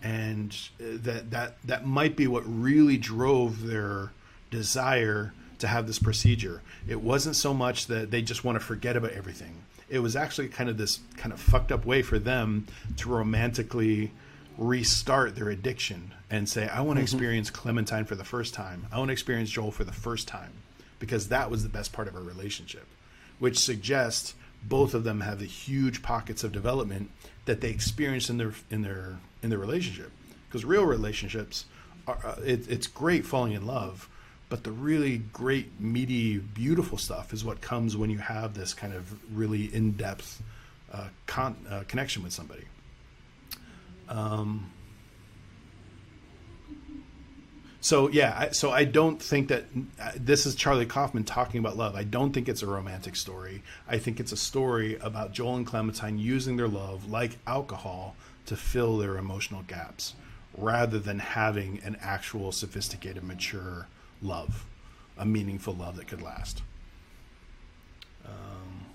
and 0.04 0.56
uh, 0.80 0.98
that 1.04 1.32
that 1.32 1.58
that 1.64 1.86
might 1.86 2.16
be 2.16 2.28
what 2.28 2.44
really 2.46 2.98
drove 2.98 3.66
their 3.66 4.12
desire 4.52 5.34
to 5.60 5.68
have 5.68 5.88
this 5.88 6.00
procedure. 6.00 6.62
It 6.88 7.02
wasn't 7.02 7.36
so 7.36 7.54
much 7.54 7.88
that 7.88 8.12
they 8.12 8.22
just 8.22 8.44
want 8.44 8.58
to 8.58 8.66
forget 8.66 8.96
about 8.96 9.12
everything. 9.12 9.64
It 9.90 10.00
was 10.00 10.16
actually 10.16 10.50
kind 10.50 10.70
of 10.70 10.78
this 10.78 11.00
kind 11.18 11.34
of 11.34 11.40
fucked 11.40 11.72
up 11.72 11.86
way 11.86 12.02
for 12.02 12.20
them 12.20 12.68
to 12.98 13.10
romantically 13.10 14.12
restart 14.58 15.36
their 15.36 15.50
addiction 15.50 16.14
and 16.30 16.48
say, 16.48 16.68
I 16.68 16.82
want 16.82 16.98
to 16.98 17.04
experience 17.04 17.50
Clementine 17.50 18.06
for 18.06 18.16
the 18.16 18.26
first 18.26 18.54
time. 18.54 18.86
I 18.92 18.98
want 18.98 19.10
to 19.10 19.14
experience 19.14 19.50
Joel 19.50 19.72
for 19.72 19.84
the 19.84 19.94
first 19.94 20.28
time 20.28 20.52
because 21.00 21.30
that 21.30 21.50
was 21.50 21.64
the 21.64 21.70
best 21.70 21.94
part 21.94 22.08
of 22.08 22.16
our 22.16 22.22
relationship, 22.22 22.86
which 23.40 23.58
suggests 23.58 24.36
both 24.64 24.94
of 24.94 25.06
them 25.06 25.22
have 25.22 25.40
the 25.40 25.46
huge 25.46 26.02
pockets 26.02 26.44
of 26.44 26.52
development 26.52 27.10
that 27.46 27.62
they 27.62 27.70
experience 27.70 28.30
in 28.30 28.38
their 28.38 28.54
in 28.70 28.82
their 28.82 29.18
in 29.42 29.50
their 29.50 29.60
relationship. 29.60 30.12
Because 30.48 30.66
real 30.66 30.86
relationships 30.86 31.66
are 32.06 32.20
uh, 32.24 32.36
it, 32.44 32.70
it's 32.70 32.88
great 32.88 33.26
falling 33.26 33.54
in 33.54 33.66
love, 33.66 34.09
but 34.50 34.64
the 34.64 34.72
really 34.72 35.20
great 35.32 35.80
meaty 35.80 36.40
beautiful 36.40 36.98
stuff 36.98 37.34
is 37.34 37.46
what 37.46 37.62
comes 37.62 37.96
when 37.96 38.10
you 38.10 38.18
have 38.18 38.56
this 38.56 38.74
kind 38.74 38.94
of 38.94 39.38
really 39.38 39.74
in 39.74 39.92
depth 39.92 40.42
uh, 40.92 41.08
con- 41.28 41.66
uh, 41.70 41.84
connection 41.88 42.24
with 42.24 42.34
somebody. 42.34 42.64
Um, 44.10 44.72
so 47.80 48.10
yeah, 48.10 48.36
I, 48.38 48.50
so 48.50 48.72
I 48.72 48.84
don't 48.84 49.22
think 49.22 49.50
that 49.50 49.66
uh, 50.02 50.12
this 50.16 50.48
is 50.48 50.56
Charlie 50.56 50.88
Kaufman 50.88 51.24
talking 51.24 51.60
about 51.60 51.78
love. 51.78 51.96
I 51.96 52.04
don't 52.04 52.34
think 52.34 52.50
it's 52.50 52.64
a 52.64 52.68
romantic 52.68 53.16
story. 53.16 53.62
I 53.88 54.00
think 54.00 54.20
it's 54.20 54.32
a 54.32 54.38
story 54.38 54.98
about 54.98 55.32
Joel 55.32 55.58
and 55.58 55.66
Clementine 55.66 56.18
using 56.18 56.58
their 56.58 56.68
love 56.68 57.10
like 57.10 57.38
alcohol 57.46 58.16
to 58.48 58.58
fill 58.58 58.98
their 58.98 59.18
emotional 59.18 59.62
gaps, 59.62 60.16
rather 60.58 60.98
than 60.98 61.20
having 61.20 61.80
an 61.86 61.96
actual 62.02 62.52
sophisticated, 62.52 63.24
mature 63.24 63.88
love, 64.22 64.66
a 65.18 65.26
meaningful 65.26 65.74
love 65.74 65.98
that 65.98 66.08
could 66.08 66.22
last. 66.22 66.62
Um, 68.26 68.86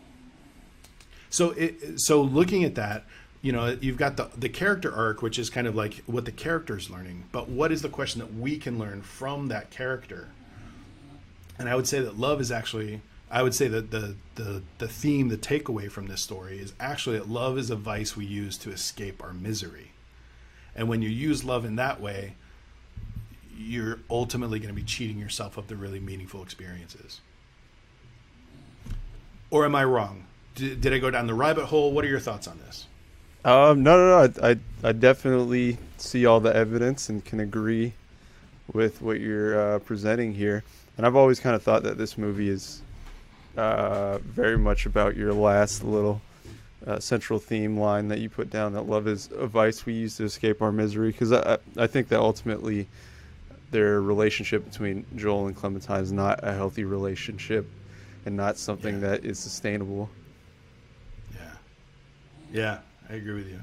so 1.30 1.50
it, 1.52 2.00
so 2.00 2.22
looking 2.22 2.64
at 2.64 2.74
that, 2.76 3.04
you 3.42 3.52
know, 3.52 3.76
you've 3.80 3.98
got 3.98 4.16
the 4.16 4.30
the 4.36 4.48
character 4.48 4.94
arc, 4.94 5.22
which 5.22 5.38
is 5.38 5.50
kind 5.50 5.66
of 5.66 5.74
like 5.74 6.02
what 6.06 6.24
the 6.24 6.32
character 6.32 6.76
is 6.76 6.90
learning. 6.90 7.24
But 7.32 7.48
what 7.48 7.72
is 7.72 7.82
the 7.82 7.88
question 7.88 8.20
that 8.20 8.34
we 8.34 8.56
can 8.56 8.78
learn 8.78 9.02
from 9.02 9.48
that 9.48 9.70
character? 9.70 10.28
And 11.58 11.68
I 11.68 11.76
would 11.76 11.86
say 11.86 12.00
that 12.00 12.18
love 12.18 12.40
is 12.40 12.50
actually 12.50 13.00
I 13.30 13.42
would 13.42 13.54
say 13.54 13.66
that 13.68 13.90
the 13.90 14.14
the 14.36 14.62
the 14.78 14.86
theme, 14.86 15.28
the 15.28 15.36
takeaway 15.36 15.90
from 15.90 16.06
this 16.06 16.22
story 16.22 16.58
is 16.58 16.72
actually 16.78 17.18
that 17.18 17.28
love 17.28 17.58
is 17.58 17.68
a 17.68 17.76
vice 17.76 18.16
we 18.16 18.24
use 18.24 18.56
to 18.58 18.70
escape 18.70 19.22
our 19.22 19.32
misery. 19.32 19.90
And 20.76 20.88
when 20.88 21.02
you 21.02 21.08
use 21.08 21.44
love 21.44 21.64
in 21.64 21.76
that 21.76 22.00
way, 22.00 22.36
you're 23.56 24.00
ultimately 24.10 24.58
going 24.58 24.74
to 24.74 24.74
be 24.74 24.82
cheating 24.82 25.18
yourself 25.18 25.56
of 25.56 25.68
the 25.68 25.76
really 25.76 26.00
meaningful 26.00 26.42
experiences. 26.42 27.20
Or 29.50 29.64
am 29.64 29.74
I 29.74 29.84
wrong? 29.84 30.26
Did, 30.54 30.80
did 30.80 30.92
I 30.92 30.98
go 30.98 31.10
down 31.10 31.26
the 31.26 31.34
rabbit 31.34 31.66
hole? 31.66 31.92
What 31.92 32.04
are 32.04 32.08
your 32.08 32.20
thoughts 32.20 32.48
on 32.48 32.58
this? 32.58 32.86
Um, 33.44 33.82
no, 33.82 33.96
no, 33.96 34.08
no. 34.08 34.32
I, 34.42 34.50
I, 34.50 34.56
I 34.88 34.92
definitely 34.92 35.78
see 35.98 36.26
all 36.26 36.40
the 36.40 36.54
evidence 36.54 37.08
and 37.08 37.24
can 37.24 37.40
agree 37.40 37.92
with 38.72 39.02
what 39.02 39.20
you're 39.20 39.58
uh, 39.58 39.78
presenting 39.80 40.34
here. 40.34 40.64
And 40.96 41.06
I've 41.06 41.16
always 41.16 41.40
kind 41.40 41.54
of 41.54 41.62
thought 41.62 41.82
that 41.82 41.98
this 41.98 42.16
movie 42.16 42.48
is 42.48 42.82
uh, 43.56 44.18
very 44.18 44.56
much 44.56 44.86
about 44.86 45.16
your 45.16 45.32
last 45.32 45.84
little 45.84 46.20
uh, 46.86 46.98
central 46.98 47.38
theme 47.38 47.78
line 47.78 48.08
that 48.08 48.20
you 48.20 48.28
put 48.28 48.50
down 48.50 48.72
that 48.74 48.82
love 48.82 49.08
is 49.08 49.30
a 49.36 49.46
vice 49.46 49.86
we 49.86 49.92
use 49.94 50.16
to 50.16 50.24
escape 50.24 50.62
our 50.62 50.72
misery. 50.72 51.08
Because 51.08 51.32
I, 51.32 51.58
I 51.76 51.86
think 51.86 52.08
that 52.08 52.20
ultimately 52.20 52.88
their 53.74 54.00
relationship 54.00 54.64
between 54.64 55.04
Joel 55.16 55.48
and 55.48 55.56
Clementine 55.56 56.00
is 56.00 56.12
not 56.12 56.38
a 56.44 56.54
healthy 56.54 56.84
relationship 56.84 57.68
and 58.24 58.36
not 58.36 58.56
something 58.56 58.94
Yeah. 59.00 59.08
that 59.10 59.24
is 59.24 59.36
sustainable. 59.40 60.08
Yeah. 61.34 61.40
Yeah, 62.52 62.78
I 63.10 63.14
agree 63.14 63.34
with 63.34 63.48
you. 63.48 63.60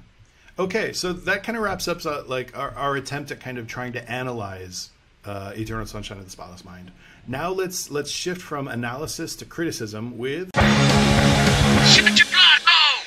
Okay, 0.60 0.92
so 0.92 1.14
that 1.14 1.44
kind 1.44 1.58
of 1.58 1.64
wraps 1.64 1.88
up 1.88 2.06
uh, 2.06 2.24
like 2.28 2.56
our, 2.58 2.72
our 2.72 2.98
attempt 2.98 3.32
at 3.32 3.40
kind 3.40 3.58
of 3.58 3.68
trying 3.68 3.94
to 3.94 4.12
analyze 4.12 4.90
uh, 5.24 5.54
Eternal 5.56 5.86
Sunshine 5.86 6.18
of 6.18 6.26
the 6.26 6.30
Spotless 6.32 6.66
Mind. 6.66 6.92
Now 7.26 7.50
let's 7.52 7.90
let's 7.90 8.12
shift 8.12 8.42
from 8.42 8.68
analysis 8.68 9.36
to 9.38 9.46
criticism 9.46 10.18
with. 10.18 10.50
Ship 10.54 12.06
it 12.06 12.18
to 12.18 12.26
blood, 12.26 12.62
oh! 12.68 13.04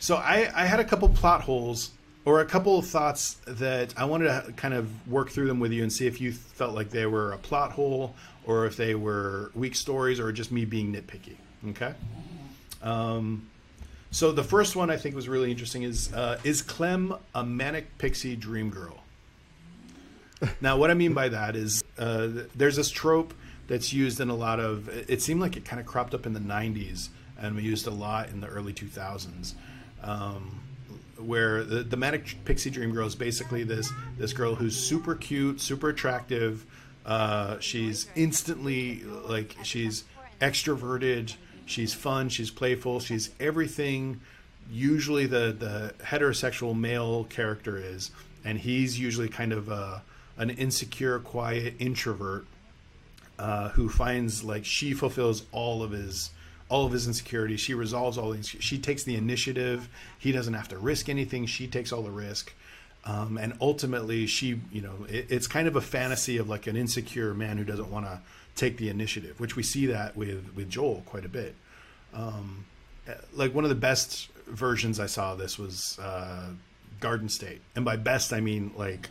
So 0.00 0.16
I, 0.16 0.50
I 0.54 0.64
had 0.66 0.80
a 0.80 0.84
couple 0.84 1.08
plot 1.10 1.42
holes 1.42 1.90
or 2.24 2.40
a 2.40 2.44
couple 2.44 2.78
of 2.78 2.86
thoughts 2.86 3.34
that 3.46 3.94
I 3.96 4.04
wanted 4.04 4.26
to 4.26 4.52
kind 4.52 4.74
of 4.74 5.08
work 5.08 5.30
through 5.30 5.46
them 5.46 5.60
with 5.60 5.72
you 5.72 5.82
and 5.82 5.92
see 5.92 6.06
if 6.06 6.20
you 6.20 6.32
felt 6.32 6.74
like 6.74 6.90
they 6.90 7.06
were 7.06 7.32
a 7.32 7.38
plot 7.38 7.72
hole 7.72 8.14
or 8.44 8.66
if 8.66 8.76
they 8.76 8.94
were 8.94 9.50
weak 9.54 9.74
stories 9.74 10.20
or 10.20 10.30
just 10.32 10.52
me 10.52 10.64
being 10.64 10.92
nitpicky. 10.92 11.36
Okay. 11.70 11.94
Um, 12.82 13.48
so 14.10 14.32
the 14.32 14.44
first 14.44 14.76
one 14.76 14.90
I 14.90 14.96
think 14.96 15.14
was 15.14 15.28
really 15.28 15.50
interesting 15.50 15.82
is 15.82 16.12
uh, 16.12 16.38
is 16.44 16.62
Clem 16.62 17.14
a 17.34 17.44
manic 17.44 17.96
pixie 17.98 18.36
dream 18.36 18.70
girl? 18.70 19.02
Now, 20.62 20.78
what 20.78 20.90
I 20.90 20.94
mean 20.94 21.12
by 21.12 21.28
that 21.28 21.54
is 21.54 21.84
uh, 21.98 22.28
there's 22.54 22.76
this 22.76 22.90
trope 22.90 23.34
that's 23.68 23.92
used 23.92 24.20
in 24.20 24.30
a 24.30 24.34
lot 24.34 24.58
of. 24.58 24.88
It 24.88 25.20
seemed 25.20 25.40
like 25.40 25.56
it 25.56 25.66
kind 25.66 25.78
of 25.78 25.86
cropped 25.86 26.14
up 26.14 26.24
in 26.24 26.32
the 26.32 26.40
'90s 26.40 27.10
and 27.40 27.56
we 27.56 27.62
used 27.62 27.86
a 27.86 27.90
lot 27.90 28.28
in 28.28 28.40
the 28.40 28.46
early 28.46 28.72
2000s, 28.72 29.54
um, 30.02 30.60
where 31.20 31.64
the, 31.64 31.82
the 31.82 31.96
manic 31.96 32.44
pixie 32.44 32.70
dream 32.70 32.92
girl 32.92 33.06
is 33.06 33.14
basically 33.14 33.64
this 33.64 33.90
this 34.18 34.32
girl 34.32 34.54
who's 34.54 34.76
super 34.76 35.14
cute, 35.14 35.60
super 35.60 35.90
attractive. 35.90 36.66
Uh, 37.04 37.58
she's 37.60 38.08
instantly 38.14 39.02
like 39.04 39.56
she's 39.62 40.04
extroverted. 40.40 41.34
She's 41.66 41.94
fun. 41.94 42.28
She's 42.28 42.50
playful. 42.50 43.00
She's 43.00 43.30
everything. 43.38 44.20
Usually, 44.70 45.26
the 45.26 45.54
the 45.58 45.94
heterosexual 46.04 46.78
male 46.78 47.24
character 47.24 47.76
is, 47.76 48.10
and 48.44 48.58
he's 48.58 48.98
usually 48.98 49.28
kind 49.28 49.52
of 49.52 49.68
a, 49.68 50.02
an 50.36 50.50
insecure, 50.50 51.18
quiet 51.18 51.74
introvert 51.78 52.46
uh, 53.38 53.70
who 53.70 53.88
finds 53.88 54.44
like 54.44 54.64
she 54.64 54.92
fulfills 54.92 55.44
all 55.50 55.82
of 55.82 55.92
his 55.92 56.30
all 56.70 56.86
of 56.86 56.92
his 56.92 57.06
insecurities. 57.06 57.60
She 57.60 57.74
resolves 57.74 58.16
all 58.16 58.30
these. 58.30 58.48
She 58.48 58.78
takes 58.78 59.02
the 59.02 59.16
initiative. 59.16 59.88
He 60.18 60.32
doesn't 60.32 60.54
have 60.54 60.68
to 60.68 60.78
risk 60.78 61.10
anything. 61.10 61.44
She 61.44 61.66
takes 61.66 61.92
all 61.92 62.02
the 62.02 62.10
risk. 62.10 62.54
Um, 63.04 63.38
and 63.38 63.54
ultimately, 63.60 64.26
she, 64.26 64.60
you 64.72 64.80
know, 64.80 65.06
it, 65.08 65.26
it's 65.28 65.46
kind 65.46 65.66
of 65.66 65.76
a 65.76 65.80
fantasy 65.80 66.36
of 66.38 66.48
like 66.48 66.66
an 66.66 66.76
insecure 66.76 67.34
man 67.34 67.58
who 67.58 67.64
doesn't 67.64 67.90
want 67.90 68.06
to 68.06 68.20
take 68.54 68.76
the 68.76 68.88
initiative, 68.88 69.40
which 69.40 69.56
we 69.56 69.62
see 69.62 69.86
that 69.86 70.16
with 70.16 70.54
with 70.54 70.70
Joel 70.70 71.02
quite 71.06 71.24
a 71.24 71.28
bit. 71.28 71.54
Um, 72.14 72.66
like 73.34 73.54
one 73.54 73.64
of 73.64 73.70
the 73.70 73.76
best 73.76 74.28
versions 74.46 75.00
I 75.00 75.06
saw 75.06 75.32
of 75.32 75.38
this 75.38 75.58
was 75.58 75.98
uh, 75.98 76.50
Garden 77.00 77.28
State, 77.28 77.62
and 77.74 77.84
by 77.84 77.96
best 77.96 78.32
I 78.32 78.40
mean 78.40 78.72
like 78.76 79.08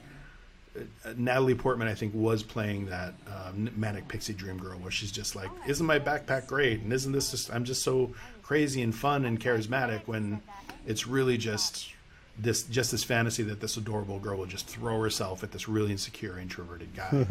Natalie 1.17 1.55
Portman, 1.55 1.87
I 1.87 1.95
think, 1.95 2.13
was 2.13 2.43
playing 2.43 2.85
that 2.87 3.13
um, 3.27 3.69
manic 3.75 4.07
pixie 4.07 4.33
dream 4.33 4.57
girl, 4.57 4.77
where 4.79 4.91
she's 4.91 5.11
just 5.11 5.35
like, 5.35 5.49
"Isn't 5.67 5.85
my 5.85 5.99
backpack 5.99 6.47
great?" 6.47 6.81
And 6.81 6.93
isn't 6.93 7.11
this 7.11 7.31
just? 7.31 7.53
I'm 7.53 7.63
just 7.63 7.83
so 7.83 8.13
crazy 8.41 8.81
and 8.81 8.93
fun 8.93 9.25
and 9.25 9.39
charismatic. 9.39 10.01
When 10.05 10.41
it's 10.85 11.07
really 11.07 11.37
just 11.37 11.89
this, 12.37 12.63
just 12.63 12.91
this 12.91 13.03
fantasy 13.03 13.43
that 13.43 13.59
this 13.59 13.77
adorable 13.77 14.19
girl 14.19 14.37
will 14.37 14.45
just 14.45 14.67
throw 14.67 15.01
herself 15.01 15.43
at 15.43 15.51
this 15.51 15.67
really 15.67 15.91
insecure, 15.91 16.39
introverted 16.39 16.93
guy. 16.95 17.25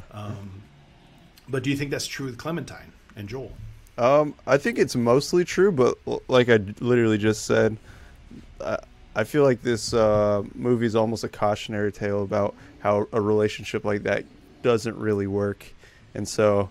um, 0.12 0.62
but 1.48 1.62
do 1.62 1.70
you 1.70 1.76
think 1.76 1.90
that's 1.90 2.06
true 2.06 2.26
with 2.26 2.38
Clementine 2.38 2.92
and 3.16 3.28
Joel? 3.28 3.52
Um, 3.96 4.34
I 4.46 4.56
think 4.56 4.78
it's 4.78 4.96
mostly 4.96 5.44
true, 5.44 5.70
but 5.70 5.98
like 6.28 6.48
I 6.48 6.58
literally 6.80 7.18
just 7.18 7.44
said, 7.46 7.76
I, 8.60 8.78
I 9.14 9.24
feel 9.24 9.42
like 9.44 9.62
this 9.62 9.94
uh, 9.94 10.42
movie 10.54 10.86
is 10.86 10.96
almost 10.96 11.24
a 11.24 11.28
cautionary 11.28 11.92
tale 11.92 12.22
about 12.22 12.54
how 12.80 13.06
a 13.12 13.20
relationship 13.20 13.84
like 13.84 14.02
that 14.04 14.24
doesn't 14.62 14.96
really 14.96 15.26
work, 15.26 15.66
and 16.14 16.26
so 16.26 16.68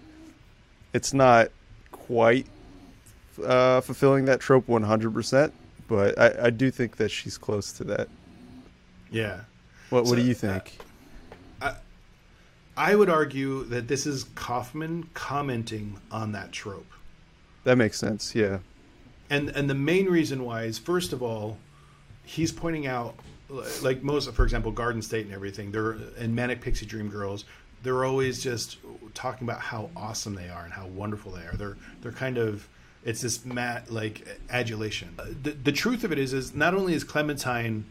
it's 0.93 1.13
not 1.13 1.49
quite 1.91 2.45
uh, 3.43 3.81
fulfilling 3.81 4.25
that 4.25 4.39
trope 4.39 4.67
100%. 4.67 5.51
But 5.87 6.17
I, 6.19 6.45
I 6.45 6.49
do 6.49 6.71
think 6.71 6.97
that 6.97 7.09
she's 7.09 7.37
close 7.37 7.71
to 7.73 7.83
that. 7.85 8.07
Yeah. 9.11 9.41
What 9.89 10.05
What 10.05 10.09
So, 10.09 10.15
do 10.15 10.21
you 10.21 10.31
uh, 10.31 10.35
think? 10.35 10.77
I 12.75 12.95
would 12.95 13.09
argue 13.09 13.65
that 13.65 13.87
this 13.87 14.05
is 14.07 14.23
Kaufman 14.35 15.09
commenting 15.13 15.99
on 16.11 16.31
that 16.31 16.51
trope. 16.51 16.91
that 17.65 17.77
makes 17.77 17.99
sense. 17.99 18.33
Yeah. 18.33 18.59
and 19.29 19.49
and 19.49 19.69
the 19.69 19.75
main 19.75 20.07
reason 20.07 20.43
why 20.43 20.63
is 20.63 20.79
first 20.79 21.13
of 21.13 21.21
all, 21.21 21.57
he's 22.23 22.51
pointing 22.51 22.87
out 22.87 23.15
like 23.81 24.03
most, 24.03 24.31
for 24.33 24.43
example, 24.43 24.71
Garden 24.71 25.01
State 25.01 25.25
and 25.25 25.33
everything. 25.33 25.71
They're 25.71 25.97
and 26.17 26.35
Manic 26.35 26.61
Pixie 26.61 26.85
Dream 26.85 27.09
Girls. 27.09 27.45
They're 27.83 28.05
always 28.05 28.41
just 28.41 28.77
talking 29.13 29.47
about 29.47 29.59
how 29.59 29.89
awesome 29.95 30.35
they 30.35 30.49
are 30.49 30.63
and 30.63 30.73
how 30.73 30.87
wonderful 30.87 31.33
they 31.33 31.41
are. 31.41 31.55
They're 31.55 31.77
they're 32.01 32.11
kind 32.11 32.37
of 32.37 32.67
it's 33.03 33.21
this 33.21 33.43
mat 33.45 33.91
like 33.91 34.25
adulation. 34.49 35.09
Uh, 35.19 35.25
The, 35.43 35.51
the 35.51 35.71
truth 35.71 36.03
of 36.03 36.11
it 36.11 36.17
is 36.17 36.33
is 36.33 36.55
not 36.55 36.73
only 36.73 36.93
is 36.93 37.03
Clementine 37.03 37.85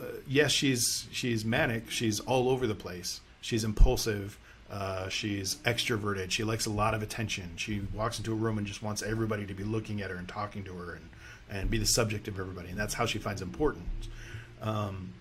uh, 0.00 0.04
yes, 0.26 0.50
she's 0.50 1.06
she's 1.12 1.44
manic. 1.44 1.90
She's 1.90 2.20
all 2.20 2.48
over 2.48 2.66
the 2.66 2.74
place. 2.74 3.20
She's 3.40 3.64
impulsive. 3.64 4.38
Uh, 4.70 5.08
she's 5.08 5.56
extroverted. 5.56 6.30
She 6.30 6.44
likes 6.44 6.66
a 6.66 6.70
lot 6.70 6.94
of 6.94 7.02
attention. 7.02 7.50
She 7.56 7.82
walks 7.92 8.18
into 8.18 8.32
a 8.32 8.36
room 8.36 8.56
and 8.56 8.66
just 8.66 8.82
wants 8.82 9.02
everybody 9.02 9.44
to 9.46 9.54
be 9.54 9.64
looking 9.64 10.00
at 10.00 10.10
her 10.10 10.16
and 10.16 10.28
talking 10.28 10.62
to 10.64 10.72
her 10.74 10.94
and, 10.94 11.08
and 11.50 11.70
be 11.70 11.78
the 11.78 11.86
subject 11.86 12.28
of 12.28 12.38
everybody. 12.38 12.68
And 12.70 12.78
that's 12.78 12.94
how 12.94 13.06
she 13.06 13.18
finds 13.18 13.42
important. 13.42 13.86
Um, 14.62 15.12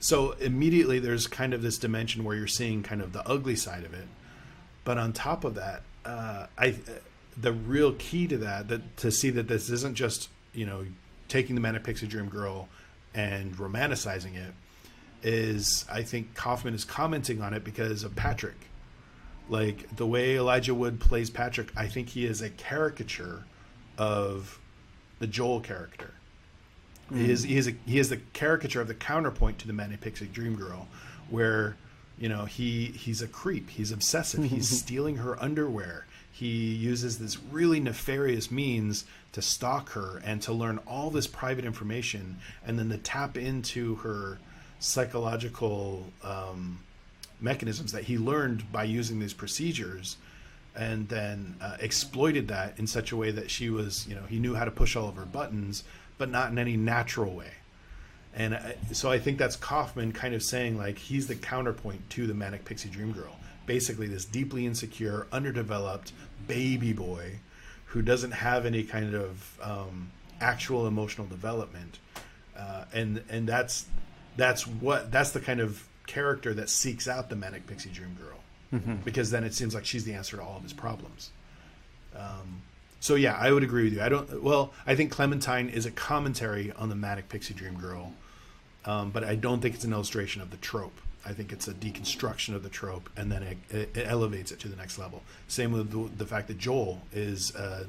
so 0.00 0.32
immediately 0.32 0.98
there's 0.98 1.26
kind 1.26 1.54
of 1.54 1.62
this 1.62 1.78
dimension 1.78 2.24
where 2.24 2.36
you're 2.36 2.46
seeing 2.46 2.82
kind 2.82 3.00
of 3.00 3.12
the 3.12 3.26
ugly 3.28 3.56
side 3.56 3.84
of 3.84 3.94
it. 3.94 4.06
But 4.84 4.98
on 4.98 5.12
top 5.12 5.44
of 5.44 5.54
that, 5.54 5.82
uh, 6.04 6.46
I 6.58 6.74
the 7.36 7.52
real 7.52 7.92
key 7.94 8.26
to 8.26 8.38
that 8.38 8.68
that 8.68 8.96
to 8.98 9.10
see 9.10 9.30
that 9.30 9.48
this 9.48 9.70
isn't 9.70 9.94
just 9.94 10.28
you 10.52 10.66
know 10.66 10.84
taking 11.28 11.54
the 11.54 11.60
manic 11.60 11.84
pixie 11.84 12.06
dream 12.06 12.28
girl 12.28 12.68
and 13.14 13.56
romanticizing 13.56 14.34
it 14.34 14.52
is 15.22 15.84
I 15.90 16.02
think 16.02 16.34
Kaufman 16.34 16.74
is 16.74 16.84
commenting 16.84 17.40
on 17.40 17.54
it 17.54 17.62
because 17.62 18.02
of 18.02 18.16
Patrick. 18.16 18.56
Like 19.48 19.94
the 19.96 20.06
way 20.06 20.36
Elijah 20.36 20.74
Wood 20.74 20.98
plays 20.98 21.30
Patrick, 21.30 21.70
I 21.76 21.86
think 21.86 22.08
he 22.08 22.26
is 22.26 22.42
a 22.42 22.50
caricature 22.50 23.44
of 23.98 24.58
the 25.22 25.28
Joel 25.28 25.60
character. 25.60 26.10
He 27.14 27.30
is 27.30 27.44
he 27.44 27.56
is 27.56 27.68
a, 27.68 27.74
he 27.86 28.00
is 28.00 28.08
the 28.08 28.16
caricature 28.32 28.80
of 28.80 28.88
the 28.88 28.94
counterpoint 28.94 29.58
to 29.60 29.68
the 29.68 29.72
Manic 29.72 30.00
Pixie 30.00 30.26
Dream 30.26 30.56
Girl, 30.56 30.88
where 31.30 31.76
you 32.18 32.28
know 32.28 32.44
he 32.44 32.86
he's 32.86 33.22
a 33.22 33.28
creep, 33.28 33.70
he's 33.70 33.92
obsessive, 33.92 34.42
he's 34.44 34.68
stealing 34.80 35.18
her 35.18 35.40
underwear. 35.40 36.06
He 36.32 36.74
uses 36.74 37.18
this 37.18 37.38
really 37.40 37.78
nefarious 37.78 38.50
means 38.50 39.04
to 39.32 39.42
stalk 39.42 39.90
her 39.90 40.20
and 40.24 40.42
to 40.42 40.52
learn 40.52 40.78
all 40.88 41.10
this 41.10 41.28
private 41.28 41.64
information, 41.64 42.38
and 42.66 42.76
then 42.76 42.88
to 42.88 42.98
tap 42.98 43.36
into 43.36 43.96
her 43.96 44.38
psychological 44.80 46.10
um, 46.24 46.80
mechanisms 47.40 47.92
that 47.92 48.04
he 48.04 48.18
learned 48.18 48.72
by 48.72 48.82
using 48.82 49.20
these 49.20 49.34
procedures 49.34 50.16
and 50.74 51.08
then 51.08 51.56
uh, 51.60 51.76
exploited 51.80 52.48
that 52.48 52.78
in 52.78 52.86
such 52.86 53.12
a 53.12 53.16
way 53.16 53.30
that 53.30 53.50
she 53.50 53.68
was, 53.70 54.06
you 54.08 54.14
know, 54.14 54.22
he 54.28 54.38
knew 54.38 54.54
how 54.54 54.64
to 54.64 54.70
push 54.70 54.96
all 54.96 55.08
of 55.08 55.16
her 55.16 55.26
buttons, 55.26 55.84
but 56.18 56.30
not 56.30 56.50
in 56.50 56.58
any 56.58 56.76
natural 56.76 57.34
way. 57.34 57.50
And 58.34 58.54
I, 58.54 58.76
so 58.92 59.10
I 59.10 59.18
think 59.18 59.38
that's 59.38 59.56
Kaufman 59.56 60.12
kind 60.12 60.34
of 60.34 60.42
saying 60.42 60.78
like 60.78 60.96
he's 60.96 61.26
the 61.26 61.34
counterpoint 61.34 62.08
to 62.10 62.26
the 62.26 62.34
manic 62.34 62.64
pixie 62.64 62.88
dream 62.88 63.12
girl. 63.12 63.36
Basically, 63.66 64.06
this 64.06 64.24
deeply 64.24 64.66
insecure, 64.66 65.26
underdeveloped 65.30 66.12
baby 66.48 66.92
boy 66.92 67.38
who 67.86 68.00
doesn't 68.00 68.30
have 68.30 68.64
any 68.64 68.82
kind 68.82 69.14
of 69.14 69.58
um, 69.62 70.10
actual 70.40 70.86
emotional 70.86 71.26
development, 71.26 71.98
uh, 72.56 72.86
and 72.92 73.22
and 73.28 73.46
that's 73.46 73.86
that's 74.36 74.66
what 74.66 75.12
that's 75.12 75.30
the 75.30 75.40
kind 75.40 75.60
of 75.60 75.86
character 76.06 76.54
that 76.54 76.70
seeks 76.70 77.06
out 77.06 77.28
the 77.28 77.36
manic 77.36 77.66
pixie 77.66 77.90
dream 77.90 78.16
girl 78.20 78.31
because 79.04 79.30
then 79.30 79.44
it 79.44 79.54
seems 79.54 79.74
like 79.74 79.84
she's 79.84 80.04
the 80.04 80.14
answer 80.14 80.36
to 80.36 80.42
all 80.42 80.56
of 80.56 80.62
his 80.62 80.72
problems. 80.72 81.30
Um, 82.16 82.62
so 83.00 83.16
yeah, 83.16 83.36
I 83.38 83.52
would 83.52 83.62
agree 83.62 83.84
with 83.84 83.94
you. 83.94 84.02
I 84.02 84.08
don't. 84.08 84.42
Well, 84.42 84.72
I 84.86 84.94
think 84.94 85.10
Clementine 85.10 85.68
is 85.68 85.86
a 85.86 85.90
commentary 85.90 86.72
on 86.72 86.88
the 86.88 86.94
manic 86.94 87.28
pixie 87.28 87.54
dream 87.54 87.74
girl, 87.74 88.12
um, 88.84 89.10
but 89.10 89.24
I 89.24 89.34
don't 89.34 89.60
think 89.60 89.74
it's 89.74 89.84
an 89.84 89.92
illustration 89.92 90.40
of 90.40 90.50
the 90.50 90.56
trope. 90.58 90.98
I 91.24 91.32
think 91.32 91.52
it's 91.52 91.68
a 91.68 91.74
deconstruction 91.74 92.54
of 92.54 92.62
the 92.62 92.68
trope, 92.68 93.08
and 93.16 93.30
then 93.30 93.42
it, 93.42 93.58
it, 93.70 93.96
it 93.96 94.06
elevates 94.08 94.50
it 94.50 94.58
to 94.60 94.68
the 94.68 94.76
next 94.76 94.98
level. 94.98 95.22
Same 95.48 95.72
with 95.72 95.90
the, 95.90 96.16
the 96.16 96.26
fact 96.26 96.48
that 96.48 96.58
Joel 96.58 97.00
is 97.12 97.54
uh, 97.54 97.84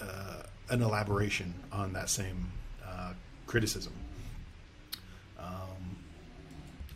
uh, 0.00 0.42
an 0.68 0.82
elaboration 0.82 1.54
on 1.72 1.92
that 1.94 2.10
same 2.10 2.52
uh, 2.86 3.12
criticism. 3.46 3.92
Um, 5.38 5.96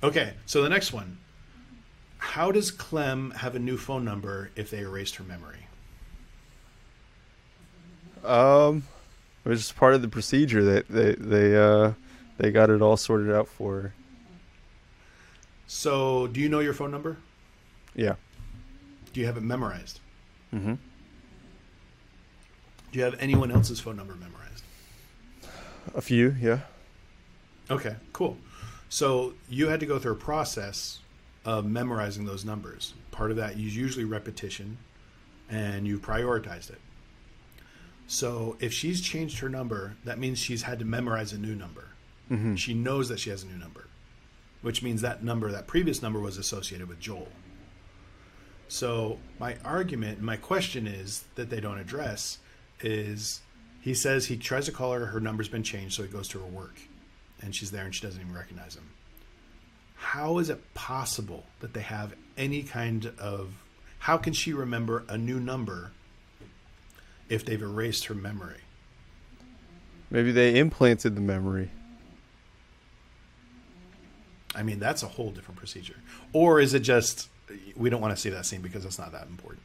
okay, 0.02 0.34
so 0.46 0.62
the 0.62 0.68
next 0.68 0.92
one. 0.92 1.18
How 2.26 2.50
does 2.50 2.72
Clem 2.72 3.30
have 3.30 3.54
a 3.54 3.58
new 3.58 3.78
phone 3.78 4.04
number 4.04 4.50
if 4.56 4.70
they 4.70 4.80
erased 4.80 5.14
her 5.14 5.24
memory? 5.24 5.68
Um, 8.24 8.82
it 9.44 9.48
was 9.48 9.60
just 9.60 9.76
part 9.76 9.94
of 9.94 10.02
the 10.02 10.08
procedure 10.08 10.62
that 10.64 10.88
they 10.88 11.14
they 11.14 11.56
uh 11.56 11.92
they 12.36 12.50
got 12.50 12.68
it 12.68 12.82
all 12.82 12.96
sorted 12.96 13.32
out 13.32 13.48
for 13.48 13.80
her. 13.80 13.94
So, 15.68 16.26
do 16.26 16.40
you 16.40 16.48
know 16.48 16.58
your 16.58 16.74
phone 16.74 16.90
number? 16.90 17.16
Yeah. 17.94 18.16
Do 19.12 19.20
you 19.20 19.26
have 19.26 19.36
it 19.36 19.42
memorized? 19.42 20.00
Mm-hmm. 20.52 20.74
Do 20.74 22.98
you 22.98 23.04
have 23.04 23.14
anyone 23.20 23.52
else's 23.52 23.78
phone 23.78 23.96
number 23.96 24.14
memorized? 24.14 24.64
A 25.94 26.02
few, 26.02 26.34
yeah. 26.40 26.60
Okay, 27.70 27.94
cool. 28.12 28.36
So 28.88 29.34
you 29.48 29.68
had 29.68 29.80
to 29.80 29.86
go 29.86 29.98
through 29.98 30.12
a 30.12 30.16
process 30.16 31.00
of 31.46 31.64
memorizing 31.64 32.26
those 32.26 32.44
numbers. 32.44 32.92
Part 33.12 33.30
of 33.30 33.38
that 33.38 33.52
is 33.52 33.74
usually 33.74 34.04
repetition, 34.04 34.76
and 35.48 35.86
you 35.86 35.98
prioritized 35.98 36.70
it. 36.70 36.80
So 38.08 38.56
if 38.60 38.72
she's 38.72 39.00
changed 39.00 39.38
her 39.38 39.48
number, 39.48 39.96
that 40.04 40.18
means 40.18 40.38
she's 40.38 40.64
had 40.64 40.80
to 40.80 40.84
memorize 40.84 41.32
a 41.32 41.38
new 41.38 41.54
number. 41.54 41.88
Mm-hmm. 42.30 42.56
She 42.56 42.74
knows 42.74 43.08
that 43.08 43.20
she 43.20 43.30
has 43.30 43.44
a 43.44 43.46
new 43.46 43.56
number, 43.56 43.86
which 44.60 44.82
means 44.82 45.00
that 45.02 45.22
number, 45.22 45.50
that 45.52 45.68
previous 45.68 46.02
number, 46.02 46.18
was 46.18 46.36
associated 46.36 46.88
with 46.88 46.98
Joel. 46.98 47.28
So 48.68 49.18
my 49.38 49.56
argument, 49.64 50.20
my 50.20 50.36
question 50.36 50.88
is 50.88 51.24
that 51.36 51.50
they 51.50 51.60
don't 51.60 51.78
address 51.78 52.38
is 52.80 53.40
he 53.80 53.94
says 53.94 54.26
he 54.26 54.36
tries 54.36 54.66
to 54.66 54.72
call 54.72 54.92
her, 54.92 55.06
her 55.06 55.20
number's 55.20 55.48
been 55.48 55.62
changed, 55.62 55.94
so 55.94 56.02
he 56.02 56.08
goes 56.08 56.26
to 56.28 56.40
her 56.40 56.46
work, 56.46 56.80
and 57.40 57.54
she's 57.54 57.70
there 57.70 57.84
and 57.84 57.94
she 57.94 58.04
doesn't 58.04 58.20
even 58.20 58.34
recognize 58.34 58.74
him. 58.74 58.90
How 59.96 60.38
is 60.38 60.48
it 60.50 60.74
possible 60.74 61.44
that 61.60 61.74
they 61.74 61.80
have 61.82 62.14
any 62.36 62.62
kind 62.62 63.12
of 63.18 63.50
how 63.98 64.16
can 64.16 64.32
she 64.32 64.52
remember 64.52 65.04
a 65.08 65.18
new 65.18 65.40
number 65.40 65.90
if 67.28 67.44
they've 67.44 67.60
erased 67.62 68.04
her 68.06 68.14
memory? 68.14 68.60
Maybe 70.10 70.30
they 70.30 70.58
implanted 70.58 71.16
the 71.16 71.20
memory. 71.20 71.70
I 74.54 74.62
mean, 74.62 74.78
that's 74.78 75.02
a 75.02 75.06
whole 75.08 75.30
different 75.32 75.58
procedure. 75.58 75.96
Or 76.32 76.60
is 76.60 76.72
it 76.74 76.80
just 76.80 77.28
we 77.76 77.90
don't 77.90 78.00
want 78.00 78.14
to 78.14 78.20
see 78.20 78.30
that 78.30 78.46
scene 78.46 78.60
because 78.60 78.84
it's 78.84 78.98
not 78.98 79.12
that 79.12 79.26
important? 79.26 79.62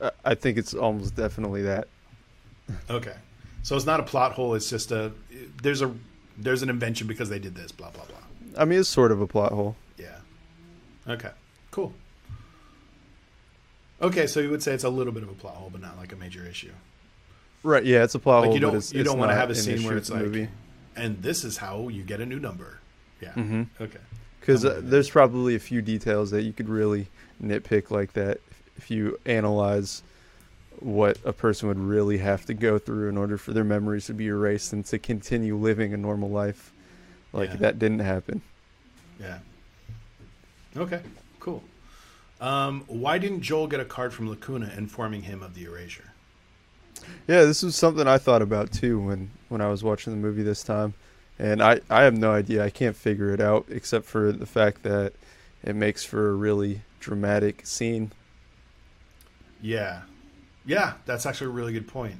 I- 0.00 0.10
I 0.24 0.34
think 0.34 0.58
it's 0.58 0.74
almost 0.74 1.14
definitely 1.16 1.62
that. 1.62 1.88
Okay. 2.90 3.14
So 3.62 3.76
it's 3.76 3.86
not 3.86 4.00
a 4.00 4.02
plot 4.02 4.32
hole, 4.32 4.54
it's 4.54 4.68
just 4.68 4.92
a 4.92 5.12
there's 5.62 5.82
a 5.82 5.94
there's 6.36 6.62
an 6.62 6.70
invention 6.70 7.06
because 7.06 7.28
they 7.28 7.38
did 7.38 7.54
this, 7.54 7.72
blah 7.72 7.90
blah 7.90 8.04
blah. 8.04 8.16
I 8.56 8.64
mean, 8.64 8.80
it's 8.80 8.88
sort 8.88 9.12
of 9.12 9.20
a 9.20 9.26
plot 9.26 9.52
hole. 9.52 9.76
Yeah. 9.98 10.18
Okay. 11.08 11.30
Cool. 11.70 11.92
Okay, 14.00 14.26
so 14.26 14.40
you 14.40 14.50
would 14.50 14.62
say 14.62 14.72
it's 14.74 14.84
a 14.84 14.88
little 14.90 15.12
bit 15.12 15.22
of 15.22 15.28
a 15.28 15.34
plot 15.34 15.54
hole, 15.54 15.70
but 15.70 15.80
not 15.80 15.96
like 15.96 16.12
a 16.12 16.16
major 16.16 16.44
issue. 16.44 16.72
Right? 17.62 17.84
Yeah, 17.84 18.02
it's 18.02 18.14
a 18.16 18.18
plot 18.18 18.40
Like 18.40 18.46
hole. 18.48 18.54
you 18.54 18.60
don't 18.60 18.76
it's, 18.76 18.92
you 18.92 19.00
it's 19.00 19.08
don't 19.08 19.18
want 19.18 19.30
to 19.30 19.36
have 19.36 19.50
a 19.50 19.54
scene 19.54 19.84
where 19.84 19.96
it's 19.96 20.10
like, 20.10 20.22
movie. 20.22 20.48
and 20.96 21.22
this 21.22 21.44
is 21.44 21.56
how 21.58 21.88
you 21.88 22.02
get 22.02 22.20
a 22.20 22.26
new 22.26 22.40
number. 22.40 22.80
Yeah. 23.20 23.32
Mhm. 23.34 23.68
Okay. 23.80 24.00
because 24.40 24.64
uh, 24.64 24.80
there's 24.82 25.08
probably 25.08 25.54
a 25.54 25.60
few 25.60 25.80
details 25.80 26.32
that 26.32 26.42
you 26.42 26.52
could 26.52 26.68
really 26.68 27.06
nitpick 27.40 27.92
like 27.92 28.14
that 28.14 28.40
if, 28.50 28.62
if 28.78 28.90
you 28.90 29.16
analyze 29.24 30.02
what 30.80 31.16
a 31.24 31.32
person 31.32 31.68
would 31.68 31.78
really 31.78 32.18
have 32.18 32.44
to 32.46 32.54
go 32.54 32.76
through 32.80 33.08
in 33.08 33.16
order 33.16 33.38
for 33.38 33.52
their 33.52 33.62
memories 33.62 34.06
to 34.06 34.14
be 34.14 34.26
erased 34.26 34.72
and 34.72 34.84
to 34.86 34.98
continue 34.98 35.54
living 35.56 35.94
a 35.94 35.96
normal 35.96 36.28
life. 36.28 36.72
Like 37.32 37.50
Yeah. 37.50 37.56
that 37.56 37.78
didn't 37.78 38.00
happen. 38.00 38.42
Yeah. 39.20 39.38
Okay. 40.76 41.00
Cool. 41.40 41.62
Um, 42.40 42.84
why 42.88 43.18
didn't 43.18 43.42
Joel 43.42 43.66
get 43.68 43.80
a 43.80 43.84
card 43.84 44.12
from 44.12 44.28
Lacuna 44.28 44.72
informing 44.76 45.22
him 45.22 45.42
of 45.42 45.54
the 45.54 45.64
erasure? 45.64 46.12
Yeah, 47.28 47.42
this 47.44 47.62
was 47.62 47.76
something 47.76 48.06
I 48.06 48.18
thought 48.18 48.42
about 48.42 48.72
too 48.72 49.00
when 49.00 49.30
when 49.48 49.60
I 49.60 49.68
was 49.68 49.82
watching 49.84 50.12
the 50.12 50.18
movie 50.18 50.42
this 50.42 50.62
time, 50.62 50.94
and 51.38 51.62
I 51.62 51.80
I 51.90 52.02
have 52.02 52.16
no 52.16 52.32
idea. 52.32 52.64
I 52.64 52.70
can't 52.70 52.96
figure 52.96 53.30
it 53.30 53.40
out 53.40 53.66
except 53.68 54.06
for 54.06 54.32
the 54.32 54.46
fact 54.46 54.82
that 54.82 55.12
it 55.62 55.74
makes 55.76 56.04
for 56.04 56.30
a 56.30 56.34
really 56.34 56.82
dramatic 57.00 57.66
scene. 57.66 58.12
Yeah. 59.60 60.02
Yeah, 60.64 60.94
that's 61.06 61.26
actually 61.26 61.48
a 61.48 61.50
really 61.50 61.72
good 61.72 61.88
point. 61.88 62.16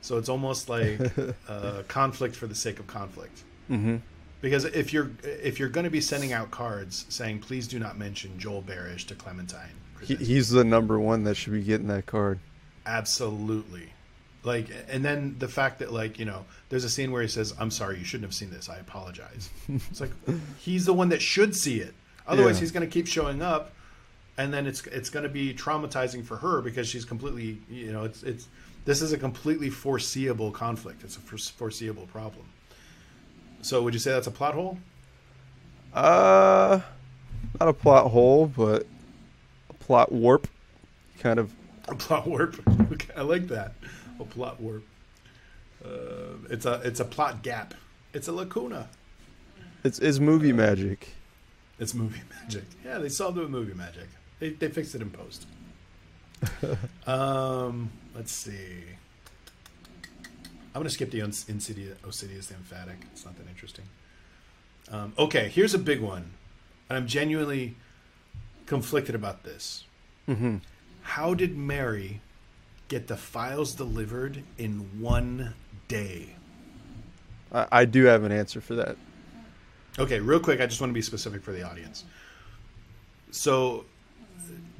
So 0.00 0.16
it's 0.18 0.28
almost 0.28 0.68
like 0.68 1.00
uh, 1.48 1.82
conflict 1.88 2.36
for 2.36 2.46
the 2.46 2.54
sake 2.54 2.78
of 2.78 2.86
conflict. 2.86 3.42
Mm-hmm. 3.70 3.96
Because 4.40 4.64
if 4.64 4.92
you're 4.92 5.10
if 5.22 5.58
you're 5.58 5.68
going 5.68 5.84
to 5.84 5.90
be 5.90 6.00
sending 6.00 6.32
out 6.32 6.50
cards 6.50 7.04
saying 7.08 7.40
please 7.40 7.68
do 7.68 7.78
not 7.78 7.98
mention 7.98 8.38
Joel 8.38 8.62
Barish 8.62 9.06
to 9.08 9.14
Clementine, 9.14 9.74
He, 10.02 10.14
he's 10.16 10.48
the 10.50 10.64
number 10.64 10.98
one 10.98 11.24
that 11.24 11.34
should 11.36 11.52
be 11.52 11.62
getting 11.62 11.88
that 11.88 12.06
card. 12.06 12.38
absolutely, 12.86 13.92
Like, 14.42 14.68
and 14.88 15.04
then 15.04 15.36
the 15.38 15.48
fact 15.48 15.78
that 15.80 15.92
like 15.92 16.18
you 16.18 16.24
know, 16.24 16.44
there's 16.70 16.84
a 16.84 16.90
scene 16.90 17.12
where 17.12 17.22
he 17.22 17.28
says, 17.28 17.54
"I'm 17.58 17.70
sorry, 17.70 17.98
you 17.98 18.04
shouldn't 18.04 18.24
have 18.26 18.34
seen 18.34 18.50
this. 18.50 18.68
I 18.68 18.76
apologize." 18.78 19.50
it's 19.68 20.00
like 20.00 20.12
he's 20.58 20.86
the 20.86 20.94
one 20.94 21.10
that 21.10 21.20
should 21.22 21.54
see 21.54 21.80
it. 21.80 21.94
Otherwise, 22.26 22.56
Yeah. 22.56 22.60
he's 22.60 22.72
going 22.72 22.86
to 22.88 22.92
keep 22.92 23.06
showing 23.06 23.42
up, 23.42 23.72
and 24.38 24.52
then 24.54 24.66
it's 24.66 24.86
it's 24.86 25.10
going 25.10 25.24
to 25.24 25.28
be 25.28 25.52
traumatizing 25.52 26.24
for 26.24 26.36
her 26.38 26.62
because 26.62 26.88
she's 26.88 27.04
completely 27.04 27.60
you 27.68 27.92
know 27.92 28.04
it's 28.04 28.22
it's 28.22 28.48
this 28.86 29.02
is 29.02 29.12
a 29.12 29.18
completely 29.18 29.68
foreseeable 29.68 30.50
conflict. 30.50 31.04
It's 31.04 31.16
a 31.16 31.20
foreseeable 31.20 32.06
problem. 32.06 32.46
So, 33.62 33.82
would 33.82 33.94
you 33.94 34.00
say 34.00 34.12
that's 34.12 34.26
a 34.26 34.30
plot 34.30 34.54
hole? 34.54 34.78
Uh, 35.92 36.80
not 37.58 37.68
a 37.68 37.72
plot 37.72 38.10
hole, 38.10 38.46
but 38.46 38.86
a 39.68 39.74
plot 39.74 40.12
warp. 40.12 40.46
Kind 41.18 41.38
of. 41.38 41.52
A 41.88 41.94
plot 41.94 42.26
warp. 42.26 42.60
Okay, 42.92 43.14
I 43.16 43.22
like 43.22 43.46
that. 43.48 43.74
A 44.18 44.24
plot 44.24 44.60
warp. 44.60 44.82
Uh, 45.84 46.36
it's 46.50 46.66
a 46.66 46.80
it's 46.84 46.98
a 46.98 47.04
plot 47.04 47.42
gap. 47.42 47.74
It's 48.12 48.26
a 48.26 48.32
lacuna. 48.32 48.88
It's 49.84 50.00
it's 50.00 50.18
movie 50.18 50.52
magic. 50.52 51.10
It's 51.78 51.94
movie 51.94 52.20
magic. 52.42 52.64
Yeah, 52.84 52.98
they 52.98 53.08
solved 53.08 53.38
it 53.38 53.42
with 53.42 53.50
movie 53.50 53.74
magic. 53.74 54.08
They 54.40 54.50
they 54.50 54.68
fixed 54.68 54.94
it 54.96 55.02
in 55.02 55.10
post. 55.10 55.46
um, 57.06 57.90
let's 58.14 58.32
see. 58.32 58.82
I'm 60.74 60.80
gonna 60.80 60.90
skip 60.90 61.10
the 61.10 61.20
Insidious, 61.20 61.98
Osidious 62.04 62.46
the 62.46 62.54
Emphatic. 62.54 62.98
It's 63.12 63.24
not 63.24 63.36
that 63.36 63.48
interesting. 63.48 63.84
Um, 64.90 65.12
okay, 65.18 65.48
here's 65.48 65.74
a 65.74 65.78
big 65.78 66.00
one, 66.00 66.32
and 66.88 66.96
I'm 66.96 67.06
genuinely 67.06 67.76
conflicted 68.66 69.14
about 69.14 69.42
this. 69.42 69.84
Mm-hmm. 70.28 70.58
How 71.02 71.34
did 71.34 71.56
Mary 71.56 72.20
get 72.88 73.08
the 73.08 73.16
files 73.16 73.74
delivered 73.74 74.42
in 74.58 75.00
one 75.00 75.54
day? 75.88 76.36
I, 77.52 77.66
I 77.72 77.84
do 77.84 78.04
have 78.04 78.24
an 78.24 78.32
answer 78.32 78.60
for 78.60 78.74
that. 78.76 78.96
Okay, 79.98 80.20
real 80.20 80.40
quick, 80.40 80.60
I 80.60 80.66
just 80.66 80.80
want 80.80 80.90
to 80.90 80.94
be 80.94 81.02
specific 81.02 81.42
for 81.42 81.52
the 81.52 81.62
audience. 81.62 82.04
So, 83.32 83.84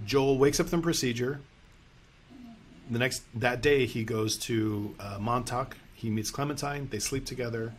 Joel 0.06 0.38
wakes 0.38 0.60
up 0.60 0.68
from 0.68 0.82
procedure. 0.82 1.40
The 2.90 2.98
next 2.98 3.22
that 3.34 3.62
day, 3.62 3.86
he 3.86 4.04
goes 4.04 4.36
to 4.38 4.94
uh, 4.98 5.18
Montauk. 5.20 5.76
He 5.94 6.10
meets 6.10 6.30
Clementine. 6.30 6.88
They 6.90 6.98
sleep 6.98 7.24
together, 7.24 7.72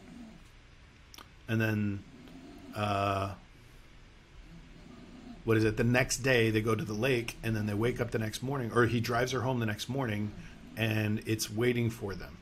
and 1.47 1.59
then, 1.59 2.03
uh, 2.75 3.33
what 5.43 5.57
is 5.57 5.65
it? 5.65 5.75
The 5.75 5.83
next 5.83 6.19
day, 6.19 6.49
they 6.49 6.61
go 6.61 6.75
to 6.75 6.85
the 6.85 6.93
lake, 6.93 7.38
and 7.43 7.55
then 7.55 7.65
they 7.65 7.73
wake 7.73 7.99
up 7.99 8.11
the 8.11 8.19
next 8.19 8.41
morning, 8.41 8.71
or 8.73 8.85
he 8.85 9.01
drives 9.01 9.33
her 9.33 9.41
home 9.41 9.59
the 9.59 9.65
next 9.65 9.89
morning, 9.89 10.31
and 10.77 11.21
it's 11.25 11.51
waiting 11.51 11.89
for 11.89 12.15
them 12.15 12.38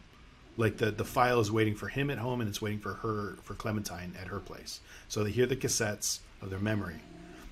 like 0.60 0.78
the 0.78 0.92
the 0.92 1.06
file 1.06 1.40
is 1.40 1.52
waiting 1.52 1.74
for 1.74 1.88
him 1.88 2.10
at 2.10 2.18
home 2.18 2.42
and 2.42 2.50
it's 2.50 2.62
waiting 2.62 2.80
for 2.80 2.96
her 2.96 3.38
for 3.44 3.54
Clementine 3.56 4.14
at 4.22 4.28
her 4.28 4.40
place. 4.40 4.82
So 5.08 5.24
they 5.24 5.32
hear 5.32 5.46
the 5.46 5.56
cassettes 5.56 6.20
of 6.42 6.50
their 6.50 6.60
memory, 6.60 7.02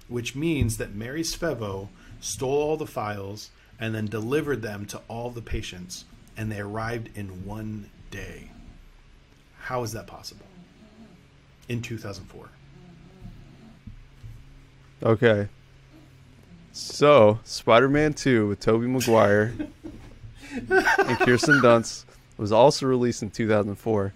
which 0.10 0.36
means 0.36 0.78
that 0.78 0.94
Mary 0.94 1.24
Svevo 1.24 1.88
stole 2.20 2.62
all 2.62 2.78
the 2.78 2.86
files 2.86 3.50
and 3.80 3.94
then 3.94 4.06
delivered 4.06 4.62
them 4.62 4.86
to 4.86 5.02
all 5.08 5.30
the 5.30 5.42
patients, 5.42 6.06
and 6.36 6.52
they 6.52 6.60
arrived 6.60 7.10
in 7.16 7.46
one 7.46 7.90
day. 8.12 8.52
How 9.60 9.84
is 9.84 9.92
that 9.94 10.08
possible? 10.08 10.46
In 11.68 11.82
2004. 11.82 12.50
Okay. 15.04 15.48
So, 16.72 17.40
Spider-Man 17.44 18.14
2 18.14 18.48
with 18.48 18.60
Tobey 18.60 18.88
Maguire 18.88 19.54
and 20.70 21.20
Kirsten 21.20 21.60
Dunst 21.62 22.06
was 22.38 22.52
also 22.52 22.86
released 22.86 23.24
in 23.24 23.32
2004. 23.32 24.14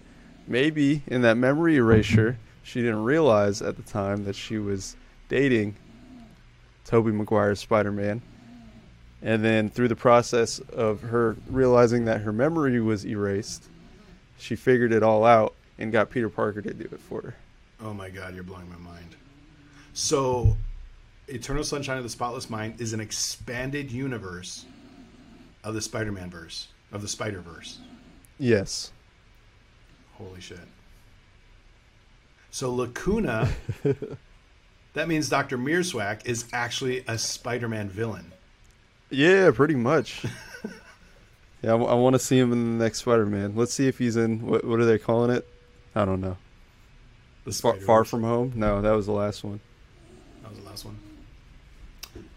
Maybe 0.47 1.03
in 1.07 1.21
that 1.23 1.37
memory 1.37 1.77
erasure, 1.77 2.37
she 2.63 2.81
didn't 2.81 3.03
realize 3.03 3.61
at 3.61 3.77
the 3.77 3.83
time 3.83 4.25
that 4.25 4.35
she 4.35 4.57
was 4.57 4.95
dating 5.27 5.75
Tobey 6.85 7.11
Maguire's 7.11 7.59
Spider-Man. 7.59 8.21
And 9.21 9.43
then 9.43 9.69
through 9.69 9.87
the 9.87 9.95
process 9.95 10.59
of 10.59 11.01
her 11.01 11.37
realizing 11.47 12.05
that 12.05 12.21
her 12.21 12.31
memory 12.31 12.81
was 12.81 13.05
erased, 13.05 13.65
she 14.37 14.55
figured 14.55 14.91
it 14.91 15.03
all 15.03 15.23
out 15.23 15.53
and 15.77 15.91
got 15.91 16.09
Peter 16.09 16.29
Parker 16.29 16.61
to 16.61 16.73
do 16.73 16.85
it 16.91 16.99
for 16.99 17.21
her. 17.21 17.35
Oh 17.83 17.93
my 17.93 18.09
god, 18.09 18.33
you're 18.33 18.43
blowing 18.43 18.69
my 18.69 18.77
mind. 18.77 19.15
So, 19.93 20.55
Eternal 21.27 21.63
Sunshine 21.63 21.97
of 21.97 22.03
the 22.03 22.09
Spotless 22.09 22.49
Mind 22.49 22.79
is 22.79 22.93
an 22.93 22.99
expanded 22.99 23.91
universe 23.91 24.65
of 25.63 25.73
the 25.73 25.81
Spider-Man 25.81 26.29
verse, 26.29 26.67
of 26.91 27.01
the 27.01 27.07
Spider-Verse. 27.07 27.79
Yes. 28.39 28.91
Holy 30.13 30.41
shit. 30.41 30.59
So 32.51 32.73
Lacuna, 32.73 33.49
that 34.93 35.07
means 35.07 35.29
Dr. 35.29 35.57
Mierzwiak 35.57 36.25
is 36.25 36.45
actually 36.51 37.03
a 37.07 37.17
Spider-Man 37.17 37.89
villain. 37.89 38.31
Yeah, 39.11 39.51
pretty 39.51 39.75
much. 39.75 40.25
yeah, 41.61 41.71
I, 41.71 41.75
want 41.75 42.13
to 42.13 42.19
see 42.19 42.39
him 42.39 42.51
in 42.53 42.77
the 42.77 42.83
next 42.83 42.99
Spider-Man. 42.99 43.55
Let's 43.55 43.73
see 43.73 43.87
if 43.87 43.97
he's 43.97 44.15
in. 44.15 44.45
What, 44.45 44.63
what 44.65 44.79
are 44.79 44.85
they 44.85 44.97
calling 44.97 45.31
it? 45.31 45.47
I 45.93 46.05
don't 46.05 46.21
know. 46.21 46.37
The 47.43 47.51
Far, 47.51 47.75
Far 47.75 48.05
from 48.05 48.23
home? 48.23 48.53
No, 48.55 48.81
that 48.81 48.91
was 48.91 49.05
the 49.05 49.11
last 49.11 49.43
one. 49.43 49.59
That 50.41 50.51
was 50.51 50.59
the 50.59 50.65
last 50.65 50.85
one. 50.85 50.97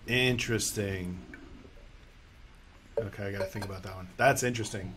Interesting. 0.06 1.18
Okay, 2.98 3.26
I 3.26 3.32
gotta 3.32 3.44
think 3.44 3.64
about 3.64 3.82
that 3.84 3.94
one. 3.94 4.08
That's 4.16 4.42
interesting. 4.42 4.94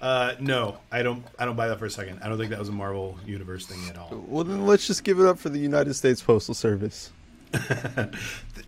Uh, 0.00 0.34
no, 0.40 0.78
I 0.90 1.02
don't. 1.02 1.24
I 1.38 1.44
don't 1.44 1.56
buy 1.56 1.68
that 1.68 1.78
for 1.78 1.86
a 1.86 1.90
second. 1.90 2.20
I 2.22 2.28
don't 2.28 2.38
think 2.38 2.50
that 2.50 2.58
was 2.58 2.68
a 2.68 2.72
Marvel 2.72 3.18
Universe 3.26 3.66
thing 3.66 3.80
at 3.88 3.98
all. 3.98 4.24
Well, 4.28 4.44
then 4.44 4.66
let's 4.66 4.86
just 4.86 5.04
give 5.04 5.20
it 5.20 5.26
up 5.26 5.38
for 5.38 5.50
the 5.50 5.58
United 5.58 5.94
States 5.94 6.22
Postal 6.22 6.54
Service. 6.54 7.12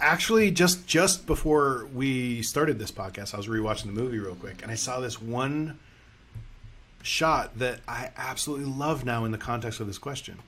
Actually, 0.01 0.51
just 0.51 0.87
just 0.87 1.27
before 1.27 1.87
we 1.95 2.43
started 2.43 2.79
this 2.79 2.91
podcast, 2.91 3.35
I 3.35 3.37
was 3.37 3.47
rewatching 3.47 3.87
the 3.87 3.93
movie 3.93 4.19
real 4.19 4.35
quick, 4.35 4.63
and 4.63 4.71
I 4.71 4.75
saw 4.75 5.01
this 5.01 5.21
one 5.21 5.79
shot 7.03 7.59
that 7.59 7.81
I 7.87 8.11
absolutely 8.17 8.67
love 8.67 9.05
now 9.05 9.25
in 9.25 9.33
the 9.33 9.39
context 9.39 9.81
of 9.81 9.87
this 9.87 9.99
question. 9.99 10.39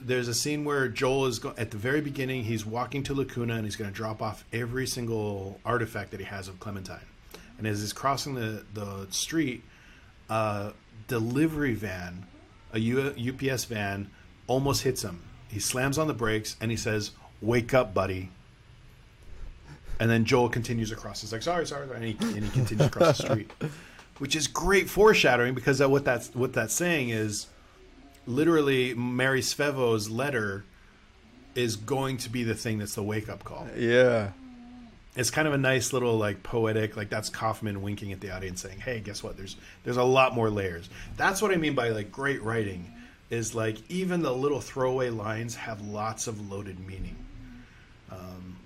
There's 0.00 0.28
a 0.28 0.34
scene 0.34 0.64
where 0.64 0.88
Joel 0.88 1.26
is 1.26 1.38
go- 1.38 1.54
at 1.56 1.70
the 1.70 1.76
very 1.76 2.00
beginning. 2.00 2.44
He's 2.44 2.66
walking 2.66 3.02
to 3.04 3.14
Lacuna, 3.14 3.54
and 3.54 3.64
he's 3.64 3.76
going 3.76 3.90
to 3.90 3.94
drop 3.96 4.20
off 4.20 4.44
every 4.52 4.86
single 4.86 5.60
artifact 5.64 6.10
that 6.10 6.20
he 6.20 6.26
has 6.26 6.48
of 6.48 6.58
Clementine. 6.58 7.06
And 7.56 7.66
as 7.66 7.80
he's 7.80 7.92
crossing 7.92 8.34
the 8.34 8.64
the 8.74 9.06
street, 9.10 9.62
a 10.28 10.72
delivery 11.08 11.74
van, 11.74 12.26
a 12.72 12.78
U- 12.78 13.14
UPS 13.32 13.64
van, 13.64 14.10
almost 14.46 14.82
hits 14.82 15.02
him. 15.02 15.22
He 15.48 15.60
slams 15.60 15.98
on 15.98 16.06
the 16.08 16.14
brakes 16.14 16.56
and 16.60 16.70
he 16.70 16.76
says, 16.76 17.10
"Wake 17.42 17.74
up, 17.74 17.92
buddy." 17.92 18.30
And 20.00 20.10
then 20.10 20.24
Joel 20.24 20.48
continues 20.48 20.90
across. 20.90 21.20
He's 21.20 21.32
like, 21.32 21.42
"Sorry, 21.42 21.66
sorry," 21.66 21.88
and 21.94 22.04
he, 22.04 22.16
and 22.20 22.44
he 22.44 22.50
continues 22.50 22.86
across 22.86 23.18
the 23.18 23.24
street, 23.24 23.50
which 24.18 24.34
is 24.34 24.48
great 24.48 24.88
foreshadowing 24.88 25.54
because 25.54 25.78
that, 25.78 25.90
what 25.90 26.04
that's 26.04 26.34
what 26.34 26.54
that's 26.54 26.74
saying 26.74 27.10
is, 27.10 27.46
literally, 28.26 28.94
Mary 28.94 29.42
Svevo's 29.42 30.08
letter 30.08 30.64
is 31.54 31.76
going 31.76 32.16
to 32.18 32.30
be 32.30 32.44
the 32.44 32.54
thing 32.54 32.78
that's 32.78 32.94
the 32.94 33.02
wake 33.02 33.28
up 33.28 33.44
call. 33.44 33.68
Yeah. 33.76 34.30
It's 35.14 35.30
kind 35.30 35.46
of 35.46 35.52
a 35.52 35.58
nice 35.58 35.92
little 35.92 36.16
like 36.16 36.42
poetic, 36.42 36.96
like 36.96 37.10
that's 37.10 37.28
Kaufman 37.28 37.82
winking 37.82 38.12
at 38.12 38.20
the 38.20 38.30
audience, 38.30 38.62
saying, 38.62 38.80
"Hey, 38.80 39.00
guess 39.00 39.22
what? 39.22 39.36
There's 39.36 39.56
there's 39.84 39.98
a 39.98 40.02
lot 40.02 40.34
more 40.34 40.48
layers." 40.48 40.88
That's 41.18 41.42
what 41.42 41.50
I 41.50 41.56
mean 41.56 41.74
by 41.74 41.90
like 41.90 42.10
great 42.10 42.42
writing, 42.42 42.90
is 43.28 43.54
like 43.54 43.76
even 43.90 44.22
the 44.22 44.32
little 44.32 44.60
throwaway 44.60 45.10
lines 45.10 45.54
have 45.54 45.82
lots 45.82 46.28
of 46.28 46.50
loaded 46.50 46.80
meaning. 46.80 47.16
Um, 48.12 48.56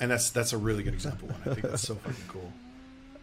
and 0.00 0.10
that's 0.10 0.30
that's 0.30 0.52
a 0.52 0.58
really 0.58 0.82
good 0.82 0.94
example 0.94 1.28
one. 1.28 1.40
I 1.46 1.54
think 1.54 1.70
that's 1.70 1.82
so 1.82 1.94
fucking 1.94 2.24
cool. 2.28 2.52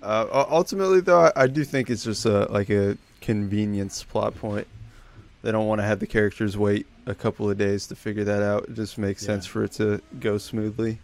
Uh, 0.01 0.45
ultimately, 0.49 1.01
though, 1.01 1.25
I, 1.25 1.31
I 1.35 1.47
do 1.47 1.65
think 1.65 1.89
it's 1.89 2.05
just 2.05 2.25
a 2.25 2.49
like 2.49 2.69
a 2.69 2.97
convenience 3.19 4.01
plot 4.01 4.33
point. 4.33 4.65
They 5.41 5.51
don't 5.51 5.67
want 5.67 5.79
to 5.79 5.83
have 5.83 5.99
the 5.99 6.07
characters 6.07 6.57
wait 6.57 6.87
a 7.05 7.13
couple 7.13 7.49
of 7.49 7.57
days 7.57 7.87
to 7.87 7.97
figure 7.97 8.23
that 8.23 8.41
out. 8.41 8.69
It 8.69 8.75
just 8.75 8.97
makes 8.97 9.25
sense 9.25 9.45
for 9.45 9.65
it 9.65 9.73
to 9.73 10.01
go 10.21 10.37
smoothly. 10.37 10.99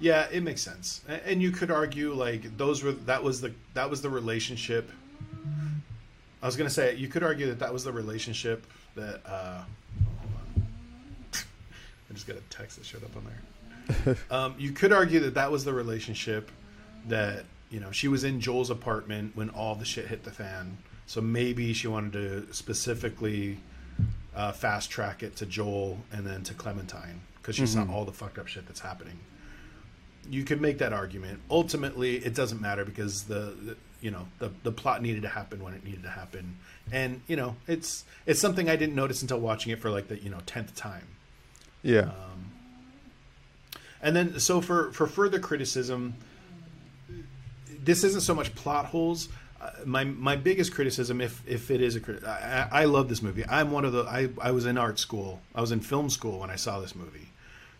Yeah, 0.00 0.28
it 0.32 0.42
makes 0.42 0.62
sense, 0.62 1.02
and 1.26 1.42
you 1.42 1.50
could 1.50 1.70
argue 1.70 2.14
like 2.14 2.56
those 2.56 2.82
were 2.82 2.92
that 2.92 3.22
was 3.22 3.42
the 3.42 3.52
that 3.74 3.90
was 3.90 4.00
the 4.00 4.08
relationship. 4.08 4.90
I 6.42 6.46
was 6.46 6.56
gonna 6.56 6.70
say 6.70 6.94
you 6.96 7.08
could 7.08 7.22
argue 7.22 7.48
that 7.48 7.58
that 7.58 7.70
was 7.70 7.84
the 7.84 7.92
relationship 7.92 8.64
that. 8.94 9.20
Uh. 9.26 9.64
I 12.12 12.14
just 12.14 12.26
got 12.26 12.36
a 12.36 12.40
text 12.50 12.76
that 12.76 12.84
showed 12.84 13.02
up 13.04 13.16
on 13.16 13.24
there. 13.24 14.16
um, 14.30 14.54
you 14.58 14.72
could 14.72 14.92
argue 14.92 15.20
that 15.20 15.34
that 15.34 15.50
was 15.50 15.64
the 15.64 15.72
relationship 15.72 16.50
that 17.08 17.44
you 17.70 17.80
know 17.80 17.90
she 17.90 18.06
was 18.06 18.22
in 18.22 18.38
Joel's 18.38 18.70
apartment 18.70 19.34
when 19.34 19.48
all 19.50 19.74
the 19.74 19.86
shit 19.86 20.06
hit 20.08 20.24
the 20.24 20.30
fan. 20.30 20.76
So 21.06 21.20
maybe 21.22 21.72
she 21.72 21.88
wanted 21.88 22.12
to 22.12 22.52
specifically 22.52 23.58
uh, 24.36 24.52
fast 24.52 24.90
track 24.90 25.22
it 25.22 25.36
to 25.36 25.46
Joel 25.46 25.98
and 26.12 26.26
then 26.26 26.42
to 26.44 26.54
Clementine 26.54 27.22
because 27.36 27.56
she 27.56 27.66
saw 27.66 27.90
all 27.90 28.04
the 28.04 28.12
fucked 28.12 28.38
up 28.38 28.46
shit 28.46 28.66
that's 28.66 28.80
happening. 28.80 29.18
you 30.30 30.44
could 30.44 30.60
make 30.60 30.78
that 30.78 30.92
argument. 30.92 31.40
Ultimately, 31.50 32.16
it 32.18 32.34
doesn't 32.34 32.60
matter 32.60 32.84
because 32.84 33.24
the, 33.24 33.54
the 33.64 33.76
you 34.00 34.10
know 34.10 34.28
the 34.38 34.50
the 34.62 34.72
plot 34.72 35.02
needed 35.02 35.22
to 35.22 35.28
happen 35.28 35.62
when 35.62 35.74
it 35.74 35.84
needed 35.84 36.02
to 36.02 36.10
happen, 36.10 36.58
and 36.92 37.22
you 37.26 37.36
know 37.36 37.56
it's 37.66 38.04
it's 38.26 38.40
something 38.40 38.68
I 38.68 38.76
didn't 38.76 38.94
notice 38.94 39.22
until 39.22 39.40
watching 39.40 39.72
it 39.72 39.80
for 39.80 39.90
like 39.90 40.08
the 40.08 40.18
you 40.18 40.30
know 40.30 40.38
tenth 40.46 40.74
time. 40.76 41.06
Yeah. 41.82 42.10
And 44.00 44.16
then, 44.16 44.40
so 44.40 44.60
for 44.60 44.92
for 44.92 45.06
further 45.06 45.38
criticism, 45.38 46.14
this 47.84 48.04
isn't 48.04 48.22
so 48.22 48.34
much 48.34 48.54
plot 48.54 48.86
holes. 48.86 49.28
Uh, 49.60 49.70
my 49.84 50.04
my 50.04 50.34
biggest 50.34 50.74
criticism, 50.74 51.20
if 51.20 51.42
if 51.46 51.70
it 51.70 51.80
is 51.80 51.94
a 51.94 52.00
crit, 52.00 52.24
I, 52.24 52.68
I 52.72 52.84
love 52.86 53.08
this 53.08 53.22
movie. 53.22 53.44
I'm 53.48 53.70
one 53.70 53.84
of 53.84 53.92
the 53.92 54.02
I 54.02 54.28
I 54.40 54.50
was 54.50 54.66
in 54.66 54.76
art 54.76 54.98
school. 54.98 55.40
I 55.54 55.60
was 55.60 55.70
in 55.70 55.80
film 55.80 56.10
school 56.10 56.40
when 56.40 56.50
I 56.50 56.56
saw 56.56 56.80
this 56.80 56.96
movie, 56.96 57.28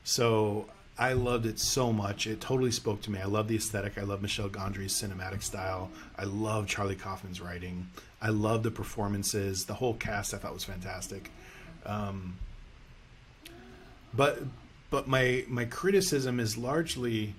so 0.04 0.66
I 0.96 1.14
loved 1.14 1.46
it 1.46 1.58
so 1.58 1.92
much. 1.92 2.28
It 2.28 2.40
totally 2.40 2.70
spoke 2.70 3.00
to 3.02 3.10
me. 3.10 3.18
I 3.18 3.24
love 3.24 3.48
the 3.48 3.56
aesthetic. 3.56 3.98
I 3.98 4.02
love 4.02 4.22
Michel 4.22 4.48
Gondry's 4.48 4.92
cinematic 4.92 5.42
style. 5.42 5.90
I 6.16 6.24
love 6.24 6.68
Charlie 6.68 6.94
Kaufman's 6.94 7.40
writing. 7.40 7.88
I 8.20 8.28
love 8.28 8.62
the 8.62 8.70
performances. 8.70 9.64
The 9.64 9.74
whole 9.74 9.94
cast 9.94 10.34
I 10.34 10.36
thought 10.36 10.54
was 10.54 10.64
fantastic. 10.64 11.30
Um, 11.84 12.36
but 14.14 14.42
but 14.90 15.08
my 15.08 15.44
my 15.48 15.64
criticism 15.64 16.38
is 16.38 16.56
largely 16.56 17.34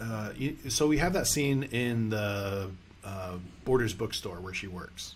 uh, 0.00 0.32
so 0.68 0.86
we 0.86 0.98
have 0.98 1.12
that 1.12 1.26
scene 1.26 1.64
in 1.64 2.10
the 2.10 2.70
uh, 3.04 3.36
Borders 3.64 3.94
bookstore 3.94 4.40
where 4.40 4.54
she 4.54 4.66
works, 4.66 5.14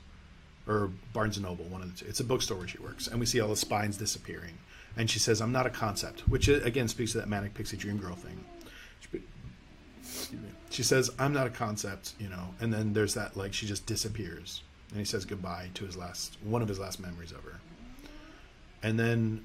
or 0.67 0.91
Barnes 1.13 1.37
and 1.37 1.47
Noble, 1.47 1.65
one 1.65 1.83
of 1.83 1.93
the 1.93 1.99
two. 1.99 2.09
It's 2.09 2.21
a 2.21 2.25
bookstore 2.25 2.59
where 2.59 2.69
she 2.69 2.79
works, 2.79 3.07
and 3.09 3.19
we 3.19 3.27
see 3.27 3.41
all 3.41 3.49
the 3.49 3.57
spines 3.57 3.97
disappearing. 3.97 4.59
And 4.97 5.11
she 5.11 5.19
says, 5.19 5.41
"I'm 5.41 5.53
not 5.53 5.67
a 5.67 5.71
concept," 5.71 6.21
which 6.29 6.49
uh, 6.49 6.61
again 6.63 6.89
speaks 6.89 7.13
to 7.13 7.19
that 7.19 7.29
manic 7.29 7.55
pixie 7.55 7.77
dream 7.77 7.99
girl 7.99 8.15
thing. 8.15 8.45
She- 10.71 10.83
says, 10.83 11.11
"I'm 11.19 11.33
not 11.33 11.47
a 11.47 11.51
concept," 11.51 12.15
you 12.19 12.29
know, 12.29 12.55
and 12.61 12.73
then 12.73 12.93
there's 12.93 13.15
that 13.15 13.37
like 13.37 13.53
she 13.53 13.67
just 13.67 13.87
disappears, 13.87 14.63
and 14.91 14.99
he 14.99 15.05
says 15.05 15.25
goodbye 15.25 15.71
to 15.75 15.85
his 15.85 15.97
last 15.97 16.37
one 16.43 16.63
of 16.63 16.69
his 16.69 16.79
last 16.79 17.01
memories 17.01 17.33
of 17.33 17.43
her. 17.45 17.61
And 18.83 18.99
then 18.99 19.45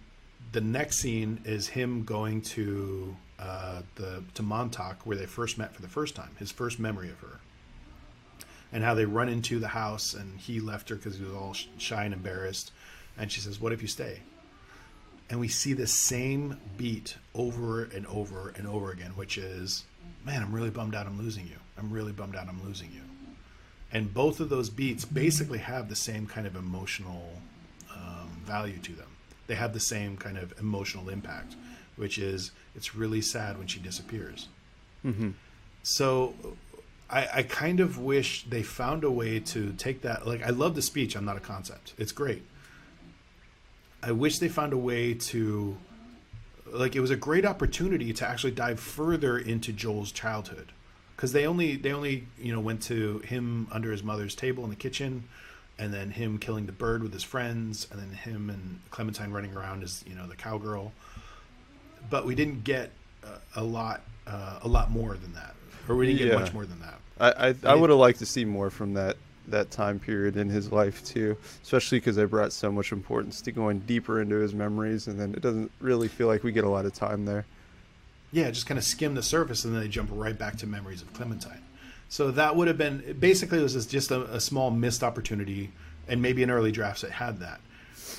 the 0.52 0.62
next 0.62 0.98
scene 0.98 1.42
is 1.46 1.68
him 1.68 2.04
going 2.04 2.42
to 2.42 3.16
uh, 3.40 3.82
the 3.96 4.24
to 4.36 4.44
Montauk 4.44 5.06
where 5.06 5.18
they 5.18 5.26
first 5.26 5.58
met 5.58 5.74
for 5.74 5.82
the 5.82 5.88
first 5.88 6.16
time, 6.16 6.36
his 6.38 6.52
first 6.52 6.80
memory 6.80 7.10
of 7.10 7.20
her, 7.20 7.40
and 8.72 8.84
how 8.84 8.94
they 8.94 9.06
run 9.06 9.30
into 9.30 9.60
the 9.60 9.70
house 9.70 10.14
and 10.14 10.40
he 10.40 10.60
left 10.60 10.90
her 10.90 10.96
because 10.96 11.18
he 11.18 11.24
was 11.24 11.34
all 11.34 11.56
shy 11.78 12.04
and 12.04 12.14
embarrassed, 12.14 12.72
and 13.18 13.32
she 13.32 13.40
says, 13.42 13.60
"What 13.60 13.74
if 13.74 13.82
you 13.82 13.88
stay?" 13.88 14.22
And 15.30 15.40
we 15.40 15.48
see 15.48 15.74
the 15.74 15.88
same 15.88 16.60
beat 16.78 17.16
over 17.34 17.84
and 17.84 18.06
over 18.08 18.50
and 18.50 18.68
over 18.68 18.92
again, 18.92 19.12
which 19.12 19.38
is, 19.38 19.86
"Man, 20.26 20.44
I'm 20.44 20.54
really 20.54 20.70
bummed 20.70 20.96
out. 20.96 21.08
I'm 21.08 21.18
losing 21.18 21.48
you. 21.48 21.58
I'm 21.78 21.92
really 21.92 22.12
bummed 22.12 22.36
out. 22.36 22.48
I'm 22.50 22.64
losing 22.64 22.92
you." 22.92 23.02
And 23.94 24.14
both 24.14 24.40
of 24.40 24.50
those 24.50 24.70
beats 24.70 25.06
basically 25.06 25.60
have 25.60 25.90
the 25.90 25.96
same 25.96 26.26
kind 26.26 26.46
of 26.46 26.56
emotional 26.56 27.42
um, 27.94 28.30
value 28.46 28.78
to 28.80 28.94
them. 28.94 29.11
They 29.52 29.58
have 29.58 29.74
the 29.74 29.82
same 29.82 30.16
kind 30.16 30.38
of 30.38 30.58
emotional 30.62 31.10
impact, 31.10 31.58
which 31.98 32.18
is 32.18 32.52
it's 32.74 32.96
really 32.96 33.20
sad 33.22 33.58
when 33.58 33.68
she 33.68 33.82
disappears. 33.82 34.48
Mm-hmm. 35.04 35.32
So 35.84 36.34
I, 37.10 37.28
I 37.34 37.44
kind 37.44 37.82
of 37.82 37.98
wish 37.98 38.46
they 38.46 38.64
found 38.64 39.04
a 39.04 39.12
way 39.12 39.42
to 39.42 39.74
take 39.74 40.04
that. 40.04 40.26
Like, 40.26 40.42
I 40.42 40.52
love 40.52 40.76
the 40.76 40.82
speech, 40.82 41.18
I'm 41.18 41.26
not 41.26 41.36
a 41.36 41.42
concept. 41.42 41.96
It's 41.98 42.14
great. 42.14 42.44
I 44.02 44.14
wish 44.14 44.40
they 44.40 44.48
found 44.48 44.72
a 44.72 44.78
way 44.78 45.16
to. 45.16 45.76
Like, 46.72 46.96
it 46.96 47.02
was 47.02 47.12
a 47.12 47.18
great 47.18 47.46
opportunity 47.46 48.14
to 48.14 48.26
actually 48.26 48.52
dive 48.52 48.80
further 48.80 49.38
into 49.38 49.74
Joel's 49.74 50.14
childhood. 50.14 50.72
Because 51.18 51.34
they 51.34 51.46
only, 51.46 51.76
they 51.76 51.92
only, 51.92 52.26
you 52.40 52.54
know, 52.54 52.62
went 52.62 52.84
to 52.84 53.20
him 53.20 53.68
under 53.70 53.92
his 53.92 54.02
mother's 54.02 54.34
table 54.34 54.64
in 54.64 54.70
the 54.70 54.78
kitchen, 54.78 55.26
and 55.82 55.92
then 55.92 56.12
him 56.12 56.38
killing 56.38 56.68
the 56.68 56.72
bird 56.72 57.02
with 57.02 57.12
his 57.12 57.24
friends, 57.24 57.88
and 57.92 58.00
then 58.00 58.12
him 58.12 58.52
and 58.52 58.80
Clementine 58.92 59.32
running 59.32 59.56
around 59.56 59.82
as, 59.82 60.04
you 60.08 60.14
know, 60.14 60.28
the 60.28 60.36
cowgirl. 60.36 60.94
But 62.10 62.26
we 62.26 62.36
didn't 62.36 62.64
get 62.64 62.92
a, 63.24 63.62
a 63.62 63.64
lot 63.64 64.02
uh, 64.28 64.60
a 64.62 64.68
lot 64.68 64.92
more 64.92 65.16
than 65.18 65.34
that. 65.34 65.56
Or 65.90 65.96
we 65.96 66.06
didn't 66.06 66.28
get 66.30 66.40
much 66.40 66.54
more 66.54 66.66
than 66.66 66.80
that. 66.82 67.00
I 67.20 67.50
I, 67.50 67.72
I 67.72 67.76
would 67.76 67.90
have 67.90 68.00
liked 68.00 68.20
to 68.20 68.26
see 68.28 68.46
more 68.46 68.70
from 68.70 68.94
that 68.94 69.18
that 69.48 69.72
time 69.72 70.00
period 70.00 70.38
in 70.38 70.50
his 70.50 70.72
life 70.72 71.04
too, 71.04 71.36
especially 71.64 72.00
because 72.00 72.16
they 72.16 72.26
brought 72.26 72.54
so 72.54 72.72
much 72.72 72.92
importance 72.92 73.42
to 73.42 73.52
going 73.52 73.80
deeper 73.80 74.22
into 74.22 74.36
his 74.36 74.54
memories, 74.54 75.08
and 75.08 75.20
then 75.20 75.34
it 75.34 75.42
doesn't 75.42 75.72
really 75.80 76.08
feel 76.08 76.28
like 76.28 76.44
we 76.44 76.52
get 76.52 76.64
a 76.64 76.70
lot 76.70 76.86
of 76.86 76.94
time 76.94 77.26
there. 77.26 77.44
yeah 78.32 78.52
just 78.52 78.68
kind 78.68 78.78
of 78.78 78.84
skim 78.84 79.16
the 79.16 79.24
surface 79.24 79.66
and 79.66 79.74
then 79.74 79.82
they 79.82 79.88
jump 79.90 80.10
right 80.14 80.38
back 80.38 80.58
to 80.58 80.68
memories 80.68 81.02
of 81.02 81.12
clementine 81.14 81.62
so 82.12 82.30
that 82.32 82.58
would 82.58 82.68
have 82.68 82.78
been 82.78 83.16
basically 83.22 83.60
it 83.60 83.64
was 83.64 83.86
just 83.86 84.12
a, 84.12 84.24
a 84.34 84.42
small 84.42 84.70
missed 84.70 85.02
opportunity 85.02 85.72
and 86.10 86.22
maybe 86.22 86.44
in 86.44 86.52
early 86.52 86.74
drafts 86.74 87.06
it 87.06 87.12
had 87.12 87.40
that. 87.40 87.62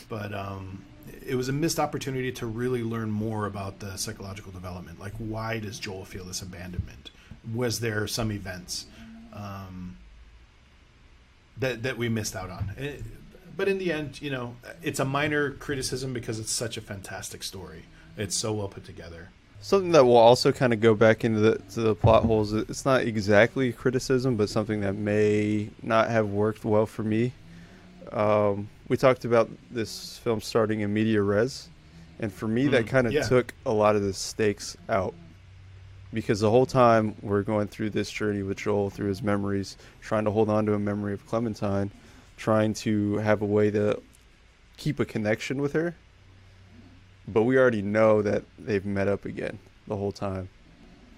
But 0.09 0.33
um, 0.33 0.83
it 1.27 1.35
was 1.35 1.51
a 1.51 1.53
missed 1.53 1.79
opportunity 1.79 2.33
to 2.33 2.47
really 2.47 2.83
learn 2.83 3.11
more 3.11 3.45
about 3.45 3.81
the 3.81 3.99
psychological 3.99 4.51
development. 4.51 4.99
Like 4.99 5.13
why 5.19 5.59
does 5.59 5.79
joel 5.79 6.07
feel 6.07 6.25
this 6.25 6.41
abandonment? 6.41 7.11
Was 7.55 7.81
there 7.81 8.07
some 8.07 8.33
events 8.33 8.87
um, 9.35 9.99
that 11.59 11.83
that 11.83 11.99
we 11.99 12.09
missed 12.09 12.35
out 12.35 12.49
on? 12.49 12.73
Eh, 12.79 12.95
but 13.55 13.69
in 13.69 13.77
the 13.77 13.93
end 13.93 14.23
you 14.23 14.31
know 14.31 14.57
it's 14.83 15.01
a 15.01 15.05
minor 15.05 15.51
criticism 15.51 16.15
because 16.15 16.41
it's 16.41 16.51
such 16.51 16.79
a 16.79 16.81
fantastic 16.81 17.43
story. 17.43 17.85
It's 18.17 18.35
so 18.35 18.55
well 18.55 18.69
put 18.69 18.87
together 18.87 19.29
Something 19.63 19.93
that 19.93 20.05
will 20.05 20.17
also 20.17 20.51
kind 20.51 20.73
of 20.73 20.81
go 20.81 20.93
back 20.95 21.25
into 21.25 21.39
the 21.39 21.59
to 21.75 21.81
the 21.81 21.95
plot 21.95 22.25
holes. 22.25 22.53
It's 22.53 22.85
not 22.85 23.03
exactly 23.03 23.69
a 23.69 23.73
criticism, 23.73 24.37
but 24.37 24.49
something 24.49 24.81
that 24.81 24.97
may 24.97 25.71
not 25.85 26.11
have 26.11 26.31
worked 26.31 26.65
well 26.65 26.85
for 26.85 27.05
me. 27.05 27.33
Um, 28.11 28.69
we 28.89 28.97
talked 28.97 29.25
about 29.25 29.49
this 29.71 30.19
film 30.19 30.41
starting 30.41 30.81
in 30.81 30.93
media 30.93 31.23
res, 31.23 31.69
and 32.19 32.33
for 32.33 32.49
me, 32.49 32.67
that 32.69 32.87
Mm, 32.87 32.89
kind 32.89 33.07
of 33.07 33.13
yeah. 33.13 33.23
took 33.23 33.55
a 33.65 33.73
lot 33.73 33.95
of 33.95 34.03
the 34.03 34.13
stakes 34.13 34.77
out. 34.89 35.15
Because 36.13 36.41
the 36.41 36.51
whole 36.51 36.67
time 36.67 37.15
we're 37.23 37.43
going 37.43 37.69
through 37.69 37.91
this 37.91 38.11
journey 38.11 38.43
with 38.43 38.59
Joel 38.59 38.91
through 38.91 39.09
his 39.09 39.23
memories, 39.23 39.79
trying 40.03 40.25
to 40.25 40.33
hold 40.33 40.51
on 40.51 40.67
to 40.67 40.75
a 40.75 40.79
memory 40.79 41.15
of 41.15 41.25
Clementine, 41.27 41.91
trying 42.37 42.75
to 42.75 43.17
have 43.19 43.41
a 43.43 43.47
way 43.47 43.71
to 43.71 43.99
keep 44.77 44.99
a 44.99 45.05
connection 45.05 45.63
with 45.63 45.73
her 45.73 45.95
but 47.29 47.43
we 47.43 47.59
already 47.59 47.83
know 47.83 48.23
that 48.23 48.45
they've 48.59 48.85
met 48.85 49.09
up 49.09 49.25
again 49.25 49.59
the 49.87 49.97
whole 49.97 50.13
time. 50.13 50.49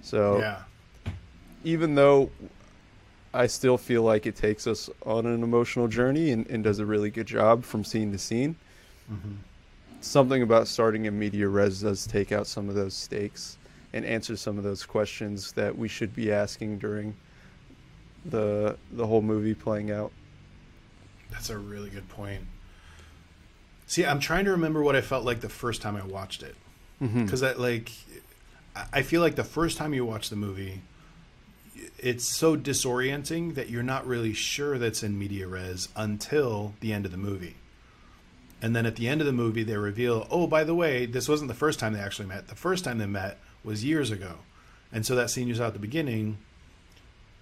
So 0.03 0.39
yeah 0.39 0.63
even 1.65 1.95
though 1.95 2.31
I 3.33 3.47
still 3.49 3.77
feel 3.77 4.03
like 4.03 4.27
it 4.27 4.37
takes 4.37 4.67
us 4.67 4.89
on 5.05 5.27
an 5.27 5.43
emotional 5.43 5.89
journey 5.89 6.31
and, 6.31 6.47
and 6.47 6.63
does 6.63 6.79
a 6.79 6.87
really 6.87 7.11
good 7.11 7.27
job 7.27 7.65
from 7.65 7.83
scene 7.83 8.13
to 8.13 8.19
scene, 8.19 8.55
mm-hmm. 9.11 9.33
something 10.01 10.43
about 10.43 10.69
starting 10.69 11.07
in 11.07 11.19
media 11.19 11.49
res 11.49 11.81
does 11.81 12.07
take 12.07 12.31
out 12.31 12.47
some 12.47 12.69
of 12.69 12.75
those 12.75 12.95
stakes 12.95 13.59
and 13.93 14.05
answer 14.05 14.37
some 14.37 14.59
of 14.59 14.65
those 14.65 14.85
questions 14.85 15.53
that 15.53 15.77
we 15.77 15.89
should 15.89 16.15
be 16.15 16.31
asking 16.31 16.79
during 16.79 17.15
the 18.27 18.77
the 18.93 19.07
whole 19.07 19.23
movie 19.23 19.55
playing 19.55 19.91
out. 19.91 20.13
That's 21.31 21.51
a 21.51 21.59
really 21.59 21.91
good 21.91 22.09
point. 22.09 22.43
See, 23.87 24.05
I'm 24.05 24.21
trying 24.21 24.47
to 24.47 24.51
remember 24.53 24.83
what 24.83 24.97
I 24.97 25.01
felt 25.01 25.25
like 25.25 25.41
the 25.41 25.49
first 25.49 25.83
time 25.83 25.97
I 25.97 26.05
watched 26.05 26.43
it, 26.43 26.57
mm-hmm. 27.03 27.25
because 27.25 27.43
I 27.43 27.53
like, 27.53 27.93
I- 28.75 28.87
I 28.95 29.03
feel 29.03 29.21
like 29.21 29.37
the 29.37 29.45
first 29.45 29.77
time 29.77 29.95
you 29.95 30.05
watch 30.05 30.31
the 30.31 30.37
movie, 30.37 30.81
it's 31.99 32.25
so 32.25 32.57
disorienting 32.57 33.55
that 33.55 33.69
you're 33.69 33.83
not 33.83 34.07
really 34.07 34.33
sure 34.33 34.79
that's 34.79 35.03
in 35.03 35.19
media 35.19 35.47
res 35.47 35.89
until 35.97 36.75
the 36.81 36.93
end 36.93 37.05
of 37.05 37.11
the 37.13 37.19
movie. 37.19 37.57
And 38.63 38.75
then 38.75 38.87
at 38.87 38.97
the 38.97 39.09
end 39.09 39.21
of 39.21 39.27
the 39.27 39.33
movie, 39.33 39.63
they 39.63 39.77
reveal, 39.77 40.27
oh, 40.31 40.47
by 40.47 40.65
the 40.65 40.75
way, 40.75 41.05
this 41.05 41.29
wasn't 41.29 41.49
the 41.49 41.55
first 41.55 41.79
time 41.79 41.93
they 41.93 42.01
actually 42.01 42.29
met. 42.29 42.49
The 42.49 42.55
first 42.55 42.85
time 42.85 42.99
they 42.99 43.07
met 43.07 43.39
was 43.63 43.85
years 43.85 44.11
ago. 44.11 44.37
And 44.91 45.05
so 45.05 45.15
that 45.17 45.29
scene 45.29 45.49
you 45.49 45.55
saw 45.55 45.67
at 45.67 45.75
the 45.75 45.79
beginning, 45.79 46.39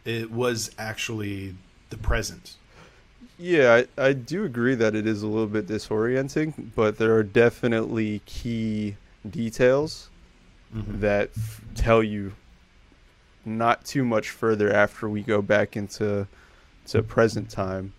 it 0.05 0.33
was 0.33 0.71
actually 0.79 1.55
the 1.91 1.97
present. 1.97 2.57
Yeah, 3.39 3.83
I, 3.99 4.09
I 4.09 4.13
do 4.13 4.45
agree 4.45 4.75
that 4.77 4.95
it 4.95 5.07
is 5.07 5.23
a 5.23 5.27
little 5.27 5.47
bit 5.49 5.67
disorienting, 5.67 6.71
but 6.77 6.99
there 6.99 7.15
are 7.15 7.23
definitely 7.23 8.21
key 8.27 8.97
details 9.29 10.11
that 10.75 11.31
f- 11.37 11.61
tell 11.75 12.03
you 12.03 12.33
not 13.45 13.85
too 13.85 14.05
much 14.05 14.31
further 14.31 14.73
after 14.73 15.09
we 15.09 15.23
go 15.23 15.43
back 15.43 15.77
into 15.77 16.27
to 16.87 17.03
present 17.03 17.51
time 17.51 17.93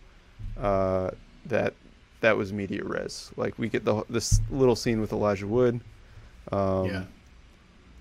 uh, 0.60 1.12
that 1.46 1.74
that 2.22 2.38
was 2.38 2.54
media 2.54 2.84
res. 2.84 3.32
Like 3.36 3.58
we 3.60 3.70
get 3.70 3.86
the 3.86 4.04
this 4.10 4.40
little 4.50 4.76
scene 4.76 5.02
with 5.02 5.12
Elijah 5.12 5.48
Wood. 5.48 5.82
Um, 6.52 6.86
yeah. 6.86 7.04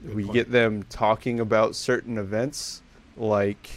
Good 0.06 0.14
we 0.16 0.22
point. 0.24 0.34
get 0.34 0.50
them 0.50 0.84
talking 0.84 1.40
about 1.40 1.74
certain 1.76 2.18
events 2.18 2.82
like 3.16 3.68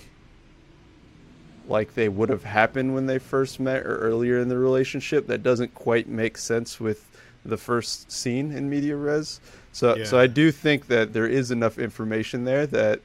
like 1.69 1.93
they 1.93 2.09
would 2.09 2.29
have 2.29 2.43
happened 2.43 2.93
when 2.93 3.05
they 3.05 3.19
first 3.19 3.59
met 3.59 3.85
or 3.85 3.97
earlier 3.97 4.39
in 4.39 4.47
the 4.47 4.57
relationship 4.57 5.27
that 5.27 5.43
doesn't 5.43 5.73
quite 5.73 6.07
make 6.07 6.37
sense 6.37 6.79
with 6.79 7.09
the 7.43 7.57
first 7.57 8.11
scene 8.11 8.51
in 8.51 8.69
media 8.69 8.95
res 8.95 9.39
so 9.71 10.03
so 10.03 10.17
i 10.17 10.25
do 10.25 10.51
think 10.51 10.87
that 10.87 11.13
there 11.13 11.27
is 11.27 11.51
enough 11.51 11.77
information 11.77 12.43
there 12.43 12.65
that 12.65 12.99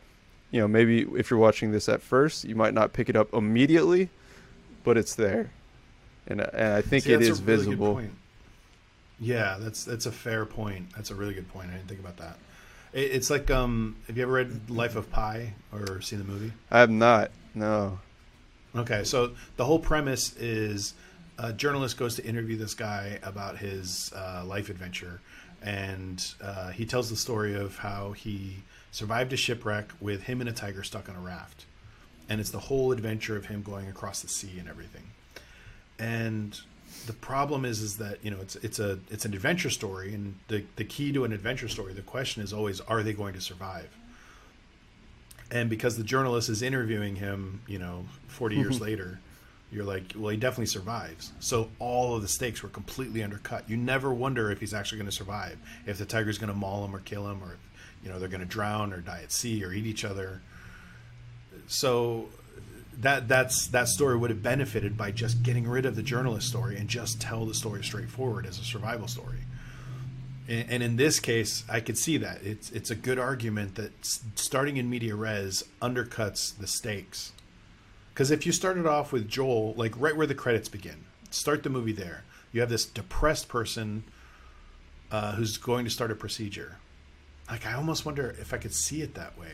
you 0.51 0.61
know, 0.61 0.69
maybe 0.69 1.03
if 1.16 1.31
you're 1.31 1.39
watching 1.39 1.73
this 1.73 1.89
at 1.89 2.03
first, 2.03 2.45
you 2.45 2.55
might 2.55 2.74
not 2.74 2.93
pick 2.93 3.09
it 3.09 3.16
up 3.16 3.32
immediately, 3.32 4.09
but 4.85 4.97
it's 4.97 5.15
there, 5.15 5.51
and 6.27 6.41
and 6.41 6.74
I 6.74 6.82
think 6.82 7.05
See, 7.05 7.12
it 7.12 7.23
is 7.23 7.41
really 7.43 7.57
visible. 7.57 8.01
Yeah, 9.20 9.59
that's 9.61 9.85
that's 9.85 10.07
a 10.07 10.12
fair 10.12 10.47
point. 10.47 10.93
That's 10.97 11.11
a 11.11 11.15
really 11.15 11.35
good 11.35 11.49
point. 11.49 11.70
I 11.70 11.74
didn't 11.74 11.89
think 11.89 12.01
about 12.01 12.16
that. 12.16 12.39
It, 12.93 13.12
it's 13.12 13.31
like, 13.31 13.51
um, 13.51 13.97
have 14.09 14.16
you 14.16 14.24
ever 14.24 14.32
read 14.32 14.70
Life 14.70 14.97
of 14.97 15.11
Pi 15.11 15.55
or 15.73 16.01
seen 16.01 16.19
the 16.19 16.24
movie? 16.24 16.53
I 16.70 16.81
have 16.81 16.91
not. 16.91 17.31
No. 17.55 18.01
Okay, 18.77 19.03
so 19.03 19.33
the 19.57 19.65
whole 19.65 19.81
premise 19.81 20.37
is 20.37 20.95
a 21.39 21.53
journalist 21.53 21.97
goes 21.97 22.15
to 22.17 22.25
interview 22.25 22.57
this 22.57 22.75
guy 22.75 23.19
about 23.23 23.59
his 23.59 24.13
uh, 24.15 24.45
life 24.47 24.69
adventure, 24.69 25.21
and 25.63 26.35
uh, 26.43 26.71
he 26.71 26.87
tells 26.87 27.11
the 27.11 27.17
story 27.17 27.55
of 27.55 27.79
how 27.79 28.13
he 28.13 28.59
survived 28.93 29.33
a 29.33 29.37
shipwreck 29.37 29.91
with 30.01 30.23
him 30.23 30.41
and 30.41 30.49
a 30.49 30.53
tiger 30.53 30.85
stuck 30.85 31.09
on 31.09 31.17
a 31.17 31.21
raft, 31.21 31.65
and 32.29 32.41
it's 32.41 32.51
the 32.51 32.61
whole 32.61 32.93
adventure 32.93 33.37
of 33.37 33.47
him 33.47 33.63
going 33.63 33.89
across 33.89 34.23
the 34.23 34.29
sea 34.29 34.59
and 34.59 34.69
everything. 34.69 35.11
And 35.99 36.59
the 37.07 37.13
problem 37.13 37.65
is, 37.65 37.81
is 37.81 37.97
that 37.97 38.25
you 38.25 38.31
know 38.31 38.39
it's 38.41 38.55
it's 38.57 38.79
a 38.79 39.01
it's 39.11 39.25
an 39.25 39.35
adventure 39.35 39.71
story, 39.71 40.15
and 40.15 40.37
the 40.47 40.65
the 40.77 40.85
key 40.85 41.11
to 41.13 41.25
an 41.25 41.33
adventure 41.33 41.69
story, 41.69 41.93
the 41.93 42.03
question 42.03 42.41
is 42.43 42.53
always, 42.53 42.81
are 42.83 43.03
they 43.03 43.15
going 43.15 43.35
to 43.35 43.41
survive? 43.41 43.89
And 45.51 45.68
because 45.68 45.97
the 45.97 46.05
journalist 46.05 46.48
is 46.48 46.62
interviewing 46.62 47.16
him, 47.16 47.60
you 47.66 47.78
know, 47.78 48.05
40 48.28 48.56
years 48.56 48.81
later, 48.82 49.20
you're 49.72 49.85
like, 49.85 50.12
well, 50.16 50.31
he 50.31 50.36
definitely 50.36 50.66
survives. 50.66 51.32
So 51.39 51.70
all 51.78 52.16
of 52.16 52.22
the 52.22 52.28
stakes 52.28 52.62
were 52.62 52.68
completely 52.68 53.22
undercut. 53.22 53.68
You 53.68 53.77
never 53.77 54.12
wonder 54.12 54.51
if 54.51 54.60
he's 54.60 54.74
actually 54.74 54.98
going 54.98 55.10
to 55.10 55.16
survive, 55.16 55.59
if 55.86 55.98
the 55.98 56.05
tiger's 56.05 56.39
going 56.39 56.52
to 56.52 56.56
maul 56.56 56.85
him 56.85 56.94
or 56.94 57.01
kill 57.01 57.28
him, 57.28 57.43
or 57.43 57.56
you 58.02 58.10
know 58.10 58.18
they're 58.18 58.28
going 58.28 58.40
to 58.40 58.47
drown 58.47 58.93
or 58.93 59.01
die 59.01 59.20
at 59.22 59.32
sea 59.32 59.64
or 59.64 59.72
eat 59.72 59.86
each 59.86 60.05
other. 60.05 60.40
So 61.68 62.28
that 62.98 63.28
that's 63.28 63.68
that 63.68 63.89
story 63.89 64.16
would 64.16 64.31
have 64.31 64.43
benefited 64.43 64.97
by 64.97 65.12
just 65.12 65.43
getting 65.43 65.68
rid 65.68 65.86
of 65.86 65.94
the 65.94 66.02
journalist 66.02 66.48
story 66.48 66.77
and 66.77 66.89
just 66.89 67.20
tell 67.20 67.47
the 67.47 67.55
story 67.55 67.85
straightforward 67.85 68.47
as 68.47 68.59
a 68.59 68.64
survival 68.64 69.06
story. 69.06 69.39
And, 70.51 70.82
in 70.82 70.97
this 70.97 71.20
case, 71.20 71.62
I 71.68 71.78
could 71.78 71.97
see 71.97 72.16
that 72.16 72.43
it's 72.43 72.72
it's 72.72 72.90
a 72.90 72.97
good 72.97 73.20
argument 73.20 73.77
that 73.77 73.93
starting 74.35 74.78
in 74.78 74.90
media 74.90 75.14
res 75.14 75.62
undercuts 75.81 76.59
the 76.59 76.66
stakes. 76.66 77.31
Because 78.12 78.32
if 78.32 78.44
you 78.44 78.51
started 78.51 78.85
off 78.85 79.12
with 79.12 79.28
Joel, 79.28 79.74
like 79.74 79.94
right 79.97 80.16
where 80.16 80.27
the 80.27 80.35
credits 80.35 80.68
begin, 80.68 81.05
start 81.31 81.62
the 81.62 81.70
movie 81.70 81.93
there. 81.93 82.24
You 82.51 82.62
have 82.62 82.68
this 82.68 82.85
depressed 82.85 83.48
person 83.48 84.02
uh, 85.12 85.36
who's 85.36 85.56
going 85.56 85.85
to 85.85 85.90
start 85.90 86.10
a 86.10 86.16
procedure. 86.16 86.78
Like 87.48 87.64
I 87.64 87.74
almost 87.74 88.05
wonder 88.05 88.35
if 88.40 88.52
I 88.52 88.56
could 88.59 88.74
see 88.74 89.02
it 89.02 89.14
that 89.14 89.39
way. 89.39 89.52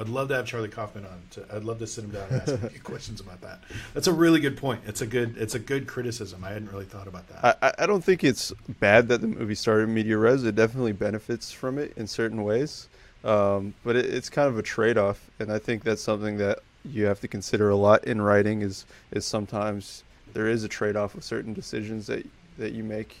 I'd 0.00 0.08
love 0.08 0.28
to 0.28 0.34
have 0.36 0.46
Charlie 0.46 0.70
Kaufman 0.70 1.04
on. 1.04 1.20
To, 1.32 1.44
I'd 1.54 1.62
love 1.64 1.78
to 1.80 1.86
sit 1.86 2.04
him 2.04 2.10
down 2.12 2.26
and 2.30 2.40
ask 2.40 2.54
him 2.54 2.64
a 2.64 2.70
few 2.70 2.80
questions 2.84 3.20
about 3.20 3.42
that. 3.42 3.60
That's 3.92 4.06
a 4.06 4.12
really 4.14 4.40
good 4.40 4.56
point. 4.56 4.80
It's 4.86 5.02
a 5.02 5.06
good. 5.06 5.36
It's 5.36 5.54
a 5.54 5.58
good 5.58 5.86
criticism. 5.86 6.42
I 6.42 6.48
hadn't 6.50 6.72
really 6.72 6.86
thought 6.86 7.06
about 7.06 7.28
that. 7.28 7.58
I, 7.62 7.84
I- 7.84 7.86
don't 7.86 8.02
think 8.02 8.24
it's 8.24 8.50
bad 8.80 9.08
that 9.08 9.20
the 9.20 9.26
movie 9.26 9.54
started 9.54 9.88
media 9.90 10.16
res. 10.16 10.42
It 10.44 10.54
definitely 10.54 10.92
benefits 10.92 11.52
from 11.52 11.76
it 11.78 11.92
in 11.96 12.06
certain 12.06 12.42
ways, 12.44 12.88
um, 13.24 13.74
but 13.84 13.94
it, 13.96 14.06
it's 14.06 14.30
kind 14.30 14.48
of 14.48 14.56
a 14.58 14.62
trade 14.62 14.96
off, 14.96 15.28
and 15.38 15.52
I 15.52 15.58
think 15.58 15.82
that's 15.82 16.00
something 16.02 16.38
that 16.38 16.60
you 16.84 17.04
have 17.04 17.20
to 17.20 17.28
consider 17.28 17.68
a 17.68 17.76
lot 17.76 18.04
in 18.04 18.22
writing. 18.22 18.62
Is 18.62 18.86
is 19.10 19.26
sometimes 19.26 20.02
there 20.32 20.48
is 20.48 20.64
a 20.64 20.68
trade 20.68 20.96
off 20.96 21.14
of 21.14 21.24
certain 21.24 21.52
decisions 21.52 22.06
that 22.06 22.26
that 22.56 22.72
you 22.72 22.84
make. 22.84 23.18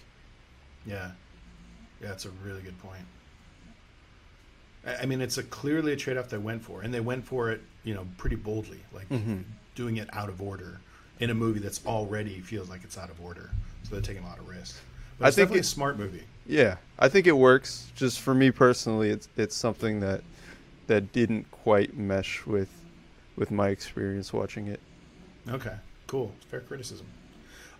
Yeah, 0.86 1.10
yeah, 2.00 2.08
that's 2.08 2.24
a 2.24 2.30
really 2.44 2.62
good 2.62 2.78
point. 2.80 3.04
I 4.86 5.02
I 5.02 5.06
mean, 5.06 5.20
it's 5.20 5.38
a 5.38 5.42
clearly 5.42 5.92
a 5.92 5.96
trade-off 5.96 6.28
they 6.28 6.38
went 6.38 6.62
for, 6.62 6.82
and 6.82 6.92
they 6.92 7.00
went 7.00 7.24
for 7.24 7.50
it, 7.50 7.60
you 7.84 7.94
know, 7.94 8.06
pretty 8.18 8.36
boldly, 8.36 8.80
like 8.92 9.08
mm-hmm. 9.08 9.38
doing 9.74 9.96
it 9.98 10.08
out 10.12 10.28
of 10.28 10.40
order 10.42 10.80
in 11.18 11.30
a 11.30 11.34
movie 11.34 11.60
that's 11.60 11.84
already 11.86 12.40
feels 12.40 12.68
like 12.68 12.82
it's 12.84 12.96
out 12.98 13.10
of 13.10 13.20
order. 13.20 13.50
So 13.84 13.90
they're 13.90 14.00
taking 14.00 14.22
a 14.22 14.26
lot 14.26 14.38
of 14.38 14.48
risks. 14.48 14.80
But 15.18 15.26
I 15.26 15.28
it's 15.28 15.36
think 15.36 15.48
definitely 15.48 15.58
it- 15.60 15.66
a 15.66 15.68
smart 15.68 15.98
movie. 15.98 16.22
Yeah, 16.46 16.76
I 16.98 17.08
think 17.08 17.26
it 17.26 17.32
works. 17.36 17.86
Just 17.94 18.20
for 18.20 18.34
me 18.34 18.50
personally, 18.50 19.10
it's 19.10 19.28
it's 19.36 19.54
something 19.54 20.00
that 20.00 20.22
that 20.88 21.12
didn't 21.12 21.48
quite 21.52 21.96
mesh 21.96 22.44
with 22.46 22.70
with 23.36 23.50
my 23.50 23.68
experience 23.68 24.32
watching 24.32 24.66
it. 24.66 24.80
Okay, 25.48 25.76
cool. 26.08 26.32
Fair 26.48 26.60
criticism. 26.60 27.06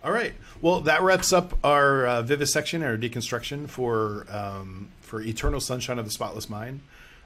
All 0.03 0.11
right. 0.11 0.33
Well, 0.61 0.81
that 0.81 1.01
wraps 1.01 1.31
up 1.31 1.57
our 1.63 2.05
uh, 2.07 2.21
vivisection, 2.23 2.83
our 2.83 2.97
deconstruction 2.97 3.69
for 3.69 4.25
um, 4.29 4.89
for 5.01 5.21
Eternal 5.21 5.59
Sunshine 5.59 5.99
of 5.99 6.05
the 6.05 6.11
Spotless 6.11 6.49
Mind. 6.49 6.81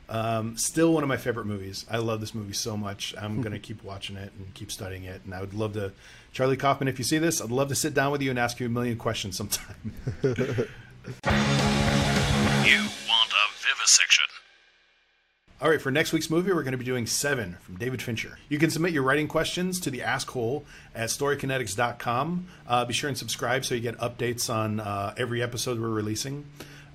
Um, 0.07 0.55
still 0.57 0.93
one 0.93 1.01
of 1.01 1.09
my 1.09 1.17
favorite 1.17 1.45
movies. 1.45 1.85
I 1.89 1.97
love 1.97 2.19
this 2.19 2.35
movie 2.35 2.53
so 2.53 2.77
much. 2.77 3.15
I'm 3.17 3.41
going 3.43 3.53
to 3.53 3.59
keep 3.59 3.83
watching 3.83 4.17
it 4.17 4.31
and 4.37 4.53
keep 4.53 4.71
studying 4.71 5.03
it. 5.03 5.21
And 5.25 5.33
I 5.33 5.41
would 5.41 5.53
love 5.53 5.73
to, 5.73 5.93
Charlie 6.31 6.57
Kaufman, 6.57 6.87
if 6.87 6.99
you 6.99 7.05
see 7.05 7.17
this, 7.17 7.41
I'd 7.41 7.49
love 7.49 7.69
to 7.69 7.75
sit 7.75 7.93
down 7.93 8.11
with 8.11 8.21
you 8.21 8.29
and 8.29 8.37
ask 8.37 8.59
you 8.59 8.67
a 8.67 8.69
million 8.69 8.97
questions 8.97 9.37
sometime. 9.37 9.93
You 12.65 12.81
want 12.81 13.29
a 13.29 13.45
vivisection. 13.61 14.25
All 15.65 15.71
right, 15.71 15.81
for 15.81 15.89
next 15.89 16.13
week's 16.13 16.29
movie, 16.29 16.53
we're 16.53 16.61
going 16.61 16.73
to 16.73 16.77
be 16.77 16.85
doing 16.85 17.07
Seven 17.07 17.57
from 17.61 17.77
David 17.77 17.99
Fincher. 17.99 18.37
You 18.49 18.59
can 18.59 18.69
submit 18.69 18.93
your 18.93 19.01
writing 19.01 19.27
questions 19.27 19.79
to 19.79 19.89
the 19.89 20.03
Ask 20.03 20.29
Hole 20.29 20.63
at 20.93 21.09
storykinetics.com. 21.09 22.45
Uh, 22.67 22.85
be 22.85 22.93
sure 22.93 23.07
and 23.07 23.17
subscribe 23.17 23.65
so 23.65 23.73
you 23.73 23.81
get 23.81 23.97
updates 23.97 24.53
on 24.53 24.79
uh, 24.79 25.15
every 25.17 25.41
episode 25.41 25.81
we're 25.81 25.89
releasing. 25.89 26.45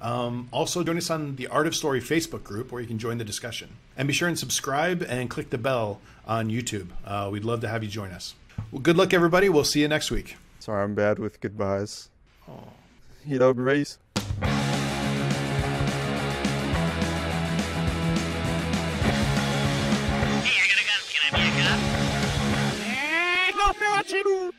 Um, 0.01 0.49
also, 0.53 0.85
join 0.85 0.97
us 0.99 1.11
on 1.11 1.35
the 1.35 1.49
Art 1.49 1.67
of 1.67 1.75
Story 1.75 2.01
Facebook 2.01 2.45
group 2.45 2.71
where 2.71 2.81
you 2.81 2.87
can 2.87 3.01
join 3.01 3.19
the 3.19 3.25
discussion. 3.25 3.71
And 3.97 4.07
be 4.07 4.15
sure 4.15 4.29
and 4.29 4.39
subscribe 4.39 5.03
and 5.03 5.29
click 5.29 5.51
the 5.51 5.59
bell 5.59 6.01
on 6.25 6.49
YouTube. 6.49 6.91
Uh, 7.05 7.29
we'd 7.33 7.45
love 7.45 7.63
to 7.63 7.69
have 7.69 7.83
you 7.83 7.91
join 7.91 8.13
us. 8.13 8.37
Well, 8.71 8.83
good 8.83 8.97
luck, 8.97 9.13
everybody. 9.13 9.49
We'll 9.49 9.65
see 9.65 9.81
you 9.81 9.89
next 9.89 10.13
week. 10.13 10.37
Sorry, 10.61 10.85
I'm 10.85 10.95
bad 10.95 11.19
with 11.19 11.41
goodbyes. 11.41 12.09
Oh. 12.49 12.69
You 13.27 13.41
know, 13.41 13.53
Grace. 13.53 13.99
Tiro! 24.11 24.51